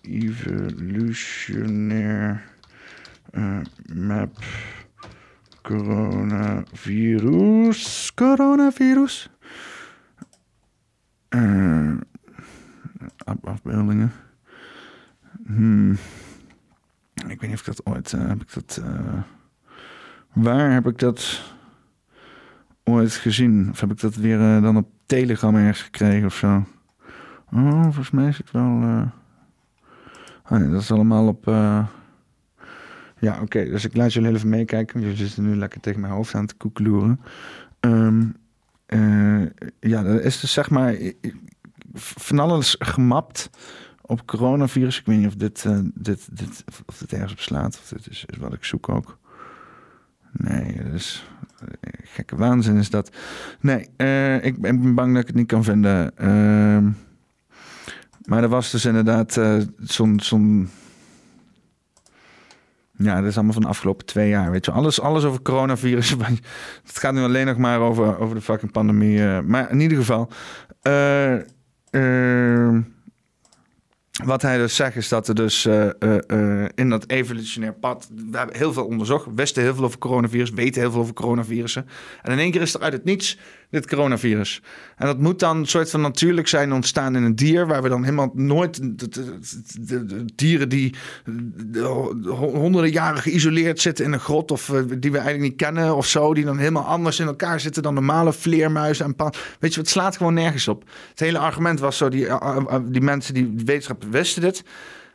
evolutionair 0.00 2.44
map 3.94 4.38
coronavirus. 5.62 8.12
Coronavirus. 8.14 9.30
afbeeldingen. 13.40 14.12
Hmm. 15.46 15.92
Ik 17.28 17.40
weet 17.40 17.42
niet 17.50 17.52
of 17.52 17.60
ik 17.60 17.66
dat 17.66 17.86
ooit 17.86 18.10
heb 18.10 18.42
ik 18.42 18.52
dat. 18.52 18.82
waar 20.32 20.72
heb 20.72 20.86
ik 20.86 20.98
dat 20.98 21.42
ooit 22.84 23.12
gezien? 23.12 23.68
Of 23.70 23.80
heb 23.80 23.90
ik 23.90 24.00
dat 24.00 24.14
weer 24.14 24.38
dan 24.38 24.76
op 24.76 24.88
Telegram 25.10 25.56
ergens 25.56 25.82
gekregen 25.82 26.26
of 26.26 26.34
zo? 26.34 26.64
Oh, 27.52 27.82
volgens 27.82 28.10
mij 28.10 28.28
is 28.28 28.38
het 28.38 28.50
wel. 28.50 28.82
Uh... 28.82 29.02
Nee, 30.48 30.70
dat 30.70 30.80
is 30.80 30.92
allemaal 30.92 31.26
op. 31.26 31.46
Uh... 31.46 31.86
Ja, 33.18 33.40
oké. 33.40 33.64
Dus 33.64 33.84
ik 33.84 33.96
laat 33.96 34.12
jullie 34.12 34.34
even 34.34 34.48
meekijken. 34.48 35.00
Jullie 35.00 35.16
zitten 35.16 35.42
nu 35.42 35.56
lekker 35.56 35.80
tegen 35.80 36.00
mijn 36.00 36.12
hoofd 36.12 36.34
aan 36.34 36.46
te 36.46 36.54
koekloeren. 36.54 37.20
Um, 37.80 38.36
uh, 38.86 39.46
ja, 39.80 40.02
dat 40.02 40.20
is 40.20 40.40
dus 40.40 40.52
zeg 40.52 40.70
maar 40.70 40.96
van 41.94 42.38
alles 42.38 42.76
gemapt 42.78 43.50
op 44.00 44.26
coronavirus. 44.26 44.98
Ik 44.98 45.06
weet 45.06 45.18
niet 45.18 45.26
of 45.26 45.36
dit, 45.36 45.66
dit, 45.94 46.28
dit, 46.38 46.64
of 46.86 46.98
dit 46.98 47.12
ergens 47.12 47.32
op 47.32 47.40
slaat. 47.40 47.78
Of 47.82 47.88
dit 47.88 48.10
is, 48.10 48.24
is 48.26 48.36
wat 48.36 48.52
ik 48.52 48.64
zoek 48.64 48.88
ook. 48.88 49.18
Nee, 50.32 50.72
is 50.72 51.29
gekke 52.04 52.36
waanzin 52.36 52.76
is 52.76 52.90
dat. 52.90 53.10
Nee, 53.60 53.88
uh, 53.96 54.44
ik 54.44 54.60
ben 54.60 54.94
bang 54.94 55.12
dat 55.12 55.20
ik 55.22 55.26
het 55.26 55.36
niet 55.36 55.46
kan 55.46 55.64
vinden. 55.64 56.12
Uh, 56.20 56.92
maar 58.24 58.42
er 58.42 58.48
was 58.48 58.70
dus 58.70 58.84
inderdaad 58.84 59.36
uh, 59.36 59.56
zo'n... 60.16 60.70
ja, 62.96 63.14
dat 63.20 63.28
is 63.28 63.34
allemaal 63.34 63.52
van 63.52 63.62
de 63.62 63.68
afgelopen 63.68 64.06
twee 64.06 64.28
jaar. 64.28 64.50
Weet 64.50 64.64
je, 64.64 64.70
alles, 64.70 65.00
alles 65.00 65.24
over 65.24 65.42
coronavirus. 65.42 66.10
Het 66.86 66.98
gaat 66.98 67.14
nu 67.14 67.22
alleen 67.22 67.46
nog 67.46 67.56
maar 67.56 67.80
over, 67.80 68.18
over 68.18 68.34
de 68.34 68.42
fucking 68.42 68.72
pandemie. 68.72 69.18
Uh, 69.18 69.40
maar 69.40 69.70
in 69.70 69.80
ieder 69.80 69.98
geval. 69.98 70.30
Uh, 70.82 71.34
wat 74.24 74.42
hij 74.42 74.58
dus 74.58 74.76
zegt 74.76 74.96
is 74.96 75.08
dat 75.08 75.28
er 75.28 75.34
dus 75.34 75.66
uh, 75.66 75.88
uh, 76.00 76.64
in 76.74 76.88
dat 76.88 77.10
evolutionair 77.10 77.72
pad... 77.72 78.08
We 78.30 78.36
hebben 78.36 78.56
heel 78.56 78.72
veel 78.72 78.84
onderzocht, 78.84 79.24
we 79.24 79.34
wisten 79.34 79.62
heel 79.62 79.74
veel 79.74 79.84
over 79.84 79.98
coronavirus... 79.98 80.50
weten 80.50 80.80
heel 80.80 80.90
veel 80.90 81.00
over 81.00 81.14
coronavirussen. 81.14 81.86
En 82.22 82.32
in 82.32 82.38
één 82.38 82.50
keer 82.50 82.60
is 82.60 82.74
er 82.74 82.80
uit 82.80 82.92
het 82.92 83.04
niets 83.04 83.38
dit 83.70 83.86
coronavirus. 83.86 84.62
En 84.96 85.06
dat 85.06 85.18
moet 85.18 85.38
dan 85.38 85.56
een 85.56 85.66
soort 85.66 85.90
van 85.90 86.00
natuurlijk 86.00 86.48
zijn 86.48 86.72
ontstaan 86.72 87.16
in 87.16 87.22
een 87.22 87.36
dier... 87.36 87.66
waar 87.66 87.82
we 87.82 87.88
dan 87.88 88.04
helemaal 88.04 88.30
nooit... 88.34 88.80
De, 89.10 90.24
dieren 90.34 90.68
die 90.68 90.94
honderden 92.28 92.90
jaren 92.90 93.22
geïsoleerd 93.22 93.80
zitten 93.80 94.04
in 94.04 94.12
een 94.12 94.20
grot... 94.20 94.50
of 94.50 94.72
die 94.98 95.10
we 95.10 95.18
eigenlijk 95.18 95.48
niet 95.48 95.56
kennen 95.56 95.96
of 95.96 96.06
zo... 96.06 96.34
die 96.34 96.44
dan 96.44 96.58
helemaal 96.58 96.84
anders 96.84 97.20
in 97.20 97.26
elkaar 97.26 97.60
zitten 97.60 97.82
dan 97.82 97.94
normale 97.94 98.32
vleermuizen 98.32 99.04
en 99.04 99.14
pan. 99.14 99.32
Weet 99.58 99.74
je, 99.74 99.80
het 99.80 99.88
slaat 99.88 100.16
gewoon 100.16 100.34
nergens 100.34 100.68
op. 100.68 100.84
Het 101.10 101.20
hele 101.20 101.38
argument 101.38 101.80
was 101.80 101.96
zo, 101.96 102.08
die, 102.08 102.28
die 102.84 103.00
mensen 103.00 103.34
die 103.34 103.52
wetenschap 103.64 104.04
wisten 104.10 104.42
dit. 104.42 104.62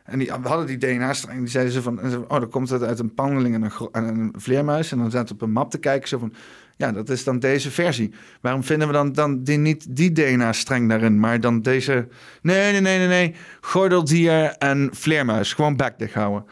En 0.06 0.18
die 0.18 0.30
hadden 0.42 0.66
die 0.66 0.78
DNA-streng. 0.78 1.38
Die 1.38 1.48
zeiden 1.48 1.72
ze 1.72 1.82
van, 1.82 2.00
oh, 2.28 2.40
dan 2.40 2.48
komt 2.48 2.70
het 2.70 2.82
uit 2.82 2.98
een 2.98 3.14
pandeling 3.14 3.54
en 3.54 3.62
een, 3.92 4.08
een 4.08 4.32
vleermuis. 4.36 4.92
En 4.92 4.98
dan 4.98 5.10
zaten 5.10 5.34
op 5.34 5.42
een 5.42 5.52
map 5.52 5.70
te 5.70 5.78
kijken. 5.78 6.08
Zo 6.08 6.18
van, 6.18 6.32
ja, 6.76 6.92
dat 6.92 7.08
is 7.08 7.24
dan 7.24 7.38
deze 7.38 7.70
versie. 7.70 8.14
Waarom 8.40 8.64
vinden 8.64 8.86
we 8.86 8.92
dan, 8.92 9.12
dan 9.12 9.42
die, 9.42 9.58
niet 9.58 9.96
die 9.96 10.12
DNA-streng 10.12 10.88
daarin, 10.88 11.20
maar 11.20 11.40
dan 11.40 11.62
deze... 11.62 12.08
Nee, 12.42 12.72
nee, 12.72 12.80
nee, 12.80 12.98
nee, 12.98 13.08
nee. 13.08 13.34
Gordeldier 13.60 14.54
en 14.58 14.88
vleermuis. 14.92 15.52
Gewoon 15.52 15.76
backdicht 15.76 16.14
houden. 16.14 16.44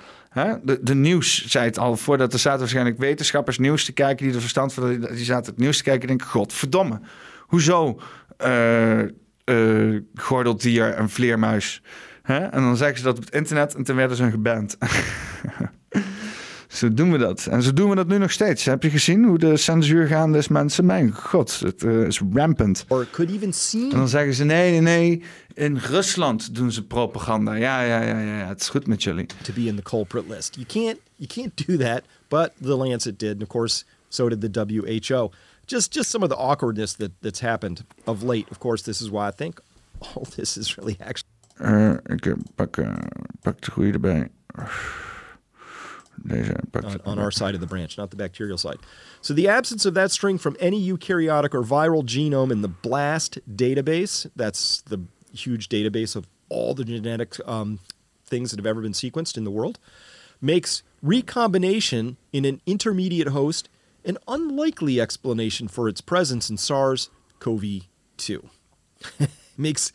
De, 0.63 0.79
de 0.83 0.95
nieuws 0.95 1.47
zei 1.47 1.65
het 1.65 1.79
al, 1.79 1.97
voordat 1.97 2.33
er 2.33 2.39
zaten 2.39 2.61
waarschijnlijk 2.61 2.99
wetenschappers 2.99 3.59
nieuws 3.59 3.85
te 3.85 3.93
kijken... 3.93 4.27
die 4.27 4.35
er 4.35 4.41
verstand 4.41 4.75
van 4.75 5.01
die 5.01 5.25
zaten 5.25 5.51
het 5.51 5.61
nieuws 5.61 5.77
te 5.77 5.83
kijken 5.83 6.03
en 6.03 6.09
denken... 6.09 6.27
godverdomme, 6.27 7.01
hoezo 7.41 8.01
uh, 8.47 8.99
uh, 9.45 10.01
gordeldier 10.15 10.91
en 10.91 11.11
vleermuis... 11.11 11.83
En 12.25 12.51
dan 12.51 12.77
zeggen 12.77 12.99
ze 12.99 13.05
dat 13.05 13.17
op 13.17 13.25
het 13.25 13.35
internet 13.35 13.75
en 13.75 13.85
toen 13.85 13.97
werden 13.97 14.17
ze 14.17 14.31
geband. 14.31 14.77
zo 16.75 16.95
doen 16.95 17.13
we 17.13 17.19
dat. 17.19 17.47
En 17.47 17.63
zo 17.63 17.73
doen 17.73 17.89
we 17.89 17.95
dat 17.95 18.07
nu 18.07 18.19
nog 18.19 18.31
steeds. 18.31 18.65
Heb 18.65 18.83
je 18.83 18.91
gezien 18.91 19.25
hoe 19.25 19.39
de 19.39 19.57
censuur 19.57 20.07
gaande 20.07 20.39
is, 20.39 20.49
mensen? 20.49 20.87
Mijn 20.87 21.13
god, 21.13 21.61
het 21.61 21.83
uh, 21.83 22.07
is 22.07 22.21
rampant. 22.33 22.85
Or 22.89 23.07
could 23.11 23.31
even. 23.31 23.53
En 23.73 23.89
dan 23.89 24.09
zeggen 24.09 24.35
ze, 24.35 24.45
nee, 24.45 24.71
nee, 24.71 24.81
nee. 24.81 25.23
In 25.55 25.77
Rusland 25.77 26.55
doen 26.55 26.73
ze 26.73 26.87
propaganda. 26.87 27.55
Ja, 27.55 27.83
ja, 27.83 28.01
ja, 28.01 28.19
ja, 28.19 28.39
ja. 28.39 28.47
Het 28.49 28.61
is 28.61 28.69
goed 28.69 28.87
met 28.87 29.03
jullie. 29.03 29.27
To 29.43 29.53
be 29.53 29.61
in 29.61 29.77
the 29.77 29.83
culprit 29.83 30.29
list. 30.29 30.55
You 30.55 30.67
can't, 30.67 30.99
you 31.15 31.29
can't 31.29 31.67
do 31.67 31.77
that. 31.77 32.03
But 32.29 32.51
the 32.63 32.77
Lancet 32.77 33.19
did. 33.19 33.33
And 33.33 33.43
of 33.43 33.49
course, 33.49 33.85
so 34.09 34.29
did 34.29 34.53
the 34.53 34.67
WHO. 34.67 35.31
Just, 35.67 35.95
just 35.95 36.11
some 36.11 36.25
of 36.25 36.31
the 36.31 36.37
awkwardness 36.37 36.95
that, 36.95 37.11
that's 37.21 37.41
happened 37.41 37.85
of 38.05 38.23
late. 38.23 38.47
Of 38.51 38.59
course, 38.59 38.83
this 38.83 39.01
is 39.01 39.11
why 39.11 39.29
I 39.29 39.33
think 39.37 39.61
all 40.01 40.27
this 40.37 40.57
is 40.57 40.77
really 40.77 40.97
actually 41.01 41.35
uh, 41.61 41.95
ik 42.05 42.35
pak, 42.55 42.77
uh, 42.77 42.95
pak 43.41 43.61
de 43.61 43.71
goede 43.71 43.93
erbij. 43.93 44.29
On, 46.75 47.01
on 47.05 47.19
our 47.19 47.31
side 47.31 47.55
of 47.55 47.61
the 47.61 47.67
branch, 47.67 47.99
not 47.99 48.11
the 48.11 48.17
bacterial 48.17 48.59
side. 48.59 48.79
So 49.21 49.35
the 49.35 49.49
absence 49.49 49.85
of 49.85 49.95
that 49.95 50.11
string 50.11 50.39
from 50.39 50.57
any 50.61 50.81
eukaryotic 50.81 51.55
or 51.55 51.63
viral 51.63 52.05
genome 52.05 52.51
in 52.51 52.63
the 52.63 52.69
BLAST 52.69 53.39
database, 53.57 54.31
that's 54.37 54.83
the 54.83 55.03
huge 55.33 55.69
database 55.69 56.17
of 56.17 56.27
all 56.49 56.75
the 56.75 56.85
genetic 56.85 57.37
um, 57.47 57.81
things 58.25 58.51
that 58.51 58.59
have 58.59 58.67
ever 58.67 58.81
been 58.81 58.93
sequenced 58.93 59.37
in 59.37 59.45
the 59.45 59.51
world, 59.51 59.79
makes 60.41 60.83
recombination 61.03 62.17
in 62.33 62.45
an 62.45 62.61
intermediate 62.67 63.29
host 63.29 63.69
an 64.05 64.19
unlikely 64.29 65.01
explanation 65.01 65.67
for 65.67 65.89
its 65.89 66.03
presence 66.03 66.51
in 66.51 66.59
SARS-CoV-2. 66.59 68.49
makes 69.57 69.93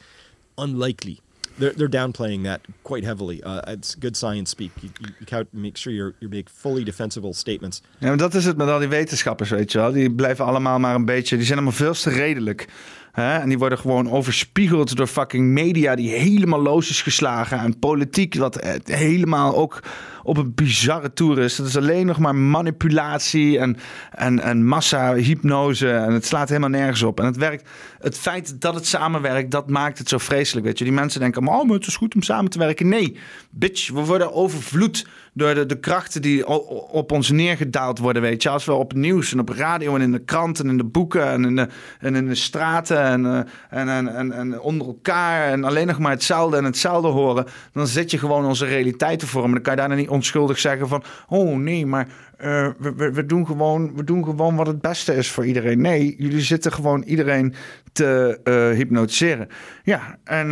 unlikely 0.57 1.21
they're, 1.59 1.73
they're 1.75 1.89
downplaying 1.89 2.43
that 2.43 2.59
quite 2.81 3.05
heavily. 3.05 3.41
Uh, 3.45 3.73
it's 3.73 3.95
good 3.99 4.17
science 4.17 4.49
speak. 4.49 4.71
You, 4.81 4.89
you, 4.99 5.09
you 5.29 5.45
make 5.51 5.77
sure 5.77 5.93
you're, 5.93 6.13
you 6.19 6.29
make 6.29 6.49
fully 6.49 6.83
defensible 6.83 7.33
statements. 7.33 7.81
Ja, 7.97 8.07
maar 8.07 8.17
dat 8.17 8.33
is 8.33 8.45
het 8.45 8.57
met 8.57 8.67
al 8.67 8.79
die 8.79 8.87
wetenschappers, 8.87 9.49
weet 9.49 9.71
je 9.71 9.77
wel. 9.77 9.91
Die 9.91 10.11
blijven 10.11 10.45
allemaal 10.45 10.79
maar 10.79 10.95
een 10.95 11.05
beetje... 11.05 11.35
Die 11.35 11.45
zijn 11.45 11.57
allemaal 11.57 11.77
veel 11.77 11.93
te 11.93 12.09
redelijk. 12.09 12.67
Hè? 13.11 13.37
En 13.37 13.49
die 13.49 13.57
worden 13.57 13.77
gewoon 13.77 14.11
overspiegeld 14.11 14.95
door 14.95 15.07
fucking 15.07 15.45
media... 15.45 15.95
die 15.95 16.09
helemaal 16.09 16.61
los 16.61 16.89
is 16.89 17.01
geslagen. 17.01 17.59
En 17.59 17.79
politiek 17.79 18.35
wat 18.35 18.57
eh, 18.57 18.73
helemaal 18.83 19.55
ook 19.55 19.83
op 20.29 20.37
een 20.37 20.53
bizarre 20.55 21.13
tour 21.13 21.39
is. 21.39 21.57
Het 21.57 21.67
is 21.67 21.77
alleen 21.77 22.05
nog 22.05 22.19
maar 22.19 22.35
manipulatie 22.35 23.59
en, 23.59 23.77
en, 24.11 24.39
en 24.39 24.65
massa-hypnose. 24.65 25.91
En 25.91 26.13
het 26.13 26.25
slaat 26.25 26.49
helemaal 26.49 26.69
nergens 26.69 27.01
op. 27.01 27.19
En 27.19 27.25
het 27.25 27.37
werkt. 27.37 27.69
Het 27.99 28.17
feit 28.17 28.61
dat 28.61 28.75
het 28.75 28.87
samenwerkt, 28.87 29.51
dat 29.51 29.69
maakt 29.69 29.97
het 29.97 30.09
zo 30.09 30.17
vreselijk. 30.17 30.65
Weet 30.65 30.77
je, 30.77 30.83
die 30.83 30.93
mensen 30.93 31.19
denken: 31.19 31.47
oh, 31.47 31.65
maar 31.65 31.75
het 31.75 31.87
is 31.87 31.95
goed 31.95 32.15
om 32.15 32.21
samen 32.21 32.51
te 32.51 32.59
werken. 32.59 32.87
Nee, 32.87 33.17
bitch, 33.49 33.91
we 33.91 34.05
worden 34.05 34.33
overvloed 34.33 35.05
door 35.33 35.53
de, 35.53 35.65
de 35.65 35.79
krachten 35.79 36.21
die 36.21 36.47
op 36.91 37.11
ons 37.11 37.31
neergedaald 37.31 37.99
worden. 37.99 38.21
Weet 38.21 38.43
je, 38.43 38.49
als 38.49 38.65
we 38.65 38.73
op 38.73 38.93
nieuws 38.93 39.31
en 39.31 39.39
op 39.39 39.49
radio 39.49 39.95
en 39.95 40.01
in 40.01 40.11
de 40.11 40.19
kranten 40.19 40.65
en 40.65 40.71
in 40.71 40.77
de 40.77 40.83
boeken 40.83 41.29
en 41.31 41.45
in 41.45 41.55
de, 41.55 41.67
en 41.99 42.15
in 42.15 42.27
de 42.27 42.35
straten 42.35 43.01
en, 43.01 43.23
uh, 43.25 43.39
en, 43.69 44.15
en, 44.15 44.31
en, 44.31 44.61
onder 44.61 44.87
elkaar 44.87 45.51
en 45.51 45.63
alleen 45.63 45.87
nog 45.87 45.99
maar 45.99 46.11
hetzelfde 46.11 46.57
en 46.57 46.63
hetzelfde 46.63 47.07
horen, 47.07 47.45
dan 47.73 47.87
zit 47.87 48.11
je 48.11 48.17
gewoon 48.17 48.45
onze 48.45 48.65
realiteit 48.65 49.19
te 49.19 49.27
vormen. 49.27 49.51
Dan 49.51 49.61
kan 49.61 49.73
je 49.73 49.79
daarna 49.79 49.95
niet 49.95 50.09
onschuldig 50.19 50.59
zeggen 50.59 50.87
van, 50.87 51.03
oh 51.27 51.57
nee, 51.57 51.85
maar 51.85 52.07
uh, 52.41 52.69
we, 52.77 53.11
we, 53.11 53.25
doen 53.25 53.45
gewoon, 53.45 53.95
we 53.95 54.03
doen 54.03 54.23
gewoon 54.23 54.55
wat 54.55 54.67
het 54.67 54.81
beste 54.81 55.15
is 55.15 55.31
voor 55.31 55.45
iedereen. 55.45 55.81
Nee, 55.81 56.15
jullie 56.17 56.41
zitten 56.41 56.73
gewoon 56.73 57.01
iedereen 57.01 57.53
te 57.91 58.39
uh, 58.43 58.77
hypnotiseren. 58.77 59.47
Ja, 59.83 60.17
en 60.23 60.49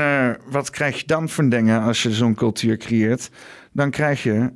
wat 0.50 0.70
krijg 0.70 1.00
je 1.00 1.06
dan 1.06 1.30
voor 1.30 1.50
dingen 1.50 1.82
als 1.82 2.04
je 2.04 2.12
zo'n 2.12 2.36
cultuur 2.36 2.78
creëert? 2.78 3.30
Dan 3.72 3.90
krijg 3.90 4.24
je 4.24 4.52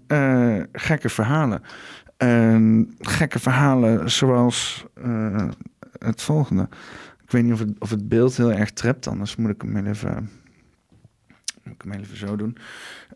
gekke 0.71 1.09
verhalen. 1.09 1.61
En 2.17 2.93
gekke 2.99 3.39
verhalen 3.39 4.11
zoals 4.11 4.85
het 5.99 6.21
volgende. 6.21 6.67
Ik 7.23 7.31
weet 7.31 7.43
niet 7.43 7.53
of 7.53 7.59
het, 7.59 7.79
of 7.79 7.89
het 7.89 8.09
beeld 8.09 8.37
heel 8.37 8.51
erg 8.51 8.71
trept, 8.71 9.07
anders 9.07 9.35
moet 9.35 9.49
ik 9.49 9.61
hem 9.61 9.87
even, 9.87 10.29
moet 11.63 11.73
ik 11.73 11.81
hem 11.91 12.01
even 12.01 12.17
zo 12.17 12.35
doen. 12.35 12.57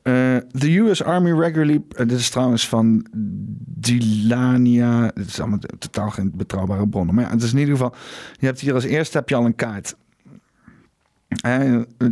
Uh, 0.04 0.38
the 0.38 0.78
US 0.78 1.04
Army 1.04 1.32
regularly, 1.32 1.84
uh, 1.90 1.98
dit 2.08 2.12
is 2.12 2.30
trouwens 2.30 2.68
van 2.68 3.06
Dilania, 3.66 5.12
het 5.14 5.28
is 5.28 5.40
allemaal 5.40 5.60
totaal 5.80 6.10
geen 6.10 6.32
betrouwbare 6.36 6.88
bronnen, 6.88 7.16
maar 7.16 7.32
het 7.32 7.42
is 7.42 7.52
in 7.52 7.58
ieder 7.58 7.74
geval, 7.74 7.96
je 8.40 8.46
hebt 8.46 8.60
hier 8.60 8.74
als 8.74 8.84
eerste 8.84 9.18
heb 9.18 9.30
je 9.30 9.36
al 9.36 9.46
een 9.46 9.56
kaart. 9.56 9.96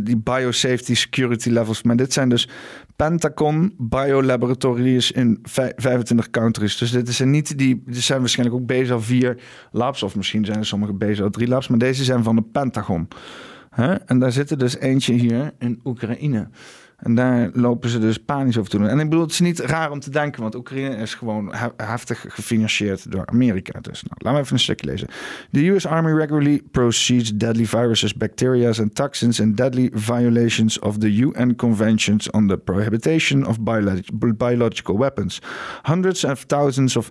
Die 0.02 0.16
biosafety 0.16 0.94
security 0.94 1.48
levels. 1.48 1.82
Maar 1.82 1.96
dit 1.96 2.12
zijn 2.12 2.28
dus 2.28 2.48
Pentagon 2.96 3.74
biolaboratories 3.78 5.12
in 5.12 5.38
25 5.42 6.30
countries. 6.30 6.78
Dus 6.78 6.90
dit 6.90 7.12
zijn 7.12 7.30
niet 7.30 7.58
die. 7.58 7.82
Dit 7.86 8.02
zijn 8.02 8.20
waarschijnlijk 8.20 8.60
ook 8.60 8.66
BSL 8.66 8.98
4 8.98 9.38
labs. 9.70 10.02
Of 10.02 10.16
misschien 10.16 10.44
zijn 10.44 10.58
er 10.58 10.66
sommige 10.66 10.92
BSL 10.92 11.26
3 11.26 11.48
labs. 11.48 11.68
Maar 11.68 11.78
deze 11.78 12.04
zijn 12.04 12.22
van 12.22 12.36
de 12.36 12.42
Pentagon. 12.42 13.08
En 14.06 14.18
daar 14.18 14.32
zitten 14.32 14.58
dus 14.58 14.78
eentje 14.78 15.12
hier 15.12 15.52
in 15.58 15.80
Oekraïne. 15.84 16.48
En 16.96 17.14
daar 17.14 17.50
lopen 17.52 17.88
ze 17.88 17.98
dus 17.98 18.18
panisch 18.18 18.58
over 18.58 18.70
te 18.70 18.78
doen. 18.78 18.88
En 18.88 18.98
ik 18.98 19.08
bedoel, 19.08 19.24
het 19.24 19.32
is 19.32 19.40
niet 19.40 19.58
raar 19.58 19.90
om 19.90 20.00
te 20.00 20.10
denken, 20.10 20.42
want 20.42 20.54
Oekraïne 20.54 20.96
is 20.96 21.14
gewoon 21.14 21.54
heftig 21.76 22.24
gefinancierd 22.28 23.10
door 23.10 23.26
Amerika. 23.26 23.80
Dus 23.80 24.02
nou, 24.02 24.14
laten 24.18 24.32
we 24.32 24.44
even 24.44 24.52
een 24.52 24.62
stukje 24.62 24.86
lezen. 24.86 25.08
The 25.50 25.68
US 25.68 25.86
Army 25.86 26.12
regularly 26.12 26.62
proceeds 26.70 27.34
deadly 27.36 27.66
viruses, 27.66 28.14
bacteria 28.14 28.72
and 28.80 28.94
toxins 28.94 29.40
and 29.40 29.56
deadly 29.56 29.90
violations 29.92 30.78
of 30.78 30.98
the 30.98 31.16
UN 31.16 31.56
Conventions 31.56 32.30
on 32.30 32.48
the 32.48 32.56
Prohibition 32.56 33.46
of 33.46 33.56
Biological 34.36 34.98
Weapons. 34.98 35.42
Hundreds 35.82 36.24
of 36.24 36.44
thousands 36.44 36.96
of 36.96 37.08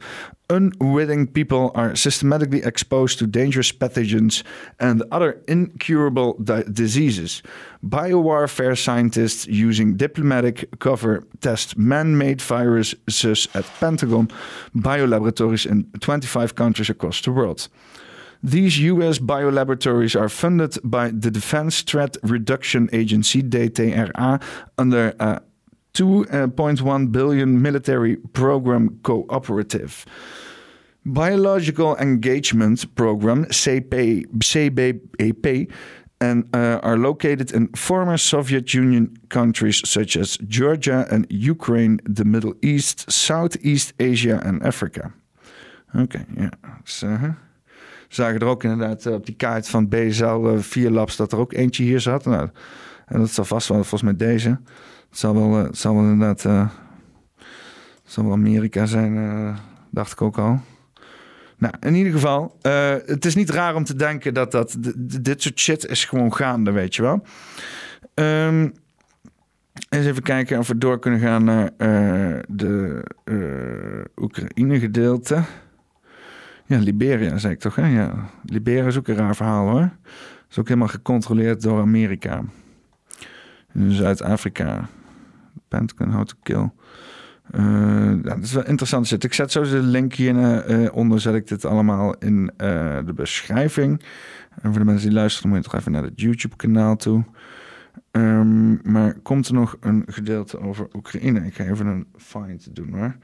unwitting 0.50 1.28
people 1.28 1.72
are 1.76 1.96
systematically 1.96 2.64
exposed 2.64 3.20
to 3.20 3.28
dangerous 3.28 3.72
pathogens 3.72 4.44
and 4.80 5.04
other 5.12 5.42
incurable 5.48 6.34
di- 6.44 6.64
diseases. 6.64 7.42
Biowarfare 7.84 8.78
scientists 8.78 9.48
using 9.48 9.96
diplomatic 9.98 10.80
cover 10.80 11.24
test 11.42 11.78
man-made 11.78 12.42
viruses 12.42 13.48
at 13.54 13.66
Pentagon 13.80 14.28
biolaboratories 14.76 15.66
in 15.66 15.84
25 16.00 16.56
countries 16.56 16.90
across 16.90 17.22
the 17.22 17.32
world. 17.32 17.68
These 18.46 18.78
US 18.80 19.20
biolaboratories 19.20 20.20
are 20.20 20.28
funded 20.28 20.78
by 20.84 21.12
the 21.12 21.32
Defense 21.32 21.82
Threat 21.82 22.18
Reduction 22.24 22.90
Agency, 22.92 23.42
DTRA, 23.42 24.42
under 24.78 25.16
a 25.18 25.42
2.1 25.94 27.12
billion 27.12 27.62
military 27.62 28.16
program 28.34 29.00
cooperative. 29.04 30.06
Biological 31.06 31.96
Engagement 31.98 32.96
Program, 32.96 33.46
CP, 33.46 34.26
CBEP, 34.40 35.72
and 36.20 36.46
uh, 36.56 36.80
are 36.82 36.98
located 36.98 37.52
in 37.52 37.70
former 37.76 38.18
Soviet 38.18 38.74
Union 38.74 39.16
countries 39.30 39.88
such 39.88 40.18
as 40.18 40.38
Georgia 40.48 41.06
and 41.12 41.28
Ukraine, 41.30 42.00
the 42.06 42.26
Middle 42.26 42.56
East, 42.62 43.12
Southeast 43.12 43.94
Asia 44.00 44.42
and 44.44 44.64
Africa. 44.64 45.12
Oké, 45.94 46.26
ja. 46.36 46.50
Dus, 46.84 47.04
uh, 47.04 47.24
zagen 48.08 48.40
er 48.40 48.48
ook 48.48 48.64
inderdaad 48.64 49.06
uh, 49.06 49.14
op 49.14 49.26
die 49.26 49.36
kaart 49.36 49.70
van 49.70 49.90
BSL 49.90 50.54
uh, 50.54 50.60
4 50.60 50.92
Labs 50.92 51.16
dat 51.16 51.32
er 51.32 51.38
ook 51.38 51.54
eentje 51.54 51.84
hier 51.84 52.00
zat. 52.00 52.26
Nou, 52.26 52.50
en 53.06 53.20
dat 53.20 53.30
zal 53.30 53.46
vast 53.46 53.68
wel, 53.68 53.78
volgens 53.78 54.02
mij 54.02 54.16
deze. 54.16 54.60
Het 55.14 55.22
zal 55.22 55.34
wel, 55.34 55.64
het 55.64 55.78
zal 55.78 55.96
wel 55.96 56.04
inderdaad, 56.04 56.44
het 56.44 56.72
zal 58.04 58.24
wel 58.24 58.34
Amerika 58.34 58.86
zijn, 58.86 59.16
uh, 59.16 59.58
dacht 59.90 60.12
ik 60.12 60.22
ook 60.22 60.38
al. 60.38 60.60
Nou, 61.58 61.74
in 61.80 61.96
ieder 61.96 62.12
geval, 62.12 62.58
het 63.06 63.26
is 63.26 63.36
niet 63.36 63.50
raar 63.50 63.76
om 63.76 63.84
te 63.84 63.96
denken 63.96 64.34
dat, 64.34 64.52
dat 64.52 64.78
dit 65.22 65.42
soort 65.42 65.60
shit 65.60 65.86
is 65.86 66.06
gewoon 66.06 66.34
gaande, 66.36 66.72
weet 66.72 66.96
je 66.96 67.02
wel. 67.02 67.24
Um, 68.14 68.74
eens 69.90 70.06
even 70.06 70.24
kijken 70.24 70.60
of 70.60 70.68
we 70.68 70.78
door 70.78 71.00
kunnen 71.00 71.20
gaan 71.20 71.44
naar 71.44 71.72
de 72.48 73.04
Oekraïne-gedeelte. 74.16 75.44
Ja, 76.66 76.78
Liberia, 76.78 77.38
zei 77.38 77.54
ik 77.54 77.60
toch? 77.60 77.76
Hè? 77.76 77.88
Ja, 77.88 78.30
Liberia 78.46 78.86
is 78.86 78.98
ook 78.98 79.08
een 79.08 79.16
raar 79.16 79.36
verhaal 79.36 79.70
hoor. 79.70 79.90
Is 80.50 80.60
ook 80.60 80.68
helemaal 80.68 80.88
gecontroleerd 80.88 81.62
door 81.62 81.82
Amerika. 81.82 82.44
In 83.74 83.92
Zuid-Afrika. 83.92 84.90
Pentagon, 85.78 86.12
how 86.12 86.24
to 86.24 86.36
kill. 86.44 86.72
Uh, 87.56 88.14
dat 88.22 88.38
is 88.38 88.54
wel 88.54 88.66
interessant 88.66 89.08
zit. 89.08 89.24
Ik 89.24 89.34
zet 89.34 89.52
zo 89.52 89.62
de 89.62 89.80
link 89.80 90.14
hier 90.14 90.70
uh, 90.70 90.96
onder, 90.96 91.20
zet 91.20 91.36
ik 91.36 91.48
dit 91.48 91.66
allemaal 91.66 92.16
in 92.18 92.52
uh, 92.58 92.98
de 93.06 93.14
beschrijving. 93.16 94.02
En 94.62 94.70
voor 94.70 94.80
de 94.80 94.86
mensen 94.86 95.08
die 95.08 95.18
luisteren, 95.18 95.50
moet 95.50 95.58
je 95.58 95.64
toch 95.64 95.80
even 95.80 95.92
naar 95.92 96.04
het 96.04 96.22
YouTube-kanaal 96.22 96.96
toe. 96.96 97.24
Um, 98.12 98.80
maar 98.84 99.14
komt 99.14 99.48
er 99.48 99.54
nog 99.54 99.78
een 99.80 100.04
gedeelte 100.08 100.60
over 100.60 100.88
Oekraïne? 100.94 101.46
Ik 101.46 101.54
ga 101.54 101.64
even 101.64 101.86
een 101.86 102.08
find 102.18 102.76
doen 102.76 102.94
hoor. 102.94 103.16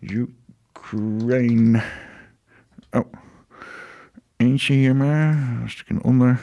Ukraine. 0.00 1.82
Oh, 2.90 3.12
eentje 4.36 4.74
hier 4.74 4.96
maar. 4.96 5.28
Een 5.62 5.70
stukje 5.70 6.02
onder. 6.02 6.40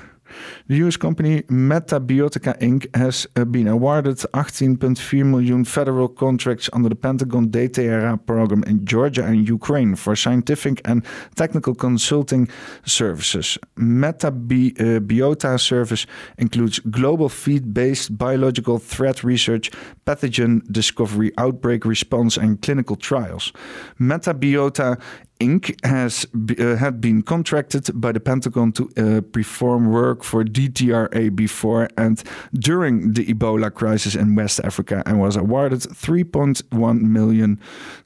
The 0.68 0.76
US 0.88 0.98
company 0.98 1.44
Metabiotica 1.44 2.60
Inc. 2.60 2.88
has 2.96 3.28
uh, 3.36 3.46
been 3.46 3.68
awarded 3.68 4.18
18.4 4.18 5.26
million 5.26 5.66
federal 5.66 6.08
contracts 6.08 6.70
under 6.74 6.90
the 6.90 6.96
Pentagon 6.96 7.50
DTRA 7.50 8.26
program 8.26 8.64
in 8.64 8.86
Georgia 8.86 9.24
and 9.26 9.48
Ukraine 9.48 9.96
for 9.96 10.16
scientific 10.16 10.82
and 10.86 11.06
technical 11.36 11.76
consulting 11.76 12.48
services. 12.86 13.58
Metabiota 13.78 15.60
service 15.60 16.06
includes 16.38 16.80
global 16.80 17.30
feed-based 17.30 18.18
biological 18.18 18.78
threat 18.80 19.24
research, 19.24 19.72
pathogen 20.06 20.62
discovery, 20.72 21.32
outbreak 21.38 21.86
response, 21.86 22.38
and 22.38 22.62
clinical 22.62 22.96
trials. 22.96 23.52
Metabiota 24.00 25.00
Inc. 25.42 25.76
has 25.84 26.28
uh, 26.60 26.76
had 26.76 27.02
been 27.02 27.24
contracted 27.24 27.90
by 27.94 28.12
the 28.12 28.20
Pentagon 28.20 28.72
to 28.74 28.84
uh, 28.84 29.22
perform 29.32 29.92
work 29.92 30.24
for 30.24 30.44
DTRA 30.44 31.36
before 31.36 31.88
and 31.98 32.24
during 32.54 33.14
the 33.14 33.26
Ebola 33.26 33.74
crisis 33.74 34.16
in 34.16 34.36
West 34.36 34.60
Africa 34.64 35.02
and 35.06 35.20
was 35.20 35.36
awarded 35.36 35.80
3.1 35.80 37.02
million 37.02 37.60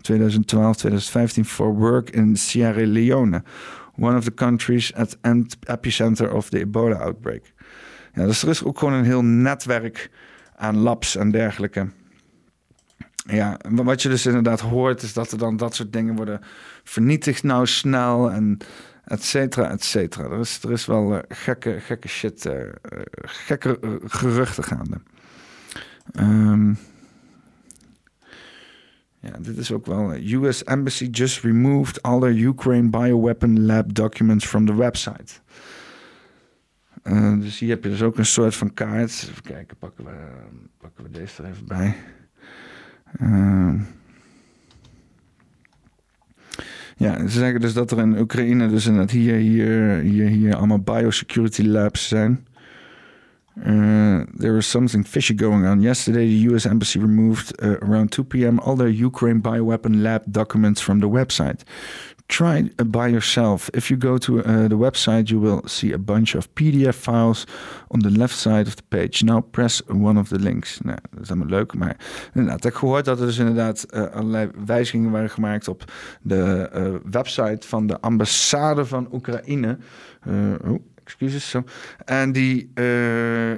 2012-2015 0.03 1.45
for 1.45 1.71
work 1.71 2.09
in 2.11 2.37
Sierra 2.37 2.85
Leone, 2.85 3.43
one 3.95 4.15
of 4.15 4.23
the 4.23 4.31
countries 4.31 4.93
at 4.95 5.15
epicenter 5.23 6.33
of 6.33 6.49
the 6.51 6.65
Ebola 6.65 7.01
outbreak. 7.01 7.53
Ja, 8.13 8.25
dus 8.25 8.43
er 8.43 8.49
is 8.49 8.63
ook 8.63 8.79
gewoon 8.79 8.93
een 8.93 9.05
heel 9.05 9.23
netwerk 9.23 10.09
aan 10.55 10.77
labs 10.77 11.15
en 11.15 11.31
dergelijke. 11.31 11.87
Ja, 13.27 13.59
wat 13.69 14.01
je 14.01 14.09
dus 14.09 14.25
inderdaad 14.25 14.59
hoort, 14.59 15.01
is 15.01 15.13
dat 15.13 15.31
er 15.31 15.37
dan 15.37 15.57
dat 15.57 15.75
soort 15.75 15.93
dingen 15.93 16.15
worden 16.15 16.41
vernietigd 16.83 17.43
nou 17.43 17.67
snel 17.67 18.31
en 18.31 18.57
et 19.03 19.23
cetera, 19.23 19.69
et 19.69 19.83
cetera. 19.83 20.23
Er 20.23 20.39
is, 20.39 20.63
er 20.63 20.71
is 20.71 20.85
wel 20.85 21.13
uh, 21.13 21.19
gekke, 21.27 21.79
gekke 21.79 22.07
shit, 22.07 22.45
uh, 22.45 22.53
gekke 23.21 23.99
geruchten 24.05 24.63
gaande. 24.63 25.01
Um, 26.19 26.77
ja, 29.19 29.31
dit 29.39 29.57
is 29.57 29.71
ook 29.71 29.85
wel. 29.85 30.15
US 30.15 30.63
Embassy 30.63 31.05
just 31.05 31.43
removed 31.43 32.01
all 32.01 32.19
their 32.19 32.47
Ukraine 32.47 32.89
bioweapon 32.89 33.65
lab 33.65 33.93
documents 33.93 34.45
from 34.45 34.65
the 34.65 34.75
website. 34.75 35.33
Dus 37.39 37.59
hier 37.59 37.69
heb 37.69 37.83
je 37.83 37.89
dus 37.89 38.01
ook 38.01 38.17
een 38.17 38.25
soort 38.25 38.55
van 38.55 38.73
kaart. 38.73 39.27
Even 39.29 39.43
kijken, 39.43 39.77
pakken 39.77 40.05
we, 40.05 40.11
pakken 40.77 41.03
we 41.03 41.09
deze 41.09 41.43
er 41.43 41.49
even 41.49 41.65
bij. 41.65 41.95
Uh, 43.21 43.73
ja, 46.97 47.27
ze 47.27 47.39
zeggen 47.39 47.61
dus 47.61 47.73
dat 47.73 47.91
er 47.91 47.99
in 47.99 48.19
Oekraïne 48.19 48.69
dus 48.69 48.85
inderdaad 48.85 49.11
hier, 49.11 49.35
hier, 49.35 49.97
hier, 49.99 50.27
hier 50.27 50.55
allemaal 50.55 50.79
biosecurity 50.79 51.61
labs 51.61 52.07
zijn. 52.07 52.45
Uh, 53.57 54.25
there 54.37 54.53
was 54.53 54.69
something 54.69 55.05
fishy 55.05 55.33
going 55.33 55.65
on. 55.65 55.81
Yesterday, 55.81 56.27
the 56.27 56.41
U.S. 56.51 56.65
Embassy 56.65 56.99
removed 56.99 57.53
uh, 57.61 57.77
around 57.81 58.11
2 58.11 58.23
p.m. 58.25 58.59
all 58.59 58.75
their 58.75 58.89
Ukraine 58.89 59.41
bioweapon 59.41 60.01
lab 60.01 60.23
documents 60.27 60.81
from 60.81 60.99
the 60.99 61.09
website. 61.09 61.63
Try 62.27 62.69
by 62.85 63.07
yourself. 63.07 63.69
If 63.73 63.89
you 63.89 63.97
go 63.97 64.17
to 64.17 64.39
uh, 64.39 64.67
the 64.67 64.77
website, 64.77 65.29
you 65.29 65.39
will 65.39 65.61
see 65.65 65.93
a 65.93 65.97
bunch 65.97 66.35
of 66.35 66.47
PDF 66.53 66.95
files 66.95 67.45
on 67.87 67.99
the 67.99 68.09
left 68.09 68.35
side 68.35 68.67
of 68.67 68.75
the 68.75 68.83
page. 68.89 69.23
Now 69.23 69.41
press 69.41 69.81
one 69.87 70.19
of 70.19 70.29
the 70.29 70.39
links. 70.39 70.79
Nou, 70.83 70.97
dat 71.11 71.21
is 71.21 71.29
allemaal 71.29 71.47
leuk, 71.47 71.73
maar 71.73 71.97
inderdaad, 72.33 72.57
ik 72.57 72.63
heb 72.63 72.75
gehoord 72.75 73.05
dat 73.05 73.19
er 73.19 73.25
dus 73.25 73.37
inderdaad 73.37 73.85
uh, 73.89 74.05
allerlei 74.05 74.49
wijzigingen 74.65 75.11
waren 75.11 75.29
gemaakt 75.29 75.67
op 75.67 75.83
de 76.21 76.69
uh, 76.75 77.11
website 77.11 77.67
van 77.67 77.87
de 77.87 77.99
ambassade 78.01 78.85
van 78.85 79.07
Oekraïne. 79.11 79.77
oh, 80.65 80.79
excuses. 81.05 81.55
En 82.05 82.31
die, 82.31 82.71
uh, 82.75 83.51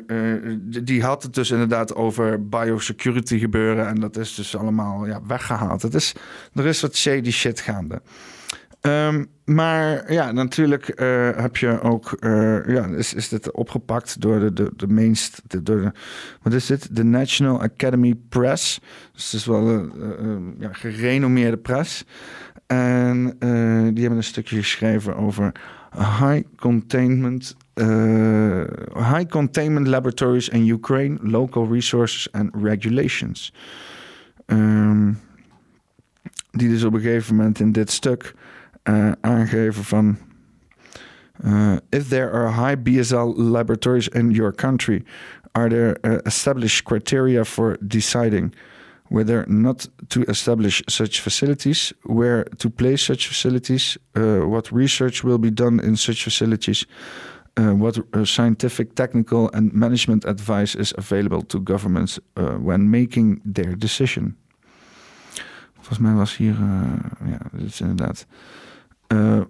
die 0.84 1.04
had 1.04 1.24
het 1.24 1.34
dus 1.34 1.52
inderdaad 1.52 1.96
over 1.96 2.48
biosecurity 2.48 3.40
gebeuren. 3.40 3.88
En 3.88 4.00
dat 4.00 4.18
is 4.18 4.36
dus 4.36 4.58
allemaal 4.58 5.06
ja, 5.06 5.22
weggehaald. 5.28 5.82
Het 5.82 5.94
is, 5.94 6.14
er 6.54 6.66
is 6.66 6.82
wat 6.82 6.96
shady 6.96 7.32
shit 7.32 7.60
gaande. 7.60 8.02
Um, 8.88 9.28
maar 9.46 10.14
ja, 10.14 10.32
natuurlijk 10.32 11.02
uh, 11.02 11.30
heb 11.36 11.58
je 11.58 11.82
ook, 11.82 12.18
uh, 12.20 12.68
ja, 12.68 12.86
is, 12.86 13.14
is 13.14 13.30
dit 13.30 13.52
opgepakt 13.52 14.22
door 14.22 14.40
de, 14.40 14.54
de, 14.54 14.72
de 14.76 14.88
meest, 14.88 15.42
de, 15.48 15.64
door 15.64 15.92
wat 16.42 16.54
is 16.54 16.66
dit? 16.66 16.96
De 16.96 17.04
National 17.04 17.62
Academy 17.62 18.16
Press. 18.30 18.80
Dus 19.14 19.24
het 19.24 19.34
is 19.34 19.46
wel 19.46 19.68
een 19.68 19.92
uh, 19.98 20.60
ja, 20.60 20.74
gerenommeerde 20.74 21.58
press. 21.58 22.06
En 22.66 23.24
die 23.94 24.02
hebben 24.02 24.18
een 24.18 24.24
stukje 24.24 24.58
geschreven 24.58 25.16
over 25.16 25.52
high 25.96 26.42
containment, 26.56 27.56
high 28.94 29.26
containment 29.30 29.88
laboratories 29.88 30.50
in 30.50 30.68
Ukraine, 30.68 31.18
local 31.22 31.68
resources 31.72 32.32
and 32.32 32.50
regulations. 32.62 33.54
Um, 34.46 35.20
die 36.52 36.70
dus 36.70 36.84
op 36.84 36.94
een 36.94 37.02
gegeven 37.02 37.36
moment 37.36 37.60
in 37.60 37.72
dit 37.72 37.92
stuk 37.92 38.34
uh, 38.88 39.12
aangeven 39.22 39.84
van. 39.84 40.18
Uh, 41.44 41.76
if 41.90 42.08
there 42.08 42.32
are 42.32 42.52
high 42.52 42.76
BSL 42.76 43.34
laboratories 43.36 44.08
in 44.08 44.32
your 44.32 44.56
country, 44.56 45.04
are 45.52 45.70
there 45.70 45.98
uh, 46.02 46.18
established 46.24 46.84
criteria 46.84 47.46
for 47.46 47.78
deciding 47.88 48.54
whether 49.10 49.46
not 49.48 49.90
to 50.08 50.24
establish 50.24 50.82
such 50.86 51.22
facilities, 51.22 51.94
where 52.04 52.44
to 52.58 52.70
place 52.70 53.04
such 53.06 53.28
facilities, 53.28 53.98
what 54.14 54.70
research 54.70 55.24
will 55.24 55.38
be 55.38 55.50
done 55.50 55.80
in 55.80 55.96
such 55.96 56.24
facilities, 56.24 56.86
what 57.56 57.98
scientific, 58.24 58.96
technical, 58.96 59.50
and 59.54 59.72
management 59.72 60.26
advice 60.26 60.76
is 60.76 60.94
available 60.98 61.42
to 61.42 61.62
governments 61.62 62.20
when 62.36 62.90
making 62.90 63.40
their 63.46 63.78
decision? 63.78 64.36
Volgens 65.88 66.00
mij 66.00 66.14
was 66.14 66.38
hier, 66.38 66.56
ja, 67.26 67.40
dit 67.52 67.68
is 67.68 67.82
inderdaad. 67.82 68.26
Uh, 69.14 69.42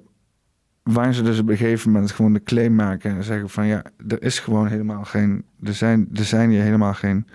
waar 0.83 1.13
ze 1.13 1.23
dus 1.23 1.39
op 1.39 1.49
een 1.49 1.57
gegeven 1.57 1.91
moment 1.91 2.11
gewoon 2.11 2.33
de 2.33 2.43
claim 2.43 2.75
maken 2.75 3.15
en 3.15 3.23
zeggen 3.23 3.49
van 3.49 3.67
ja, 3.67 3.83
er 4.07 4.21
is 4.21 4.39
gewoon 4.39 4.67
helemaal 4.67 5.03
geen, 5.03 5.45
er 5.63 5.73
zijn, 5.73 6.09
er 6.13 6.23
zijn 6.23 6.49
hier 6.49 6.61
helemaal 6.61 6.93
geen, 6.93 7.27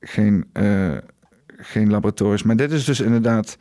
geen, 0.00 0.44
uh, 0.52 0.96
geen 1.56 1.90
laboratoriums. 1.90 2.42
Maar 2.42 2.56
dit 2.56 2.72
is 2.72 2.84
dus 2.84 3.00
inderdaad 3.00 3.58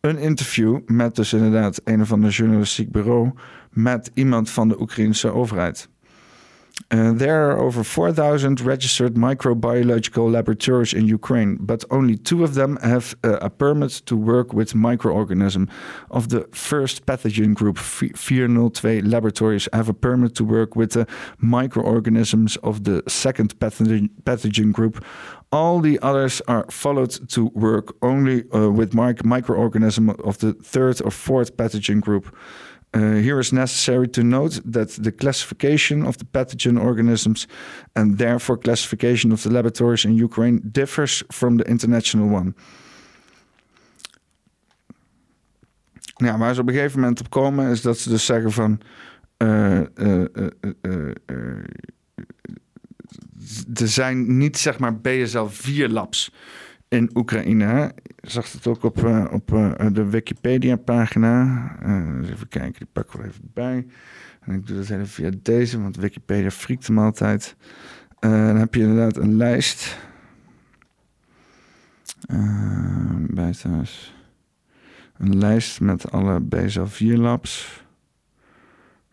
een 0.00 0.18
interview 0.18 0.78
met 0.86 1.16
dus 1.16 1.32
inderdaad 1.32 1.80
een 1.84 2.00
of 2.00 2.12
ander 2.12 2.30
journalistiek 2.30 2.90
bureau 2.90 3.32
met 3.70 4.10
iemand 4.14 4.50
van 4.50 4.68
de 4.68 4.80
Oekraïnse 4.80 5.32
overheid. 5.32 5.88
Uh, 6.90 7.12
there 7.12 7.50
are 7.50 7.58
over 7.58 7.84
4,000 7.84 8.60
registered 8.60 9.14
microbiological 9.14 10.32
laboratories 10.32 10.94
in 10.94 11.06
Ukraine, 11.06 11.58
but 11.60 11.84
only 11.90 12.16
two 12.16 12.44
of 12.44 12.54
them 12.54 12.78
have 12.82 13.14
uh, 13.24 13.38
a 13.42 13.50
permit 13.50 13.90
to 14.06 14.16
work 14.16 14.54
with 14.54 14.74
microorganisms. 14.74 15.68
Of 16.10 16.28
the 16.30 16.48
first 16.52 17.04
pathogen 17.04 17.54
group, 17.54 17.76
402 17.76 19.02
laboratories 19.02 19.68
have 19.72 19.88
a 19.88 19.94
permit 19.94 20.34
to 20.36 20.44
work 20.44 20.76
with 20.76 20.92
the 20.92 21.06
microorganisms 21.38 22.56
of 22.62 22.84
the 22.84 23.02
second 23.06 23.58
pathogen, 23.58 24.08
pathogen 24.22 24.72
group. 24.72 25.04
All 25.50 25.80
the 25.80 25.98
others 26.00 26.40
are 26.48 26.64
followed 26.70 27.28
to 27.30 27.46
work 27.54 27.96
only 28.02 28.44
uh, 28.52 28.70
with 28.70 28.94
mic- 28.94 29.24
microorganisms 29.24 30.14
of 30.24 30.38
the 30.38 30.52
third 30.54 31.02
or 31.02 31.10
fourth 31.10 31.56
pathogen 31.56 32.00
group. 32.00 32.34
Uh, 32.96 33.00
here 33.20 33.38
is 33.38 33.52
necessary 33.52 34.08
to 34.08 34.22
note 34.22 34.60
that 34.72 34.88
the 35.02 35.12
classification 35.12 36.06
of 36.06 36.16
the 36.16 36.24
pathogen 36.24 36.78
organisms 36.78 37.46
and 37.92 38.16
therefore 38.18 38.58
classification 38.58 39.32
of 39.32 39.42
the 39.42 39.50
laboratories 39.50 40.04
in 40.04 40.16
Ukraine 40.16 40.60
differs 40.72 41.22
from 41.30 41.58
the 41.58 41.64
international 41.64 42.28
one. 42.28 42.54
Ja, 46.16 46.38
waar 46.38 46.54
ze 46.54 46.60
op 46.60 46.68
een 46.68 46.74
gegeven 46.74 47.00
moment 47.00 47.20
op 47.20 47.30
komen 47.30 47.70
is 47.70 47.82
dat 47.82 47.98
ze 47.98 48.08
dus 48.08 48.24
zeggen 48.24 48.52
van. 48.52 48.80
Uh, 49.38 49.80
uh, 49.94 50.24
er 53.74 53.88
zijn 53.88 54.36
niet 54.36 54.58
zeg 54.58 54.78
maar 54.78 55.00
BSL 55.00 55.44
4 55.46 55.88
labs 55.88 56.32
in 56.88 57.10
Oekraïne. 57.14 57.94
Zag 58.30 58.52
het 58.52 58.66
ook 58.66 58.82
op, 58.82 59.02
uh, 59.02 59.24
op 59.30 59.52
uh, 59.52 59.72
de 59.92 60.10
Wikipedia-pagina. 60.10 61.76
Uh, 61.82 62.30
even 62.30 62.48
kijken, 62.48 62.78
die 62.78 62.88
pakken 62.92 63.20
we 63.20 63.26
even 63.26 63.50
bij. 63.54 63.86
En 64.40 64.54
ik 64.54 64.66
doe 64.66 64.76
dat 64.76 64.90
even 64.90 65.06
via 65.06 65.30
deze, 65.42 65.80
want 65.80 65.96
Wikipedia 65.96 66.50
friekt 66.50 66.86
hem 66.86 66.98
altijd. 66.98 67.56
dan 68.18 68.56
heb 68.56 68.74
je 68.74 68.80
inderdaad 68.80 69.16
een 69.16 69.36
lijst. 69.36 69.98
bij 73.30 73.52
thuis. 73.52 74.14
Een 75.16 75.38
lijst 75.38 75.80
met 75.80 76.10
alle 76.10 76.40
BSL4 76.40 77.14
labs. 77.14 77.84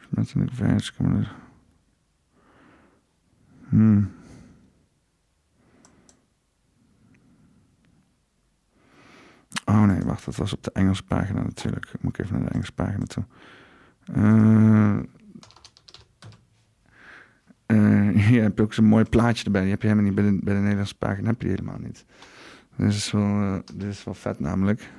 Met 0.09 0.33
een 0.33 0.49
vers 0.53 0.93
Hmm. 3.69 4.14
Oh 9.65 9.83
nee, 9.83 10.01
wacht, 10.01 10.25
dat 10.25 10.35
was 10.35 10.53
op 10.53 10.63
de 10.63 10.71
Engelse 10.71 11.03
pagina 11.03 11.41
natuurlijk. 11.41 11.91
Moet 12.01 12.17
ik 12.17 12.25
even 12.25 12.35
naar 12.37 12.45
de 12.45 12.53
Engelse 12.53 12.71
pagina 12.71 13.05
toe. 13.05 13.23
Uh, 14.15 14.99
hier 18.27 18.41
heb 18.41 18.57
je 18.57 18.63
ook 18.63 18.73
zo'n 18.73 18.85
mooi 18.85 19.03
plaatje 19.03 19.45
erbij. 19.45 19.61
Die 19.61 19.69
heb 19.69 19.81
je 19.81 19.87
helemaal 19.87 20.11
niet 20.11 20.21
bij 20.21 20.31
de, 20.31 20.39
bij 20.43 20.53
de 20.53 20.59
Nederlandse 20.59 20.97
pagina. 20.97 21.27
Heb 21.27 21.41
je 21.41 21.47
helemaal 21.47 21.79
niet. 21.79 22.05
Dit 22.75 22.93
is 22.93 23.11
wel, 23.11 23.41
uh, 23.41 23.57
dit 23.73 23.89
is 23.89 24.03
wel 24.03 24.13
vet 24.13 24.39
namelijk. 24.39 24.91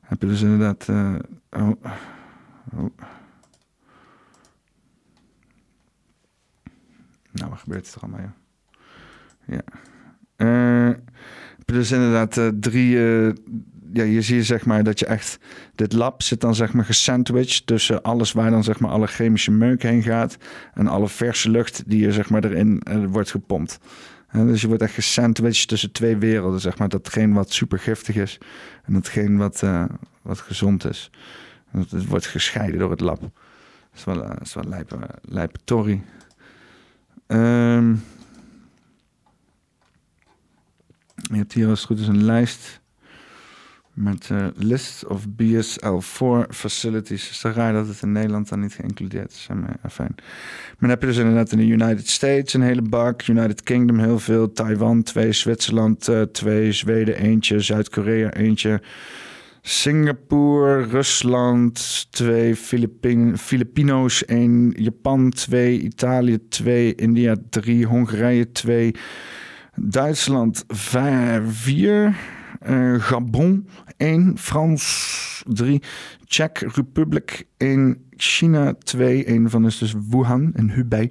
Heb 0.00 0.20
je 0.20 0.26
dus 0.26 0.42
inderdaad... 0.42 0.88
oh, 1.50 1.70
oh. 2.74 2.90
Nou, 7.30 7.50
wat 7.50 7.58
gebeurt 7.58 7.94
er 7.94 8.00
allemaal, 8.00 8.20
ja. 8.20 8.34
Ja. 9.46 9.62
Uh, 10.36 10.94
dus 11.64 11.90
inderdaad 11.90 12.36
uh, 12.36 12.48
drie... 12.60 12.94
Uh, 12.94 13.32
ja, 13.92 14.02
je 14.02 14.22
ziet 14.22 14.46
zeg 14.46 14.66
maar 14.66 14.84
dat 14.84 14.98
je 14.98 15.06
echt... 15.06 15.38
Dit 15.74 15.92
lab 15.92 16.22
zit 16.22 16.40
dan 16.40 16.54
zeg 16.54 16.72
maar 16.72 16.84
gesandwiched 16.84 17.66
tussen 17.66 18.02
alles 18.02 18.32
waar 18.32 18.50
dan 18.50 18.64
zeg 18.64 18.80
maar 18.80 18.90
alle 18.90 19.06
chemische 19.06 19.50
meuk 19.50 19.82
heen 19.82 20.02
gaat... 20.02 20.36
en 20.74 20.86
alle 20.86 21.08
verse 21.08 21.50
lucht 21.50 21.82
die 21.86 22.06
er 22.06 22.12
zeg 22.12 22.30
maar 22.30 22.44
erin 22.44 22.82
wordt 23.08 23.30
gepompt. 23.30 23.78
En 24.28 24.46
dus 24.46 24.60
je 24.60 24.66
wordt 24.66 24.82
echt 24.82 24.94
gesandwiched 24.94 25.68
tussen 25.68 25.92
twee 25.92 26.16
werelden, 26.16 26.60
zeg 26.60 26.78
maar. 26.78 26.88
Datgene 26.88 27.34
wat 27.34 27.52
super 27.52 27.78
giftig 27.78 28.16
is 28.16 28.38
en 28.84 28.92
datgene 28.92 29.38
wat, 29.38 29.62
wat 30.22 30.38
gezond 30.38 30.84
is. 30.88 31.10
Het 31.70 32.06
wordt 32.06 32.26
gescheiden 32.26 32.78
door 32.78 32.90
het 32.90 33.00
lab. 33.00 33.20
Dat 33.20 33.30
is 33.94 34.04
wel, 34.04 34.16
dat 34.16 34.40
is 34.42 34.54
wel 34.54 34.64
lijpe, 34.68 34.96
lijpe 35.22 35.58
je 41.30 41.36
hebt 41.36 41.52
hier 41.52 41.68
als 41.68 41.78
het 41.78 41.88
goed 41.88 41.98
is 41.98 42.06
een 42.06 42.24
lijst 42.24 42.82
met 43.94 44.28
uh, 44.32 44.46
list 44.54 45.06
of 45.06 45.24
BSL-4 45.26 46.50
facilities. 46.50 47.30
is 47.30 47.42
raar 47.42 47.72
dat 47.72 47.86
het 47.88 48.02
in 48.02 48.12
Nederland 48.12 48.48
dan 48.48 48.60
niet 48.60 48.72
geïncludeerd 48.72 49.30
is. 49.30 49.46
Maar, 49.48 49.90
fijn. 49.90 50.14
Maar 50.16 50.76
dan 50.78 50.88
heb 50.88 51.00
je 51.00 51.06
dus 51.06 51.16
inderdaad 51.16 51.52
in 51.52 51.58
de 51.58 51.66
United 51.66 52.08
States 52.08 52.54
een 52.54 52.62
hele 52.62 52.82
bak. 52.82 53.26
United 53.26 53.62
Kingdom 53.62 53.98
heel 53.98 54.18
veel. 54.18 54.52
Taiwan 54.52 55.02
twee. 55.02 55.32
Zwitserland 55.32 56.08
uh, 56.08 56.22
twee. 56.22 56.72
Zweden 56.72 57.16
eentje. 57.16 57.60
Zuid-Korea 57.60 58.32
eentje. 58.32 58.80
Singapore, 59.66 60.82
Rusland 60.82 62.06
2, 62.10 62.56
Filipin 62.56 63.38
Filipino's 63.38 64.24
1, 64.24 64.74
Japan 64.76 65.30
2, 65.30 65.80
Italië 65.80 66.38
2, 66.48 66.94
India 66.94 67.36
3, 67.50 67.86
Hongarije 67.86 68.52
2, 68.52 68.94
Duitsland 69.76 70.64
4, 70.68 72.16
uh, 72.68 73.00
Gabon 73.02 73.68
1, 73.96 74.38
Frans 74.38 75.44
3, 75.46 75.82
Czech 76.26 76.50
Republic 76.74 77.46
1, 77.56 77.96
China 78.16 78.74
2, 78.78 79.28
een 79.28 79.50
van 79.50 79.66
is 79.66 79.78
dus 79.78 79.94
Wuhan 80.08 80.50
en 80.54 80.70
Hubei. 80.70 81.08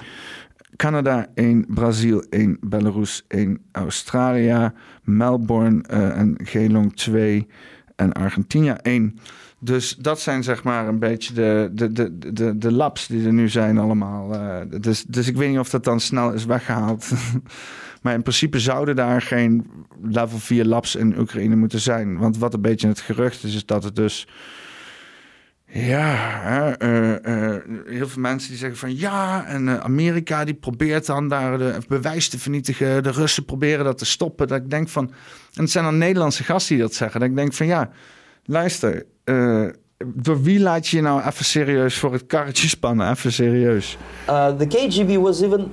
Canada 0.76 1.28
1, 1.36 1.66
Brazil 1.68 2.24
1, 2.30 2.58
Belarus 2.62 3.24
1, 3.28 3.60
Australië, 3.72 4.72
Melbourne 5.04 5.84
uh, 5.92 6.18
en 6.18 6.36
Geelong 6.44 6.96
2 6.96 7.48
en 7.96 8.14
Argentinië 8.14 8.76
1. 8.82 9.20
Dus 9.60 9.96
dat 9.96 10.20
zijn 10.20 10.44
zeg 10.44 10.64
maar 10.64 10.88
een 10.88 11.00
beetje 11.00 11.34
de, 11.34 11.70
de, 11.74 11.92
de, 11.92 12.34
de, 12.34 12.58
de 12.58 12.92
die 13.08 13.26
er 13.26 13.34
nu 13.34 13.50
zijn 13.50 13.78
allemaal. 13.78 14.34
Uh, 14.34 14.82
dus, 14.82 15.04
dus 15.04 15.28
ik 15.28 15.36
weet 15.36 15.50
niet 15.50 15.60
of 15.60 15.70
dat 15.70 15.84
dan 15.84 16.00
snel 16.00 16.34
is 16.34 16.46
weggehaald. 16.46 17.12
maar 18.04 18.14
in 18.14 18.22
principe 18.22 18.60
zouden 18.60 18.96
daar 18.96 19.22
geen 19.22 19.66
level 20.02 20.40
4 20.40 20.66
labs 20.66 20.96
in 20.96 21.20
Oekraïne 21.20 21.56
moeten 21.56 21.80
zijn. 21.80 22.18
Want 22.18 22.38
wat 22.38 22.54
een 22.54 22.62
beetje 22.62 22.88
het 22.88 23.00
gerucht 23.00 23.44
is, 23.44 23.56
is 23.56 23.66
dat 23.66 23.84
het 23.84 23.96
dus... 23.96 24.28
Ja, 25.66 26.82
uh, 26.82 27.08
uh, 27.08 27.56
heel 27.86 28.08
veel 28.08 28.22
mensen 28.22 28.50
die 28.50 28.58
zeggen 28.58 28.78
van 28.78 28.98
ja, 28.98 29.46
en 29.46 29.84
Amerika 29.84 30.46
die 30.46 30.54
probeert 30.54 31.06
dan 31.06 31.28
daar 31.28 31.58
de 31.58 31.78
bewijs 31.88 32.30
te 32.30 32.40
vernietigen. 32.40 33.04
De 33.04 33.12
Russen 33.12 33.46
proberen 33.46 33.86
dat 33.86 33.98
te 33.98 34.06
stoppen. 34.06 34.48
Dat 34.48 34.58
ik 34.58 34.70
denk 34.70 34.90
van, 34.90 35.12
en 35.54 35.62
het 35.62 35.72
zijn 35.72 35.84
dan 35.84 35.98
Nederlandse 35.98 36.44
gasten 36.44 36.76
die 36.76 36.84
dat 36.84 36.94
zeggen. 36.94 37.20
Dat 37.20 37.30
ik 37.30 37.36
denk 37.36 37.54
van 37.54 37.66
ja, 37.66 37.90
luister, 38.46 39.06
door 40.06 40.42
wie 40.42 40.60
laat 40.60 40.88
je 40.88 40.98
je 40.98 41.04
nou 41.04 41.22
even 41.26 41.46
serieus 41.46 41.98
voor 41.98 42.14
het 42.14 42.26
karretje 42.26 42.68
spannen? 42.68 43.10
Even 43.10 43.32
serieus. 43.32 43.98
The 44.26 44.68
KGB 44.68 45.16
was 45.16 45.42
even 45.42 45.72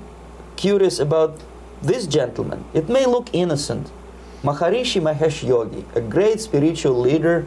curious 0.54 1.00
about 1.00 1.30
this 1.82 2.06
gentleman. 2.06 2.64
It 2.74 2.88
may 2.88 3.06
look 3.06 3.28
innocent. 3.32 3.90
Maharishi 4.42 5.00
Mahesh 5.02 5.46
Yogi, 5.46 5.84
a 5.94 6.00
great 6.00 6.40
spiritual 6.40 6.98
leader, 6.98 7.46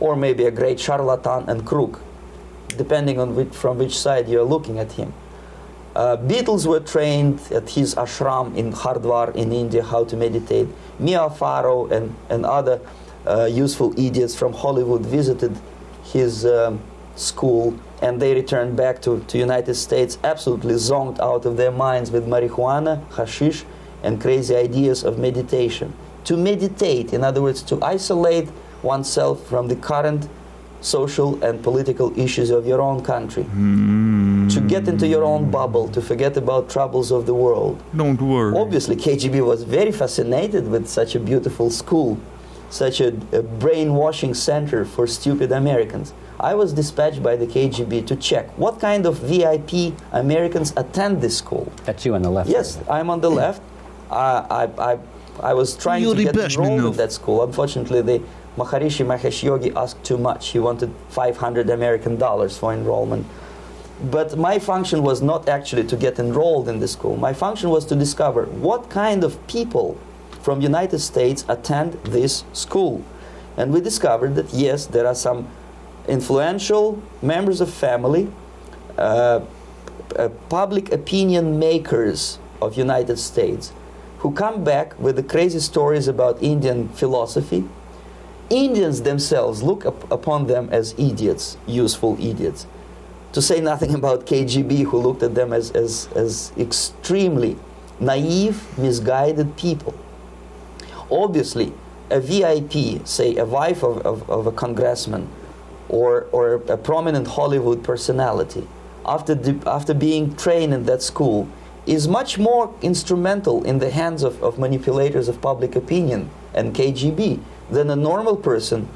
or 0.00 0.16
maybe 0.16 0.44
a 0.44 0.50
great 0.50 0.80
charlatan 0.80 1.48
and 1.48 1.64
crook, 1.64 2.00
depending 2.76 3.18
on 3.20 3.36
which, 3.36 3.54
from 3.54 3.78
which 3.78 3.96
side 3.96 4.28
you're 4.28 4.42
looking 4.44 4.78
at 4.78 4.92
him. 4.92 5.12
Uh, 5.94 6.16
Beatles 6.16 6.66
were 6.66 6.80
trained 6.80 7.40
at 7.52 7.70
his 7.70 7.94
ashram 7.94 8.56
in 8.56 8.72
Hardwar 8.72 9.34
in 9.36 9.52
India 9.52 9.82
how 9.82 10.04
to 10.04 10.16
meditate. 10.16 10.66
Mia 10.98 11.30
Farrow 11.30 11.86
and, 11.86 12.16
and 12.28 12.44
other 12.44 12.80
uh, 13.26 13.44
useful 13.44 13.96
idiots 13.98 14.34
from 14.34 14.52
Hollywood 14.52 15.02
visited 15.06 15.56
his 16.02 16.44
um, 16.44 16.80
school 17.14 17.78
and 18.04 18.20
they 18.20 18.34
returned 18.34 18.76
back 18.76 19.00
to, 19.00 19.20
to 19.28 19.38
United 19.38 19.74
States 19.74 20.18
absolutely 20.22 20.74
zonked 20.74 21.18
out 21.20 21.46
of 21.46 21.56
their 21.56 21.72
minds 21.72 22.10
with 22.10 22.26
marijuana, 22.26 22.94
hashish, 23.16 23.64
and 24.02 24.20
crazy 24.20 24.54
ideas 24.54 25.02
of 25.02 25.18
meditation. 25.18 25.90
To 26.24 26.36
meditate, 26.36 27.14
in 27.14 27.24
other 27.24 27.40
words, 27.40 27.62
to 27.62 27.82
isolate 27.82 28.50
oneself 28.82 29.46
from 29.46 29.68
the 29.68 29.76
current 29.76 30.28
social 30.82 31.42
and 31.42 31.62
political 31.62 32.08
issues 32.18 32.50
of 32.50 32.66
your 32.66 32.82
own 32.82 33.02
country. 33.02 33.44
Mm. 33.44 34.52
To 34.52 34.60
get 34.60 34.86
into 34.86 35.06
your 35.06 35.24
own 35.24 35.50
bubble, 35.50 35.88
to 35.88 36.02
forget 36.02 36.36
about 36.36 36.68
troubles 36.68 37.10
of 37.10 37.24
the 37.24 37.32
world. 37.32 37.82
Don't 37.96 38.20
worry. 38.20 38.54
Obviously, 38.54 38.96
KGB 38.96 39.42
was 39.46 39.62
very 39.62 39.92
fascinated 39.92 40.68
with 40.68 40.86
such 40.86 41.14
a 41.14 41.20
beautiful 41.20 41.70
school 41.70 42.20
such 42.74 43.00
a, 43.00 43.08
a, 43.32 43.40
brainwashing 43.40 44.34
center 44.34 44.84
for 44.84 45.06
stupid 45.06 45.52
Americans. 45.52 46.12
I 46.40 46.54
was 46.54 46.72
dispatched 46.72 47.22
by 47.22 47.36
the 47.36 47.46
KGB 47.46 48.06
to 48.06 48.16
check 48.16 48.50
what 48.58 48.80
kind 48.80 49.06
of 49.06 49.18
VIP 49.18 49.94
Americans 50.12 50.72
attend 50.76 51.20
this 51.20 51.38
school. 51.38 51.72
That's 51.84 52.04
you 52.04 52.14
on 52.14 52.22
the 52.22 52.30
left. 52.30 52.48
Yes, 52.50 52.78
I'm 52.90 53.08
on 53.10 53.20
the 53.20 53.30
left. 53.30 53.62
I, 54.10 54.68
I, 54.78 54.98
I 55.40 55.54
was 55.54 55.76
trying 55.76 56.02
to 56.02 56.14
get 56.14 56.36
enrolled 56.36 56.84
in 56.84 56.92
that 56.92 57.12
school. 57.12 57.42
Unfortunately, 57.42 58.02
the 58.02 58.22
Maharishi 58.56 59.04
Mahesh 59.04 59.42
Yogi 59.42 59.72
asked 59.74 60.02
too 60.04 60.18
much. 60.18 60.48
He 60.48 60.58
wanted 60.58 60.92
500 61.08 61.70
American 61.70 62.16
dollars 62.16 62.56
for 62.56 62.72
enrollment. 62.72 63.26
But 64.10 64.36
my 64.36 64.58
function 64.58 65.02
was 65.02 65.22
not 65.22 65.48
actually 65.48 65.84
to 65.84 65.96
get 65.96 66.18
enrolled 66.18 66.68
in 66.68 66.80
the 66.80 66.88
school. 66.88 67.16
My 67.16 67.32
function 67.32 67.70
was 67.70 67.84
to 67.86 67.96
discover 67.96 68.46
what 68.46 68.90
kind 68.90 69.24
of 69.24 69.44
people 69.46 69.96
from 70.42 70.60
United 70.60 70.98
States 70.98 71.44
attend 71.48 71.94
this 72.04 72.44
school. 72.52 73.02
And 73.56 73.72
we 73.72 73.80
discovered 73.80 74.34
that 74.34 74.52
yes, 74.52 74.86
there 74.86 75.06
are 75.06 75.14
some 75.14 75.48
influential 76.08 77.02
members 77.22 77.60
of 77.60 77.72
family, 77.72 78.30
uh, 78.98 79.40
uh, 80.16 80.28
public 80.48 80.92
opinion 80.92 81.58
makers 81.58 82.38
of 82.60 82.76
United 82.76 83.18
States 83.18 83.72
who 84.18 84.32
come 84.32 84.64
back 84.64 84.98
with 84.98 85.16
the 85.16 85.22
crazy 85.22 85.58
stories 85.58 86.08
about 86.08 86.42
Indian 86.42 86.88
philosophy. 86.88 87.64
Indians 88.50 89.02
themselves 89.02 89.62
look 89.62 89.84
up 89.84 90.10
upon 90.10 90.46
them 90.46 90.68
as 90.70 90.94
idiots, 90.98 91.56
useful 91.66 92.16
idiots. 92.20 92.66
To 93.32 93.42
say 93.42 93.60
nothing 93.60 93.94
about 94.00 94.26
KGB, 94.26 94.84
who 94.84 94.98
looked 94.98 95.22
at 95.22 95.34
them 95.34 95.52
as, 95.52 95.70
as, 95.72 96.08
as 96.14 96.52
extremely 96.56 97.56
naive, 98.00 98.78
misguided 98.78 99.56
people 99.56 99.94
obviously 101.10 101.72
a 102.10 102.20
VIP, 102.20 103.06
say 103.06 103.36
a 103.36 103.44
wife 103.44 103.82
of, 103.82 103.98
of, 104.06 104.28
of, 104.30 104.46
a 104.46 104.52
congressman 104.52 105.28
or, 105.88 106.26
or 106.32 106.54
a 106.54 106.76
prominent 106.76 107.26
Hollywood 107.26 107.82
personality, 107.82 108.66
after, 109.04 109.38
after 109.66 109.94
being 109.94 110.34
trained 110.36 110.72
in 110.72 110.84
that 110.86 111.02
school, 111.02 111.48
is 111.86 112.08
much 112.08 112.38
more 112.38 112.74
instrumental 112.80 113.62
in 113.64 113.78
the 113.78 113.90
hands 113.90 114.22
of, 114.22 114.42
of 114.42 114.58
manipulators 114.58 115.28
of 115.28 115.40
public 115.40 115.76
opinion 115.76 116.30
and 116.54 116.74
KGB 116.74 117.40
than 117.70 117.90
a 117.90 117.96
normal 117.96 118.36
person 118.36 118.88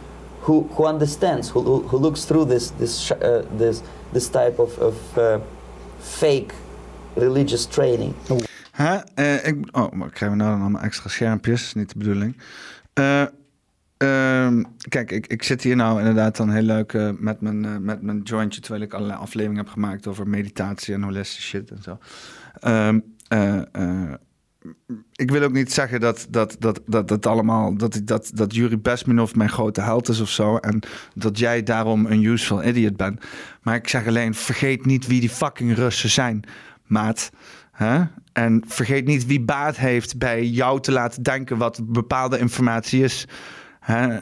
who, 0.43 0.63
who 0.75 0.87
understands, 0.87 1.51
who, 1.51 1.83
who 1.83 1.99
looks 1.99 2.25
through 2.25 2.47
this, 2.47 2.71
this, 2.71 3.11
uh, 3.11 3.47
this, 3.53 3.83
this 4.13 4.29
type 4.29 4.59
of, 4.59 4.79
of 4.79 5.19
uh, 5.19 5.41
fake 5.99 6.55
religious 7.17 7.67
training. 7.67 8.15
Hè? 8.73 8.99
Uh, 9.15 9.47
ik, 9.47 9.69
oh, 9.73 9.91
krijgen 9.91 10.31
we 10.31 10.37
nou 10.37 10.51
dan 10.51 10.61
allemaal 10.61 10.83
extra 10.83 11.09
schermpjes? 11.09 11.75
Niet 11.75 11.93
de 11.93 11.99
bedoeling. 11.99 12.37
Uh, 13.99 14.65
kijk, 14.89 15.11
ik, 15.11 15.27
ik 15.27 15.43
zit 15.43 15.63
hier 15.63 15.77
nou 15.77 15.99
inderdaad 15.99 16.37
dan 16.37 16.51
heel 16.51 16.63
leuk 16.63 16.93
uh, 16.93 17.11
met, 17.19 17.41
mijn, 17.41 17.65
uh, 17.65 17.77
met 17.77 18.03
mijn 18.03 18.21
jointje... 18.23 18.61
terwijl 18.61 18.83
ik 18.83 18.93
allerlei 18.93 19.19
afleveringen 19.19 19.65
heb 19.65 19.73
gemaakt 19.73 20.07
over 20.07 20.29
meditatie 20.29 20.95
en 20.95 21.03
holistische 21.03 21.43
shit 21.43 21.71
en 21.71 21.83
zo. 21.83 21.99
Ehm, 22.61 22.99
ik 25.13 25.31
wil 25.31 25.43
ook 25.43 25.53
niet 25.53 25.73
zeggen 25.73 26.01
dat 26.01 26.27
dat, 26.31 26.57
dat, 26.59 26.81
dat, 26.87 27.09
dat 27.09 27.27
allemaal... 27.27 27.77
dat, 27.77 28.01
dat, 28.05 28.31
dat 28.35 28.55
Yuri 28.55 28.79
Besminov 28.79 29.35
mijn 29.35 29.51
grote 29.51 29.81
held 29.81 30.09
is 30.09 30.21
of 30.21 30.31
zo... 30.31 30.57
en 30.57 30.81
dat 31.15 31.39
jij 31.39 31.63
daarom 31.63 32.07
een 32.07 32.23
useful 32.25 32.65
idiot 32.65 32.97
bent. 32.97 33.25
Maar 33.63 33.75
ik 33.75 33.89
zeg 33.89 34.07
alleen, 34.07 34.35
vergeet 34.35 34.87
niet 34.87 35.07
wie 35.07 35.21
die 35.21 35.31
fucking 35.31 35.75
Russen 35.75 36.11
zijn, 36.11 36.45
maat... 36.87 37.31
Hè? 37.73 38.03
En 38.33 38.63
vergeet 38.67 39.07
niet 39.07 39.27
wie 39.27 39.41
baat 39.41 39.77
heeft 39.77 40.19
bij 40.19 40.45
jou 40.47 40.81
te 40.81 40.93
laten 40.93 41.23
denken 41.23 41.57
wat 41.57 41.81
bepaalde 41.85 42.39
informatie 42.39 43.03
is. 43.03 43.27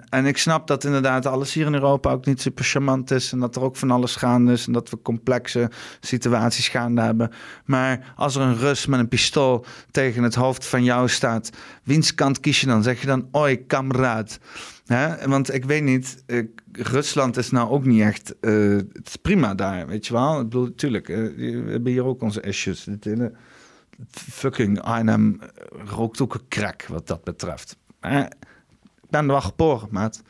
En 0.08 0.26
ik 0.26 0.38
snap 0.38 0.66
dat 0.66 0.84
inderdaad 0.84 1.26
alles 1.26 1.52
hier 1.52 1.66
in 1.66 1.74
Europa 1.74 2.10
ook 2.12 2.26
niet 2.26 2.40
super 2.40 2.64
charmant 2.64 3.10
is. 3.10 3.32
En 3.32 3.38
dat 3.38 3.56
er 3.56 3.62
ook 3.62 3.76
van 3.76 3.90
alles 3.90 4.16
gaande 4.16 4.52
is. 4.52 4.66
En 4.66 4.72
dat 4.72 4.90
we 4.90 5.02
complexe 5.02 5.70
situaties 6.00 6.68
gaande 6.68 7.00
hebben. 7.00 7.30
Maar 7.64 8.12
als 8.16 8.36
er 8.36 8.42
een 8.42 8.56
Rus 8.56 8.86
met 8.86 9.00
een 9.00 9.08
pistool 9.08 9.64
tegen 9.90 10.22
het 10.22 10.34
hoofd 10.34 10.66
van 10.66 10.84
jou 10.84 11.08
staat. 11.08 11.50
Wiens 11.82 12.14
kant 12.14 12.40
kies 12.40 12.60
je 12.60 12.66
dan? 12.66 12.82
Zeg 12.82 13.00
je 13.00 13.06
dan, 13.06 13.28
oi, 13.32 13.66
kameraad. 13.66 14.38
Want 15.26 15.54
ik 15.54 15.64
weet 15.64 15.82
niet, 15.82 16.24
Rusland 16.72 17.36
is 17.36 17.50
nou 17.50 17.70
ook 17.70 17.84
niet 17.84 18.02
echt. 18.02 18.34
Uh, 18.40 18.76
het 18.76 19.06
is 19.06 19.16
prima 19.16 19.54
daar, 19.54 19.86
weet 19.86 20.06
je 20.06 20.12
wel. 20.12 20.40
Ik 20.40 20.48
bedoel, 20.48 20.64
natuurlijk, 20.64 21.08
uh, 21.08 21.16
we 21.16 21.70
hebben 21.70 21.92
hier 21.92 22.04
ook 22.04 22.22
onze 22.22 22.40
issues. 22.40 22.84
Het 22.84 23.30
fucking 24.12 24.80
Arnhem 24.80 25.40
rookt 25.84 26.20
ook 26.20 26.34
een 26.34 26.48
crack 26.48 26.86
wat 26.86 27.06
dat 27.06 27.24
betreft. 27.24 27.76
Eh, 28.00 28.24
er 29.24 29.30
wel 29.30 29.40
geboren, 29.40 29.88
maat. 29.90 30.22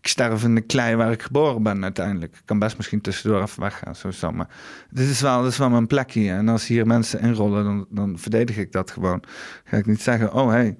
Ik 0.00 0.06
sterf 0.06 0.44
in 0.44 0.54
de 0.54 0.60
klei 0.60 0.96
waar 0.96 1.12
ik 1.12 1.22
geboren 1.22 1.62
ben 1.62 1.82
uiteindelijk. 1.82 2.34
Ik 2.34 2.42
kan 2.44 2.58
best 2.58 2.76
misschien 2.76 3.00
tussendoor 3.00 3.42
even 3.42 3.62
weggaan, 3.62 3.94
sowieso. 3.94 4.32
Maar 4.32 4.48
dit 4.90 5.08
is 5.08 5.20
wel, 5.20 5.42
dit 5.42 5.52
is 5.52 5.58
wel 5.58 5.70
mijn 5.70 5.86
plekje. 5.86 6.30
En 6.30 6.48
als 6.48 6.66
hier 6.66 6.86
mensen 6.86 7.20
inrollen, 7.20 7.64
dan, 7.64 7.86
dan 7.90 8.18
verdedig 8.18 8.56
ik 8.56 8.72
dat 8.72 8.90
gewoon. 8.90 9.22
Ga 9.64 9.76
ik 9.76 9.86
niet 9.86 10.02
zeggen, 10.02 10.32
oh 10.32 10.50
hey, 10.50 10.76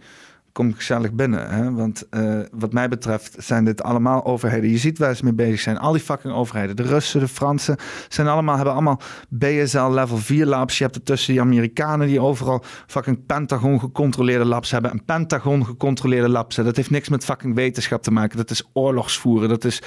kom 0.58 0.74
gezellig 0.74 1.12
binnen. 1.12 1.50
Hè? 1.50 1.72
Want 1.72 2.06
uh, 2.10 2.40
wat 2.50 2.72
mij 2.72 2.88
betreft 2.88 3.34
zijn 3.38 3.64
dit 3.64 3.82
allemaal 3.82 4.24
overheden. 4.24 4.70
Je 4.70 4.78
ziet 4.78 4.98
waar 4.98 5.16
ze 5.16 5.24
mee 5.24 5.32
bezig 5.32 5.60
zijn. 5.60 5.78
Al 5.78 5.92
die 5.92 6.00
fucking 6.00 6.34
overheden. 6.34 6.76
De 6.76 6.82
Russen, 6.82 7.20
de 7.20 7.28
Fransen, 7.28 7.76
zijn 8.08 8.28
allemaal, 8.28 8.54
hebben 8.54 8.72
allemaal 8.72 9.00
BSL 9.28 9.90
level 9.90 10.16
4 10.16 10.46
labs. 10.46 10.78
Je 10.78 10.84
hebt 10.84 10.96
ertussen 10.96 11.32
die 11.32 11.42
Amerikanen 11.42 12.06
die 12.06 12.20
overal 12.20 12.64
fucking 12.86 13.26
Pentagon 13.26 13.80
gecontroleerde 13.80 14.44
labs 14.44 14.70
hebben. 14.70 14.90
Een 14.90 15.04
Pentagon 15.04 15.64
gecontroleerde 15.64 16.28
labs. 16.28 16.56
Dat 16.56 16.76
heeft 16.76 16.90
niks 16.90 17.08
met 17.08 17.24
fucking 17.24 17.54
wetenschap 17.54 18.02
te 18.02 18.10
maken. 18.10 18.36
Dat 18.36 18.50
is 18.50 18.68
oorlogsvoeren. 18.72 19.48
Dat 19.48 19.64
is 19.64 19.82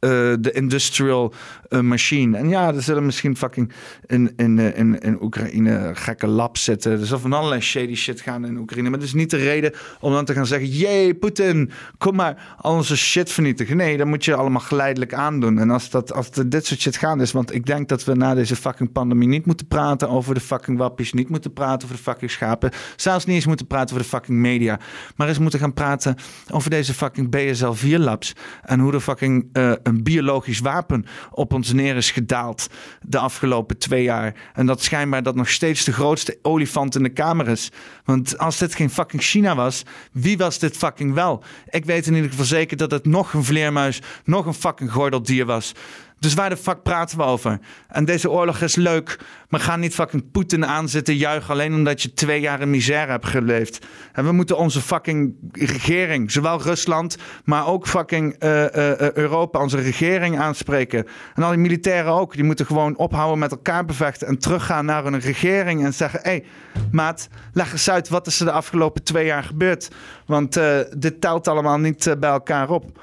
de 0.00 0.50
industrial 0.52 1.32
machine. 1.80 2.36
En 2.36 2.48
ja, 2.48 2.74
er 2.74 2.82
zullen 2.82 3.06
misschien 3.06 3.36
fucking 3.36 3.72
in, 4.06 4.32
in, 4.36 4.58
in, 4.58 4.98
in 4.98 5.22
Oekraïne 5.22 5.90
gekke 5.94 6.26
labs 6.26 6.64
zitten. 6.64 7.00
Er 7.00 7.06
zal 7.06 7.18
van 7.18 7.32
allerlei 7.32 7.60
shady 7.60 7.94
shit 7.94 8.20
gaan 8.20 8.44
in 8.46 8.56
Oekraïne. 8.56 8.90
Maar 8.90 8.98
dat 8.98 9.08
is 9.08 9.14
niet 9.14 9.30
de 9.30 9.36
reden 9.36 9.72
om 10.00 10.12
dan 10.12 10.24
te 10.24 10.32
gaan 10.32 10.46
zeggen: 10.46 10.68
jee, 10.68 11.14
Poetin, 11.14 11.70
kom 11.98 12.16
maar 12.16 12.56
al 12.60 12.74
onze 12.74 12.96
shit 12.96 13.32
vernietigen. 13.32 13.76
Nee, 13.76 13.96
dat 13.96 14.06
moet 14.06 14.24
je 14.24 14.34
allemaal 14.34 14.60
geleidelijk 14.60 15.14
aandoen. 15.14 15.58
En 15.58 15.70
als, 15.70 15.90
dat, 15.90 16.12
als 16.12 16.30
dit 16.46 16.66
soort 16.66 16.80
shit 16.80 16.96
gaan 16.96 17.20
is, 17.20 17.32
want 17.32 17.54
ik 17.54 17.66
denk 17.66 17.88
dat 17.88 18.04
we 18.04 18.14
na 18.14 18.34
deze 18.34 18.56
fucking 18.56 18.92
pandemie 18.92 19.28
niet 19.28 19.46
moeten 19.46 19.66
praten 19.66 20.08
over 20.08 20.34
de 20.34 20.40
fucking 20.40 20.78
wappies, 20.78 21.12
niet 21.12 21.28
moeten 21.28 21.52
praten 21.52 21.84
over 21.84 21.96
de 21.96 22.02
fucking 22.02 22.30
schapen, 22.30 22.70
zelfs 22.96 23.24
niet 23.24 23.34
eens 23.34 23.46
moeten 23.46 23.66
praten 23.66 23.94
over 23.94 24.02
de 24.02 24.16
fucking 24.16 24.38
media, 24.38 24.80
maar 25.16 25.28
eens 25.28 25.38
moeten 25.38 25.60
gaan 25.60 25.74
praten 25.74 26.16
over 26.50 26.70
deze 26.70 26.94
fucking 26.94 27.36
BSL-4-labs 27.36 28.32
en 28.62 28.80
hoe 28.80 28.92
de 28.92 29.00
fucking 29.00 29.48
uh, 29.52 29.72
een 29.90 30.02
biologisch 30.02 30.58
wapen 30.58 31.06
op 31.30 31.52
ons 31.52 31.72
neer 31.72 31.96
is 31.96 32.10
gedaald 32.10 32.68
de 33.02 33.18
afgelopen 33.18 33.78
twee 33.78 34.02
jaar. 34.02 34.34
En 34.54 34.66
dat 34.66 34.82
schijnbaar 34.82 35.22
dat 35.22 35.34
nog 35.34 35.48
steeds 35.48 35.84
de 35.84 35.92
grootste 35.92 36.38
olifant 36.42 36.94
in 36.94 37.02
de 37.02 37.08
kamer 37.08 37.48
is. 37.48 37.70
Want 38.04 38.38
als 38.38 38.58
dit 38.58 38.74
geen 38.74 38.90
fucking 38.90 39.22
China 39.22 39.54
was, 39.54 39.82
wie 40.12 40.38
was 40.38 40.58
dit 40.58 40.76
fucking 40.76 41.14
wel? 41.14 41.42
Ik 41.68 41.84
weet 41.84 42.06
in 42.06 42.14
ieder 42.14 42.30
geval 42.30 42.44
zeker 42.44 42.76
dat 42.76 42.90
het 42.90 43.06
nog 43.06 43.32
een 43.32 43.44
vleermuis, 43.44 44.02
nog 44.24 44.46
een 44.46 44.54
fucking 44.54 44.92
gordeldier 44.92 45.46
was. 45.46 45.72
Dus 46.20 46.34
waar 46.34 46.48
de 46.48 46.56
fuck 46.56 46.82
praten 46.82 47.18
we 47.18 47.24
over? 47.24 47.58
En 47.88 48.04
deze 48.04 48.30
oorlog 48.30 48.60
is 48.60 48.76
leuk, 48.76 49.18
maar 49.48 49.60
ga 49.60 49.76
niet 49.76 49.94
fucking 49.94 50.30
Poetin 50.30 50.66
aanzitten 50.66 51.16
juichen 51.16 51.50
alleen 51.50 51.74
omdat 51.74 52.02
je 52.02 52.14
twee 52.14 52.40
jaar 52.40 52.60
in 52.60 52.70
misère 52.70 53.10
hebt 53.10 53.26
geleefd. 53.26 53.86
En 54.12 54.24
we 54.24 54.32
moeten 54.32 54.58
onze 54.58 54.80
fucking 54.80 55.34
regering, 55.52 56.30
zowel 56.30 56.62
Rusland, 56.62 57.16
maar 57.44 57.66
ook 57.66 57.88
fucking 57.88 58.42
uh, 58.42 58.60
uh, 58.60 59.12
Europa, 59.12 59.60
onze 59.60 59.80
regering 59.80 60.38
aanspreken. 60.38 61.06
En 61.34 61.42
al 61.42 61.50
die 61.50 61.58
militairen 61.58 62.12
ook, 62.12 62.34
die 62.34 62.44
moeten 62.44 62.66
gewoon 62.66 62.96
ophouden 62.96 63.38
met 63.38 63.50
elkaar 63.50 63.84
bevechten 63.84 64.26
en 64.26 64.38
teruggaan 64.38 64.84
naar 64.84 65.04
hun 65.04 65.20
regering 65.20 65.84
en 65.84 65.94
zeggen: 65.94 66.20
hé, 66.22 66.30
hey, 66.30 66.44
maat, 66.92 67.28
leg 67.52 67.72
eens 67.72 67.90
uit 67.90 68.08
wat 68.08 68.26
is 68.26 68.40
er 68.40 68.46
de 68.46 68.52
afgelopen 68.52 69.02
twee 69.02 69.26
jaar 69.26 69.44
gebeurd. 69.44 69.88
Want 70.26 70.60
dit 70.96 71.20
telt 71.20 71.48
allemaal 71.48 71.78
niet 71.78 72.14
bij 72.18 72.30
elkaar 72.30 72.70
op. 72.70 73.00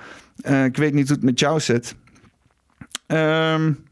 ik 0.66 0.78
weet 0.78 0.94
niet 0.94 1.08
hoe 1.08 1.16
het 1.16 1.26
met 1.26 1.40
jou 1.40 1.60
zit. 1.60 1.96
Um, 3.08 3.86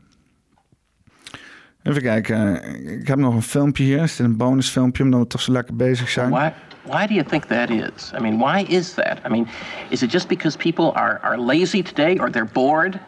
even 1.84 2.02
kijken. 2.02 2.64
Ik 3.00 3.08
heb 3.08 3.18
nog 3.18 3.34
een 3.34 3.42
filmpje 3.42 3.84
hier. 3.84 4.02
Is 4.02 4.16
dit 4.16 4.26
een 4.26 4.38
bonusfilmpje 4.38 5.04
omdat 5.04 5.20
we 5.20 5.28
toch 5.28 5.42
zo 5.42 5.52
lekker 5.52 5.76
bezig 5.76 6.10
zijn? 6.10 6.30
Why, 6.30 6.52
why 6.82 7.08
do 7.08 7.14
you 7.14 7.26
think 7.26 7.44
that 7.44 7.70
is? 7.70 8.12
I 8.18 8.20
mean, 8.20 8.38
why 8.38 8.66
is 8.68 8.94
that? 8.94 9.20
I 9.26 9.30
mean, 9.30 9.48
is 9.90 10.02
it 10.02 10.12
just 10.12 10.28
because 10.28 10.58
people 10.58 10.92
are, 10.94 11.20
are 11.22 11.38
lazy 11.38 11.82
today 11.82 12.18
or 12.20 12.32
they're 12.32 12.52
bored? 12.52 13.00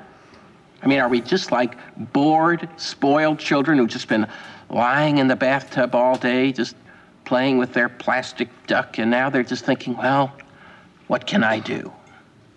I 0.83 0.87
mean, 0.87 0.99
are 0.99 1.09
we 1.09 1.21
just 1.21 1.51
like 1.51 1.77
bored, 1.95 2.69
spoiled 2.75 3.39
children 3.39 3.77
who've 3.77 3.93
just 3.93 4.07
been 4.07 4.27
lying 4.69 5.17
in 5.17 5.27
the 5.27 5.35
bathtub 5.35 5.95
all 5.95 6.17
day, 6.17 6.51
just 6.51 6.75
playing 7.23 7.59
with 7.59 7.73
their 7.73 7.89
plastic 7.89 8.49
duck, 8.67 8.99
and 8.99 9.09
now 9.09 9.29
they're 9.29 9.49
just 9.49 9.65
thinking, 9.65 9.97
well, 9.97 10.31
what 11.07 11.25
can 11.25 11.43
I 11.43 11.59
do? 11.59 11.91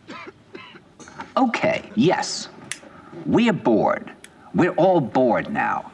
Okay, 1.37 1.89
yes, 1.95 2.49
we 3.27 3.49
are 3.49 3.55
bored. 3.55 4.13
We're 4.55 4.73
all 4.73 5.01
bored 5.01 5.53
now. 5.53 5.91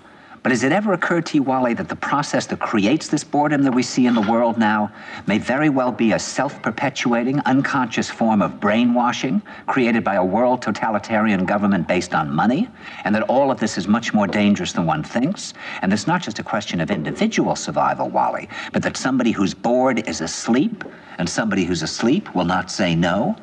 But 0.47 0.53
has 0.53 0.63
it 0.63 0.71
ever 0.71 0.93
occurred 0.93 1.27
to 1.27 1.39
you, 1.39 1.43
Wally, 1.43 1.75
that 1.75 1.89
the 1.89 1.97
process 1.97 2.47
that 2.47 2.61
creates 2.61 3.09
this 3.09 3.25
boredom 3.25 3.65
that 3.65 3.75
we 3.75 3.83
see 3.83 4.07
in 4.07 4.15
the 4.15 4.21
world 4.21 4.59
now 4.59 4.93
may 5.27 5.39
very 5.39 5.69
well 5.69 5.91
be 5.91 6.13
a 6.13 6.21
self 6.21 6.63
perpetuating, 6.63 7.41
unconscious 7.41 8.09
form 8.09 8.41
of 8.41 8.61
brainwashing 8.61 9.43
created 9.67 10.05
by 10.05 10.15
a 10.15 10.25
world 10.25 10.63
totalitarian 10.63 11.47
government 11.47 11.89
based 11.89 12.15
on 12.15 12.33
money? 12.33 12.69
And 13.03 13.13
that 13.17 13.25
all 13.25 13.51
of 13.51 13.59
this 13.59 13.77
is 13.77 13.89
much 13.89 14.15
more 14.15 14.29
dangerous 14.29 14.73
than 14.73 14.87
one 14.87 15.03
thinks? 15.03 15.53
And 15.83 15.93
it's 15.93 16.07
not 16.07 16.23
just 16.23 16.39
a 16.39 16.45
question 16.45 16.81
of 16.81 16.93
individual 16.93 17.57
survival, 17.57 18.09
Wally, 18.09 18.49
but 18.73 18.85
that 18.85 18.97
somebody 18.97 19.33
who's 19.33 19.53
bored 19.53 20.09
is 20.09 20.21
asleep, 20.21 20.85
and 21.19 21.29
somebody 21.29 21.65
who's 21.65 21.83
asleep 21.83 22.33
will 22.37 22.45
not 22.45 22.71
say 22.71 22.95
no? 22.95 23.35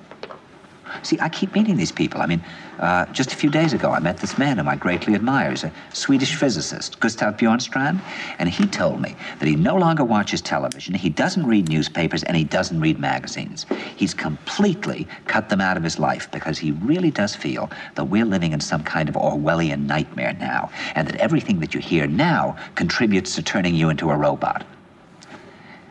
See, 1.02 1.18
I 1.20 1.30
keep 1.30 1.56
meeting 1.56 1.76
these 1.76 1.92
people. 1.92 2.22
I 2.22 2.28
mean, 2.28 2.44
uh, 2.80 3.06
just 3.08 3.34
a 3.34 3.36
few 3.36 3.50
days 3.50 3.74
ago, 3.74 3.92
I 3.92 4.00
met 4.00 4.18
this 4.18 4.38
man 4.38 4.58
whom 4.58 4.68
I 4.68 4.76
greatly 4.76 5.16
admire. 5.16 5.50
He's 5.50 5.64
a 5.64 5.72
Swedish 5.94 6.36
physicist, 6.36 7.00
Gustav 7.00 7.38
Bjornstrand, 7.38 8.00
and 8.40 8.50
he 8.50 8.66
told 8.68 9.02
me 9.02 9.16
that 9.40 9.48
he 9.48 9.56
no 9.56 9.76
longer 9.76 10.04
watches 10.04 10.42
television, 10.42 10.94
he 10.94 11.10
doesn't 11.10 11.46
read 11.46 11.70
newspapers, 11.70 12.24
and 12.24 12.38
he 12.38 12.44
doesn't 12.44 12.80
read 12.80 13.00
magazines. 13.00 13.66
He's 13.96 14.14
completely 14.14 15.08
cut 15.28 15.50
them 15.50 15.62
out 15.62 15.78
of 15.78 15.84
his 15.84 16.00
life 16.00 16.30
because 16.32 16.58
he 16.58 16.72
really 16.72 17.12
does 17.12 17.36
feel 17.36 17.70
that 17.96 18.06
we're 18.06 18.26
living 18.26 18.54
in 18.54 18.60
some 18.60 18.84
kind 18.84 19.10
of 19.10 19.16
Orwellian 19.16 19.86
nightmare 19.86 20.36
now, 20.40 20.70
and 20.96 21.08
that 21.08 21.16
everything 21.18 21.60
that 21.60 21.74
you 21.74 21.80
hear 21.80 22.08
now 22.08 22.56
contributes 22.76 23.36
to 23.36 23.44
turning 23.44 23.76
you 23.76 23.90
into 23.90 24.10
a 24.10 24.16
robot. 24.16 24.66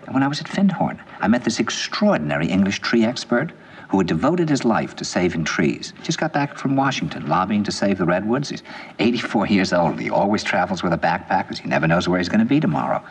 And 0.05 0.15
when 0.15 0.23
I 0.23 0.29
was 0.29 0.41
at 0.41 0.47
Findhorn, 0.47 1.01
I 1.20 1.29
met 1.29 1.45
this 1.45 1.61
extraordinary 1.61 2.49
English 2.49 2.81
tree 2.81 3.05
expert 3.05 3.53
who 3.93 3.98
had 3.98 4.06
devoted 4.06 4.48
his 4.48 4.64
life 4.64 4.97
to 4.97 5.05
saving 5.05 5.44
trees. 5.44 5.93
Just 6.02 6.19
got 6.19 6.32
back 6.32 6.56
from 6.56 6.77
Washington, 6.77 7.27
lobbying 7.27 7.62
to 7.64 7.70
save 7.70 7.98
the 7.98 8.06
redwoods. 8.06 8.48
He's 8.48 8.62
84 8.98 9.47
years 9.48 9.74
old. 9.74 10.01
He 10.01 10.09
always 10.09 10.43
travels 10.43 10.82
with 10.82 10.94
a 10.94 10.98
backpack 10.98 11.48
because 11.48 11.59
he 11.59 11.69
never 11.69 11.86
knows 11.86 12.09
where 12.09 12.19
he's 12.19 12.31
going 12.31 12.40
to 12.40 12.47
be 12.47 12.59
tomorrow. 12.59 13.05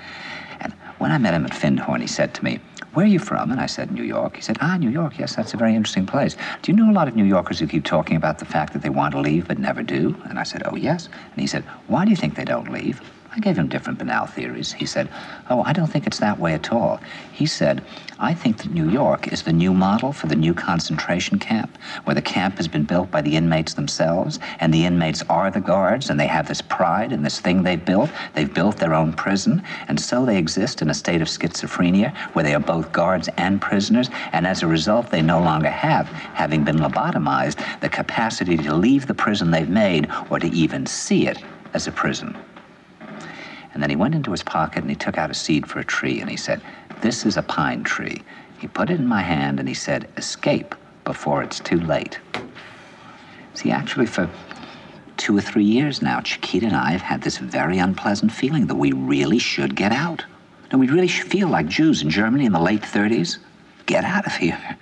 And 0.60 0.74
when 0.98 1.12
I 1.12 1.20
met 1.20 1.36
him 1.36 1.46
at 1.46 1.52
Findhorn, 1.52 2.02
he 2.02 2.08
said 2.08 2.34
to 2.34 2.44
me, 2.44 2.60
where 2.96 3.06
are 3.06 3.10
you 3.10 3.20
from? 3.20 3.52
And 3.52 3.62
I 3.62 3.68
said, 3.68 3.92
New 3.92 4.04
York. 4.04 4.36
He 4.36 4.42
said, 4.42 4.58
Ah, 4.60 4.76
New 4.76 4.90
York. 4.90 5.18
Yes, 5.18 5.36
that's 5.36 5.54
a 5.54 5.58
very 5.58 5.76
interesting 5.76 6.06
place. 6.06 6.36
Do 6.62 6.72
you 6.72 6.78
know 6.78 6.92
a 6.92 6.92
lot 6.92 7.08
of 7.08 7.16
New 7.16 7.24
Yorkers 7.24 7.60
who 7.60 7.68
keep 7.68 7.86
talking 7.86 8.18
about 8.18 8.40
the 8.40 8.46
fact 8.46 8.74
that 8.74 8.82
they 8.82 8.90
want 8.90 9.14
to 9.14 9.22
leave 9.22 9.48
but 9.48 9.60
never 9.60 9.82
do? 9.82 10.18
And 10.26 10.38
I 10.38 10.44
said, 10.44 10.64
Oh, 10.66 10.76
yes. 10.76 11.08
And 11.32 11.40
he 11.40 11.48
said, 11.48 11.64
Why 11.88 12.04
do 12.04 12.10
you 12.10 12.18
think 12.18 12.36
they 12.36 12.44
don't 12.44 12.70
leave? 12.70 13.02
I 13.34 13.40
gave 13.40 13.58
him 13.58 13.70
different 13.70 13.98
banal 13.98 14.26
theories. 14.26 14.74
He 14.74 14.86
said, 14.86 15.08
Oh, 15.50 15.64
I 15.64 15.72
don't 15.72 15.88
think 15.88 16.06
it's 16.06 16.20
that 16.20 16.38
way 16.38 16.54
at 16.54 16.74
all. 16.74 17.00
He 17.32 17.46
said, 17.46 17.82
I 18.20 18.34
think 18.34 18.58
that 18.58 18.72
New 18.72 18.90
York 18.90 19.32
is 19.32 19.44
the 19.44 19.54
new 19.54 19.74
model 19.74 20.12
for 20.12 20.28
the 20.28 20.36
new 20.36 20.54
concentration 20.54 21.40
camp, 21.40 21.78
where 22.04 22.14
the 22.14 22.22
camp 22.22 22.58
has 22.58 22.68
been 22.68 22.84
built 22.84 23.10
by 23.10 23.22
the 23.22 23.38
inmates 23.38 23.74
themselves, 23.74 24.40
and 24.60 24.74
the 24.74 24.86
inmates 24.86 25.24
are 25.30 25.50
the 25.50 25.62
guards, 25.62 26.10
and 26.10 26.20
they 26.20 26.28
have 26.28 26.50
this 26.50 26.62
pride 26.62 27.14
in 27.14 27.24
this 27.24 27.40
thing 27.40 27.64
they've 27.64 27.84
built. 27.84 28.10
They've 28.34 28.54
built 28.54 28.78
their 28.78 28.94
own 28.94 29.14
prison, 29.14 29.64
and 29.88 29.98
so 29.98 30.26
they 30.26 30.38
exist 30.38 30.82
in 30.82 30.90
a 30.90 30.94
state 30.94 31.22
of 31.22 31.30
schizophrenia, 31.30 32.14
where 32.34 32.44
they 32.44 32.54
are 32.54 32.60
both 32.60 32.92
guards 32.92 33.30
and 33.38 33.62
prisoners, 33.62 34.10
and 34.34 34.46
as 34.46 34.62
a 34.62 34.68
result, 34.68 35.10
they 35.10 35.22
no 35.22 35.40
longer 35.40 35.70
have, 35.70 36.08
having 36.08 36.66
been 36.66 36.78
lobotomized, 36.78 37.64
the 37.80 37.90
capacity 37.90 38.58
to 38.58 38.76
leave 38.76 39.08
the 39.08 39.14
prison 39.14 39.52
they've 39.52 39.70
made 39.70 40.10
or 40.30 40.38
to 40.38 40.48
even 40.48 40.86
see 40.86 41.28
it 41.28 41.42
as 41.74 41.88
a 41.88 41.92
prison. 41.94 42.36
And 43.74 43.82
then 43.82 43.90
he 43.90 43.96
went 43.96 44.16
into 44.16 44.32
his 44.32 44.44
pocket 44.44 44.82
and 44.82 44.90
he 44.90 44.96
took 44.96 45.18
out 45.18 45.32
a 45.32 45.34
seed 45.34 45.68
for 45.68 45.80
a 45.80 45.84
tree 45.84 46.20
and 46.20 46.30
he 46.30 46.38
said, 46.38 46.62
This 47.02 47.26
is 47.26 47.38
a 47.38 47.44
pine 47.44 47.84
tree. 47.84 48.22
He 48.60 48.68
put 48.68 48.90
it 48.90 49.00
in 49.00 49.08
my 49.08 49.22
hand 49.22 49.60
and 49.60 49.68
he 49.68 49.74
said, 49.74 50.08
Escape 50.18 50.76
before 51.04 51.42
it's 51.42 51.60
too 51.60 51.80
late. 51.80 52.20
See, 53.54 53.72
actually, 53.72 54.06
for 54.06 54.30
two 55.18 55.38
or 55.38 55.42
three 55.42 55.64
years 55.64 56.02
now, 56.02 56.22
Chiquita 56.22 56.66
and 56.66 56.76
I 56.76 56.92
have 56.92 57.02
had 57.02 57.22
this 57.22 57.38
very 57.38 57.78
unpleasant 57.78 58.32
feeling 58.32 58.68
that 58.68 58.76
we 58.76 58.92
really 58.92 59.40
should 59.40 59.76
get 59.76 59.92
out. 59.92 60.26
And 60.70 60.80
we 60.80 60.88
really 60.88 61.08
should 61.08 61.28
feel 61.28 61.48
like 61.48 61.68
Jews 61.68 62.02
in 62.02 62.10
Germany 62.10 62.46
in 62.46 62.54
the 62.54 62.60
late 62.60 62.82
30s. 62.82 63.38
Get 63.86 64.04
out 64.04 64.26
of 64.26 64.36
here. 64.36 64.78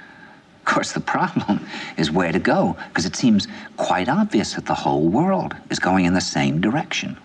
Of 0.59 0.65
course, 0.65 0.91
the 0.91 0.99
problem 0.99 1.65
is 1.97 2.11
where 2.11 2.31
to 2.31 2.39
go, 2.39 2.77
because 2.89 3.05
it 3.05 3.15
seems 3.15 3.47
quite 3.77 4.07
obvious 4.07 4.53
that 4.53 4.65
the 4.65 4.75
whole 4.75 5.07
world 5.07 5.55
is 5.71 5.79
going 5.79 6.05
in 6.05 6.13
the 6.13 6.21
same 6.21 6.61
direction. 6.61 7.17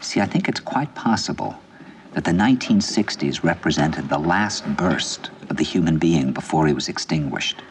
See, 0.00 0.20
I 0.20 0.26
think 0.26 0.48
it's 0.48 0.60
quite 0.60 0.94
possible 0.94 1.60
that 2.12 2.24
the 2.24 2.32
1960s 2.32 3.44
represented 3.44 4.08
the 4.08 4.18
last 4.18 4.66
burst 4.76 5.30
of 5.48 5.56
the 5.56 5.64
human 5.64 5.98
being 5.98 6.32
before 6.32 6.66
he 6.66 6.72
was 6.72 6.88
extinguished. 6.88 7.62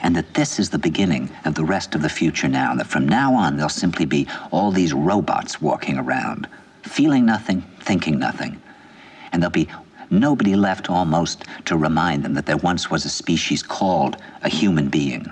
And 0.00 0.14
that 0.14 0.34
this 0.34 0.58
is 0.58 0.70
the 0.70 0.78
beginning 0.78 1.30
of 1.44 1.54
the 1.54 1.64
rest 1.64 1.94
of 1.94 2.02
the 2.02 2.08
future 2.08 2.48
now. 2.48 2.70
And 2.70 2.80
that 2.80 2.86
from 2.86 3.08
now 3.08 3.34
on, 3.34 3.56
there'll 3.56 3.68
simply 3.68 4.04
be 4.04 4.28
all 4.50 4.70
these 4.70 4.92
robots 4.92 5.60
walking 5.60 5.98
around, 5.98 6.46
feeling 6.82 7.26
nothing, 7.26 7.62
thinking 7.80 8.18
nothing. 8.18 8.60
And 9.32 9.42
there'll 9.42 9.50
be 9.50 9.68
nobody 10.10 10.54
left 10.54 10.90
almost 10.90 11.44
to 11.66 11.76
remind 11.76 12.24
them 12.24 12.34
that 12.34 12.46
there 12.46 12.56
once 12.56 12.90
was 12.90 13.04
a 13.04 13.10
species 13.10 13.62
called 13.62 14.16
a 14.42 14.48
human 14.48 14.88
being, 14.88 15.26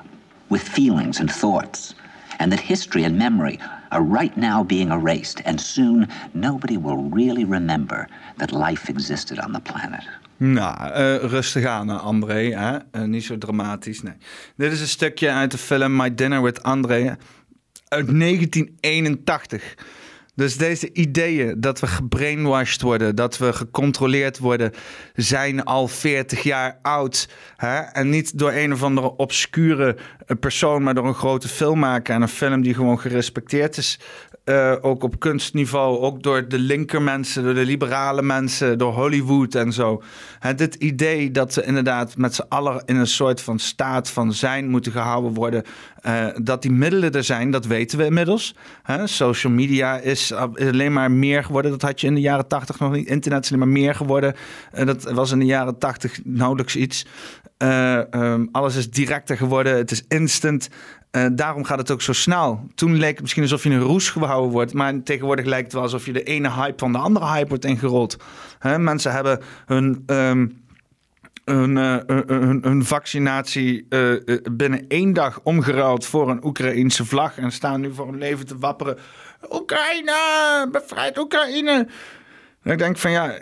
with 0.49 0.63
feelings 0.63 1.21
and 1.21 1.31
thoughts, 1.31 1.95
and 2.39 2.51
that 2.53 2.61
history 2.61 3.05
and 3.05 3.19
memory 3.19 3.59
are 3.89 4.03
right 4.03 4.37
now 4.37 4.67
being 4.67 4.91
erased, 4.91 5.43
and 5.45 5.61
soon 5.61 6.09
nobody 6.33 6.79
will 6.79 7.11
really 7.11 7.45
remember 7.45 8.09
that 8.37 8.51
life 8.51 8.91
existed 8.91 9.45
on 9.45 9.53
the 9.53 9.61
planet. 9.61 10.09
Nou, 10.37 10.91
uh, 10.91 11.31
rustig 11.31 11.65
aan, 11.65 11.91
eh, 11.91 12.05
André. 12.05 12.55
Hè? 12.55 12.79
Uh, 12.93 13.03
niet 13.03 13.25
zo 13.25 13.39
dramatisch, 13.39 14.03
nee. 14.03 14.15
Dit 14.57 14.73
is 14.73 14.81
een 14.81 14.89
stukje 14.89 15.31
uit 15.31 15.51
de 15.51 15.59
film 15.59 15.97
My 15.97 16.15
Dinner 16.15 16.43
with 16.43 16.63
André 16.63 17.17
uit 17.89 18.07
1981. 18.19 19.75
Dus 20.37 20.57
deze 20.57 20.93
ideeën 20.93 21.61
dat 21.61 21.81
we 21.81 21.87
gebrainwashed 21.87 22.83
worden, 22.83 23.15
dat 23.15 23.39
we 23.39 23.53
gecontroleerd 23.53 24.39
worden, 24.39 24.73
zijn 25.15 25.65
al 25.65 25.89
40 25.89 26.43
jaar 26.43 26.79
oud. 26.83 27.29
Hè? 27.57 27.77
En 27.77 28.09
niet 28.09 28.39
door 28.39 28.53
een 28.53 28.73
of 28.73 28.83
andere 28.83 29.17
obscure 29.17 29.97
eh, 30.27 30.37
persoon, 30.41 30.83
maar 30.83 30.95
door 30.95 31.07
een 31.07 31.15
grote 31.15 31.49
filmmaker 31.49 32.15
en 32.15 32.23
een 32.23 32.29
film 32.29 32.63
die 32.63 32.75
gewoon 32.75 33.01
gerespecteerd 33.01 33.77
is. 33.77 33.99
Uh, 34.49 34.75
ook 34.81 35.03
op 35.03 35.19
kunstniveau, 35.19 36.01
ook 36.01 36.23
door 36.23 36.49
de 36.49 36.59
linker 36.59 37.03
mensen, 37.03 37.45
door 37.45 37.55
de 37.55 37.65
liberale 37.65 38.23
mensen, 38.23 38.79
door 38.79 38.93
Hollywood 38.93 39.55
en 39.55 39.73
zo. 39.73 40.03
Hè, 40.39 40.55
dit 40.55 40.75
idee 40.75 41.31
dat 41.31 41.55
we 41.55 41.65
inderdaad 41.65 42.17
met 42.17 42.35
z'n 42.35 42.45
allen 42.49 42.83
in 42.85 42.97
een 42.97 43.07
soort 43.07 43.41
van 43.41 43.59
staat 43.59 44.11
van 44.11 44.33
zijn 44.33 44.69
moeten 44.69 44.93
gehouden 44.93 45.35
worden, 45.35 45.63
uh, 46.07 46.27
dat 46.43 46.63
die 46.63 46.71
middelen 46.71 47.13
er 47.13 47.25
zijn, 47.25 47.51
dat 47.51 47.67
weten 47.67 47.99
we 47.99 48.05
inmiddels. 48.05 48.55
Hè, 48.83 49.07
social 49.07 49.53
media 49.53 49.99
is 49.99 50.33
alleen 50.33 50.93
maar 50.93 51.11
meer 51.11 51.45
geworden. 51.45 51.71
Dat 51.71 51.83
had 51.83 52.01
je 52.01 52.07
in 52.07 52.15
de 52.15 52.21
jaren 52.21 52.49
tachtig 52.49 52.79
nog 52.79 52.93
niet. 52.93 53.09
Internet 53.09 53.45
is 53.45 53.49
alleen 53.49 53.69
maar 53.69 53.83
meer 53.83 53.95
geworden. 53.95 54.35
Uh, 54.75 54.87
dat 54.87 55.03
was 55.03 55.31
in 55.31 55.39
de 55.39 55.45
jaren 55.45 55.79
tachtig 55.79 56.21
nauwelijks 56.25 56.77
iets. 56.77 57.07
Um, 57.59 58.49
alles 58.53 58.77
is 58.77 58.91
directer 58.91 59.37
geworden. 59.37 59.77
Het 59.77 59.91
is 59.91 60.05
instant. 60.09 60.69
Uh, 61.17 61.27
daarom 61.33 61.65
gaat 61.65 61.79
het 61.79 61.91
ook 61.91 62.03
zo 62.03 62.13
snel. 62.13 62.67
Toen 62.75 62.97
leek 62.97 63.13
het 63.13 63.21
misschien 63.21 63.43
alsof 63.43 63.63
je 63.63 63.71
een 63.71 63.81
roes 63.81 64.11
gehouden 64.11 64.51
wordt. 64.51 64.73
Maar 64.73 65.03
tegenwoordig 65.03 65.45
lijkt 65.45 65.65
het 65.65 65.73
wel 65.73 65.83
alsof 65.83 66.07
je 66.07 66.13
de 66.13 66.23
ene 66.23 66.51
hype 66.51 66.79
van 66.79 66.93
de 66.93 66.99
andere 66.99 67.27
hype 67.27 67.49
wordt 67.49 67.65
ingerold. 67.65 68.17
Hè, 68.59 68.79
mensen 68.79 69.13
hebben 69.13 69.41
hun, 69.67 70.03
hun, 70.07 71.77
uh, 71.77 71.97
hun, 72.07 72.61
hun, 72.63 72.85
vaccinatie 72.85 73.87
uh, 73.89 74.21
binnen 74.53 74.85
één 74.89 75.13
dag 75.13 75.41
omgeruild 75.43 76.07
voor 76.07 76.31
een 76.31 76.45
Oekraïense 76.45 77.05
vlag. 77.05 77.39
En 77.39 77.53
staan 77.53 77.81
nu 77.81 77.95
voor 77.95 78.07
hun 78.07 78.19
leven 78.19 78.47
te 78.47 78.59
wapperen. 78.59 78.99
Oekraïne, 79.51 80.69
bevrijd 80.73 81.19
Oekraïne. 81.19 81.89
Ik 82.63 82.79
denk 82.79 82.97
van 82.97 83.11
ja 83.11 83.35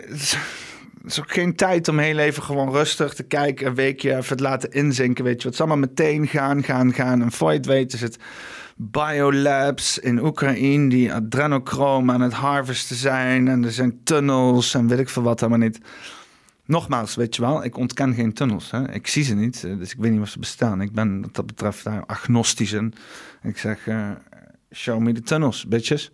het 1.05 1.13
is 1.13 1.19
ook 1.19 1.31
geen 1.31 1.55
tijd 1.55 1.87
om 1.87 1.99
heel 1.99 2.17
even 2.17 2.43
gewoon 2.43 2.71
rustig 2.71 3.13
te 3.13 3.23
kijken, 3.23 3.67
een 3.67 3.75
weekje 3.75 4.15
even 4.15 4.29
het 4.29 4.39
laten 4.39 4.71
inzinken. 4.71 5.23
Weet 5.23 5.41
je, 5.41 5.47
het 5.47 5.57
zal 5.57 5.67
maar 5.67 5.79
meteen 5.79 6.27
gaan, 6.27 6.63
gaan, 6.63 6.93
gaan. 6.93 7.21
En 7.21 7.31
voor 7.31 7.53
je 7.53 7.71
het 7.71 7.93
is 7.93 8.01
het 8.01 8.17
biolabs 8.75 9.99
in 9.99 10.23
Oekraïne 10.23 10.89
die 10.89 11.13
adrenochrome 11.13 12.13
aan 12.13 12.21
het 12.21 12.33
harvesten 12.33 12.95
zijn. 12.95 13.47
En 13.47 13.63
er 13.63 13.71
zijn 13.71 14.03
tunnels 14.03 14.73
en 14.73 14.87
weet 14.87 14.99
ik 14.99 15.09
veel 15.09 15.23
wat 15.23 15.39
helemaal 15.39 15.67
niet. 15.67 15.79
Nogmaals, 16.65 17.15
weet 17.15 17.35
je 17.35 17.41
wel, 17.41 17.63
ik 17.63 17.77
ontken 17.77 18.13
geen 18.13 18.33
tunnels. 18.33 18.71
Hè. 18.71 18.91
Ik 18.91 19.07
zie 19.07 19.23
ze 19.23 19.35
niet, 19.35 19.61
dus 19.61 19.91
ik 19.91 19.97
weet 19.99 20.11
niet 20.11 20.21
of 20.21 20.29
ze 20.29 20.39
bestaan. 20.39 20.81
Ik 20.81 20.91
ben 20.91 21.21
wat 21.21 21.35
dat 21.35 21.45
betreft 21.45 21.83
daar 21.83 22.05
agnostisch 22.05 22.71
in. 22.71 22.93
Ik 23.43 23.57
zeg, 23.57 23.87
uh, 23.87 24.09
show 24.71 24.99
me 24.99 25.11
the 25.11 25.21
tunnels, 25.21 25.67
bitches. 25.67 26.11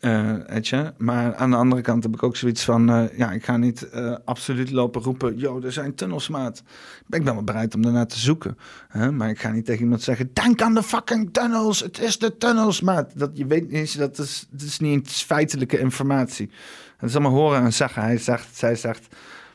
Uh? 0.00 0.88
Maar 0.96 1.34
aan 1.34 1.50
de 1.50 1.56
andere 1.56 1.82
kant 1.82 2.02
heb 2.02 2.14
ik 2.14 2.22
ook 2.22 2.36
zoiets 2.36 2.64
van: 2.64 2.90
uh, 2.90 3.18
ja, 3.18 3.32
ik 3.32 3.44
ga 3.44 3.56
niet 3.56 3.88
uh, 3.94 4.16
absoluut 4.24 4.70
lopen 4.70 5.02
roepen. 5.02 5.38
Yo, 5.38 5.60
er 5.60 5.72
zijn 5.72 5.94
tunnels, 5.94 6.28
maat. 6.28 6.62
Ik 7.08 7.24
ben 7.24 7.34
wel 7.34 7.44
bereid 7.44 7.74
om 7.74 7.82
daarnaar 7.82 8.06
te 8.06 8.18
zoeken. 8.18 8.58
Hè? 8.88 9.12
Maar 9.12 9.28
ik 9.28 9.40
ga 9.40 9.50
niet 9.50 9.64
tegen 9.64 9.82
iemand 9.82 10.02
zeggen: 10.02 10.30
denk 10.32 10.62
aan 10.62 10.74
de 10.74 10.82
fucking 10.82 11.32
tunnels. 11.32 11.80
Het 11.80 12.00
is 12.00 12.18
de 12.18 12.36
tunnels, 12.36 12.80
maat. 12.80 13.18
Dat, 13.18 13.30
je 13.32 13.46
weet 13.46 13.70
niet, 13.70 13.98
dat 13.98 14.18
is, 14.18 14.46
dat 14.50 14.62
is 14.62 14.78
niet 14.78 15.10
feitelijke 15.10 15.78
informatie. 15.78 16.50
Het 16.96 17.08
is 17.08 17.16
allemaal 17.16 17.40
horen 17.40 17.62
en 17.62 17.72
zeggen. 17.72 18.02
Hij 18.02 18.18
zegt, 18.18 18.56
zij 18.56 18.74
zegt. 18.74 19.06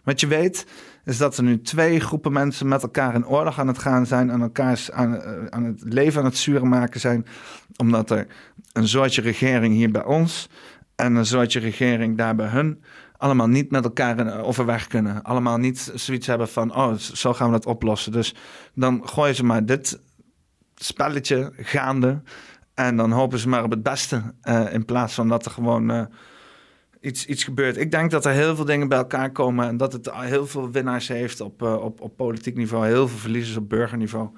Wat 0.03 0.19
je 0.19 0.27
weet, 0.27 0.65
is 1.05 1.17
dat 1.17 1.37
er 1.37 1.43
nu 1.43 1.61
twee 1.61 1.99
groepen 1.99 2.31
mensen 2.31 2.67
met 2.67 2.83
elkaar 2.83 3.15
in 3.15 3.27
oorlog 3.27 3.59
aan 3.59 3.67
het 3.67 3.79
gaan 3.79 4.05
zijn, 4.05 4.31
aan 4.31 4.41
elkaar 4.41 4.87
aan, 4.91 5.21
aan 5.49 5.63
het 5.63 5.83
leven 5.83 6.19
aan 6.19 6.25
het 6.25 6.37
zuren 6.37 6.67
maken 6.67 6.99
zijn, 6.99 7.25
omdat 7.75 8.11
er 8.11 8.27
een 8.73 8.87
soortje 8.87 9.21
regering 9.21 9.73
hier 9.73 9.91
bij 9.91 10.03
ons 10.03 10.49
en 10.95 11.15
een 11.15 11.25
soortje 11.25 11.59
regering 11.59 12.17
daar 12.17 12.35
bij 12.35 12.47
hun 12.47 12.83
allemaal 13.23 13.47
niet 13.47 13.71
met 13.71 13.83
elkaar 13.83 14.41
overweg 14.41 14.87
kunnen. 14.87 15.21
Allemaal 15.21 15.57
niet 15.57 15.91
zoiets 15.95 16.27
hebben 16.27 16.47
van, 16.47 16.75
oh, 16.75 16.93
zo 16.93 17.33
gaan 17.33 17.47
we 17.47 17.53
dat 17.53 17.65
oplossen. 17.65 18.11
Dus 18.11 18.35
dan 18.73 19.01
gooien 19.07 19.35
ze 19.35 19.43
maar 19.43 19.65
dit 19.65 20.01
spelletje 20.75 21.53
gaande 21.57 22.21
en 22.73 22.95
dan 22.95 23.11
hopen 23.11 23.39
ze 23.39 23.49
maar 23.49 23.63
op 23.63 23.71
het 23.71 23.83
beste 23.83 24.21
uh, 24.43 24.73
in 24.73 24.85
plaats 24.85 25.13
van 25.13 25.27
dat 25.27 25.45
er 25.45 25.51
gewoon... 25.51 26.09
iets, 27.03 27.25
iets 27.25 27.43
gebeurt. 27.43 27.77
Ik 27.77 27.91
denk 27.91 28.11
dat 28.11 28.25
er 28.25 28.31
heel 28.31 28.55
veel 28.55 28.65
dingen 28.65 28.87
bij 28.87 28.97
elkaar 28.97 29.31
komen 29.31 29.67
en 29.67 29.77
dat 29.77 29.93
het 29.93 30.11
heel 30.13 30.47
veel 30.47 30.71
winnaars 30.71 31.07
heeft 31.07 31.41
op, 31.41 31.61
uh, 31.61 31.75
op, 31.75 32.01
op 32.01 32.17
politiek 32.17 32.55
niveau, 32.55 32.85
heel 32.85 33.07
veel 33.07 33.17
verliezers 33.17 33.57
op 33.57 33.69
burgerniveau. 33.69 34.29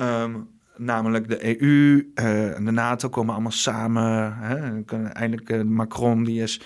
Um, 0.00 0.48
namelijk 0.76 1.28
de 1.28 1.60
EU 1.60 2.10
uh, 2.14 2.56
en 2.56 2.64
de 2.64 2.70
NATO 2.70 3.08
komen 3.08 3.32
allemaal 3.32 3.52
samen. 3.52 4.36
Hè? 4.36 4.82
Eindelijk 5.12 5.50
uh, 5.50 5.62
Macron, 5.62 6.24
die 6.24 6.42
is 6.42 6.60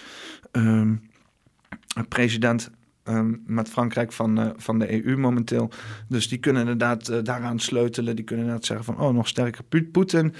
um, 0.52 1.11
president 2.09 2.70
um, 3.05 3.43
met 3.47 3.69
Frankrijk 3.69 4.12
van, 4.12 4.55
van 4.56 4.78
de 4.78 5.05
EU 5.05 5.16
momenteel. 5.16 5.70
Dus 6.09 6.28
die 6.28 6.39
kunnen 6.39 6.62
inderdaad 6.62 7.24
daaraan 7.24 7.59
sleutelen. 7.59 8.16
Die 8.16 8.24
kunnen 8.24 8.44
inderdaad 8.44 8.69
zeggen 8.69 8.86
van, 8.86 9.01
oh, 9.01 9.15
nog 9.15 9.28
sterker 9.28 9.65
Poetin. 9.93 10.35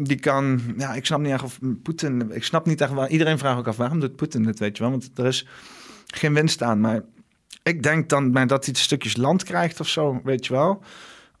Die 0.00 0.18
kan, 0.18 0.60
ja, 0.76 0.94
ik 0.94 1.06
snap 1.06 1.20
niet 1.20 1.32
echt 1.32 1.42
of 1.42 1.58
Poetin, 1.82 2.30
ik 2.32 2.44
snap 2.44 2.66
niet 2.66 2.80
echt 2.80 2.92
waar. 2.92 3.08
Iedereen 3.08 3.38
vraagt 3.38 3.58
ook 3.58 3.66
af 3.66 3.76
waarom 3.76 4.00
doet 4.00 4.16
Poetin 4.16 4.42
dit, 4.42 4.58
weet 4.58 4.76
je 4.76 4.82
wel? 4.82 4.92
Want 4.92 5.10
er 5.14 5.26
is 5.26 5.46
geen 6.06 6.34
winst 6.34 6.62
aan. 6.62 6.80
Maar 6.80 7.02
ik 7.62 7.82
denk 7.82 8.08
dan 8.08 8.30
maar 8.30 8.46
dat 8.46 8.64
hij 8.64 8.74
stukjes 8.74 9.16
land 9.16 9.44
krijgt 9.44 9.80
of 9.80 9.88
zo, 9.88 10.20
weet 10.24 10.46
je 10.46 10.52
wel. 10.52 10.82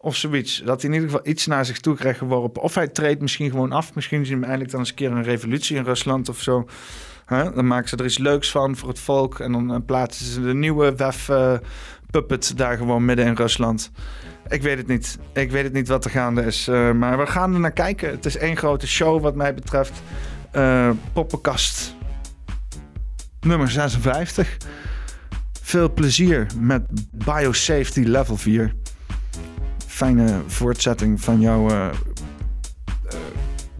Of 0.00 0.16
zoiets. 0.16 0.62
Dat 0.64 0.82
hij 0.82 0.90
in 0.90 0.96
ieder 0.96 1.10
geval 1.10 1.28
iets 1.28 1.46
naar 1.46 1.64
zich 1.64 1.80
toe 1.80 1.94
krijgt 1.94 2.18
geworpen. 2.18 2.62
Of 2.62 2.74
hij 2.74 2.88
treedt 2.88 3.20
misschien 3.20 3.50
gewoon 3.50 3.72
af. 3.72 3.94
Misschien 3.94 4.26
zien 4.26 4.36
we 4.36 4.42
eigenlijk 4.42 4.70
dan 4.70 4.80
eens 4.80 4.88
een 4.88 4.94
keer 4.94 5.10
een 5.10 5.22
revolutie 5.22 5.76
in 5.76 5.84
Rusland 5.84 6.28
of 6.28 6.40
zo. 6.40 6.68
Dan 7.26 7.66
maken 7.66 7.88
ze 7.88 7.96
er 7.96 8.04
iets 8.04 8.18
leuks 8.18 8.50
van 8.50 8.76
voor 8.76 8.88
het 8.88 8.98
volk. 8.98 9.38
En 9.38 9.52
dan 9.52 9.84
plaatsen 9.84 10.26
ze 10.26 10.40
de 10.42 10.54
nieuwe 10.54 10.94
WEF-puppet 10.96 12.52
daar 12.56 12.76
gewoon 12.76 13.04
midden 13.04 13.26
in 13.26 13.34
Rusland. 13.34 13.90
Ik 14.48 14.62
weet 14.62 14.78
het 14.78 14.86
niet. 14.86 15.18
Ik 15.32 15.50
weet 15.50 15.64
het 15.64 15.72
niet 15.72 15.88
wat 15.88 16.04
er 16.04 16.10
gaande 16.10 16.42
is. 16.42 16.68
Uh, 16.68 16.92
maar 16.92 17.18
we 17.18 17.26
gaan 17.26 17.54
er 17.54 17.60
naar 17.60 17.72
kijken. 17.72 18.10
Het 18.10 18.26
is 18.26 18.36
één 18.36 18.56
grote 18.56 18.86
show 18.86 19.22
wat 19.22 19.34
mij 19.34 19.54
betreft. 19.54 20.02
Uh, 20.52 20.90
poppenkast 21.12 21.96
nummer 23.40 23.70
56. 23.70 24.56
Veel 25.62 25.92
plezier 25.92 26.46
met 26.58 26.82
Biosafety 27.10 28.00
Level 28.00 28.36
4. 28.36 28.74
Fijne 29.86 30.42
voortzetting 30.46 31.20
van 31.20 31.40
jouw 31.40 31.70
uh, 31.70 31.88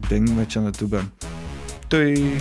ding 0.07 0.35
wat 0.35 0.53
je 0.53 0.59
aan 0.59 0.65
het 0.65 0.77
doen 0.77 0.89
bent. 0.89 1.11
Doei! 1.87 2.37